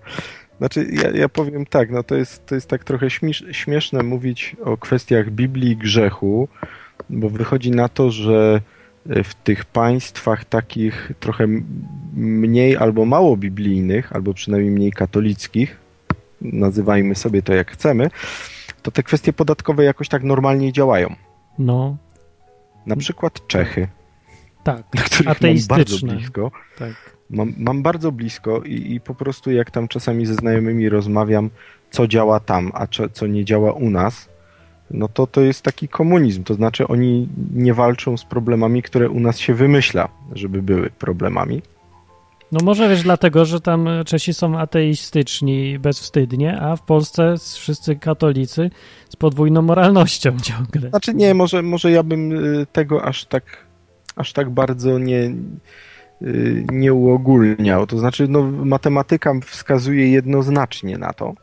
Znaczy, 0.62 0.86
ja, 0.92 1.10
ja 1.10 1.28
powiem 1.28 1.66
tak, 1.66 1.90
no 1.90 2.02
to 2.02 2.14
jest, 2.14 2.46
to 2.46 2.54
jest 2.54 2.68
tak 2.68 2.84
trochę 2.84 3.10
śmiesz, 3.10 3.44
śmieszne 3.52 4.02
mówić 4.02 4.56
o 4.64 4.76
kwestiach 4.76 5.30
Biblii 5.30 5.70
i 5.70 5.76
grzechu, 5.76 6.48
bo 7.10 7.30
wychodzi 7.30 7.70
na 7.70 7.88
to, 7.88 8.10
że 8.10 8.60
e, 9.10 9.22
w 9.24 9.34
tych 9.34 9.64
państwach 9.64 10.44
takich 10.44 11.12
trochę 11.20 11.46
mniej 12.14 12.76
albo 12.76 13.04
mało 13.04 13.36
biblijnych, 13.36 14.12
albo 14.12 14.34
przynajmniej 14.34 14.70
mniej 14.72 14.92
katolickich, 14.92 15.76
nazywajmy 16.40 17.14
sobie 17.14 17.42
to 17.42 17.54
jak 17.54 17.70
chcemy, 17.70 18.10
to 18.82 18.90
te 18.90 19.02
kwestie 19.02 19.32
podatkowe 19.32 19.84
jakoś 19.84 20.08
tak 20.08 20.22
normalnie 20.22 20.72
działają. 20.72 21.14
No, 21.58 21.96
Na 22.86 22.96
przykład 22.96 23.46
Czechy, 23.46 23.88
tak. 24.64 24.82
do 24.94 25.02
których 25.02 25.26
mam 25.26 25.34
bardzo 25.34 25.74
Ateistyczne. 25.74 26.14
blisko. 26.14 26.50
Tak. 26.78 27.11
Mam, 27.32 27.54
mam 27.58 27.82
bardzo 27.82 28.12
blisko 28.12 28.62
i, 28.62 28.94
i 28.94 29.00
po 29.00 29.14
prostu 29.14 29.50
jak 29.50 29.70
tam 29.70 29.88
czasami 29.88 30.26
ze 30.26 30.34
znajomymi 30.34 30.88
rozmawiam, 30.88 31.50
co 31.90 32.06
działa 32.06 32.40
tam, 32.40 32.72
a 32.74 32.86
co, 32.86 33.08
co 33.08 33.26
nie 33.26 33.44
działa 33.44 33.72
u 33.72 33.90
nas, 33.90 34.28
no 34.90 35.08
to 35.08 35.26
to 35.26 35.40
jest 35.40 35.62
taki 35.62 35.88
komunizm. 35.88 36.44
To 36.44 36.54
znaczy 36.54 36.88
oni 36.88 37.28
nie 37.54 37.74
walczą 37.74 38.16
z 38.16 38.24
problemami, 38.24 38.82
które 38.82 39.10
u 39.10 39.20
nas 39.20 39.38
się 39.38 39.54
wymyśla, 39.54 40.08
żeby 40.32 40.62
były 40.62 40.90
problemami. 40.90 41.62
No 42.52 42.64
może 42.64 42.88
wiesz 42.88 43.02
dlatego, 43.02 43.44
że 43.44 43.60
tam 43.60 43.88
Czesi 44.06 44.34
są 44.34 44.58
ateistyczni 44.58 45.78
bezwstydnie, 45.78 46.60
a 46.60 46.76
w 46.76 46.82
Polsce 46.82 47.34
wszyscy 47.54 47.96
katolicy 47.96 48.70
z 49.08 49.16
podwójną 49.16 49.62
moralnością 49.62 50.36
ciągle. 50.48 50.90
Znaczy 50.90 51.14
nie, 51.14 51.34
może, 51.34 51.62
może 51.62 51.90
ja 51.90 52.02
bym 52.02 52.32
y, 52.32 52.66
tego 52.72 53.04
aż 53.04 53.24
tak, 53.24 53.44
aż 54.16 54.32
tak 54.32 54.50
bardzo 54.50 54.98
nie, 54.98 55.32
nie 56.72 56.94
uogólniał. 56.94 57.86
To 57.86 57.98
znaczy, 57.98 58.26
no, 58.28 58.42
matematyka 58.42 59.32
wskazuje 59.44 60.10
jednoznacznie 60.10 60.98
na 60.98 61.12
to, 61.12 61.34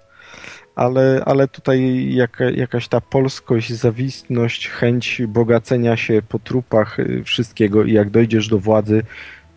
ale, 0.75 1.23
ale 1.25 1.47
tutaj 1.47 2.07
jaka, 2.13 2.49
jakaś 2.49 2.87
ta 2.87 3.01
polskość, 3.01 3.73
zawistność, 3.73 4.69
chęć 4.69 5.21
bogacenia 5.27 5.97
się 5.97 6.21
po 6.29 6.39
trupach 6.39 6.99
y, 6.99 7.23
wszystkiego 7.23 7.83
i 7.83 7.93
jak 7.93 8.09
dojdziesz 8.09 8.47
do 8.47 8.59
władzy, 8.59 9.03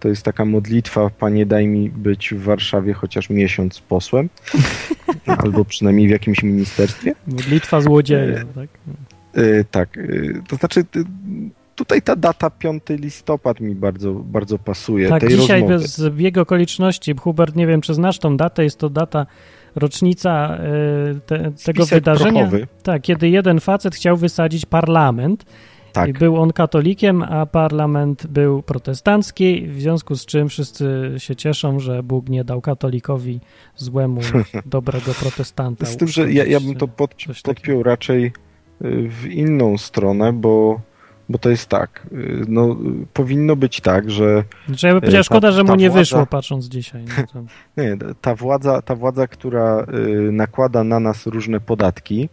to 0.01 0.09
jest 0.09 0.23
taka 0.23 0.45
modlitwa, 0.45 1.11
panie 1.11 1.47
daj 1.47 1.67
mi 1.67 1.91
być 1.91 2.35
w 2.35 2.43
Warszawie 2.43 2.93
chociaż 2.93 3.31
miesiąc 3.31 3.81
posłem, 3.81 4.29
albo 5.43 5.65
przynajmniej 5.65 6.09
w 6.09 6.11
jakimś 6.11 6.43
ministerstwie. 6.43 7.15
Modlitwa 7.27 7.81
złodzieja, 7.81 8.45
tak? 8.55 8.69
Y, 9.39 9.65
tak, 9.71 9.97
y, 9.97 10.43
to 10.49 10.57
znaczy 10.57 10.81
y, 10.81 11.05
tutaj 11.75 12.03
ta 12.03 12.17
data 12.17 12.51
5 12.51 12.83
listopad 12.89 13.61
mi 13.61 13.75
bardzo, 13.75 14.13
bardzo 14.13 14.59
pasuje. 14.59 15.09
Tak, 15.09 15.29
dzisiaj 15.29 15.61
rozmowy. 15.61 15.83
bez 15.83 16.09
biegu 16.11 16.41
okoliczności, 16.41 17.15
Hubert, 17.21 17.57
nie 17.57 17.67
wiem, 17.67 17.81
czy 17.81 17.95
znasz 17.95 18.19
tą 18.19 18.37
datę, 18.37 18.65
jest 18.65 18.79
to 18.79 18.91
data 18.91 19.27
rocznica 19.77 20.59
y, 21.17 21.21
te, 21.21 21.53
tego 21.65 21.87
wydarzenia. 21.87 22.33
prochowy. 22.41 22.67
Tak, 22.83 23.03
kiedy 23.03 23.29
jeden 23.29 23.61
facet 23.61 23.95
chciał 23.95 24.17
wysadzić 24.17 24.67
parlament 24.67 25.45
Tak. 25.93 26.19
był 26.19 26.37
on 26.37 26.53
katolikiem, 26.53 27.23
a 27.23 27.47
parlament 27.47 28.27
był 28.27 28.63
protestancki, 28.63 29.67
w 29.69 29.81
związku 29.81 30.15
z 30.15 30.27
czym 30.27 30.49
wszyscy 30.49 31.15
się 31.19 31.37
cieszą, 31.37 31.79
że 31.81 32.03
Bóg 32.03 32.29
nie 32.29 32.45
dał 32.45 32.61
katolikowi 32.61 33.41
złemu 33.77 34.21
dobrego 34.67 35.15
protestanta. 35.15 35.87
Z 35.87 35.97
tym, 35.97 36.09
że 36.09 36.33
ja, 36.33 36.45
ja 36.45 36.61
bym 36.61 36.75
to 36.75 36.89
pod, 36.89 37.15
podpiął 37.43 37.83
raczej 37.83 38.25
y, 38.27 38.33
w 39.09 39.27
inną 39.27 39.79
stronę, 39.79 40.33
bo, 40.33 40.81
bo 41.33 41.39
to 41.39 41.51
jest 41.51 41.69
tak. 41.69 42.07
y, 42.13 42.45
No, 42.49 42.73
y, 43.03 43.07
powinno 43.13 43.57
być 43.57 43.81
tak, 43.81 44.11
że 44.11 44.45
Znaczy 44.67 44.87
ja 44.87 44.93
bym 44.93 45.01
powiedział, 45.01 45.21
ta- 45.21 45.25
szkoda, 45.25 45.53
że 45.53 45.65
mu 45.65 45.75
nie 45.75 45.91
władza- 45.91 45.95
wyszło, 45.99 46.27
patrząc 46.27 46.67
dzisiaj. 46.67 47.05
No 47.35 47.45
nie, 47.83 47.97
ta, 48.21 48.35
władza, 48.35 48.83
ta 48.83 48.95
władza, 48.95 49.27
która 49.27 49.87
y, 50.29 50.33
nakłada 50.33 50.85
na 50.85 51.01
nas 51.01 51.27
różne 51.27 51.61
podatki, 51.61 52.29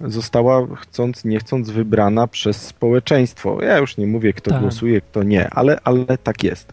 została 0.00 0.66
chcąc, 0.76 1.24
nie 1.24 1.38
chcąc 1.38 1.70
wybrana 1.70 2.26
przez 2.26 2.56
społeczeństwo. 2.66 3.62
Ja 3.62 3.78
już 3.78 3.96
nie 3.96 4.06
mówię, 4.06 4.32
kto 4.32 4.50
Tak. 4.50 4.60
głosuje, 4.60 5.00
kto 5.00 5.22
nie, 5.22 5.50
ale, 5.50 5.78
ale 5.84 6.18
tak 6.18 6.44
jest. 6.44 6.72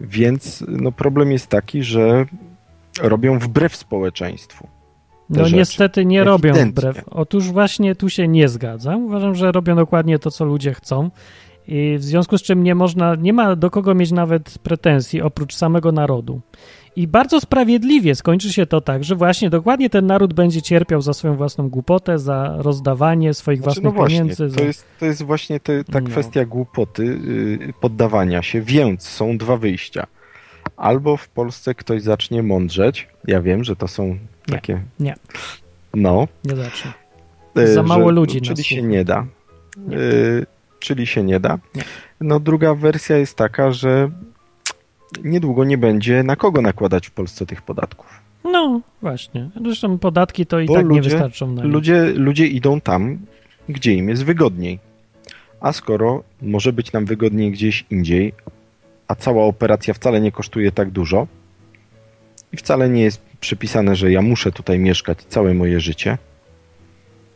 Więc 0.00 0.64
no, 0.68 0.92
problem 0.92 1.32
jest 1.32 1.46
taki, 1.46 1.82
że 1.82 2.26
robią 3.02 3.38
wbrew 3.38 3.76
społeczeństwu. 3.76 4.68
No 5.38 5.44
rzeczy. 5.44 5.56
niestety 5.56 6.04
nie 6.06 6.24
robią 6.24 6.54
wbrew. 6.54 7.04
Otóż 7.10 7.50
właśnie 7.50 7.94
tu 7.94 8.08
się 8.08 8.28
nie 8.28 8.48
zgadzam. 8.48 9.04
Uważam, 9.04 9.34
że 9.34 9.52
robią 9.52 9.76
dokładnie 9.76 10.18
to, 10.18 10.30
co 10.30 10.44
ludzie 10.44 10.74
chcą. 10.74 11.10
I 11.68 11.94
w 11.98 12.02
związku 12.04 12.38
z 12.38 12.42
czym 12.42 12.62
nie 12.62 12.74
można, 12.74 13.14
nie 13.14 13.32
ma 13.32 13.56
do 13.56 13.70
kogo 13.70 13.94
mieć 13.94 14.12
nawet 14.12 14.58
pretensji 14.58 15.22
oprócz 15.22 15.54
samego 15.54 15.92
narodu. 15.92 16.40
I 16.96 17.06
bardzo 17.08 17.40
sprawiedliwie 17.40 18.14
skończy 18.14 18.52
się 18.52 18.66
to 18.66 18.80
tak, 18.80 19.04
że 19.04 19.16
właśnie 19.16 19.50
dokładnie 19.50 19.90
ten 19.90 20.06
naród 20.06 20.34
będzie 20.34 20.62
cierpiał 20.62 21.02
za 21.02 21.12
swoją 21.12 21.36
własną 21.36 21.68
głupotę, 21.68 22.18
za 22.18 22.54
rozdawanie 22.58 23.34
swoich 23.34 23.58
Znaczy, 23.58 23.64
własnych 23.80 23.84
no 23.84 23.92
właśnie, 23.92 24.18
pieniędzy. 24.18 24.48
to 24.48 24.50
za... 24.50 24.64
jest, 24.64 24.84
to 25.00 25.06
jest 25.06 25.22
właśnie 25.22 25.60
te, 25.60 25.84
ta 25.84 26.00
No. 26.00 26.06
kwestia 26.06 26.44
głupoty, 26.44 27.02
y, 27.02 27.72
poddawania 27.80 28.42
się, 28.42 28.60
więc 28.60 29.02
są 29.08 29.38
dwa 29.38 29.56
wyjścia. 29.56 30.06
Albo 30.76 31.16
w 31.16 31.28
Polsce 31.28 31.74
ktoś 31.74 32.02
zacznie 32.02 32.42
mądrzeć, 32.42 33.08
ja 33.26 33.42
wiem, 33.42 33.64
że 33.64 33.76
to 33.76 33.88
są 33.88 34.06
Nie, 34.08 34.18
takie... 34.48 34.80
nie. 35.00 35.14
No. 35.94 36.28
Nie 36.44 36.56
zacznę. 36.56 36.92
y, 37.58 37.74
Za 37.74 37.82
mało 37.82 38.08
że- 38.08 38.14
ludzi 38.14 38.40
Czyli 38.40 38.64
się 38.64 38.82
nie 38.82 39.04
da. 39.04 39.26
Nie. 39.76 39.96
Y, 39.96 40.46
Czyli 40.80 41.06
się 41.06 41.22
nie 41.22 41.40
da. 41.40 41.58
Nie. 41.74 41.82
No 42.20 42.40
druga 42.40 42.74
wersja 42.74 43.16
jest 43.18 43.36
taka, 43.36 43.72
że 43.72 44.10
niedługo 45.24 45.64
nie 45.64 45.78
będzie 45.78 46.22
na 46.22 46.36
kogo 46.36 46.62
nakładać 46.62 47.06
w 47.06 47.10
Polsce 47.10 47.46
tych 47.46 47.62
podatków. 47.62 48.06
No 48.44 48.80
właśnie. 49.02 49.50
Zresztą 49.64 49.98
podatki 49.98 50.46
to 50.46 50.60
i 50.60 50.66
Bo 50.66 50.74
tak 50.74 50.82
nie 50.88 50.96
ludzie- 50.96 51.10
wystarczą 51.10 51.52
na. 51.52 51.62
Ludzie, 51.64 52.04
ludzie 52.16 52.46
idą 52.46 52.80
tam, 52.80 53.18
gdzie 53.68 53.94
im 53.94 54.08
jest 54.08 54.24
wygodniej. 54.24 54.78
A 55.60 55.72
skoro 55.72 56.22
może 56.42 56.72
być 56.72 56.92
nam 56.92 57.04
wygodniej 57.04 57.50
gdzieś 57.50 57.84
indziej, 57.90 58.32
a 59.12 59.14
cała 59.14 59.44
operacja 59.44 59.94
wcale 59.94 60.20
nie 60.20 60.32
kosztuje 60.32 60.72
tak 60.72 60.90
dużo 60.90 61.26
i 62.52 62.56
wcale 62.56 62.88
nie 62.88 63.02
jest 63.02 63.22
przypisane, 63.40 63.96
że 63.96 64.12
ja 64.12 64.22
muszę 64.22 64.52
tutaj 64.52 64.78
mieszkać 64.78 65.18
całe 65.28 65.54
moje 65.54 65.80
życie, 65.80 66.18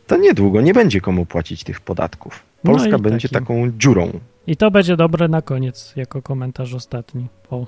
to 0.07 0.17
niedługo 0.17 0.61
nie 0.61 0.73
będzie 0.73 1.01
komu 1.01 1.25
płacić 1.25 1.63
tych 1.63 1.81
podatków. 1.81 2.43
No 2.63 2.71
Polska 2.71 2.97
i 2.97 3.01
będzie 3.01 3.29
taką 3.29 3.71
dziurą. 3.77 4.11
I 4.47 4.57
to 4.57 4.71
będzie 4.71 4.95
dobre 4.97 5.27
na 5.27 5.41
koniec, 5.41 5.93
jako 5.95 6.21
komentarz 6.21 6.73
ostatni. 6.73 7.27
O, 7.49 7.65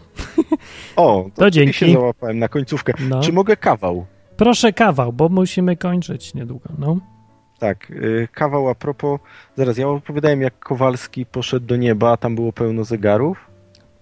O, 0.96 1.24
to, 1.36 1.42
To 1.42 1.52
dzięki. 1.52 1.74
się 1.74 1.94
załapałem 1.94 2.40
na 2.40 2.48
końcówkę. 2.48 2.94
no. 3.10 3.22
Czy 3.22 3.34
mogę 3.34 3.58
kawał? 3.58 4.06
Proszę 4.38 4.74
kawał, 4.74 5.14
bo 5.14 5.30
musimy 5.30 5.78
kończyć 5.78 6.34
niedługo. 6.34 6.70
No. 6.78 6.98
Tak, 7.60 7.92
y, 7.92 8.28
kawał 8.34 8.70
a 8.70 8.76
propos. 8.76 9.20
Zaraz, 9.58 9.78
ja 9.78 9.88
opowiadałem, 9.88 10.42
jak 10.42 10.60
Kowalski 10.60 11.26
poszedł 11.26 11.66
do 11.66 11.76
nieba, 11.76 12.12
a 12.12 12.18
tam 12.18 12.36
było 12.36 12.54
pełno 12.54 12.84
zegarów. 12.84 13.49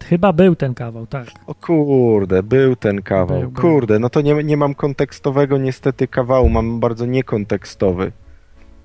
Chyba 0.09 0.33
był 0.33 0.55
ten 0.55 0.73
kawał, 0.73 1.07
tak. 1.07 1.27
O 1.47 1.55
kurde, 1.55 2.43
był 2.43 2.75
ten 2.75 3.01
kawał. 3.01 3.39
Był, 3.39 3.51
był. 3.51 3.61
Kurde, 3.61 3.99
no 3.99 4.09
to 4.09 4.21
nie, 4.21 4.43
nie 4.43 4.57
mam 4.57 4.75
kontekstowego 4.75 5.57
niestety 5.57 6.07
kawału, 6.07 6.49
mam 6.49 6.79
bardzo 6.79 7.05
niekontekstowy. 7.05 8.11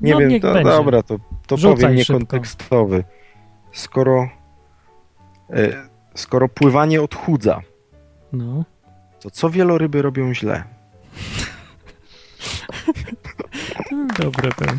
Nie 0.01 0.13
No, 0.13 0.19
wiem, 0.19 0.41
to, 0.41 0.53
będzie. 0.55 0.71
dobra, 0.71 1.03
to, 1.03 1.17
to 1.47 1.57
Rzucaj 1.57 1.83
powiem 1.83 1.99
szybko. 1.99 2.13
niekontekstowy. 2.13 3.05
Skoro, 3.73 4.29
e, 5.51 5.69
skoro 6.15 6.49
pływanie 6.49 7.03
odchudza, 7.03 7.61
No. 8.33 8.65
to 9.21 9.31
co 9.31 9.51
wieloryby 9.51 10.03
robią 10.03 10.35
źle? 10.35 10.65
Dobre 14.23 14.51
był. 14.59 14.77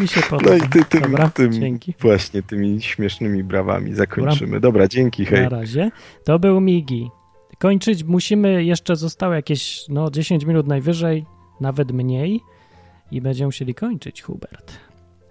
Mi 0.00 0.08
się 0.08 0.20
podoba. 0.22 0.50
No 0.50 0.64
i 0.64 0.68
ty, 0.68 0.84
tym, 0.84 1.00
Dobra, 1.02 1.28
tym 1.30 1.52
dzięki. 1.52 1.94
właśnie 2.00 2.42
tymi 2.42 2.82
śmiesznymi 2.82 3.44
brawami 3.44 3.94
zakończymy. 3.94 4.60
Dobra, 4.60 4.88
dzięki, 4.88 5.24
hej. 5.24 5.42
Na 5.42 5.48
razie. 5.48 5.90
To 6.24 6.38
był 6.38 6.60
Migi. 6.60 7.10
Kończyć 7.58 8.04
musimy, 8.04 8.64
jeszcze 8.64 8.96
zostało 8.96 9.34
jakieś 9.34 9.84
no 9.88 10.10
10 10.10 10.44
minut 10.44 10.66
najwyżej, 10.66 11.26
nawet 11.60 11.92
mniej 11.92 12.40
i 13.10 13.20
będziemy 13.20 13.46
musieli 13.48 13.74
kończyć, 13.74 14.22
Hubert. 14.22 14.78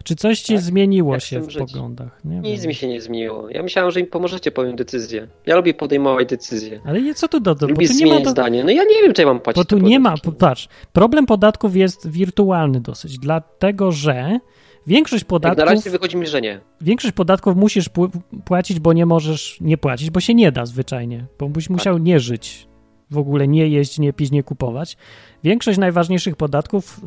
Czy 0.06 0.16
coś 0.16 0.42
ci 0.42 0.54
Tak? 0.54 0.62
zmieniło 0.64 1.14
Jak 1.14 1.24
się 1.24 1.40
w 1.42 1.50
żyć? 1.50 1.60
poglądach? 1.60 2.22
Nie 2.26 2.40
Nic 2.40 2.62
wiem. 2.62 2.68
mi 2.68 2.76
się 2.76 2.88
nie 2.88 3.02
zmieniło. 3.02 3.50
Ja 3.50 3.64
myślałem, 3.64 3.92
że 3.92 4.00
im 4.00 4.08
pomożecie 4.08 4.52
powiem 4.52 4.76
decyzję. 4.76 5.28
Ja 5.46 5.56
lubię 5.56 5.74
podejmować 5.74 6.28
decyzje. 6.30 6.82
Ale 6.86 7.02
nie, 7.02 7.14
co 7.14 7.28
tu 7.28 7.40
do... 7.40 7.56
do 7.56 7.68
Lubię 7.68 7.88
tu 7.88 7.94
nie 7.94 8.00
ma 8.00 8.06
zmieniać 8.08 8.24
do, 8.24 8.30
zdanie. 8.30 8.64
No 8.64 8.70
ja 8.72 8.84
nie 8.84 9.02
wiem, 9.02 9.14
czy 9.14 9.22
ja 9.22 9.28
mam 9.28 9.40
płacić 9.40 9.64
Bo 9.64 9.66
tu 9.66 9.78
nie 9.78 10.00
ma, 10.00 10.16
patrz, 10.40 10.68
problem 10.94 11.26
podatków 11.26 11.76
jest 11.76 12.10
wirtualny 12.10 12.82
dosyć, 12.82 13.20
dlatego 13.20 13.92
że 13.92 14.40
większość 14.88 15.22
Jak 15.24 15.28
na 15.30 15.30
podatków, 15.30 15.66
razie 15.70 15.90
wychodzi 15.90 16.18
mi, 16.18 16.28
że 16.28 16.42
nie. 16.42 16.60
większość 16.82 17.14
podatków 17.14 17.56
musisz 17.56 17.90
pł- 17.90 18.10
płacić, 18.46 18.80
bo 18.80 18.94
nie 18.94 19.06
możesz 19.06 19.58
nie 19.62 19.78
płacić, 19.78 20.10
bo 20.10 20.20
się 20.20 20.34
nie 20.34 20.52
da 20.52 20.66
zwyczajnie, 20.66 21.26
bo 21.40 21.50
byś 21.50 21.70
musiał 21.70 21.98
nie 21.98 22.20
żyć, 22.20 22.68
w 23.12 23.18
ogóle 23.18 23.48
nie 23.48 23.68
jeść, 23.68 24.00
nie 24.00 24.14
pić, 24.14 24.32
nie 24.32 24.44
kupować. 24.44 24.98
Większość 25.44 25.78
najważniejszych 25.78 26.36
podatków, 26.36 27.02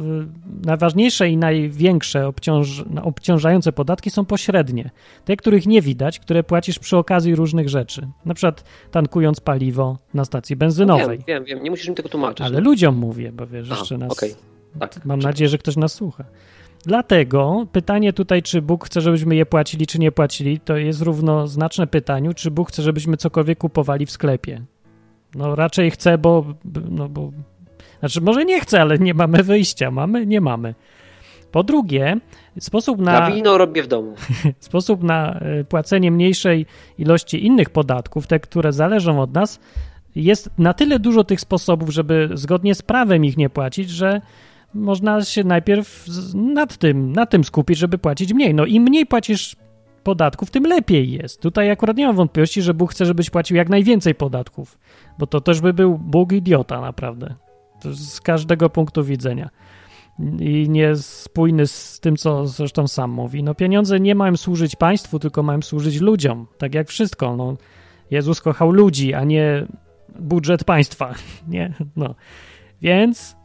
y, 0.63 0.67
najważniejsze 0.67 1.29
i 1.29 1.37
największe 1.37 2.27
obciąż, 2.27 2.85
obciążające 3.03 3.73
podatki 3.73 4.11
są 4.11 4.25
pośrednie. 4.25 4.91
Te, 5.25 5.37
których 5.37 5.67
nie 5.67 5.83
widać, 5.83 6.19
które 6.19 6.45
płacisz 6.45 6.79
przy 6.79 6.97
okazji 6.97 7.35
różnych 7.35 7.69
rzeczy. 7.69 8.09
Na 8.25 8.35
przykład 8.35 8.65
tankując 8.91 9.41
paliwo 9.41 9.99
na 10.15 10.25
stacji 10.25 10.57
benzynowej. 10.57 11.19
Wiem, 11.19 11.27
wiem, 11.27 11.45
wiem. 11.45 11.63
Nie 11.63 11.71
musisz 11.71 11.89
mi 11.89 11.95
tego 11.95 12.09
tłumaczyć. 12.09 12.47
Ale 12.47 12.61
ludziom 12.61 12.97
mówię, 12.97 13.33
bo 13.33 13.47
wiesz, 13.47 13.71
A, 13.71 13.75
jeszcze 13.75 13.99
nas. 13.99 14.13
okej. 14.13 14.35
Tak. 14.79 15.05
Mam 15.05 15.19
nadzieję, 15.19 15.49
że 15.49 15.59
ktoś 15.59 15.77
nas 15.77 15.93
słucha. 15.93 16.25
Dlatego 16.85 17.67
pytanie 17.73 18.13
tutaj, 18.13 18.43
czy 18.43 18.63
Bóg 18.63 18.85
chce, 18.87 19.01
żebyśmy 19.01 19.37
je 19.37 19.47
płacili, 19.47 19.87
czy 19.87 19.99
nie 19.99 20.13
płacili, 20.13 20.61
to 20.61 20.77
jest 20.77 21.03
równoznaczne 21.03 21.87
pytaniu, 21.87 22.35
czy 22.35 22.51
Bóg 22.51 22.69
chce, 22.69 22.83
żebyśmy 22.83 23.17
cokolwiek 23.17 23.59
kupowali 23.59 24.07
w 24.07 24.11
sklepie. 24.11 24.63
No 25.35 25.55
raczej 25.55 25.91
chce, 25.91 26.19
bo, 26.19 26.45
no 26.91 27.09
bo. 27.09 27.33
Znaczy, 28.01 28.21
może 28.21 28.45
nie 28.45 28.61
chce, 28.61 28.81
ale 28.81 28.99
nie 28.99 29.15
mamy 29.15 29.43
wyjścia. 29.43 29.91
Mamy, 29.91 30.27
nie 30.27 30.41
mamy. 30.41 30.75
Po 31.53 31.63
drugie, 31.63 32.17
sposób 32.61 32.99
na. 32.99 33.13
Ja 33.13 33.31
wino 33.31 33.59
robię 33.59 33.83
w 33.83 33.87
domu. 33.87 34.15
Sposób 34.61 35.03
na 35.03 35.39
e, 35.39 35.65
płacenie 35.65 36.11
mniejszej 36.11 36.67
ilości 36.99 37.47
innych 37.47 37.71
podatków, 37.71 38.27
te, 38.27 38.41
które 38.41 38.73
zależą 38.73 39.21
od 39.21 39.35
nas, 39.35 39.61
jest 40.17 40.51
na 40.59 40.75
tyle 40.75 40.99
dużo 40.99 41.25
tych 41.25 41.41
sposobów, 41.41 41.91
żeby 41.91 42.31
zgodnie 42.35 42.75
z 42.75 42.83
prawem 42.83 43.25
ich 43.25 43.37
nie 43.37 43.51
płacić, 43.51 43.91
że 43.91 44.21
można 44.75 45.25
się 45.25 45.45
najpierw 45.45 46.07
nad 46.35 46.77
tym, 46.77 47.13
na 47.13 47.27
tym 47.27 47.45
skupić, 47.45 47.79
żeby 47.79 47.99
płacić 47.99 48.33
mniej. 48.33 48.55
No 48.55 48.67
im 48.67 48.83
mniej 48.83 49.07
płacisz 49.07 49.57
podatków, 50.03 50.51
tym 50.51 50.65
lepiej 50.65 51.13
jest. 51.13 51.41
Tutaj 51.41 51.71
akurat 51.71 51.97
nie 51.97 52.07
mam 52.07 52.17
wątpliwości, 52.17 52.63
że 52.63 52.75
Bóg 52.75 52.91
chce, 52.91 53.07
żebyś 53.07 53.31
płacił 53.31 53.57
jak 53.57 53.69
najwięcej 53.69 54.15
podatków, 54.15 54.79
bo 55.19 55.27
to 55.27 55.41
też 55.41 55.61
by 55.61 55.73
był 55.73 55.99
Bóg 55.99 56.33
idiota 56.33 56.81
naprawdę. 56.81 57.35
To 57.81 57.95
z 57.95 58.21
każdego 58.21 58.71
punktu 58.71 59.05
widzenia 59.05 59.51
i 60.41 60.69
niespójny 60.69 61.67
z 61.67 62.01
tym, 62.01 62.17
co 62.17 62.47
zresztą 62.47 62.89
sam 62.89 63.11
mówi. 63.11 63.43
No 63.43 63.55
pieniądze 63.55 64.01
nie 64.01 64.15
mają 64.15 64.37
służyć 64.37 64.77
państwu, 64.77 65.19
tylko 65.19 65.43
mają 65.43 65.63
służyć 65.63 66.01
ludziom, 66.01 66.47
tak 66.59 66.75
jak 66.75 66.89
wszystko. 66.89 67.37
No, 67.37 67.57
Jezus 68.11 68.41
kochał 68.41 68.71
ludzi, 68.71 69.15
a 69.15 69.25
nie 69.25 69.67
budżet 70.19 70.65
państwa, 70.65 71.15
nie? 71.49 71.75
No. 71.97 72.15
Więc 72.83 73.38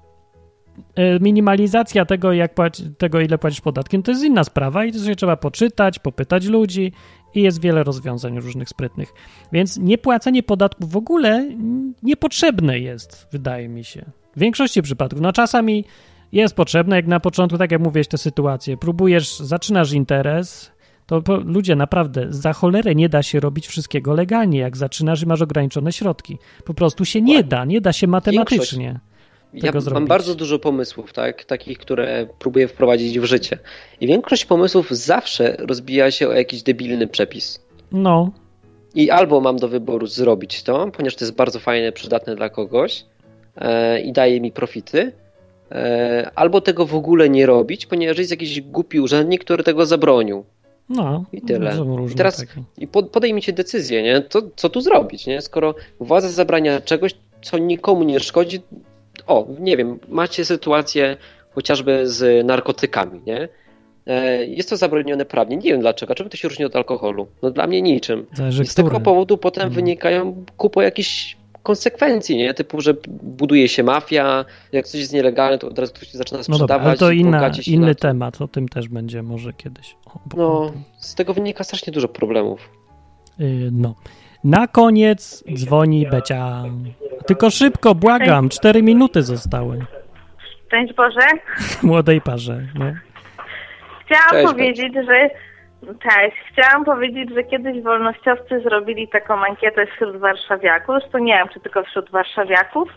minimalizacja 1.22 2.06
tego, 2.06 2.34
jak 2.34 2.54
płaci, 2.54 2.84
tego, 2.98 3.20
ile 3.20 3.38
płacisz 3.38 3.62
podatkiem, 3.62 4.04
to 4.04 4.12
jest 4.12 4.24
inna 4.24 4.44
sprawa 4.44 4.86
i 4.86 4.92
to 4.92 5.06
się 5.06 5.16
trzeba 5.16 5.38
poczytać, 5.38 6.00
popytać 6.00 6.46
ludzi 6.46 6.92
i 7.36 7.42
jest 7.42 7.62
wiele 7.62 7.84
rozwiązań 7.84 8.40
różnych 8.40 8.70
sprytnych. 8.70 9.14
Więc 9.52 9.78
niepłacenie 9.78 10.44
podatków 10.44 10.92
w 10.92 10.98
ogóle 10.98 11.50
niepotrzebne 12.04 12.80
jest, 12.80 13.28
wydaje 13.32 13.70
mi 13.70 13.84
się. 13.84 14.06
W 14.36 14.40
większości 14.40 14.82
przypadków. 14.82 15.22
No 15.22 15.34
czasami 15.34 15.86
jest 16.32 16.56
potrzebne, 16.56 16.96
jak 16.96 17.08
na 17.08 17.20
początku, 17.20 17.58
tak 17.58 17.72
jak 17.72 17.82
mówiłeś, 17.82 18.08
te 18.08 18.18
sytuacje. 18.18 18.78
Próbujesz, 18.78 19.40
zaczynasz 19.40 19.92
interes, 19.92 20.72
to 21.06 21.22
po, 21.22 21.36
ludzie 21.38 21.76
naprawdę, 21.76 22.26
za 22.30 22.54
cholerę 22.54 22.96
nie 22.96 23.10
da 23.10 23.24
się 23.24 23.40
robić 23.40 23.68
wszystkiego 23.68 24.14
legalnie, 24.14 24.60
jak 24.60 24.78
zaczynasz 24.78 25.22
i 25.24 25.26
masz 25.26 25.42
ograniczone 25.42 25.92
środki. 25.92 26.38
Po 26.66 26.74
prostu 26.74 27.06
się 27.06 27.22
nie 27.22 27.44
da, 27.44 27.66
nie 27.66 27.82
da 27.82 27.94
się 27.94 28.08
matematycznie. 28.08 29.00
Ja 29.54 29.72
mam 29.72 29.82
zrobić. 29.82 30.10
bardzo 30.10 30.36
dużo 30.36 30.60
pomysłów, 30.60 31.14
tak? 31.14 31.46
takich, 31.46 31.78
które 31.78 32.28
próbuję 32.40 32.68
wprowadzić 32.68 33.20
w 33.20 33.24
życie. 33.26 33.58
I 34.02 34.08
większość 34.08 34.46
pomysłów 34.46 34.92
zawsze 34.92 35.56
rozbija 35.60 36.12
się 36.12 36.28
o 36.28 36.34
jakiś 36.34 36.64
debilny 36.64 37.08
przepis. 37.08 37.66
No, 37.92 38.32
I 38.96 39.10
albo 39.12 39.42
mam 39.42 39.58
do 39.58 39.68
wyboru 39.68 40.08
zrobić 40.08 40.64
to, 40.64 40.92
ponieważ 40.92 41.16
to 41.16 41.26
jest 41.26 41.36
bardzo 41.36 41.60
fajne, 41.60 41.92
przydatne 41.92 42.36
dla 42.36 42.50
kogoś 42.50 43.06
e, 43.56 44.02
i 44.02 44.14
daje 44.14 44.42
mi 44.42 44.52
profity, 44.52 45.12
e, 45.72 46.32
albo 46.36 46.62
tego 46.62 46.86
w 46.86 46.96
ogóle 46.96 47.30
nie 47.30 47.46
robić, 47.46 47.86
ponieważ 47.86 48.18
jest 48.18 48.32
jakiś 48.32 48.62
głupi 48.62 49.00
urzędnik, 49.00 49.44
który 49.44 49.64
tego 49.64 49.86
zabronił. 49.86 50.44
no. 50.90 51.26
I 51.34 51.42
tyle. 51.42 51.78
I 52.12 52.16
teraz 52.16 52.38
takie. 52.38 52.64
i 52.78 52.88
pod, 52.88 53.10
podejmijcie 53.10 53.54
decyzję, 53.54 54.04
nie? 54.04 54.22
To, 54.22 54.42
co 54.56 54.70
tu 54.70 54.82
zrobić, 54.82 55.28
nie? 55.28 55.42
Skoro 55.42 55.76
władza 56.00 56.30
zabrania 56.30 56.82
czegoś, 56.82 57.16
co 57.42 57.58
nikomu 57.58 58.04
nie 58.04 58.20
szkodzi, 58.20 58.62
o, 59.28 59.48
nie 59.60 59.78
wiem, 59.78 60.00
macie 60.08 60.46
sytuację 60.46 61.18
chociażby 61.52 62.10
z 62.10 62.46
narkotykami, 62.48 63.22
nie? 63.26 63.50
E, 64.08 64.46
Jest 64.46 64.70
to 64.70 64.78
zabronione 64.78 65.26
prawnie. 65.26 65.58
Nie 65.58 65.72
wiem 65.72 65.82
dlaczego. 65.82 66.16
Czemu 66.16 66.30
to 66.30 66.38
się 66.38 66.48
różni 66.48 66.66
od 66.66 66.76
alkoholu? 66.76 67.28
No 67.42 67.52
dla 67.52 67.68
mnie 67.68 67.82
niczym. 67.82 68.26
Zależy, 68.34 68.64
I 68.64 68.68
z 68.68 68.76
tego 68.76 68.90
który. 68.90 69.04
powodu 69.04 69.38
potem 69.38 69.62
Mhm. 69.64 69.74
wynikają 69.76 70.46
kupo 70.58 70.82
jakichś 70.82 71.38
konsekwencji, 71.64 72.38
nie? 72.38 72.54
Typu, 72.54 72.82
że 72.82 72.94
buduje 73.24 73.68
się 73.68 73.84
mafia, 73.84 74.46
jak 74.72 74.88
coś 74.88 75.02
jest 75.02 75.14
nielegalne, 75.14 75.58
to 75.58 75.68
od 75.68 75.80
razu 75.80 75.94
ktoś 75.94 76.12
zaczyna 76.12 76.38
No 76.38 76.44
sprzedawać. 76.44 76.68
dobra, 76.70 76.88
ale 76.90 76.98
to 76.98 77.12
inna, 77.12 77.40
na 77.42 77.52
inny 77.68 77.96
temat, 77.96 78.42
o 78.42 78.48
tym 78.48 78.70
też 78.70 78.88
będzie 78.90 79.24
może 79.24 79.54
kiedyś. 79.54 79.96
O, 80.06 80.20
No, 80.38 80.72
z 80.98 81.16
tego 81.16 81.34
wynika 81.34 81.64
strasznie 81.64 81.94
dużo 81.94 82.08
problemów. 82.08 82.70
Y, 83.42 83.70
No. 83.72 83.96
Na 84.44 84.68
koniec 84.68 85.44
dzwoni 85.54 86.08
Becia. 86.08 86.64
Tylko 87.28 87.50
szybko, 87.50 87.96
błagam, 87.96 88.50
cztery 88.50 88.84
minuty 88.84 89.22
zostały. 89.22 89.80
Szczęść 90.68 90.94
Boże. 90.94 91.28
Młodej 91.84 92.22
parze. 92.22 92.62
No. 92.76 92.86
Chciałam 94.06 94.32
Cześć, 94.32 94.52
powiedzieć, 94.52 94.94
że. 94.94 95.30
Cześć. 95.84 96.38
Chciałam 96.52 96.86
powiedzieć, 96.86 97.30
że 97.34 97.44
kiedyś 97.44 97.84
wolnościowcy 97.84 98.62
zrobili 98.62 99.08
taką 99.08 99.46
ankietę 99.46 99.86
wśród 99.86 100.18
warszawiaków, 100.18 100.98
to 101.12 101.20
nie 101.20 101.34
wiem, 101.34 101.48
czy 101.54 101.60
tylko 101.60 101.84
wśród 101.84 102.12
warszawiaków, 102.12 102.90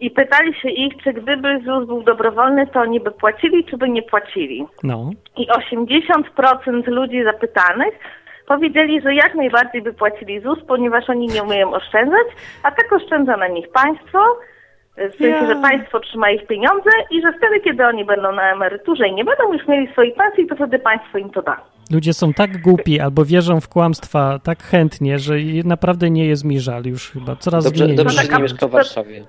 i 0.00 0.10
pytali 0.10 0.54
się 0.54 0.68
ich, 0.68 1.02
czy 1.04 1.12
gdyby 1.12 1.60
ZUS 1.64 1.86
był 1.86 2.02
dobrowolny, 2.02 2.66
to 2.66 2.80
oni 2.80 3.00
by 3.00 3.10
płacili, 3.10 3.64
czy 3.64 3.76
by 3.76 3.88
nie 3.88 4.02
płacili. 4.02 4.66
no. 4.82 5.10
I 5.36 5.48
80% 5.48 6.86
ludzi 6.86 7.24
zapytanych 7.24 7.94
powiedzieli, 8.54 9.00
że 9.00 9.14
jak 9.14 9.34
najbardziej 9.34 9.82
by 9.82 9.92
płacili 9.92 10.40
ZUS, 10.40 10.58
ponieważ 10.68 11.10
oni 11.10 11.26
nie 11.26 11.42
umieją 11.42 11.74
oszczędzać, 11.74 12.26
a 12.62 12.70
tak 12.70 12.92
oszczędza 12.92 13.36
na 13.36 13.48
nich 13.48 13.68
państwo, 13.68 14.18
w 14.96 15.16
sensie, 15.18 15.46
że 15.46 15.56
państwo 15.62 16.00
trzyma 16.00 16.30
ich 16.30 16.46
pieniądze 16.46 16.90
i 17.10 17.22
że 17.22 17.32
wtedy, 17.38 17.60
kiedy 17.60 17.86
oni 17.86 18.04
będą 18.04 18.32
na 18.32 18.52
emeryturze 18.52 19.08
i 19.08 19.14
nie 19.14 19.24
będą 19.24 19.52
już 19.52 19.68
mieli 19.68 19.92
swojej 19.92 20.12
pensji, 20.12 20.46
to 20.46 20.54
wtedy 20.54 20.78
państwo 20.78 21.18
im 21.18 21.30
to 21.30 21.42
da. 21.42 21.56
Ludzie 21.92 22.12
są 22.14 22.32
tak 22.32 22.60
głupi 22.62 23.00
albo 23.00 23.24
wierzą 23.24 23.60
w 23.60 23.68
kłamstwa 23.68 24.38
tak 24.44 24.62
chętnie, 24.62 25.18
że 25.18 25.34
naprawdę 25.64 26.10
nie 26.10 26.26
jest 26.26 26.44
mi 26.44 26.60
żal 26.60 26.82
już 26.84 27.10
chyba. 27.10 27.36
Coraz 27.36 27.64
Dobrze, 27.64 27.84
mniej. 27.84 27.96
dobrze 27.96 28.16
że 28.16 28.22
taka- 28.22 28.36
nie 28.36 28.42
mieszka 28.42 28.68
w 28.68 28.70
Warszawie. 28.70 29.24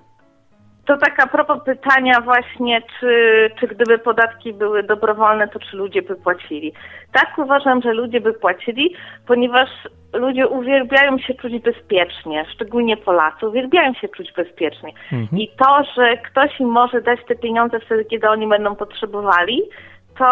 To 0.92 0.98
tak 0.98 1.24
a 1.24 1.28
propos 1.28 1.64
pytania 1.64 2.22
właśnie, 2.22 2.82
czy, 3.00 3.50
czy 3.60 3.68
gdyby 3.68 3.98
podatki 3.98 4.54
były 4.54 4.84
dobrowolne, 4.84 5.48
to 5.48 5.60
czy 5.60 5.78
ludzie 5.78 6.02
by 6.02 6.16
płacili. 6.16 6.74
Tak 7.12 7.38
uważam, 7.38 7.82
że 7.82 7.94
ludzie 7.94 8.22
by 8.22 8.34
płacili, 8.34 8.96
ponieważ 9.28 9.70
ludzie 10.14 10.48
uwielbiają 10.48 11.18
się 11.18 11.34
czuć 11.34 11.60
bezpiecznie, 11.60 12.46
szczególnie 12.54 12.98
Polacy, 12.98 13.48
uwielbiają 13.48 13.94
się 13.94 14.08
czuć 14.08 14.34
bezpiecznie. 14.34 14.90
Mhm. 15.12 15.42
I 15.42 15.50
to, 15.58 15.84
że 15.96 16.18
ktoś 16.18 16.60
im 16.60 16.70
może 16.70 17.02
dać 17.02 17.20
te 17.28 17.36
pieniądze 17.36 17.80
wtedy, 17.80 18.06
kiedy 18.06 18.30
oni 18.30 18.48
będą 18.48 18.76
potrzebowali, 18.76 19.62
to 20.18 20.28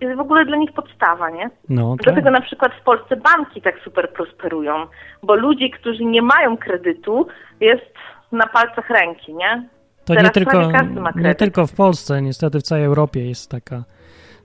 jest 0.00 0.16
w 0.16 0.20
ogóle 0.20 0.44
dla 0.44 0.56
nich 0.56 0.72
podstawa, 0.72 1.30
nie? 1.30 1.50
No, 1.68 1.96
tak. 1.96 2.04
Dlatego 2.04 2.30
na 2.30 2.40
przykład 2.40 2.72
w 2.74 2.84
Polsce 2.84 3.16
banki 3.16 3.62
tak 3.62 3.78
super 3.84 4.12
prosperują, 4.12 4.86
bo 5.22 5.34
ludzi, 5.34 5.70
którzy 5.70 6.04
nie 6.04 6.22
mają 6.22 6.56
kredytu, 6.56 7.26
jest 7.60 7.94
na 8.32 8.46
palcach 8.46 8.90
ręki, 8.90 9.34
nie? 9.34 9.68
To 10.06 10.14
nie 10.14 10.30
tylko, 10.30 10.70
nie 11.16 11.34
tylko 11.34 11.66
w 11.66 11.72
Polsce, 11.72 12.22
niestety 12.22 12.60
w 12.60 12.62
całej 12.62 12.84
Europie 12.84 13.26
jest 13.26 13.50
taka. 13.50 13.84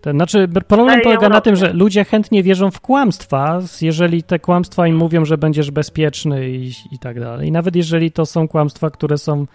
Ten, 0.02 0.16
znaczy, 0.16 0.48
problem 0.68 1.02
polega 1.02 1.30
na 1.30 1.42
tym, 1.42 1.56
że 1.56 1.74
ludzie 1.74 2.06
chętnie 2.06 2.44
wierzą 2.44 2.72
w 2.72 2.80
kłamstwa, 2.80 3.60
jeżeli 3.82 4.24
te 4.24 4.40
kłamstwa 4.40 4.88
im 4.88 4.96
mówią, 4.96 5.26
że 5.26 5.38
będziesz 5.38 5.72
bezpieczny 5.72 6.50
i, 6.50 6.72
i 6.92 7.00
tak 7.00 7.20
dalej. 7.20 7.48
I 7.48 7.52
nawet 7.52 7.76
jeżeli 7.76 8.12
to 8.12 8.26
są 8.26 8.48
kłamstwa, 8.48 8.90
które 8.90 9.18
są 9.18 9.46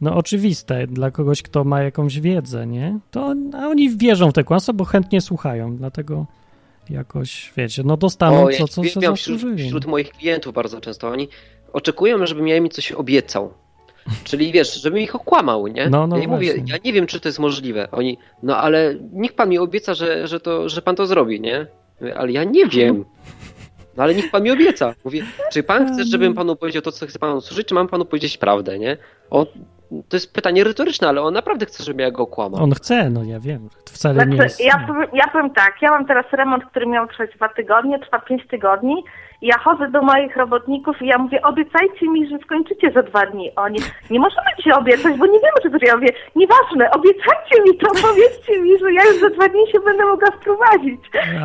no, 0.00 0.16
oczywiste 0.16 0.86
dla 0.86 1.10
kogoś, 1.10 1.42
kto 1.42 1.64
ma 1.64 1.82
jakąś 1.82 2.20
wiedzę, 2.20 2.66
nie? 2.66 2.98
To 3.10 3.34
a 3.54 3.66
oni 3.66 3.96
wierzą 3.96 4.30
w 4.30 4.32
te 4.32 4.44
kłamstwa, 4.44 4.72
bo 4.72 4.84
chętnie 4.84 5.20
słuchają, 5.20 5.76
dlatego 5.76 6.26
jakoś, 6.90 7.52
wiecie, 7.56 7.82
no 7.84 7.96
dostaną 7.96 8.44
O, 8.44 8.50
ja 8.50 8.58
co, 8.58 8.68
co 8.68 8.74
sobie 8.74 8.88
uwielbiam 8.88 9.16
wśród, 9.16 9.40
wśród 9.66 9.86
moich 9.86 10.10
klientów 10.10 10.54
bardzo 10.54 10.80
często. 10.80 11.08
Oni 11.08 11.28
oczekują, 11.72 12.26
żebym 12.26 12.48
ja 12.48 12.56
im 12.56 12.68
coś 12.68 12.92
obiecał. 12.92 13.54
Czyli 14.24 14.52
wiesz, 14.52 14.82
żebym 14.82 14.98
ich 14.98 15.14
okłamał, 15.14 15.66
nie? 15.66 15.90
No, 15.90 16.06
no 16.06 16.16
ja 16.16 16.22
im 16.22 16.30
mówię, 16.30 16.54
ja 16.66 16.76
nie 16.84 16.92
wiem, 16.92 17.06
czy 17.06 17.20
to 17.20 17.28
jest 17.28 17.38
możliwe. 17.38 17.88
Oni, 17.90 18.18
no 18.42 18.56
ale 18.56 18.94
niech 19.12 19.32
pan 19.32 19.48
mi 19.48 19.58
obieca, 19.58 19.94
że, 19.94 20.26
że, 20.26 20.40
to, 20.40 20.68
że 20.68 20.82
pan 20.82 20.96
to 20.96 21.06
zrobi, 21.06 21.40
nie? 21.40 21.66
Ale 22.16 22.32
ja 22.32 22.44
nie 22.44 22.66
wiem. 22.66 23.04
No 23.96 24.02
ale 24.02 24.14
niech 24.14 24.30
pan 24.30 24.42
mi 24.42 24.50
obieca. 24.50 24.94
Mówię, 25.04 25.22
czy 25.52 25.62
pan 25.62 25.92
chce, 25.92 26.04
żebym 26.04 26.34
panu 26.34 26.56
powiedział 26.56 26.82
to, 26.82 26.92
co 26.92 27.06
chce 27.06 27.18
panu 27.18 27.36
usłyszeć, 27.36 27.68
czy 27.68 27.74
mam 27.74 27.88
panu 27.88 28.04
powiedzieć 28.04 28.38
prawdę, 28.38 28.78
nie? 28.78 28.96
On, 29.30 29.46
to 30.08 30.16
jest 30.16 30.34
pytanie 30.34 30.64
retoryczne, 30.64 31.08
ale 31.08 31.22
on 31.22 31.34
naprawdę 31.34 31.66
chce, 31.66 31.84
żebym 31.84 32.00
ja 32.00 32.10
go 32.10 32.22
okłamał. 32.22 32.62
On 32.62 32.74
chce, 32.74 33.10
no 33.10 33.24
ja 33.24 33.40
wiem, 33.40 33.68
to 33.84 33.92
wcale 33.92 34.26
nie 34.26 34.36
Znaczy, 34.36 34.42
jest... 34.42 34.64
ja, 34.64 34.86
powiem, 34.86 35.08
ja 35.12 35.28
powiem 35.32 35.50
tak, 35.50 35.74
ja 35.82 35.90
mam 35.90 36.06
teraz 36.06 36.26
remont, 36.32 36.64
który 36.64 36.86
miał 36.86 37.08
trwać 37.08 37.30
dwa 37.36 37.48
tygodnie, 37.48 37.98
trwa 37.98 38.18
pięć 38.18 38.46
tygodni. 38.48 39.04
Ja 39.42 39.58
chodzę 39.58 39.90
do 39.90 40.02
moich 40.02 40.36
robotników 40.36 41.02
i 41.02 41.06
ja 41.06 41.18
mówię, 41.18 41.42
obiecajcie 41.42 42.08
mi, 42.08 42.28
że 42.28 42.38
skończycie 42.38 42.90
za 42.90 43.02
dwa 43.02 43.26
dni. 43.26 43.50
Oni, 43.56 43.78
nie 44.10 44.20
możemy 44.20 44.46
ci 44.62 44.72
obiecać, 44.72 45.18
bo 45.18 45.26
nie 45.26 45.40
wiemy, 45.40 45.58
czy 45.62 45.70
to 45.70 45.86
ja 45.86 45.96
mówię, 45.96 46.12
nieważne, 46.36 46.90
obiecajcie 46.90 47.62
mi 47.64 47.78
to, 47.78 47.86
powiedzcie 48.08 48.60
mi, 48.60 48.78
że 48.78 48.92
ja 48.92 49.04
już 49.04 49.20
za 49.20 49.30
dwa 49.30 49.48
dni 49.48 49.72
się 49.72 49.80
będę 49.80 50.04
mogła 50.04 50.30
wprowadzić. 50.30 51.00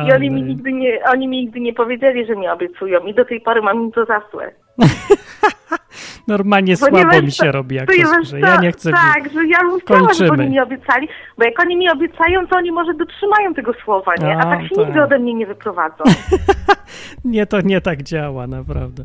I 0.08 0.12
oni 0.12 0.30
mi 0.30 0.42
nigdy 0.42 0.72
nie, 0.72 1.04
oni 1.12 1.28
mi 1.28 1.36
nigdy 1.36 1.60
nie 1.60 1.72
powiedzieli, 1.72 2.26
że 2.26 2.36
mi 2.36 2.48
obiecują 2.48 3.00
i 3.00 3.14
do 3.14 3.24
tej 3.24 3.40
pory 3.40 3.62
mam 3.62 3.76
im 3.76 3.92
to 3.92 4.04
za 4.04 4.22
złe. 4.32 4.52
Normalnie 6.28 6.76
Ponieważ 6.76 7.02
słabo 7.02 7.22
mi 7.26 7.32
to- 7.32 7.44
się 7.44 7.52
robi, 7.52 7.76
jak 7.76 7.86
to 7.86 8.06
słyszę. 8.14 8.40
Ja 8.40 8.56
nie 8.56 8.72
chcę... 8.72 8.90
Tak, 8.90 9.32
że 9.32 9.46
ja 9.46 9.58
bym 9.60 9.80
chciała, 9.80 10.00
żeby 10.00 10.06
Kończymy. 10.08 10.30
oni 10.30 10.48
mi 10.50 10.60
obiecali, 10.60 11.08
bo 11.38 11.44
jak 11.44 11.60
oni 11.60 11.76
mi 11.76 11.90
obiecają, 11.90 12.46
to 12.46 12.56
oni 12.56 12.72
może 12.72 12.94
dotrzymają 12.94 13.54
tego 13.54 13.72
słowa, 13.84 14.12
nie? 14.20 14.36
A, 14.36 14.40
A, 14.40 14.42
tak 14.42 14.62
się 14.62 14.68
tak. 14.74 14.84
nigdy 14.86 15.02
ode 15.02 15.18
mnie 15.18 15.34
nie 15.34 15.46
wyprowadzą. 15.46 16.04
Nie, 17.24 17.46
to 17.46 17.60
nie 17.60 17.80
tak 17.80 18.02
działa, 18.02 18.46
naprawdę. 18.46 19.04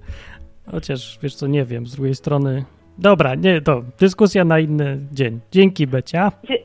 Chociaż, 0.72 1.20
wiesz 1.24 1.36
co, 1.36 1.48
nie 1.48 1.66
wiem, 1.66 1.88
z 1.88 1.96
drugiej 1.96 2.16
strony... 2.16 2.66
Dobra, 2.98 3.36
nie, 3.36 3.62
to 3.62 3.82
dyskusja 4.00 4.46
na 4.46 4.60
inny 4.60 4.98
dzień. 5.12 5.40
Dzięki, 5.52 5.88
Becia. 5.88 6.32
Dzie- 6.44 6.58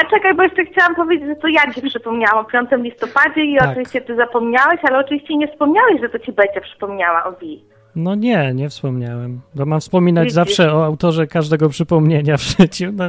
A 0.00 0.10
czekaj, 0.10 0.34
bo 0.34 0.42
jeszcze 0.42 0.64
chciałam 0.64 0.94
powiedzieć, 0.94 1.28
że 1.28 1.36
to 1.36 1.48
ja 1.48 1.72
ci 1.74 1.82
przypomniałam 1.82 2.38
o 2.38 2.44
5 2.44 2.68
listopadzie 2.72 3.44
i 3.44 3.56
Tak. 3.58 3.68
oczywiście 3.70 4.00
ty 4.00 4.16
zapomniałeś, 4.16 4.80
ale 4.88 4.98
oczywiście 4.98 5.36
nie 5.36 5.48
wspomniałeś, 5.48 6.00
że 6.00 6.08
to 6.08 6.18
ci 6.18 6.32
Becia 6.32 6.60
przypomniała 6.60 7.24
o 7.24 7.32
Wi. 7.32 7.64
No 7.96 8.14
nie, 8.14 8.54
nie 8.54 8.68
wspomniałem. 8.68 9.40
Bo 9.54 9.66
mam 9.66 9.80
wspominać 9.80 10.32
zawsze 10.32 10.74
o 10.74 10.84
autorze 10.84 11.26
każdego 11.26 11.68
przypomnienia 11.68 12.36
w 12.36 12.40
życiu. 12.42 12.86
No, 12.92 13.04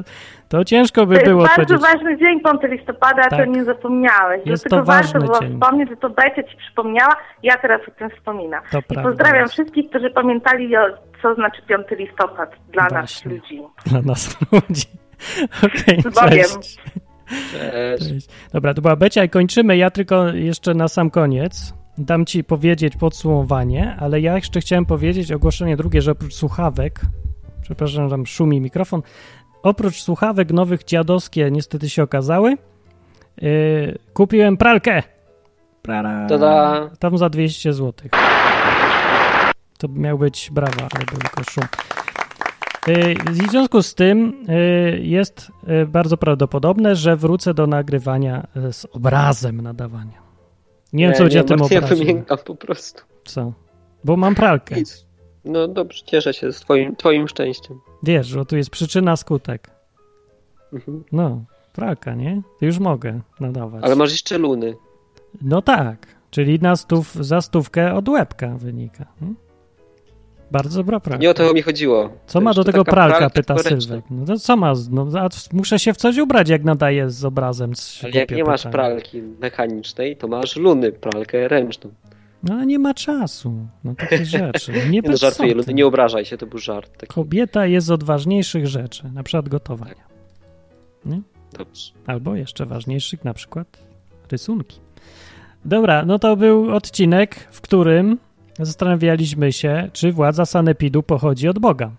to 0.49 0.65
ciężko 0.65 1.05
by 1.05 1.15
To 1.15 1.19
jest 1.21 1.31
było 1.31 1.43
bardzo 1.43 1.55
powiedzieć. 1.55 1.81
ważny 1.81 2.17
dzień 2.17 2.41
5 2.41 2.61
listopada, 2.79 3.21
a 3.25 3.29
Tak. 3.29 3.39
to 3.39 3.45
nie 3.45 3.63
zapomniałeś. 3.63 4.41
Jest 4.45 4.63
Dlatego 4.63 4.81
to 4.85 4.85
ważny 4.97 5.19
warto 5.19 5.25
było 5.27 5.39
dzień. 5.39 5.53
wspomnieć, 5.53 5.89
że 5.89 5.95
to 5.97 6.09
Becia 6.09 6.43
ci 6.43 6.57
przypomniała, 6.57 7.15
ja 7.43 7.57
teraz 7.57 7.81
o 7.87 7.91
tym 7.91 8.09
wspominam. 8.09 8.61
To 8.71 8.79
I 8.79 8.83
prawda 8.83 9.09
pozdrawiam 9.09 9.41
jest. 9.41 9.53
wszystkich, 9.53 9.89
którzy 9.89 10.09
pamiętali, 10.09 10.77
o, 10.77 10.79
co 11.21 11.35
znaczy 11.35 11.61
5 11.67 11.87
listopad 11.91 12.51
dla 12.73 12.83
nas 12.83 12.91
Właśnie. 12.91 13.31
ludzi. 13.31 13.61
Dla 13.85 14.01
nas 14.01 14.37
ludzi. 14.51 14.85
Okej, 15.65 16.03
cześć. 16.03 16.45
Cześć. 16.61 16.77
Cześć. 18.09 18.27
Dobra, 18.53 18.73
to 18.73 18.81
była 18.81 18.95
Becia 18.95 19.23
i 19.23 19.29
kończymy. 19.29 19.77
Ja 19.77 19.89
tylko 19.89 20.27
jeszcze 20.27 20.73
na 20.73 20.87
sam 20.87 21.09
koniec 21.09 21.73
dam 21.97 22.25
ci 22.25 22.43
powiedzieć 22.43 22.97
podsumowanie, 22.97 23.95
ale 23.99 24.21
ja 24.21 24.35
jeszcze 24.35 24.59
chciałem 24.59 24.85
powiedzieć 24.85 25.31
ogłoszenie 25.31 25.77
drugie, 25.77 26.01
że 26.01 26.11
oprócz 26.11 26.33
słuchawek, 26.33 27.01
przepraszam, 27.61 28.09
tam 28.09 28.25
szumi 28.25 28.61
mikrofon, 28.61 29.01
oprócz 29.63 30.01
słuchawek 30.01 30.51
nowych 30.51 30.83
dziadowskie 30.83 31.51
niestety 31.51 31.89
się 31.89 32.03
okazały, 32.03 32.57
yy, 33.41 33.97
kupiłem 34.13 34.57
pralkę. 34.57 35.03
Prara. 35.81 36.27
Tada. 36.27 36.89
Tam 36.99 37.17
za 37.17 37.29
200 37.29 37.73
zł. 37.73 38.09
To 39.77 39.87
miał 39.87 40.17
być 40.17 40.49
brawa, 40.53 40.87
ale 40.95 41.05
był 41.05 41.19
tylko 41.19 41.43
szum. 41.43 41.63
Y, 42.87 43.15
W 43.31 43.49
związku 43.49 43.83
z 43.83 43.95
tym 43.95 44.45
y, 44.49 44.99
jest 45.01 45.51
y, 45.83 45.85
bardzo 45.85 46.17
prawdopodobne, 46.17 46.95
że 46.95 47.15
wrócę 47.15 47.53
do 47.53 47.67
nagrywania 47.67 48.47
z 48.71 48.85
obrazem 48.85 49.61
nadawania. 49.61 50.24
Nie 50.95 51.05
wiem, 51.05 51.13
co 51.13 51.23
będzie 51.23 51.39
na 51.39 51.43
tym 51.43 51.59
ja 51.71 51.81
wymiękam 51.81 52.37
po 52.45 52.55
prostu. 52.55 53.03
Co? 53.25 53.53
Bo 54.03 54.17
mam 54.17 54.35
pralkę. 54.35 54.75
Nic. 54.75 55.05
No 55.45 55.67
dobrze, 55.67 56.03
cieszę 56.05 56.33
się 56.33 56.51
z 56.51 56.59
twoim, 56.59 56.95
twoim 56.95 57.27
szczęściem. 57.27 57.79
Wiesz, 58.03 58.27
że 58.27 58.45
tu 58.45 58.57
jest 58.57 58.69
przyczyna, 58.69 59.15
skutek. 59.15 59.69
Mhm. 60.73 61.03
No, 61.11 61.45
pralka, 61.73 62.13
nie? 62.13 62.41
To 62.59 62.65
już 62.65 62.79
mogę 62.79 63.21
nadawać. 63.39 63.83
Ale 63.83 63.95
masz 63.95 64.11
jeszcze 64.11 64.37
luny. 64.37 64.75
No 65.41 65.61
tak, 65.61 66.07
czyli 66.31 66.59
na 66.59 66.75
stów, 66.75 67.15
za 67.15 67.41
stówkę 67.41 67.93
od 67.93 68.09
łebka 68.09 68.47
wynika. 68.47 69.05
Hmm? 69.19 69.35
Bardzo 70.55 70.79
dobra 70.79 70.99
pralka. 70.99 71.21
Nie 71.21 71.29
o 71.29 71.33
to 71.33 71.53
mi 71.53 71.61
chodziło. 71.61 72.09
Co 72.27 72.41
ma 72.41 72.53
do 72.53 72.63
tego 72.63 72.83
taka 72.83 72.91
pralka, 72.91 73.29
pyta. 73.29 73.57
Sylwek. 73.57 74.05
No 74.09 74.25
to 74.25 74.39
co 74.39 74.57
ma? 74.57 74.73
No, 74.91 75.07
a 75.19 75.29
muszę 75.53 75.79
się 75.79 75.93
w 75.93 75.97
coś 75.97 76.17
ubrać, 76.17 76.49
jak 76.49 76.63
nadaję 76.63 77.09
z 77.09 77.25
obrazem. 77.25 77.73
Ale 78.03 78.11
jak 78.11 78.31
nie 78.31 78.43
masz 78.43 78.63
pralki 78.63 79.21
mechanicznej, 79.21 80.17
to 80.17 80.27
masz 80.27 80.55
luny, 80.55 80.91
pralkę 80.91 81.47
ręczną. 81.47 81.91
No 82.43 82.53
ale 82.53 82.65
nie 82.65 82.79
ma 82.79 82.93
czasu 82.93 83.67
na 83.83 83.95
takie 83.95 84.25
rzeczy. 84.35 84.71
Nie, 84.71 84.89
Nie 84.89 85.01
no, 85.01 85.17
żartuję, 85.17 85.53
luny, 85.53 85.73
nie 85.73 85.85
obrażaj 85.85 86.25
się, 86.25 86.37
to 86.37 86.45
był 86.45 86.59
żart. 86.59 86.97
Taki. 86.97 87.13
Kobieta 87.13 87.65
jest 87.65 87.91
od 87.91 88.03
ważniejszych 88.03 88.67
rzeczy, 88.67 89.03
na 89.13 89.23
przykład 89.23 89.49
gotowania. 89.49 90.05
Dobrze. 91.57 91.91
Albo 92.05 92.35
jeszcze 92.35 92.65
ważniejszych, 92.65 93.23
na 93.23 93.33
przykład 93.33 93.67
rysunki. 94.31 94.79
Dobra, 95.65 96.05
no 96.05 96.19
to 96.19 96.35
był 96.35 96.75
odcinek, 96.75 97.35
w 97.51 97.61
którym 97.61 98.17
zastanawialiśmy 98.59 99.53
się, 99.53 99.89
czy 99.93 100.11
władza 100.11 100.45
sanepidu 100.45 101.03
pochodzi 101.03 101.47
od 101.47 101.59
Boga. 101.59 101.91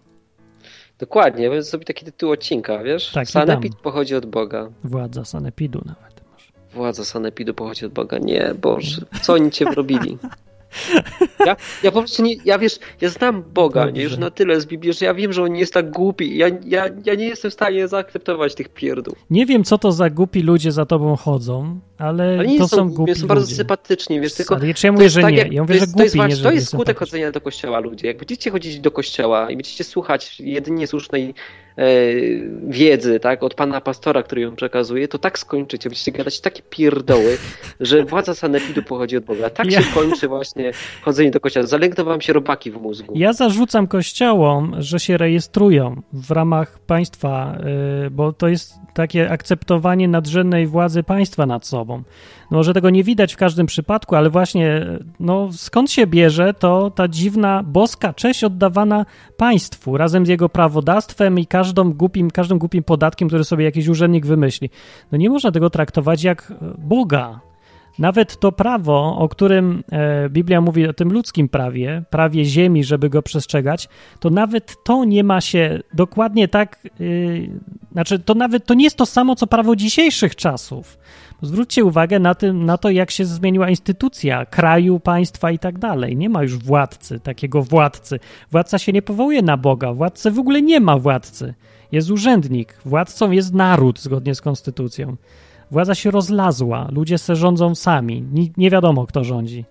Dokładnie, 0.98 1.48
będę 1.48 1.64
sobie 1.64 1.84
taki 1.84 2.04
tytuł 2.04 2.30
odcinka, 2.30 2.82
wiesz? 2.82 3.12
Tak, 3.12 3.28
Sanepid 3.28 3.72
dam. 3.72 3.82
pochodzi 3.82 4.14
od 4.14 4.26
Boga. 4.26 4.68
Władza 4.84 5.24
sanepidu 5.24 5.82
nawet. 5.86 6.16
Władza 6.74 7.04
Sanepidu 7.04 7.54
pochodzi 7.54 7.86
od 7.86 7.92
Boga. 7.92 8.18
Nie, 8.18 8.54
Boże, 8.62 9.02
co 9.22 9.32
oni 9.32 9.50
cię 9.50 9.64
wrobili? 9.64 10.18
Ja, 11.46 11.56
ja 11.82 11.92
po 11.92 11.98
prostu 11.98 12.22
nie, 12.22 12.34
ja 12.44 12.58
wiesz, 12.58 12.78
ja 13.00 13.08
znam 13.08 13.42
Boga, 13.54 13.90
nie, 13.90 14.02
już 14.02 14.16
na 14.16 14.30
tyle 14.30 14.60
z 14.60 14.66
Biblii, 14.66 14.92
że 14.92 15.06
ja 15.06 15.14
wiem, 15.14 15.32
że 15.32 15.42
on 15.42 15.52
nie 15.52 15.60
jest 15.60 15.72
tak 15.74 15.90
głupi. 15.90 16.36
Ja, 16.36 16.46
ja, 16.66 16.86
ja 17.04 17.14
nie 17.14 17.26
jestem 17.28 17.50
w 17.50 17.54
stanie 17.54 17.88
zaakceptować 17.88 18.54
tych 18.54 18.68
pierdół. 18.68 19.14
Nie 19.30 19.46
wiem, 19.46 19.64
co 19.64 19.78
to 19.78 19.92
za 19.92 20.10
głupi 20.10 20.42
ludzie 20.42 20.72
za 20.72 20.86
tobą 20.86 21.16
chodzą, 21.16 21.80
ale, 21.98 22.36
Ale 22.38 22.58
to 22.58 22.68
są, 22.68 22.76
są 22.76 22.84
głupi, 22.84 22.96
głupi 22.96 23.14
są 23.20 23.26
bardzo 23.26 23.44
ludzie. 23.44 23.56
sympatyczni, 23.56 24.20
wiesz, 24.20 24.34
tylko... 24.34 24.56
Ale 24.56 24.74
czy 24.74 24.86
ja 24.86 24.92
mówię, 24.92 25.04
jest 25.04 25.14
że 25.14 25.20
tak, 25.22 25.32
nie? 25.32 25.38
jak- 25.38 25.52
Ja 25.52 25.62
mówię, 25.62 25.74
to 25.74 25.78
że 25.80 25.84
jest, 25.84 25.96
to 25.96 26.02
jest, 26.02 26.14
głupi, 26.16 26.28
nie, 26.30 26.36
że 26.36 26.42
to 26.42 26.50
jest 26.52 26.68
skutek 26.68 26.98
chodzenia 26.98 27.32
do 27.32 27.40
kościoła, 27.40 27.80
ludzie. 27.80 28.06
Jak 28.06 28.16
będziecie 28.18 28.50
chodzić 28.50 28.80
do 28.80 28.90
kościoła 28.90 29.50
i 29.50 29.56
będziecie 29.56 29.84
słuchać 29.84 30.40
jedynie 30.40 30.86
słusznej 30.86 31.34
wiedzy, 32.68 33.20
tak, 33.20 33.42
od 33.42 33.54
pana 33.54 33.80
pastora, 33.80 34.22
który 34.22 34.40
ją 34.40 34.56
przekazuje, 34.56 35.08
to 35.08 35.18
tak 35.18 35.38
skończycie, 35.38 35.88
będziecie 35.88 36.12
gadać 36.12 36.40
takie 36.40 36.62
pierdoły, 36.70 37.38
że 37.80 38.04
władza 38.04 38.34
sanepidu 38.34 38.82
pochodzi 38.82 39.16
od 39.16 39.24
Boga. 39.24 39.50
Tak 39.50 39.72
Ja- 39.72 39.82
się 39.82 39.92
kończy 39.94 40.28
właśnie 40.28 40.72
chodzenie 41.02 41.30
do 41.30 41.40
kościoła. 41.40 41.66
Zalęgną 41.66 42.04
wam 42.04 42.20
się 42.20 42.32
robaki 42.32 42.70
w 42.70 42.80
mózgu. 42.80 43.12
Ja 43.16 43.32
zarzucam 43.32 43.86
kościołom, 43.86 44.74
że 44.78 45.00
się 45.00 45.16
rejestrują 45.16 46.02
w 46.12 46.30
ramach 46.30 46.78
państwa, 46.78 47.58
yy, 48.02 48.10
bo 48.10 48.32
to 48.32 48.48
jest 48.48 48.74
takie 48.94 49.30
akceptowanie 49.30 50.08
nadrzędnej 50.08 50.66
władzy 50.66 51.02
państwa 51.02 51.46
nad 51.46 51.66
sobą. 51.66 52.02
No, 52.50 52.62
że 52.62 52.74
tego 52.74 52.90
nie 52.90 53.04
widać 53.04 53.34
w 53.34 53.36
każdym 53.36 53.66
przypadku, 53.66 54.16
ale 54.16 54.30
właśnie 54.30 54.86
no, 55.20 55.48
skąd 55.52 55.90
się 55.90 56.06
bierze 56.06 56.54
to 56.54 56.90
ta 56.90 57.08
dziwna 57.08 57.62
boska 57.62 58.14
cześć 58.14 58.44
oddawana 58.44 59.06
państwu 59.36 59.96
razem 59.96 60.26
z 60.26 60.28
jego 60.28 60.48
prawodawstwem 60.48 61.38
i 61.38 61.46
każdą 61.66 61.92
głupim, 61.92 62.30
każdym 62.30 62.58
głupim 62.58 62.82
podatkiem, 62.82 63.28
który 63.28 63.44
sobie 63.44 63.64
jakiś 63.64 63.88
urzędnik 63.88 64.26
wymyśli. 64.26 64.70
No 65.12 65.18
nie 65.18 65.30
można 65.30 65.50
tego 65.50 65.70
traktować 65.70 66.22
jak 66.22 66.52
Boga. 66.78 67.40
Nawet 67.98 68.40
to 68.40 68.52
prawo, 68.52 69.16
o 69.18 69.28
którym 69.28 69.82
e, 69.92 70.28
Biblia 70.30 70.60
mówi 70.60 70.88
o 70.88 70.92
tym 70.92 71.12
ludzkim 71.12 71.48
prawie, 71.48 72.02
prawie 72.10 72.44
ziemi, 72.44 72.84
żeby 72.84 73.10
go 73.10 73.22
przestrzegać, 73.22 73.88
to 74.20 74.30
nawet 74.30 74.76
to 74.84 75.04
nie 75.04 75.24
ma 75.24 75.40
się 75.40 75.80
dokładnie 75.94 76.48
tak, 76.48 76.88
y, 77.00 77.50
znaczy 77.92 78.18
to 78.18 78.34
nawet 78.34 78.66
to 78.66 78.74
nie 78.74 78.84
jest 78.84 78.96
to 78.96 79.06
samo, 79.06 79.36
co 79.36 79.46
prawo 79.46 79.76
dzisiejszych 79.76 80.36
czasów. 80.36 80.98
Zwróćcie 81.42 81.84
uwagę 81.84 82.18
na, 82.18 82.34
tym, 82.34 82.64
na 82.64 82.78
to, 82.78 82.90
jak 82.90 83.10
się 83.10 83.24
zmieniła 83.24 83.70
instytucja 83.70 84.46
kraju, 84.46 85.00
państwa 85.00 85.50
i 85.50 85.58
tak 85.58 85.78
dalej. 85.78 86.16
Nie 86.16 86.28
ma 86.28 86.42
już 86.42 86.58
władcy, 86.58 87.20
takiego 87.20 87.62
władcy. 87.62 88.20
Władca 88.52 88.78
się 88.78 88.92
nie 88.92 89.02
powołuje 89.02 89.42
na 89.42 89.56
Boga. 89.56 89.92
Władcy 89.92 90.30
w 90.30 90.38
ogóle 90.38 90.62
nie 90.62 90.80
ma 90.80 90.98
władcy. 90.98 91.54
Jest 91.92 92.10
urzędnik. 92.10 92.78
Władcą 92.84 93.30
jest 93.30 93.54
naród, 93.54 94.00
zgodnie 94.00 94.34
z 94.34 94.40
konstytucją. 94.40 95.16
Władza 95.70 95.94
się 95.94 96.10
rozlazła, 96.10 96.88
ludzie 96.92 97.18
se 97.18 97.36
rządzą 97.36 97.74
sami, 97.74 98.22
Ni- 98.32 98.52
nie 98.56 98.70
wiadomo 98.70 99.06
kto 99.06 99.24
rządzi. 99.24 99.64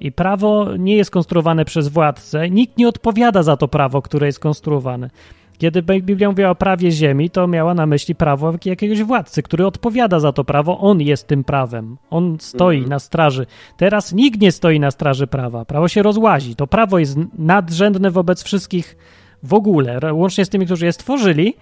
I 0.00 0.12
prawo 0.12 0.76
nie 0.76 0.96
jest 0.96 1.10
konstruowane 1.10 1.64
przez 1.64 1.88
władcę, 1.88 2.50
nikt 2.50 2.78
nie 2.78 2.88
odpowiada 2.88 3.42
za 3.42 3.56
to 3.56 3.68
prawo, 3.68 4.02
które 4.02 4.26
jest 4.26 4.38
konstruowane. 4.38 5.10
Kiedy 5.58 5.82
Biblia 5.82 6.28
mówiła 6.30 6.50
o 6.50 6.54
prawie 6.54 6.90
ziemi, 6.90 7.30
to 7.30 7.46
miała 7.46 7.74
na 7.74 7.86
myśli 7.86 8.14
prawo 8.14 8.52
jakiegoś 8.64 9.02
władcy, 9.02 9.42
który 9.42 9.66
odpowiada 9.66 10.20
za 10.20 10.32
to 10.32 10.44
prawo, 10.44 10.78
on 10.78 11.00
jest 11.00 11.26
tym 11.26 11.44
prawem, 11.44 11.96
on 12.10 12.36
stoi 12.40 12.76
Mhm. 12.76 12.90
na 12.90 12.98
straży. 12.98 13.46
Teraz 13.76 14.12
nikt 14.12 14.40
nie 14.40 14.52
stoi 14.52 14.80
na 14.80 14.90
straży 14.90 15.26
prawa, 15.26 15.64
prawo 15.64 15.88
się 15.88 16.02
rozłazi, 16.02 16.56
to 16.56 16.66
prawo 16.66 16.98
jest 16.98 17.18
nadrzędne 17.38 18.10
wobec 18.10 18.42
wszystkich 18.42 18.96
w 19.42 19.54
ogóle, 19.54 20.00
łącznie 20.12 20.44
z 20.44 20.48
tymi, 20.48 20.66
którzy 20.66 20.84
je 20.86 20.92
stworzyli, 20.92 21.54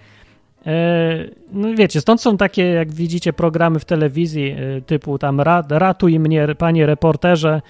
E, 0.67 1.25
No 1.51 1.67
wiecie, 1.75 2.01
stąd 2.01 2.21
są 2.21 2.37
takie, 2.37 2.63
jak 2.65 2.91
widzicie, 2.91 3.33
programy 3.33 3.79
w 3.79 3.85
telewizji 3.85 4.55
e, 4.77 4.81
typu 4.81 5.17
tam 5.17 5.41
"Ra- 5.41 5.63
ratuj 5.69 6.19
mnie, 6.19 6.47
panie 6.57 6.85
reporterze, 6.85 7.61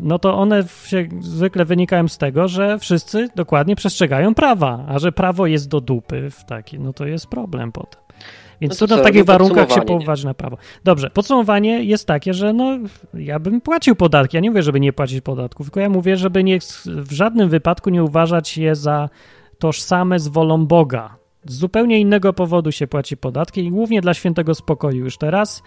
no 0.00 0.18
to 0.18 0.38
one 0.38 0.64
się 0.84 1.08
zwykle 1.20 1.64
wynikają 1.64 2.08
z 2.08 2.18
tego, 2.18 2.48
że 2.48 2.78
wszyscy 2.78 3.28
dokładnie 3.36 3.76
przestrzegają 3.76 4.34
prawa, 4.34 4.84
a 4.88 4.98
że 4.98 5.12
prawo 5.12 5.46
jest 5.46 5.68
do 5.68 5.80
dupy 5.80 6.30
w 6.30 6.44
taki, 6.44 6.78
no 6.78 6.92
to 6.92 7.06
jest 7.06 7.26
problem 7.26 7.72
potem. 7.72 8.00
Więc 8.60 8.72
No 8.72 8.74
to 8.74 8.78
trudno 8.78 8.96
w 8.96 9.06
takich 9.06 9.24
warunkach 9.24 9.68
się 9.68 9.74
podsumowanie, 9.74 9.94
nie? 9.94 10.00
powołać 10.00 10.24
na 10.24 10.34
prawo. 10.34 10.56
Dobrze, 10.84 11.10
podsumowanie 11.10 11.84
jest 11.84 12.06
takie, 12.06 12.34
że 12.34 12.52
no 12.52 12.78
ja 13.14 13.38
bym 13.38 13.60
płacił 13.60 13.96
podatki. 13.96 14.36
Ja 14.36 14.40
nie 14.40 14.50
mówię, 14.50 14.62
żeby 14.62 14.80
nie 14.80 14.92
płacić 14.92 15.20
podatków, 15.20 15.66
tylko 15.66 15.80
ja 15.80 15.88
mówię, 15.88 16.16
żeby 16.16 16.44
nie, 16.44 16.58
w 16.86 17.12
żadnym 17.12 17.48
wypadku 17.48 17.90
nie 17.90 18.04
uważać 18.04 18.58
je 18.58 18.74
za 18.74 19.08
tożsame 19.58 20.18
z 20.18 20.28
wolą 20.28 20.66
Boga. 20.66 21.16
Z 21.44 21.54
zupełnie 21.54 22.00
innego 22.00 22.32
powodu 22.32 22.72
się 22.72 22.86
płaci 22.86 23.16
podatki 23.16 23.64
i 23.64 23.70
głównie 23.70 24.00
dla 24.00 24.14
świętego 24.14 24.54
spokoju 24.54 25.04
już 25.04 25.18
teraz. 25.18 25.62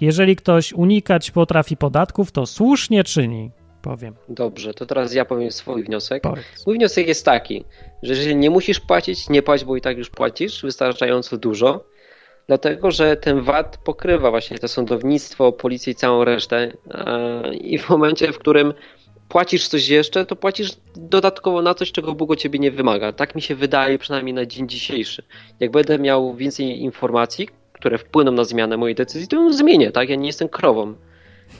Jeżeli 0.00 0.36
ktoś 0.36 0.72
unikać 0.72 1.30
potrafi 1.30 1.76
podatków, 1.76 2.32
to 2.32 2.46
słusznie 2.46 3.04
czyni, 3.04 3.50
powiem. 3.82 4.14
Dobrze, 4.28 4.74
to 4.74 4.86
teraz 4.86 5.14
ja 5.14 5.24
powiem 5.24 5.50
swój 5.50 5.84
wniosek. 5.84 6.22
Powiedz. 6.22 6.66
Mój 6.66 6.76
wniosek 6.76 7.08
jest 7.08 7.24
taki, 7.24 7.64
że 8.02 8.12
jeżeli 8.12 8.36
nie 8.36 8.50
musisz 8.50 8.80
płacić, 8.80 9.28
nie 9.28 9.42
płać, 9.42 9.64
bo 9.64 9.76
i 9.76 9.80
tak 9.80 9.98
już 9.98 10.10
płacisz 10.10 10.62
wystarczająco 10.62 11.36
dużo, 11.36 11.84
dlatego 12.46 12.90
że 12.90 13.16
ten 13.16 13.40
VAT 13.40 13.78
pokrywa 13.84 14.30
właśnie 14.30 14.58
to 14.58 14.68
sądownictwo, 14.68 15.52
policję 15.52 15.92
i 15.92 15.96
całą 15.96 16.24
resztę. 16.24 16.72
I 17.60 17.78
w 17.78 17.88
momencie, 17.88 18.32
w 18.32 18.38
którym 18.38 18.74
płacisz 19.28 19.68
coś 19.68 19.88
jeszcze, 19.88 20.26
to 20.26 20.36
płacisz 20.36 20.70
dodatkowo 20.96 21.62
na 21.62 21.74
coś, 21.74 21.92
czego 21.92 22.14
Bóg 22.14 22.36
ciebie 22.36 22.58
nie 22.58 22.70
wymaga. 22.70 23.12
Tak 23.12 23.34
mi 23.34 23.42
się 23.42 23.54
wydaje, 23.54 23.98
przynajmniej 23.98 24.34
na 24.34 24.46
dzień 24.46 24.68
dzisiejszy. 24.68 25.22
Jak 25.60 25.70
będę 25.70 25.98
miał 25.98 26.34
więcej 26.34 26.80
informacji, 26.80 27.48
które 27.76 27.98
wpłyną 27.98 28.32
na 28.32 28.44
zmianę 28.44 28.76
mojej 28.76 28.94
decyzji, 28.94 29.28
to 29.28 29.36
ją 29.36 29.52
zmienię, 29.52 29.92
tak? 29.92 30.08
Ja 30.08 30.16
nie 30.16 30.26
jestem 30.26 30.48
krową. 30.48 30.94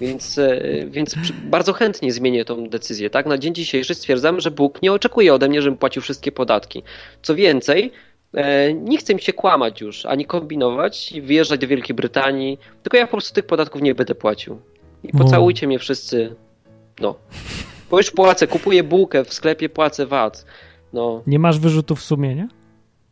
Więc, 0.00 0.38
e, 0.38 0.60
więc 0.86 1.14
bardzo 1.44 1.72
chętnie 1.72 2.12
zmienię 2.12 2.44
tą 2.44 2.68
decyzję. 2.68 3.10
Tak? 3.10 3.26
Na 3.26 3.38
dzień 3.38 3.54
dzisiejszy 3.54 3.94
stwierdzam, 3.94 4.40
że 4.40 4.50
Bóg 4.50 4.82
nie 4.82 4.92
oczekuje 4.92 5.34
ode 5.34 5.48
mnie, 5.48 5.62
żebym 5.62 5.78
płacił 5.78 6.02
wszystkie 6.02 6.32
podatki. 6.32 6.82
Co 7.22 7.34
więcej, 7.34 7.92
e, 8.34 8.72
nie 8.74 8.98
chcę 8.98 9.14
mi 9.14 9.20
się 9.20 9.32
kłamać 9.32 9.80
już, 9.80 10.06
ani 10.06 10.24
kombinować 10.24 11.12
i 11.12 11.22
wyjeżdżać 11.22 11.60
do 11.60 11.66
Wielkiej 11.66 11.96
Brytanii, 11.96 12.58
tylko 12.82 12.96
ja 12.96 13.06
po 13.06 13.10
prostu 13.10 13.34
tych 13.34 13.46
podatków 13.46 13.82
nie 13.82 13.94
będę 13.94 14.14
płacił. 14.14 14.58
I 15.04 15.12
pocałujcie 15.18 15.66
mnie 15.66 15.78
wszyscy. 15.78 16.34
No. 17.00 17.14
Bo 17.90 17.98
już 17.98 18.10
płacę, 18.10 18.46
kupuję 18.46 18.82
bułkę 18.82 19.24
w 19.24 19.32
sklepie, 19.32 19.68
płacę 19.68 20.06
VAT. 20.06 20.44
No, 20.92 21.22
Nie 21.26 21.38
masz 21.38 21.58
wyrzutów 21.58 22.02
sumienia? 22.02 22.48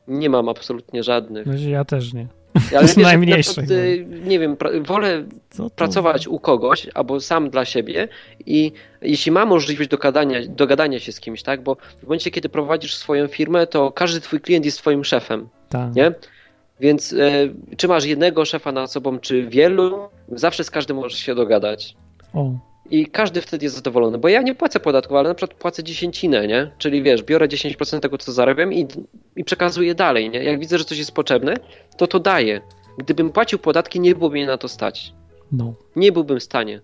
nie 0.09 0.31
mam 0.31 0.48
absolutnie 0.48 1.02
żadnych. 1.02 1.47
No, 1.47 1.52
ja 1.55 1.85
też 1.85 2.12
nie. 2.12 2.26
Ale 2.72 2.82
jest 2.82 2.97
wiesz, 2.97 3.06
najmniejszy, 3.06 3.48
na 3.48 3.66
przykład, 3.66 3.70
y, 3.70 4.06
Nie 4.26 4.39
wiem, 4.39 4.56
wolę 4.81 5.24
Co 5.51 5.62
to? 5.64 5.70
pracować 5.70 6.28
u 6.28 6.39
kogoś 6.39 6.86
albo 6.94 7.20
sam 7.20 7.51
dla 7.51 7.64
siebie 7.64 8.09
i 8.47 8.72
jeśli 9.02 9.32
ma 9.32 9.47
możliwość 9.47 9.90
dogadania, 9.90 10.39
dogadania 10.48 11.01
się 11.01 11.12
z 11.12 11.20
kimś, 11.20 11.43
tak, 11.43 11.62
bo 11.62 11.76
w 11.98 12.02
momencie, 12.02 12.31
kiedy 12.31 12.48
prowadzisz 12.48 12.94
swoją 12.97 13.26
firmę, 13.28 13.66
to 13.66 13.93
każdy 13.93 14.20
twój 14.20 14.40
klient 14.40 14.64
jest 14.64 14.78
twoim 14.78 15.05
szefem, 15.05 15.48
Tak. 15.68 15.94
nie? 15.94 16.12
Więc 16.81 17.12
e, 17.12 17.16
czy 17.76 17.89
masz 17.89 18.05
jednego 18.05 18.44
szefa 18.44 18.72
nad 18.72 18.93
sobą, 18.93 19.18
czy 19.18 19.47
wielu, 19.47 19.98
zawsze 20.28 20.64
z 20.64 20.70
każdym 20.70 20.97
możesz 20.97 21.18
się 21.18 21.35
dogadać. 21.35 21.97
O, 22.35 22.51
I 22.90 23.06
każdy 23.06 23.40
wtedy 23.40 23.66
jest 23.66 23.77
zadowolony, 23.77 24.19
bo 24.19 24.28
ja 24.28 24.43
nie 24.43 24.55
płacę 24.55 24.81
podatków, 24.81 25.16
ale 25.16 25.28
na 25.28 25.35
przykład 25.35 25.59
płacę 25.61 25.85
dziesięcinę, 25.85 26.47
nie? 26.47 26.70
Czyli 26.78 27.02
wiesz, 27.02 27.23
biorę 27.23 27.48
10% 27.48 28.01
tego, 28.01 28.19
co 28.19 28.32
zarabiam 28.32 28.73
i, 28.73 28.86
i 29.36 29.44
przekazuję 29.44 29.94
dalej, 29.94 30.31
nie? 30.31 30.44
Jak 30.44 30.59
widzę, 30.61 30.78
że 30.78 30.85
coś 30.85 30.98
jest 30.98 31.12
potrzebne, 31.12 31.55
to 31.97 32.06
to 32.06 32.20
daję. 32.20 32.61
Gdybym 32.98 33.31
płacił 33.31 33.59
podatki, 33.59 34.01
nie 34.01 34.15
byłoby 34.15 34.35
mnie 34.36 34.47
na 34.47 34.59
to 34.59 34.69
stać. 34.69 35.12
No, 35.52 35.74
Nie 35.97 36.12
byłbym 36.12 36.40
w 36.40 36.43
stanie. 36.43 36.81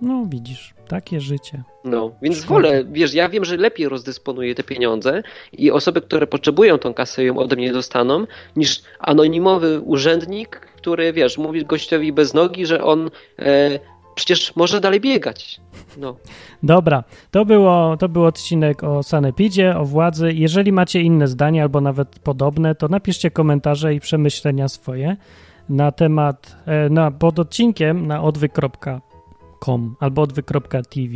no 0.00 0.26
widzisz, 0.28 0.74
takie 0.88 1.20
życie. 1.20 1.62
No, 1.84 2.10
więc 2.22 2.36
Szkoda. 2.36 2.54
wolę, 2.54 2.84
wiesz, 2.92 3.14
ja 3.14 3.28
wiem, 3.28 3.44
że 3.44 3.56
lepiej 3.56 3.88
rozdysponuję 3.88 4.54
te 4.54 4.62
pieniądze 4.62 5.22
i 5.52 5.70
osoby, 5.70 6.00
które 6.00 6.26
potrzebują 6.26 6.78
tą 6.78 6.94
kasę 6.94 7.24
ją 7.24 7.38
ode 7.38 7.56
mnie 7.56 7.72
dostaną, 7.72 8.26
niż 8.56 8.82
anonimowy 8.98 9.80
urzędnik, 9.80 10.60
który, 10.76 11.12
wiesz, 11.12 11.38
mówi 11.38 11.64
gościowi 11.64 12.12
bez 12.12 12.34
nogi, 12.34 12.66
że 12.66 12.84
on 12.84 13.10
e, 13.38 13.78
przecież 14.18 14.56
może 14.56 14.80
dalej 14.80 15.00
biegać. 15.00 15.60
No. 15.96 16.16
Dobra, 16.62 17.04
to, 17.30 17.44
było, 17.44 17.96
to 17.96 18.08
był 18.08 18.24
odcinek 18.24 18.84
o 18.84 19.02
Sanepidzie, 19.02 19.76
o 19.76 19.84
władzy. 19.84 20.32
Jeżeli 20.34 20.72
macie 20.72 21.00
inne 21.00 21.28
zdanie 21.28 21.62
albo 21.62 21.80
nawet 21.80 22.18
podobne, 22.18 22.74
to 22.74 22.88
napiszcie 22.88 23.30
komentarze 23.30 23.94
i 23.94 24.00
przemyślenia 24.00 24.68
swoje 24.68 25.16
na 25.68 25.92
temat, 25.92 26.56
e, 26.66 26.88
na, 26.88 27.10
pod 27.10 27.38
odcinkiem 27.38 28.06
na 28.06 28.22
odwyk.com 28.22 29.96
albo 30.00 30.22
odwyk.tv. 30.22 31.14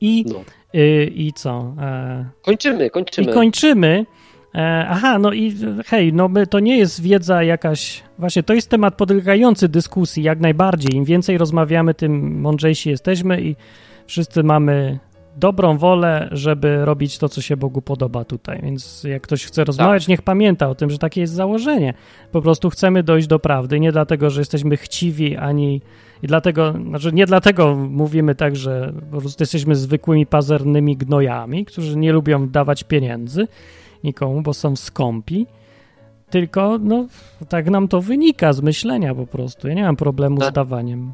I, 0.00 0.24
no. 0.28 0.44
y, 0.74 1.12
I 1.14 1.32
co? 1.32 1.74
E, 1.80 2.24
Kończymy, 2.42 2.90
kończymy. 2.90 3.30
I 3.30 3.34
kończymy. 3.34 4.06
E, 4.54 4.86
aha, 4.88 5.18
no 5.18 5.32
i 5.32 5.54
hej, 5.86 6.12
no 6.12 6.28
my, 6.28 6.46
to 6.46 6.60
nie 6.60 6.78
jest 6.78 7.02
wiedza 7.02 7.42
jakaś. 7.42 8.02
Właśnie 8.18 8.42
to 8.42 8.54
jest 8.54 8.70
temat 8.70 8.94
podlegający 8.94 9.68
dyskusji 9.68 10.22
jak 10.22 10.40
najbardziej. 10.40 10.94
Im 10.94 11.04
więcej 11.04 11.38
rozmawiamy, 11.38 11.94
tym 11.94 12.40
mądrzejsi 12.40 12.90
jesteśmy 12.90 13.42
i 13.42 13.56
wszyscy 14.06 14.42
mamy 14.42 14.98
dobrą 15.36 15.78
wolę, 15.78 16.28
żeby 16.32 16.84
robić 16.84 17.18
to, 17.18 17.28
co 17.28 17.40
się 17.42 17.56
Bogu 17.56 17.82
podoba 17.82 18.24
tutaj. 18.24 18.60
Więc 18.62 19.04
jak 19.04 19.22
ktoś 19.22 19.44
chce 19.44 19.64
rozmawiać, 19.64 20.08
niech 20.08 20.22
pamięta 20.22 20.68
o 20.68 20.74
tym, 20.74 20.90
że 20.90 20.98
takie 20.98 21.20
jest 21.20 21.32
założenie. 21.32 21.94
Po 22.32 22.42
prostu 22.42 22.70
chcemy 22.70 23.02
dojść 23.02 23.26
do 23.26 23.38
prawdy. 23.38 23.80
Nie 23.80 23.92
dlatego, 23.92 24.30
że 24.30 24.40
jesteśmy 24.40 24.76
chciwi, 24.76 25.36
ani. 25.36 25.82
I 26.22 26.26
dlatego, 26.26 26.72
znaczy 26.72 27.12
nie 27.12 27.26
dlatego 27.26 27.76
mówimy 27.76 28.34
tak, 28.34 28.56
że 28.56 28.92
po 29.10 29.20
prostu 29.20 29.42
jesteśmy 29.42 29.76
zwykłymi 29.76 30.26
pazernymi 30.26 30.96
gnojami, 30.96 31.64
którzy 31.64 31.96
nie 31.96 32.12
lubią 32.12 32.48
dawać 32.48 32.84
pieniędzy 32.84 33.48
nikomu, 34.04 34.42
bo 34.42 34.54
są 34.54 34.76
skąpi. 34.76 35.46
Tylko, 36.30 36.78
no, 36.80 37.06
tak 37.48 37.70
nam 37.70 37.88
to 37.88 38.00
wynika 38.00 38.52
z 38.52 38.60
myślenia 38.60 39.14
po 39.14 39.26
prostu. 39.26 39.68
Ja 39.68 39.74
nie 39.74 39.82
mam 39.82 39.96
problemu 39.96 40.36
z 40.36 40.40
Tak. 40.40 40.54
dawaniem. 40.54 41.12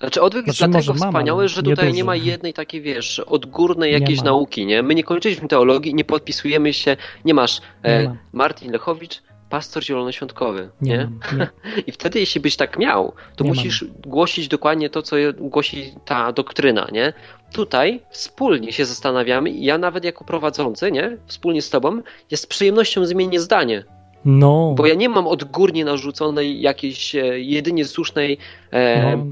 Znaczy 0.00 0.22
odwyk 0.22 0.46
jest 0.46 0.58
Znaczy, 0.58 0.70
dlatego 0.72 0.92
może 0.92 1.04
mam, 1.04 1.12
wspaniały, 1.12 1.48
że 1.48 1.62
nie 1.62 1.70
tutaj 1.70 1.86
dużo. 1.86 1.96
nie 1.96 2.04
ma 2.04 2.16
jednej 2.16 2.52
takiej, 2.52 2.80
wiesz, 2.82 3.18
odgórnej 3.20 3.92
Nie 3.92 3.98
jakiejś 3.98 4.18
ma. 4.18 4.24
nauki, 4.24 4.66
nie? 4.66 4.82
My 4.82 4.94
nie 4.94 5.04
kończyliśmy 5.04 5.48
teologii, 5.48 5.94
nie 5.94 6.04
podpisujemy 6.04 6.72
się, 6.72 6.96
nie 7.24 7.34
masz 7.34 7.60
Nie 7.84 7.90
e, 7.90 8.08
ma. 8.08 8.16
Martin 8.32 8.72
Lechowicz, 8.72 9.22
pastor 9.50 9.84
zielonoświątkowy, 9.84 10.68
Nie, 10.80 10.96
nie? 10.96 11.08
mam, 11.28 11.38
nie. 11.38 11.48
I 11.86 11.92
wtedy, 11.92 12.20
jeśli 12.20 12.40
byś 12.40 12.56
tak 12.56 12.78
miał, 12.78 13.12
to 13.36 13.44
Nie 13.44 13.50
musisz 13.50 13.84
głosić 14.06 14.48
dokładnie 14.48 14.90
to, 14.90 15.02
co 15.02 15.16
głosi 15.38 15.94
ta 16.04 16.32
doktryna, 16.32 16.88
nie? 16.92 17.12
Tutaj 17.52 18.00
wspólnie 18.10 18.72
się 18.72 18.84
zastanawiamy 18.84 19.50
i 19.50 19.64
ja 19.64 19.78
nawet 19.78 20.04
jako 20.04 20.24
prowadzący, 20.24 20.92
nie? 20.92 21.16
Wspólnie 21.26 21.62
z 21.62 21.70
tobą, 21.70 22.02
ja 22.30 22.36
z 22.36 22.46
przyjemnością 22.46 23.06
zmienię 23.06 23.40
zdanie, 23.40 23.84
No, 24.24 24.74
bo 24.76 24.86
ja 24.86 24.94
nie 24.94 25.08
mam 25.08 25.26
odgórnie 25.26 25.84
narzuconej 25.84 26.60
jakiejś 26.60 27.14
e, 27.14 27.40
jedynie 27.40 27.84
słusznej 27.84 28.38
e, 28.70 29.16
no, 29.16 29.26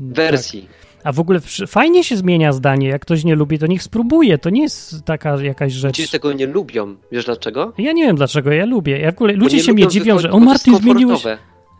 wersji. 0.00 0.62
Tak. 0.62 0.89
A 1.04 1.12
w 1.12 1.20
ogóle 1.20 1.40
fajnie 1.68 2.04
się 2.04 2.16
zmienia 2.16 2.52
zdanie. 2.52 2.88
Jak 2.88 3.02
ktoś 3.02 3.24
nie 3.24 3.34
lubi, 3.34 3.58
to 3.58 3.66
niech 3.66 3.82
spróbuje. 3.82 4.38
To 4.38 4.50
nie 4.50 4.62
jest 4.62 5.04
taka 5.04 5.42
jakaś 5.42 5.72
rzecz. 5.72 5.98
Ludzie 5.98 6.10
tego 6.12 6.32
nie 6.32 6.46
lubią. 6.46 6.96
Wiesz 7.12 7.24
dlaczego? 7.24 7.72
Ja 7.78 7.92
nie 7.92 8.02
wiem 8.06 8.16
dlaczego, 8.16 8.52
ja 8.52 8.64
lubię. 8.66 8.98
Ja 8.98 9.10
w 9.10 9.14
ogóle, 9.14 9.32
ludzie 9.32 9.60
się 9.60 9.72
mnie 9.72 9.88
dziwią, 9.88 10.18
że 10.18 10.30
o 10.30 10.40
Martin 10.40 10.76
zmieniłeś. 10.76 11.22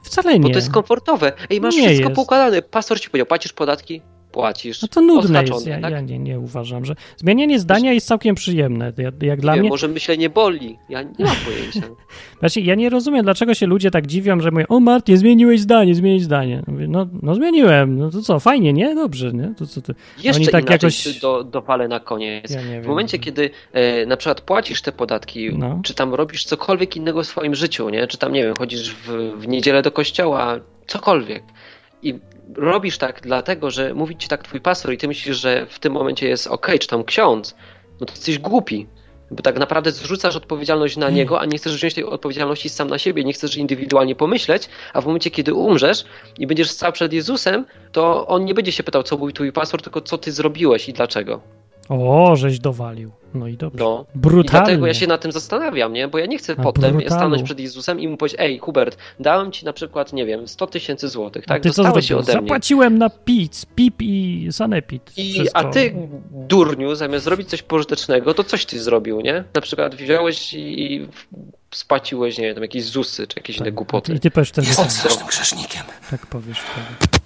Wcale 0.02 0.32
nie. 0.38 0.40
Bo 0.40 0.48
to 0.48 0.54
jest 0.58 0.70
komfortowe. 0.72 1.32
Ej, 1.50 1.60
masz 1.60 1.76
Nie 1.76 1.82
wszystko 1.82 2.08
jest. 2.08 2.16
poukładane. 2.16 2.62
Pastor 2.62 3.00
ci 3.00 3.10
powiedział, 3.10 3.26
płacisz 3.26 3.52
podatki? 3.52 4.02
Płacisz. 4.32 4.82
No 4.82 4.88
to 4.88 5.00
nudne 5.00 5.44
jest. 5.44 5.66
Ja, 5.66 5.80
tak? 5.80 5.92
ja 5.92 6.00
nie, 6.00 6.18
nie 6.18 6.40
uważam, 6.40 6.84
że 6.84 6.94
zmienianie 7.16 7.58
zdania 7.58 7.92
jest 7.92 8.06
całkiem 8.06 8.34
przyjemne. 8.34 8.92
Jak, 9.22 9.40
dla 9.40 9.54
nie, 9.54 9.60
mnie. 9.60 9.70
Może 9.70 9.88
myślenie 9.88 10.30
boli. 10.30 10.78
Ja 10.88 11.02
nie 11.02 11.24
mam 11.24 11.36
pojęcia. 11.44 11.80
Znaczy, 12.40 12.60
ja 12.60 12.74
nie 12.74 12.90
rozumiem, 12.90 13.24
dlaczego 13.24 13.54
się 13.54 13.66
ludzie 13.66 13.90
tak 13.90 14.06
dziwią, 14.06 14.40
że 14.40 14.50
mówią, 14.50 14.66
o 14.68 14.80
Martin, 14.80 15.16
zmieniłeś 15.16 15.60
zdanie, 15.60 15.94
zmieniłeś 15.94 16.22
zdanie. 16.22 16.62
Mówię, 16.66 16.88
no, 16.88 17.08
no 17.22 17.34
zmieniłem, 17.34 17.98
no 17.98 18.10
to 18.10 18.22
co, 18.22 18.40
fajnie, 18.40 18.72
nie? 18.72 18.94
Dobrze, 18.94 19.32
nie? 19.32 19.54
To 19.58 19.66
co 19.66 19.82
ty? 19.82 19.94
Jeszcze 20.22 20.42
Oni 20.42 20.48
tak 20.50 20.66
inaczej 20.66 20.90
jakoś- 20.90 21.20
do, 21.20 21.44
dopalę 21.44 21.88
na 21.88 22.00
koniec. 22.00 22.50
Ja 22.50 22.62
nie 22.62 22.68
w 22.68 22.82
wiem. 22.82 22.86
momencie, 22.86 23.18
kiedy 23.18 23.50
e, 23.72 24.06
na 24.06 24.16
przykład 24.16 24.40
płacisz 24.40 24.82
te 24.82 24.92
podatki, 24.92 25.50
No. 25.58 25.80
czy 25.84 25.94
tam 25.94 26.14
robisz 26.14 26.44
cokolwiek 26.44 26.96
innego 26.96 27.22
w 27.22 27.26
swoim 27.26 27.54
życiu, 27.54 27.88
nie? 27.88 28.06
czy 28.06 28.18
tam, 28.18 28.32
nie 28.32 28.42
wiem, 28.42 28.54
chodzisz 28.58 28.94
w, 28.94 29.08
w 29.38 29.48
niedzielę 29.48 29.82
do 29.82 29.90
kościoła, 29.90 30.60
cokolwiek. 30.86 31.42
I 32.02 32.14
robisz 32.56 32.98
tak 32.98 33.20
dlatego, 33.20 33.70
że 33.70 33.94
mówi 33.94 34.16
ci 34.16 34.28
tak 34.28 34.42
twój 34.42 34.60
pastor 34.60 34.92
i 34.92 34.98
ty 34.98 35.08
myślisz, 35.08 35.36
że 35.36 35.66
w 35.66 35.78
tym 35.78 35.92
momencie 35.92 36.28
jest 36.28 36.46
ok, 36.46 36.68
czy 36.80 36.88
tam 36.88 37.04
ksiądz, 37.04 37.54
no 38.00 38.06
to 38.06 38.12
jesteś 38.12 38.38
głupi. 38.38 38.86
Bo 39.30 39.42
tak 39.42 39.58
naprawdę 39.58 39.90
zrzucasz 39.90 40.36
odpowiedzialność 40.36 40.96
na 40.96 41.10
niego, 41.10 41.40
a 41.40 41.46
nie 41.46 41.58
chcesz 41.58 41.74
wziąć 41.74 41.94
tej 41.94 42.04
odpowiedzialności 42.04 42.68
sam 42.68 42.88
na 42.88 42.98
siebie, 42.98 43.24
nie 43.24 43.32
chcesz 43.32 43.56
indywidualnie 43.56 44.14
pomyśleć, 44.14 44.68
a 44.92 45.00
w 45.00 45.06
momencie, 45.06 45.30
kiedy 45.30 45.54
umrzesz 45.54 46.04
i 46.38 46.46
będziesz 46.46 46.70
stał 46.70 46.92
przed 46.92 47.12
Jezusem, 47.12 47.66
to 47.92 48.26
on 48.26 48.44
nie 48.44 48.54
będzie 48.54 48.72
się 48.72 48.82
pytał, 48.82 49.02
co 49.02 49.16
mówił 49.16 49.32
twój 49.32 49.52
pastor, 49.52 49.82
tylko 49.82 50.00
co 50.00 50.18
ty 50.18 50.32
zrobiłeś 50.32 50.88
i 50.88 50.92
dlaczego. 50.92 51.40
O, 51.90 52.36
żeś 52.36 52.58
dowalił. 52.58 53.10
No 53.34 53.46
i 53.48 53.56
dobrze. 53.56 53.84
No. 53.84 54.06
I 54.14 54.18
Brutalnie. 54.18 54.66
dlatego 54.66 54.86
ja 54.86 54.94
się 54.94 55.06
na 55.06 55.18
tym 55.18 55.32
zastanawiam, 55.32 55.92
nie? 55.92 56.08
Bo 56.08 56.18
ja 56.18 56.26
nie 56.26 56.38
chcę 56.38 56.54
A, 56.58 56.62
potem 56.62 56.92
brutalu. 56.92 57.06
stanąć 57.20 57.42
przed 57.42 57.60
Jezusem 57.60 58.00
i 58.00 58.08
mu 58.08 58.16
powiedzieć, 58.16 58.40
ej 58.40 58.58
Hubert, 58.58 58.96
dałem 59.20 59.52
ci 59.52 59.64
na 59.64 59.72
przykład, 59.72 60.12
nie 60.12 60.26
wiem, 60.26 60.48
100 60.48 60.66
tysięcy 60.66 61.08
złotych, 61.08 61.44
A 61.46 61.48
tak? 61.48 61.62
ty 61.62 61.70
co 61.70 61.82
Dostałeś 61.82 62.04
się 62.04 62.08
zrobiłeś? 62.14 62.28
ode 62.30 62.38
mnie. 62.40 62.48
Zapłaciłem 62.48 62.98
na 62.98 63.10
PIC, 63.10 63.66
PIP 63.74 63.94
i 64.02 64.48
Sanepid. 64.50 65.12
I, 65.16 65.32
Wszystko. 65.32 65.58
a 65.58 65.64
ty, 65.64 65.94
durniu, 66.32 66.94
zamiast 66.94 67.24
zrobić 67.24 67.48
coś 67.48 67.62
pożytecznego, 67.62 68.34
to 68.34 68.44
coś 68.44 68.66
ty 68.66 68.80
zrobił, 68.80 69.20
nie? 69.20 69.44
Na 69.54 69.60
przykład 69.60 69.94
wziąłeś 69.94 70.54
i, 70.54 70.92
i 70.94 71.08
spłaciłeś, 71.74 72.38
nie 72.38 72.44
wiem, 72.44 72.54
tam 72.54 72.62
jakieś 72.62 72.84
ZUSy, 72.84 73.26
czy 73.26 73.38
jakieś 73.38 73.58
inne 73.58 73.72
głupoty. 73.72 74.14
I 74.14 74.20
ty 74.20 74.30
powiesz 74.30 74.48
wtedy 74.48 74.66
Jestem 74.68 74.84
tak, 74.84 74.94
strasznym 74.94 75.26
grzesznikiem. 75.26 75.82
tak 76.10 76.26
powiesz 76.26 76.58
wtedy. 76.60 77.19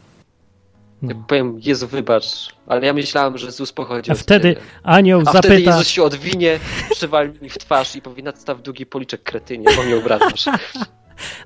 Ja 1.08 1.14
powiem, 1.28 1.58
Jezu, 1.62 1.88
wybacz, 1.88 2.24
ale 2.66 2.86
ja 2.86 2.92
myślałem, 2.92 3.38
że 3.38 3.52
ZUS 3.52 3.72
pochodzi 3.72 4.10
A 4.10 4.14
od 4.14 4.20
wtedy 4.20 4.54
ciebie. 4.54 4.66
anioł 4.82 5.20
A 5.26 5.30
wtedy 5.30 5.48
zapyta... 5.48 5.70
Jezus 5.70 5.88
się 5.88 6.02
odwinie, 6.02 6.58
przywali 6.96 7.32
mi 7.42 7.50
w 7.50 7.58
twarz 7.58 7.96
i 7.96 8.02
powie, 8.02 8.22
nadstaw 8.22 8.62
długi 8.62 8.86
policzek 8.86 9.22
kretynie, 9.22 9.66
bo 9.76 9.82
mnie 9.82 9.96
obracasz. 9.96 10.44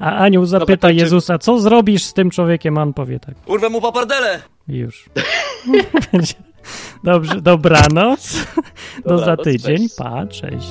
A 0.00 0.16
anioł 0.16 0.46
zapyta 0.46 0.90
Jezusa, 0.90 1.38
co 1.38 1.58
zrobisz 1.60 2.04
z 2.04 2.12
tym 2.14 2.30
człowiekiem? 2.30 2.78
A 2.78 2.82
on 2.82 2.92
powie 2.92 3.20
tak. 3.20 3.34
Urwę 3.46 3.68
mu 3.68 3.80
papardelę! 3.80 4.42
I 4.68 4.76
już. 4.76 5.04
Będzie- 6.12 6.34
Dobrze, 7.04 7.40
dobranoc. 7.40 8.32
Do 9.04 9.18
za 9.18 9.24
Dobranoc, 9.26 9.44
tydzień. 9.44 9.76
cześć. 9.78 9.94
Pa, 9.96 10.26
cześć. 10.26 10.68